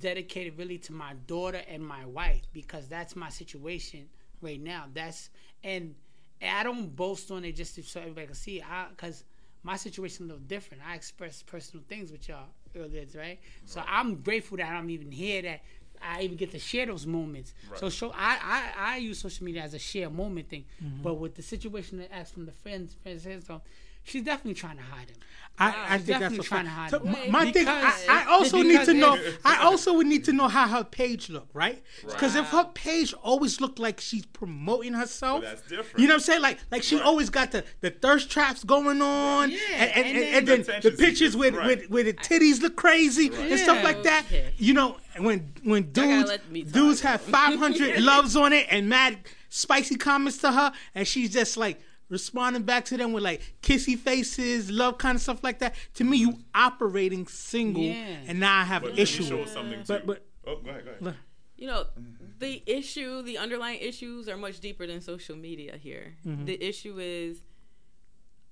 dedicated 0.00 0.58
really 0.58 0.78
to 0.78 0.92
my 0.92 1.14
daughter 1.26 1.62
and 1.68 1.84
my 1.86 2.04
wife 2.04 2.42
because 2.52 2.88
that's 2.88 3.14
my 3.16 3.28
situation 3.28 4.08
right 4.40 4.60
now. 4.60 4.86
That's 4.92 5.30
and, 5.62 5.94
and 6.40 6.56
I 6.58 6.62
don't 6.62 6.94
boast 6.94 7.30
on 7.30 7.44
it 7.44 7.52
just 7.56 7.82
so 7.84 8.00
everybody 8.00 8.26
can 8.26 8.34
see. 8.34 8.60
I 8.60 8.88
because 8.90 9.24
my 9.62 9.76
situation 9.76 10.26
is 10.26 10.30
a 10.30 10.34
little 10.34 10.46
different. 10.46 10.82
I 10.86 10.94
express 10.94 11.42
personal 11.42 11.84
things 11.88 12.12
with 12.12 12.28
y'all 12.28 12.48
earlier, 12.76 13.06
right? 13.16 13.38
So 13.64 13.82
I'm 13.88 14.16
grateful 14.16 14.58
that 14.58 14.66
I'm 14.68 14.90
even 14.90 15.10
here. 15.10 15.42
That 15.42 15.60
I 16.02 16.22
even 16.22 16.36
get 16.36 16.50
to 16.52 16.58
share 16.58 16.86
those 16.86 17.06
moments. 17.06 17.54
So 17.76 17.90
show 17.90 18.10
I, 18.14 18.38
I 18.42 18.94
I 18.94 18.96
use 18.98 19.18
social 19.18 19.44
media 19.44 19.62
as 19.62 19.74
a 19.74 19.78
share 19.78 20.10
moment 20.10 20.48
thing. 20.48 20.64
Mm-hmm. 20.82 21.02
But 21.02 21.14
with 21.14 21.34
the 21.34 21.42
situation 21.42 21.98
that 21.98 22.12
asked 22.12 22.34
from 22.34 22.46
the 22.46 22.52
friends, 22.52 22.94
friends 23.02 23.22
said 23.22 23.44
so. 23.44 23.62
She's 24.04 24.22
definitely 24.22 24.54
trying 24.54 24.76
to 24.76 24.82
hide 24.82 25.08
him. 25.10 25.16
I, 25.56 25.68
I 25.68 25.96
She's 25.98 26.06
think 26.06 26.18
that's 26.18 26.36
definitely 26.36 26.38
a 26.38 26.42
trying 26.42 26.64
flag. 26.64 26.90
to 26.90 26.98
hide 26.98 27.16
it. 27.26 27.30
my, 27.32 27.44
my 27.44 27.52
thing, 27.52 27.68
I, 27.68 27.94
I 28.08 28.24
also 28.28 28.60
need 28.62 28.84
to 28.86 28.92
know. 28.92 29.16
I 29.44 29.58
also 29.64 29.92
would 29.94 30.08
need 30.08 30.24
to 30.24 30.32
know 30.32 30.48
how 30.48 30.66
her 30.66 30.82
page 30.82 31.30
look, 31.30 31.46
right? 31.54 31.80
Because 32.04 32.34
if 32.34 32.46
her 32.48 32.64
page 32.74 33.14
always 33.22 33.60
looked 33.60 33.78
like 33.78 34.00
she's 34.00 34.26
promoting 34.26 34.94
herself, 34.94 35.42
Well, 35.42 35.52
that's 35.54 35.62
different. 35.68 36.00
You 36.00 36.08
know 36.08 36.14
what 36.14 36.22
I'm 36.22 36.24
saying? 36.24 36.42
Like, 36.42 36.58
like 36.72 36.82
she 36.82 36.96
Right. 36.96 37.04
always 37.04 37.30
got 37.30 37.52
the, 37.52 37.64
the 37.82 37.90
thirst 37.90 38.30
traps 38.32 38.64
going 38.64 39.00
on, 39.00 39.52
Yeah, 39.52 39.58
and, 39.76 39.90
and, 40.06 40.06
and 40.06 40.26
and, 40.34 40.48
then- 40.48 40.62
then 40.62 40.80
The 40.82 40.90
the 40.90 40.96
pictures 40.96 41.36
with, 41.36 41.54
right. 41.54 41.66
with 41.68 41.88
with 41.88 42.06
the 42.06 42.14
titties 42.14 42.60
look 42.60 42.74
crazy 42.74 43.30
and 43.32 43.58
stuff 43.60 43.82
like 43.84 44.02
that. 44.02 44.24
Okay. 44.26 44.50
You 44.58 44.74
know, 44.74 44.96
when 45.18 45.52
when 45.62 45.92
dudes 45.92 46.30
let 46.30 46.50
me 46.50 46.64
talk. 46.64 46.72
dudes 46.72 47.00
have 47.02 47.20
500 47.38 48.00
loves 48.02 48.34
on 48.34 48.52
it 48.52 48.66
and 48.70 48.88
mad 48.88 49.18
spicy 49.50 49.94
comments 49.94 50.38
to 50.38 50.50
her, 50.50 50.72
and 50.96 51.06
she's 51.06 51.32
just 51.32 51.56
like 51.56 51.80
responding 52.08 52.62
back 52.62 52.84
to 52.86 52.96
them 52.96 53.12
with 53.12 53.24
like 53.24 53.40
kissy 53.62 53.98
faces, 53.98 54.70
love 54.70 54.98
kind 54.98 55.16
of 55.16 55.22
stuff 55.22 55.42
like 55.42 55.58
that. 55.60 55.74
To 55.94 56.04
me, 56.04 56.18
you 56.18 56.38
operating 56.54 57.26
single, 57.26 57.82
Yeah. 57.82 58.16
and 58.26 58.40
now 58.40 58.60
I 58.60 58.64
have 58.64 58.82
But 58.82 58.92
an 58.92 58.96
let 58.96 58.98
me 58.98 59.02
issue. 59.02 59.22
show 59.24 59.36
with 59.38 59.50
something 59.50 59.82
to 59.82 59.86
But- 59.86 60.00
you. 60.02 60.06
but- 60.06 60.26
oh, 60.46 60.56
go 60.56 60.70
ahead, 60.70 60.84
go 60.84 61.06
ahead. 61.08 61.18
You 61.56 61.68
know, 61.68 61.86
the 62.40 62.62
issue, 62.66 63.22
the 63.22 63.38
underlying 63.38 63.78
issues 63.80 64.28
are 64.28 64.36
much 64.36 64.60
deeper 64.60 64.86
than 64.86 65.00
social 65.00 65.36
media 65.36 65.76
here. 65.76 66.16
Mm-hmm. 66.26 66.44
The 66.46 66.62
issue 66.62 66.98
is 66.98 67.42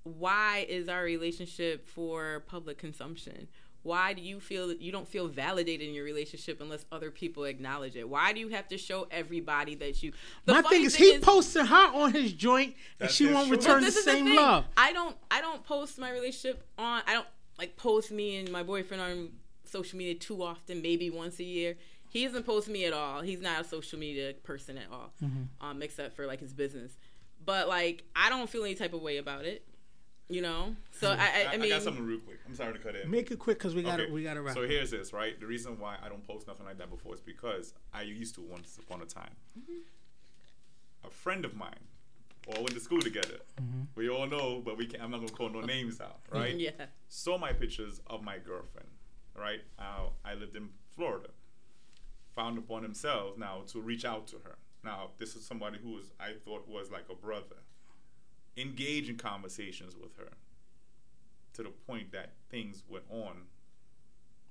why 0.03 0.65
is 0.67 0.89
our 0.89 1.03
relationship 1.03 1.87
for 1.87 2.43
public 2.47 2.77
consumption? 2.77 3.47
Why 3.83 4.13
do 4.13 4.21
you 4.21 4.39
feel 4.39 4.69
that 4.69 4.81
you 4.81 4.91
don't 4.93 5.07
feel 5.07 5.27
validated 5.27 5.87
in 5.87 5.93
your 5.93 6.05
relationship 6.05 6.61
unless 6.61 6.85
other 6.91 7.11
people 7.11 7.43
acknowledge 7.43 7.95
it? 7.97 8.07
Why 8.07 8.31
do 8.33 8.39
you 8.39 8.47
have 8.49 8.67
to 8.69 8.77
show 8.77 9.07
everybody 9.11 9.75
that 9.75 10.01
you? 10.01 10.13
The 10.45 10.53
My 10.53 10.61
thing 10.61 10.83
is, 10.85 10.95
he 10.95 11.05
is- 11.05 11.23
posted 11.23 11.65
her 11.67 11.87
on 11.93 12.13
his 12.13 12.31
joint, 12.33 12.75
and 12.99 13.09
she 13.11 13.27
won't 13.27 13.49
choice. 13.49 13.57
return 13.59 13.83
the 13.83 13.91
same 13.91 14.25
thing. 14.25 14.35
love. 14.35 14.65
I 14.77 14.93
don't. 14.93 15.15
I 15.29 15.41
don't 15.41 15.63
post 15.65 15.99
my 15.99 16.11
relationship 16.11 16.63
on. 16.77 17.01
I 17.05 17.13
don't 17.13 17.27
like 17.57 17.75
post 17.75 18.09
me 18.11 18.37
and 18.37 18.49
my 18.51 18.63
boyfriend 18.63 19.01
on 19.03 19.29
social 19.65 19.97
media 19.97 20.15
too 20.15 20.41
often. 20.41 20.81
Maybe 20.81 21.09
once 21.09 21.39
a 21.39 21.43
year. 21.43 21.75
He 22.09 22.25
doesn't 22.25 22.45
post 22.45 22.67
me 22.69 22.85
at 22.85 22.93
all. 22.93 23.21
He's 23.21 23.41
not 23.41 23.61
a 23.61 23.63
social 23.63 23.97
media 23.99 24.33
person 24.43 24.77
at 24.77 24.85
all, 24.91 25.11
um, 25.61 25.81
except 25.81 26.15
for 26.15 26.27
like 26.27 26.39
his 26.39 26.53
business. 26.53 26.91
But 27.43 27.67
like, 27.67 28.03
I 28.15 28.29
don't 28.29 28.47
feel 28.49 28.63
any 28.63 28.75
type 28.75 28.93
of 28.93 29.01
way 29.01 29.17
about 29.17 29.45
it. 29.45 29.65
You 30.33 30.41
know. 30.41 30.75
So 30.91 31.11
I, 31.11 31.15
I, 31.15 31.47
I 31.53 31.57
mean, 31.57 31.69
got 31.69 31.83
something 31.83 32.03
real 32.03 32.17
quick. 32.19 32.39
I'm 32.47 32.55
sorry 32.55 32.73
to 32.73 32.79
cut 32.79 32.95
in. 32.95 33.09
Make 33.11 33.29
it 33.29 33.37
quick 33.37 33.59
because 33.59 33.75
we 33.75 33.83
got 33.83 33.97
to 33.97 34.03
Okay, 34.03 34.11
we 34.11 34.23
got 34.23 34.33
to 34.33 34.41
wrap. 34.41 34.55
So 34.55 34.67
here's 34.67 34.89
this, 34.89 35.13
right? 35.13 35.39
The 35.39 35.45
reason 35.45 35.77
why 35.77 35.97
I 36.03 36.09
don't 36.09 36.25
post 36.25 36.47
nothing 36.47 36.65
like 36.65 36.79
that 36.79 36.89
before 36.89 37.13
is 37.13 37.21
because 37.21 37.73
I 37.93 38.01
used 38.01 38.33
to 38.35 38.41
once 38.41 38.79
upon 38.79 39.03
a 39.03 39.05
time. 39.05 39.35
A 41.03 41.09
friend 41.11 41.45
of 41.45 41.55
mine, 41.55 41.85
all 42.47 42.55
went 42.63 42.71
to 42.71 42.79
school 42.79 42.99
together. 42.99 43.37
We 43.95 44.09
all 44.09 44.25
know, 44.25 44.59
but 44.65 44.75
we 44.75 44.87
can't. 44.87 45.03
I'm 45.03 45.11
not 45.11 45.19
gonna 45.19 45.31
call 45.31 45.49
no 45.49 45.61
names 45.75 46.01
out, 46.01 46.21
right? 46.31 46.55
yeah. 46.55 46.71
Saw 47.09 47.37
my 47.37 47.53
pictures 47.53 48.01
of 48.07 48.23
my 48.23 48.39
girlfriend, 48.39 48.89
right? 49.37 49.61
Uh, 49.77 50.07
I 50.25 50.33
lived 50.33 50.55
in 50.55 50.69
Florida. 50.95 51.29
Found 52.35 52.57
upon 52.57 52.81
himself 52.81 53.37
now 53.37 53.61
to 53.67 53.79
reach 53.79 54.03
out 54.03 54.25
to 54.27 54.37
her. 54.37 54.55
Now 54.83 55.11
this 55.19 55.35
is 55.35 55.45
somebody 55.45 55.77
who 55.77 55.91
was 55.91 56.11
I 56.19 56.31
thought 56.43 56.67
was 56.67 56.89
like 56.89 57.05
a 57.11 57.15
brother. 57.15 57.57
Engage 58.55 59.09
in 59.09 59.17
conversations 59.17 59.95
with 59.95 60.15
her 60.17 60.29
to 61.53 61.63
the 61.63 61.69
point 61.69 62.11
that 62.11 62.33
things 62.49 62.83
went 62.87 63.05
on 63.09 63.47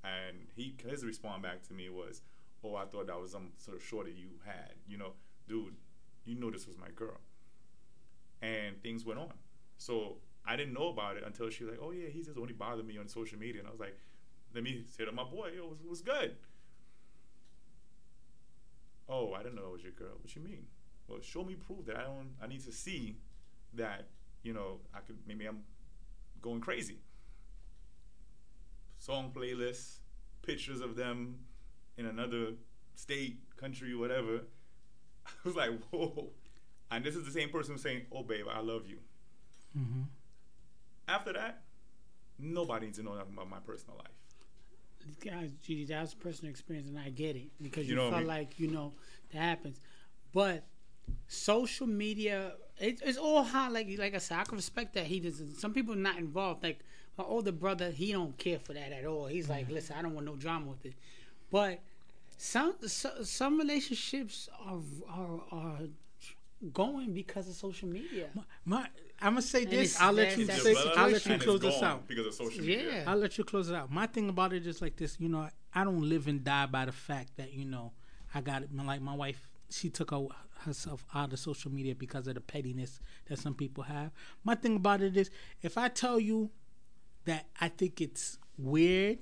and 0.05 0.49
he 0.55 0.75
his 0.89 1.05
response 1.05 1.43
back 1.43 1.63
to 1.69 1.73
me 1.73 1.89
was, 1.89 2.23
"Oh, 2.65 2.75
I 2.75 2.85
thought 2.87 3.07
that 3.07 3.21
was 3.21 3.33
some 3.33 3.53
sort 3.57 3.77
of 3.77 3.83
shorty 3.85 4.13
you 4.13 4.31
had. 4.45 4.75
You 4.87 4.99
know, 4.99 5.13
dude, 5.49 5.77
you 6.25 6.35
know 6.35 6.51
this 6.51 6.67
was 6.67 6.77
my 6.77 6.91
girl." 6.91 7.21
And 8.41 8.83
things 8.83 9.05
went 9.05 9.21
on. 9.21 9.33
So 9.79 10.19
I 10.45 10.57
didn't 10.57 10.75
know 10.75 10.89
about 10.89 11.17
it 11.17 11.23
until 11.25 11.51
she 11.51 11.65
was 11.65 11.73
like, 11.73 11.81
"Oh 11.83 11.93
yeah, 11.93 12.09
he's 12.09 12.27
just 12.27 12.39
only 12.39 12.53
bothered 12.53 12.87
me 12.87 12.99
on 12.99 13.09
social 13.09 13.39
media," 13.39 13.61
and 13.61 13.69
I 13.69 13.71
was 13.71 13.81
like, 13.81 13.97
"Let 14.55 14.65
me 14.65 14.85
say 14.87 15.05
to 15.05 15.13
my 15.13 15.25
boy, 15.25 15.51
it 15.55 15.65
was, 15.65 15.81
it 15.81 15.89
was 15.89 16.03
good." 16.03 16.37
Oh, 19.09 19.35
I 19.35 19.43
didn't 19.43 19.57
know 19.57 19.67
it 19.67 19.73
was 19.73 19.83
your 19.83 19.93
girl. 19.93 20.17
What 20.21 20.35
you 20.35 20.43
mean? 20.43 20.67
Well, 21.07 21.21
show 21.21 21.45
me 21.45 21.55
proof 21.55 21.85
that 21.87 21.97
I 21.97 22.05
don't. 22.05 22.35
I 22.43 22.47
need 22.47 22.65
to 22.65 22.73
see 22.73 23.19
that 23.75 24.09
you 24.43 24.53
know 24.53 24.81
I 24.95 25.01
could 25.01 25.19
maybe 25.27 25.47
I'm 25.47 25.63
going 26.41 26.61
crazy 26.61 26.99
song 28.99 29.33
playlists, 29.35 29.97
pictures 30.43 30.81
of 30.81 30.95
them 30.97 31.37
in 31.97 32.07
another 32.07 32.53
state, 32.95 33.39
country, 33.57 33.95
whatever. 33.97 34.43
I 35.27 35.31
was 35.45 35.57
like, 35.57 35.71
whoa. 35.91 36.31
And 36.91 37.05
this 37.05 37.17
is 37.17 37.25
the 37.25 37.33
same 37.33 37.49
person 37.49 37.79
saying, 37.79 38.03
oh, 38.13 38.23
babe, 38.23 38.45
I 38.49 38.61
love 38.61 38.87
you. 38.87 38.99
Mm-hmm. 39.77 40.03
After 41.09 41.33
that, 41.33 41.63
nobody 42.39 42.87
needs 42.87 42.99
to 42.99 43.05
know 43.05 43.15
nothing 43.15 43.33
about 43.33 43.51
my 43.51 43.59
personal 43.59 43.97
life. 43.97 45.19
guys, 45.25 45.51
Judy, 45.63 45.85
that 45.87 46.01
was 46.03 46.13
a 46.13 46.17
personal 46.17 46.51
experience, 46.51 46.89
and 46.89 46.99
I 46.99 47.11
get 47.11 47.35
it 47.37 47.51
because 47.61 47.87
You 47.87 47.91
you, 47.91 47.97
know 47.97 48.05
what 48.05 48.15
I 48.15 48.19
felt 48.19 48.29
mean? 48.29 48.29
like 48.29 48.59
you 48.61 48.69
know 48.69 48.93
that 49.33 49.39
happens. 49.41 49.81
But 50.33 50.65
social 51.29 51.87
media, 51.87 52.53
it, 52.79 53.01
it's 53.05 53.19
all 53.19 53.43
hot 53.43 53.73
like 53.73 53.89
like 53.99 54.15
I 54.15 54.19
said, 54.19 54.39
I 54.39 54.45
can 54.45 54.57
respect 54.57 54.95
that 54.95 55.07
he 55.07 55.21
doesn't. 55.21 55.57
Some 55.57 55.73
people 55.73 55.95
not 55.95 56.19
involved. 56.19 56.63
Like 56.63 56.81
my 57.19 57.25
older 57.25 57.53
brother, 57.53 57.91
he 57.91 58.13
don't 58.13 58.37
care 58.39 58.59
for 58.59 58.73
that 58.73 58.93
at 58.93 59.05
all. 59.05 59.27
He's 59.27 59.49
like, 59.49 59.67
mm-hmm. 59.67 59.75
listen, 59.75 59.97
I 59.99 60.03
don't 60.03 60.15
want 60.15 60.27
no 60.27 60.37
drama 60.37 60.67
with 60.67 60.87
it. 60.87 60.95
But 61.51 61.81
some 62.37 62.75
so, 62.87 63.23
some 63.23 63.59
relationships 63.59 64.49
are 64.65 64.81
are 65.09 65.41
are 65.51 65.79
going 66.73 67.13
because 67.13 67.49
of 67.49 67.55
social 67.55 67.89
media. 67.89 68.29
My, 68.65 68.87
I'm 69.21 69.35
gonna 69.35 69.43
say 69.43 69.65
this. 69.65 70.01
I'll 70.01 70.13
let 70.13 70.37
you 70.37 70.47
say. 70.47 70.75
I'll 70.97 71.09
let 71.09 71.25
you 71.27 71.39
close 71.39 71.61
this 71.61 71.83
out. 71.83 72.07
because 72.09 72.27
of 72.27 72.35
social 72.35 72.61
media. 72.61 72.85
Yeah. 72.93 73.05
I'll 73.07 73.17
let 73.17 73.39
you 73.39 73.45
close 73.45 73.69
it 73.69 73.77
out. 73.77 73.91
My 73.91 74.07
thing 74.07 74.29
about 74.29 74.53
it 74.53 74.67
is 74.67 74.83
like 74.83 74.97
this. 74.97 75.17
You 75.21 75.29
know, 75.29 75.49
I 75.75 75.85
don't 75.85 76.09
live 76.09 76.27
and 76.27 76.43
die 76.43 76.67
by 76.67 76.87
the 76.87 76.93
fact 76.93 77.37
that 77.37 77.53
you 77.53 77.65
know 77.65 77.93
I 78.35 78.41
got 78.41 78.63
it. 78.63 78.71
Like 78.75 79.01
my 79.01 79.15
wife, 79.15 79.49
she 79.73 79.91
took 79.91 80.11
her, 80.11 80.27
herself 80.61 81.05
out 81.15 81.33
of 81.33 81.39
social 81.39 81.71
media 81.73 81.95
because 81.95 82.27
of 82.27 82.35
the 82.35 82.41
pettiness 82.41 83.01
that 83.29 83.39
some 83.39 83.55
people 83.55 83.85
have. 83.85 84.11
My 84.45 84.55
thing 84.55 84.77
about 84.77 85.01
it 85.03 85.17
is, 85.17 85.31
if 85.63 85.77
I 85.79 85.89
tell 85.89 86.21
you 86.21 86.51
that 87.25 87.47
I 87.61 87.69
think 87.69 88.01
it's 88.01 88.39
weird, 88.59 89.19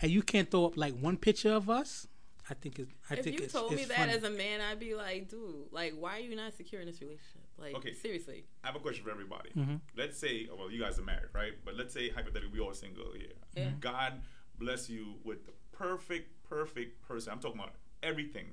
and 0.00 0.10
you 0.10 0.22
can't 0.22 0.50
throw 0.50 0.66
up 0.66 0.76
like 0.76 0.94
one 0.98 1.16
picture 1.16 1.52
of 1.52 1.70
us, 1.70 2.08
I 2.50 2.54
think 2.54 2.78
it's. 2.80 2.90
I 3.08 3.14
if 3.14 3.24
think 3.24 3.38
you 3.38 3.44
it's, 3.44 3.52
told 3.52 3.72
it's 3.72 3.82
me 3.82 3.84
that 3.86 3.96
funny. 3.96 4.12
as 4.12 4.24
a 4.24 4.30
man, 4.30 4.60
I'd 4.60 4.80
be 4.80 4.94
like, 4.94 5.28
dude, 5.28 5.66
like, 5.70 5.94
why 5.98 6.16
are 6.16 6.20
you 6.20 6.34
not 6.34 6.52
secure 6.54 6.80
in 6.80 6.86
this 6.88 7.00
relationship? 7.00 7.40
Like, 7.56 7.76
Okay. 7.76 7.94
seriously. 7.94 8.44
I 8.64 8.66
have 8.68 8.76
a 8.76 8.80
question 8.80 9.04
for 9.04 9.10
everybody. 9.10 9.50
Mm-hmm. 9.56 9.76
Let's 9.96 10.18
say, 10.18 10.48
well, 10.58 10.70
you 10.70 10.80
guys 10.80 10.98
are 10.98 11.02
married, 11.04 11.28
right? 11.32 11.52
But 11.64 11.76
let's 11.76 11.94
say 11.94 12.08
hypothetically 12.08 12.50
we 12.52 12.58
all 12.58 12.74
single 12.74 13.12
here. 13.12 13.28
Yeah. 13.56 13.70
God 13.78 14.22
bless 14.58 14.90
you 14.90 15.14
with 15.22 15.46
the 15.46 15.52
perfect, 15.70 16.30
perfect 16.48 17.00
person. 17.06 17.32
I'm 17.32 17.38
talking 17.38 17.60
about 17.60 17.74
everything 18.02 18.46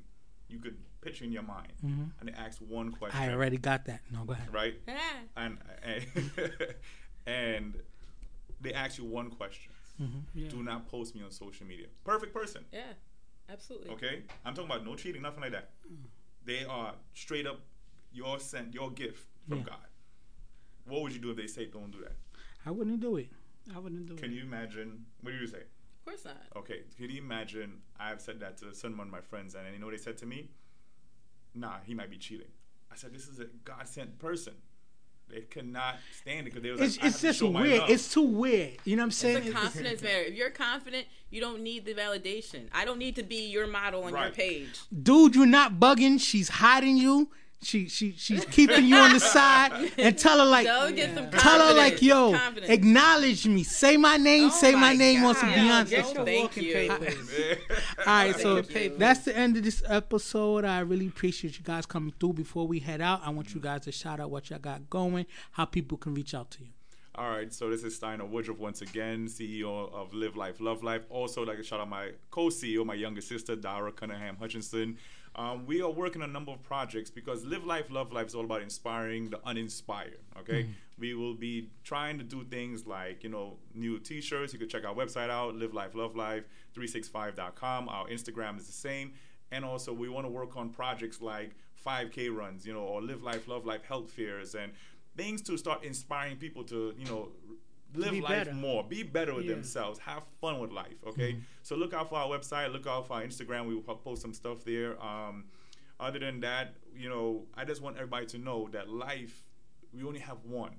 you 0.50 0.60
could 0.60 0.78
picture 1.02 1.24
in 1.26 1.32
your 1.32 1.44
mind, 1.44 1.72
and 1.82 2.12
they 2.24 2.34
ask 2.34 2.60
one 2.60 2.92
question. 2.92 3.20
Mm-hmm. 3.20 3.30
I 3.32 3.34
already 3.34 3.58
got 3.58 3.86
that. 3.86 4.02
No, 4.12 4.24
go 4.26 4.34
ahead. 4.34 4.54
right? 4.54 4.76
Yeah. 4.88 4.98
And 5.38 5.58
and, 5.84 6.06
and 7.28 7.74
they 8.62 8.74
ask 8.74 8.98
you 8.98 9.06
one 9.06 9.30
question. 9.30 9.72
Mm-hmm. 10.02 10.48
Do 10.48 10.64
not 10.64 10.88
post 10.88 11.16
me 11.16 11.22
on 11.24 11.32
social 11.32 11.66
media. 11.66 11.88
Perfect 12.04 12.34
person. 12.34 12.66
Yeah. 12.72 12.82
Absolutely. 13.52 13.90
Okay, 13.92 14.22
I'm 14.46 14.54
talking 14.54 14.70
about 14.70 14.86
no 14.86 14.96
cheating, 14.96 15.24
nothing 15.24 15.42
like 15.42 15.52
that. 15.54 15.72
They 16.46 16.66
are 16.66 16.94
straight 17.14 17.48
up 17.48 17.60
your 18.12 18.40
sent 18.40 18.74
your 18.74 18.92
gift 18.92 19.26
from 19.48 19.60
Yeah. 19.60 19.64
God. 19.66 19.88
What 20.86 21.02
would 21.02 21.14
you 21.14 21.20
do 21.20 21.32
if 21.32 21.38
they 21.38 21.48
say 21.48 21.66
don't 21.66 21.92
do 21.92 22.00
that? 22.02 22.14
I 22.66 22.72
wouldn't 22.72 23.00
do 23.00 23.18
it. 23.18 23.30
I 23.76 23.80
wouldn't 23.80 24.06
do 24.08 24.16
Can 24.16 24.26
it. 24.26 24.28
Can 24.28 24.32
you 24.38 24.42
imagine? 24.44 25.06
What 25.22 25.32
do 25.32 25.38
you 25.38 25.48
say? 25.48 25.64
Of 26.14 26.24
course 26.24 26.26
not. 26.26 26.58
Okay, 26.62 26.82
could 26.98 27.12
you 27.12 27.22
imagine? 27.22 27.80
I've 28.00 28.22
said 28.22 28.40
that 28.40 28.58
to 28.58 28.74
some 28.74 29.00
of 29.00 29.08
my 29.08 29.22
friends, 29.22 29.56
and 29.56 29.64
you 29.74 29.80
know 29.80 29.86
what 29.88 29.92
they 29.96 30.02
said 30.02 30.18
to 30.20 30.26
me? 30.26 30.50
Nah, 31.56 31.76
he 31.86 31.94
might 31.94 32.10
be 32.10 32.18
cheating. 32.18 32.48
I 32.92 32.96
said 32.96 33.14
this 33.14 33.28
is 33.28 33.40
a 33.40 33.46
God 33.66 33.88
sent 33.88 34.18
person. 34.20 34.54
They 35.30 35.42
cannot 35.42 35.98
stand 36.20 36.40
it 36.40 36.44
because 36.46 36.64
they 36.64 36.72
was 36.72 36.82
It's, 36.82 36.98
like, 36.98 37.06
I 37.06 37.08
it's 37.10 37.22
just 37.22 37.40
show 37.40 37.50
weird. 37.52 37.82
love. 37.82 37.90
It's 37.92 38.12
too 38.12 38.24
weird. 38.24 38.78
You 38.84 38.96
know 38.96 39.04
what 39.04 39.06
I'm 39.06 39.12
saying? 39.12 39.38
It's 39.38 39.50
a 39.50 39.52
confidence 39.52 40.02
matter. 40.04 40.22
If 40.24 40.34
you're 40.34 40.50
confident, 40.50 41.06
you 41.30 41.40
don't 41.40 41.62
need 41.62 41.86
the 41.86 41.94
validation. 41.94 42.68
I 42.74 42.84
don't 42.84 42.98
need 42.98 43.16
to 43.18 43.24
be 43.24 43.48
your 43.48 43.68
model 43.68 44.06
on 44.06 44.16
your 44.16 44.32
page. 44.32 44.80
dude, 45.04 45.36
you're 45.36 45.46
not 45.46 45.74
bugging. 45.74 46.20
She's 46.20 46.50
hiding 46.50 46.98
you. 46.98 47.30
She 47.62 47.90
she 47.90 48.14
she's 48.14 48.46
keeping 48.46 48.86
you 48.86 48.96
on 48.96 49.12
the 49.12 49.20
side 49.20 49.92
and 49.98 50.18
tell 50.18 50.40
her 50.40 50.46
like 50.46 50.66
Go 50.66 50.92
get 50.94 51.08
some 51.14 51.26
confidence. 51.26 51.44
tell 51.44 51.68
her 51.68 51.74
like 51.74 52.02
yo 52.02 52.32
Confidence. 52.32 52.72
acknowledge 52.72 53.48
me. 53.48 53.64
Say 53.64 53.98
my 53.98 54.16
name. 54.16 54.46
Oh 54.46 54.50
say 54.50 54.72
my, 54.74 54.80
my 54.80 54.94
name 54.94 55.26
on 55.26 55.36
some 55.36 55.50
God. 55.50 55.58
Beyonce 55.88 55.90
Get 55.90 56.06
stuff. 56.06 56.26
Thank 56.26 56.56
you. 56.56 56.90
All 58.00 58.06
right, 58.06 58.36
so 58.40 58.62
that's 58.62 59.26
the 59.26 59.36
end 59.36 59.58
of 59.58 59.64
this 59.64 59.84
episode. 59.88 60.64
I 60.64 60.80
really 60.80 61.08
appreciate 61.08 61.58
you 61.58 61.64
guys 61.66 61.86
coming 61.86 62.14
through. 62.18 62.34
Before 62.34 62.66
we 62.66 62.80
head 62.80 63.02
out, 63.02 63.22
I 63.26 63.30
want 63.30 63.54
you 63.54 63.60
guys 63.60 63.82
to 63.82 63.92
shout 63.92 64.22
out 64.22 64.30
what 64.32 64.50
y'all 64.50 64.60
got 64.60 64.90
going, 64.90 65.26
how 65.52 65.66
people 65.66 65.98
can 65.98 66.14
reach 66.14 66.34
out 66.34 66.52
to 66.52 66.62
you. 66.62 66.70
All 67.16 67.30
right, 67.30 67.54
so 67.54 67.70
this 67.70 67.84
is 67.84 67.94
Steiner 67.98 68.26
Woodruff 68.26 68.60
once 68.60 68.82
again, 68.82 69.28
CEO 69.28 69.92
of 69.92 70.14
Live 70.14 70.38
Life, 70.38 70.62
Love 70.62 70.84
Life. 70.84 71.02
Also, 71.10 71.44
like 71.44 71.58
to 71.58 71.64
shout 71.64 71.82
out 71.82 71.90
my 71.90 72.12
co-CEO, 72.32 72.86
my 72.86 72.94
younger 72.94 73.20
sister, 73.20 73.58
Dara 73.58 73.92
Cunningham 73.92 74.38
Hutchinson. 74.38 74.98
Um, 75.36 75.66
we 75.66 75.82
are 75.82 75.90
working 75.90 76.22
on 76.22 76.30
a 76.30 76.34
number 76.34 76.52
of 76.52 76.62
projects 76.64 77.10
because 77.10 77.46
Live 77.46 77.64
Life, 77.64 77.86
Love 77.90 78.12
Life 78.12 78.28
is 78.28 78.36
all 78.36 78.46
about 78.46 78.62
inspiring 78.62 79.30
the 79.30 79.40
uninspired. 79.46 80.20
Okay, 80.40 80.68
we 80.98 81.14
will 81.14 81.36
be 81.36 81.70
trying 81.84 82.18
to 82.18 82.24
do 82.24 82.44
things 82.44 82.86
like 82.86 83.24
you 83.24 83.30
know 83.30 83.58
new 83.74 84.00
T-shirts. 84.00 84.54
You 84.54 84.60
can 84.60 84.70
check 84.70 84.86
our 84.86 84.94
website 84.94 85.30
out, 85.30 85.56
Live 85.56 85.74
Life, 85.74 85.96
Love 85.96 86.16
Life, 86.16 86.44
365.com. 86.76 87.90
Our 87.90 88.08
Instagram 88.08 88.58
is 88.58 88.68
the 88.68 88.74
same, 88.74 89.14
and 89.52 89.64
also 89.64 89.94
we 89.94 90.10
want 90.10 90.26
to 90.26 90.32
work 90.32 90.58
on 90.58 90.70
projects 90.70 91.22
like 91.22 91.56
5K 91.86 92.36
runs, 92.36 92.66
you 92.66 92.74
know, 92.74 92.82
or 92.82 93.02
Live 93.02 93.24
Life, 93.24 93.48
Love 93.48 93.66
Life 93.66 93.84
health 93.84 94.12
fairs 94.12 94.56
and 94.56 94.74
things 95.16 95.42
to 95.42 95.58
start 95.58 95.84
inspiring 95.84 96.38
people 96.38 96.64
to 96.64 96.94
you 96.98 97.06
know 97.06 97.30
live 97.96 98.12
Be 98.12 98.22
life 98.22 98.30
better. 98.46 98.54
more. 98.54 98.84
Be 98.84 99.04
better 99.04 99.34
with 99.36 99.46
Yeah. 99.46 99.54
themselves. 99.56 100.00
Have 100.00 100.24
fun 100.42 100.60
with 100.60 100.72
life 100.72 100.96
okay? 101.08 101.38
So 101.64 101.76
look 101.76 101.94
out 101.94 102.10
for 102.10 102.16
our 102.20 102.28
website. 102.28 102.72
Look 102.72 102.88
out 102.88 103.08
for 103.08 103.14
our 103.14 103.24
instagram. 103.24 103.68
We 103.68 103.76
will 103.76 103.82
post 103.82 104.22
some 104.22 104.34
stuff 104.34 104.64
there. 104.64 105.02
Um, 105.04 105.46
other 106.00 106.18
than 106.20 106.40
that 106.40 106.76
you 106.96 107.10
know 107.10 107.46
i 107.56 107.66
just 107.66 107.82
want 107.82 107.96
everybody 107.98 108.26
to 108.26 108.38
know 108.38 108.70
that 108.72 108.90
life 108.90 109.44
we 109.94 110.02
only 110.04 110.20
have 110.22 110.38
one 110.46 110.74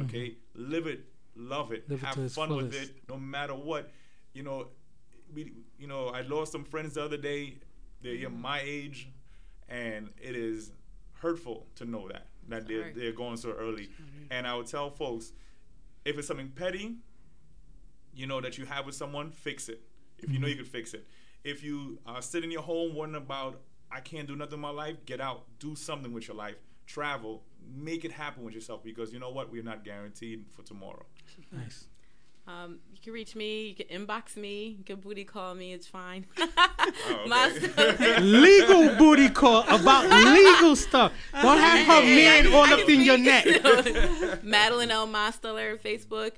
okay? 0.00 0.36
Live 0.54 0.86
it 0.86 1.04
love 1.34 1.72
it 1.72 1.88
Live 1.90 2.00
have 2.02 2.18
its 2.18 2.34
fun 2.36 2.54
with 2.54 2.72
it. 2.74 2.92
No 3.08 3.16
matter 3.16 3.54
what 3.54 3.90
you 4.32 4.42
know 4.44 4.68
we 5.34 5.52
you 5.78 5.86
know 5.88 6.06
i 6.08 6.20
lost 6.22 6.52
some 6.52 6.64
friends 6.64 6.94
the 6.94 7.02
other 7.04 7.16
day. 7.16 7.58
They're 8.02 8.14
Mm-hmm. 8.14 8.40
my 8.40 8.60
age 8.64 9.08
and 9.68 10.10
it 10.22 10.36
is 10.36 10.72
hurtful 11.14 11.66
to 11.76 11.84
know 11.84 12.06
that 12.08 12.26
that 12.48 12.66
they're, 12.68 12.92
they're 12.94 13.12
going 13.12 13.36
so 13.38 13.50
early. 13.52 13.90
And 14.30 14.46
i 14.46 14.54
would 14.54 14.66
tell 14.68 14.90
folks 14.90 15.32
if 16.04 16.18
it's 16.18 16.28
something 16.28 16.48
petty 16.48 16.96
you 18.14 18.26
know 18.26 18.40
that 18.40 18.58
you 18.58 18.64
have 18.66 18.86
with 18.86 18.94
someone 18.94 19.30
fix 19.30 19.68
it. 19.68 19.82
If 20.18 20.30
you 20.30 20.38
know 20.38 20.46
you 20.46 20.56
can 20.56 20.64
fix 20.64 20.94
it. 20.94 21.06
If 21.44 21.62
you 21.62 21.98
uh, 22.06 22.20
sit 22.20 22.44
in 22.44 22.50
your 22.50 22.62
home 22.62 22.94
wondering 22.94 23.22
about 23.22 23.62
i 23.90 24.00
can't 24.00 24.28
do 24.28 24.36
nothing 24.36 24.54
in 24.54 24.60
my 24.60 24.70
life 24.70 25.04
get 25.06 25.20
out. 25.20 25.44
Do 25.58 25.74
something 25.74 26.12
with 26.12 26.28
your 26.28 26.36
life. 26.36 26.56
Travel. 26.86 27.44
Make 27.74 28.04
it 28.04 28.12
happen 28.12 28.42
with 28.44 28.54
yourself 28.54 28.82
because 28.82 29.12
you 29.12 29.20
know 29.20 29.30
what? 29.30 29.50
We're 29.50 29.62
not 29.62 29.84
guaranteed 29.84 30.46
for 30.50 30.62
tomorrow. 30.62 31.04
Nice. 31.52 31.86
Um, 32.50 32.78
you 32.92 32.98
can 33.02 33.12
reach 33.12 33.34
me. 33.36 33.68
You 33.68 33.74
can 33.84 33.88
inbox 34.06 34.36
me. 34.36 34.76
You 34.78 34.84
can 34.84 34.96
booty 34.96 35.24
call 35.24 35.54
me. 35.54 35.72
It's 35.72 35.86
fine. 35.86 36.26
Oh, 37.12 37.26
My 37.26 37.52
okay. 37.62 38.18
legal 38.20 38.96
booty 38.96 39.28
call 39.28 39.62
about 39.68 40.04
legal 40.34 40.74
stuff. 40.74 41.12
Don't 41.32 41.58
have 41.58 41.86
her 41.86 42.00
Hey, 42.02 42.16
man 42.42 42.46
I- 42.46 42.54
all 42.56 42.64
I 42.64 42.72
up 42.82 42.88
in 42.88 43.02
your 43.02 43.16
be- 43.18 43.22
neck. 43.24 43.44
Madeline 44.42 44.90
L. 44.90 45.06
Mosteller, 45.06 45.78
Facebook. 45.78 46.32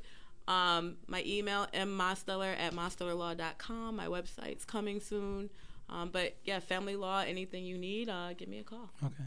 Um, 0.49 0.97
my 1.07 1.23
email, 1.25 1.67
mmosteller 1.73 2.53
at 2.59 2.73
mostellerlaw.com. 2.75 3.97
My 3.97 4.07
website's 4.07 4.65
coming 4.65 5.01
soon. 5.01 5.51
Um, 5.89 6.11
but 6.11 6.37
yeah, 6.45 6.59
family 6.61 6.97
law, 6.97 7.21
anything 7.21 7.65
you 7.65 7.79
need, 7.79 8.09
uh, 8.09 8.33
give 8.35 8.49
me 8.49 8.59
a 8.59 8.65
call. 8.65 8.91
Okay. 9.05 9.25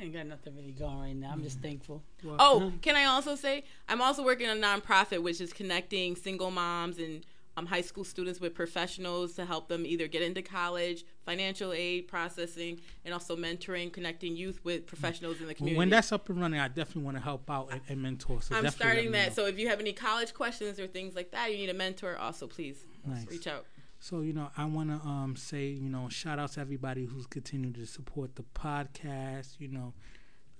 I 0.00 0.04
ain't 0.04 0.14
got 0.14 0.26
nothing 0.26 0.56
really 0.56 0.72
going 0.72 0.98
right 0.98 1.16
now. 1.16 1.30
I'm 1.30 1.42
just 1.42 1.60
thankful. 1.60 2.02
Oh, 2.24 2.72
can 2.80 2.96
I 2.96 3.04
also 3.04 3.34
say 3.34 3.64
I'm 3.88 4.00
also 4.00 4.24
working 4.24 4.48
on 4.48 4.56
a 4.56 4.60
nonprofit 4.66 5.22
which 5.22 5.40
is 5.40 5.52
connecting 5.52 6.16
single 6.16 6.50
moms 6.50 6.98
and 6.98 7.24
um, 7.56 7.66
high 7.66 7.82
school 7.82 8.04
students 8.04 8.40
with 8.40 8.54
professionals 8.54 9.34
to 9.34 9.44
help 9.44 9.68
them 9.68 9.84
either 9.84 10.06
get 10.06 10.22
into 10.22 10.40
college, 10.40 11.04
financial 11.26 11.72
aid 11.72 12.08
processing, 12.08 12.80
and 13.04 13.12
also 13.12 13.36
mentoring, 13.36 13.92
connecting 13.92 14.36
youth 14.36 14.60
with 14.64 14.86
professionals 14.86 15.40
in 15.40 15.48
the 15.48 15.54
community. 15.54 15.76
When 15.76 15.90
that's 15.90 16.12
up 16.12 16.28
and 16.30 16.40
running, 16.40 16.60
I 16.60 16.68
definitely 16.68 17.02
want 17.02 17.18
to 17.18 17.22
help 17.22 17.50
out 17.50 17.68
and, 17.70 17.80
and 17.88 18.00
mentor. 18.00 18.40
So 18.40 18.54
I'm 18.54 18.68
starting 18.70 19.10
that. 19.12 19.28
know. 19.28 19.34
So 19.34 19.46
if 19.46 19.58
you 19.58 19.68
have 19.68 19.80
any 19.80 19.92
college 19.92 20.32
questions 20.32 20.80
or 20.80 20.86
things 20.86 21.14
like 21.14 21.32
that, 21.32 21.50
you 21.50 21.58
need 21.58 21.70
a 21.70 21.74
mentor. 21.74 22.16
Also, 22.16 22.46
please 22.46 22.86
Nice. 23.04 23.26
reach 23.26 23.46
out. 23.46 23.66
So 24.02 24.22
you 24.22 24.32
know, 24.32 24.50
I 24.56 24.64
want 24.64 24.88
to 24.88 25.06
um 25.06 25.36
say 25.36 25.66
you 25.66 25.90
know 25.90 26.08
shout 26.08 26.38
out 26.38 26.52
to 26.52 26.60
everybody 26.60 27.04
who's 27.04 27.26
continued 27.26 27.74
to 27.74 27.86
support 27.86 28.34
the 28.34 28.44
podcast. 28.54 29.60
You 29.60 29.68
know, 29.68 29.92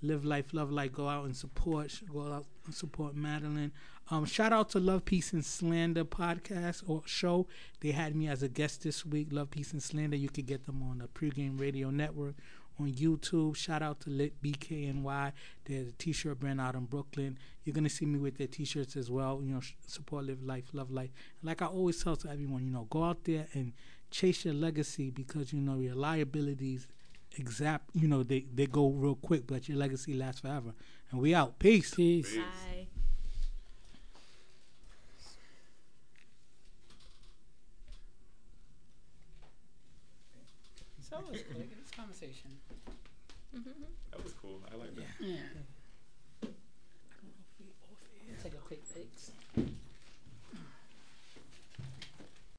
live 0.03 0.23
life, 0.23 0.53
love 0.53 0.71
life. 0.71 0.93
Go 0.93 1.09
out 1.09 1.25
and 1.25 1.35
support. 1.35 1.99
Go 2.13 2.21
out 2.21 2.45
and 2.67 2.75
support 2.75 3.15
Madeline. 3.15 3.71
Um, 4.11 4.25
shout 4.25 4.53
out 4.53 4.69
to 4.71 4.79
Love 4.79 5.05
Peace 5.05 5.33
and 5.33 5.43
Slander 5.43 6.05
podcast 6.05 6.83
or 6.87 7.01
show. 7.05 7.47
They 7.79 7.91
had 7.91 8.15
me 8.15 8.27
as 8.27 8.43
a 8.43 8.47
guest 8.47 8.83
this 8.83 9.05
week. 9.05 9.29
Love 9.31 9.49
Peace 9.49 9.71
and 9.71 9.81
Slander. 9.81 10.17
You 10.17 10.29
could 10.29 10.45
get 10.45 10.67
them 10.67 10.83
on 10.83 10.99
the 10.99 11.07
pregame 11.07 11.59
radio 11.59 11.89
network 11.89 12.35
on 12.79 12.91
YouTube. 12.91 13.55
Shout 13.55 13.81
out 13.81 13.99
to 14.01 14.09
Lit 14.09 14.41
BKNY. 14.41 15.33
There's 15.65 15.89
a 15.89 15.91
t-shirt 15.93 16.39
brand 16.39 16.59
out 16.61 16.75
in 16.75 16.85
Brooklyn. 16.85 17.37
You're 17.63 17.73
gonna 17.73 17.89
see 17.89 18.05
me 18.05 18.19
with 18.19 18.37
their 18.37 18.47
t-shirts 18.47 18.95
as 18.95 19.09
well. 19.09 19.41
You 19.43 19.55
know, 19.55 19.61
support, 19.87 20.25
live 20.25 20.43
life, 20.43 20.65
love 20.73 20.91
life. 20.91 21.11
Like 21.43 21.61
I 21.61 21.67
always 21.67 22.03
tell 22.03 22.15
to 22.17 22.29
everyone, 22.29 22.63
you 22.65 22.71
know, 22.71 22.87
go 22.89 23.03
out 23.03 23.23
there 23.23 23.47
and 23.53 23.73
chase 24.09 24.45
your 24.45 24.53
legacy 24.53 25.09
because 25.09 25.53
you 25.53 25.59
know 25.61 25.79
your 25.79 25.95
liabilities 25.95 26.87
exact. 27.37 27.89
You 27.93 28.07
know, 28.07 28.23
they 28.23 28.45
they 28.53 28.67
go 28.67 28.89
real 28.89 29.15
quick, 29.15 29.47
but 29.47 29.67
your 29.69 29.77
legacy 29.77 30.13
lasts 30.13 30.41
forever. 30.41 30.73
And 31.11 31.21
we 31.21 31.33
out. 31.33 31.59
Peace. 31.59 31.93
Peace. 31.93 32.35
Bye. 32.35 32.87
So 41.01 41.17
it 41.17 41.31
was 41.31 41.41
quick. 41.53 41.69
This 41.69 41.91
conversation. 41.91 42.57
Mm-hmm. 43.55 43.83
that 44.11 44.23
was 44.23 44.33
cool. 44.33 44.61
I 44.71 44.75
like 44.77 44.95
that. 44.95 45.03
Yeah. 45.19 45.35
Take 45.53 45.60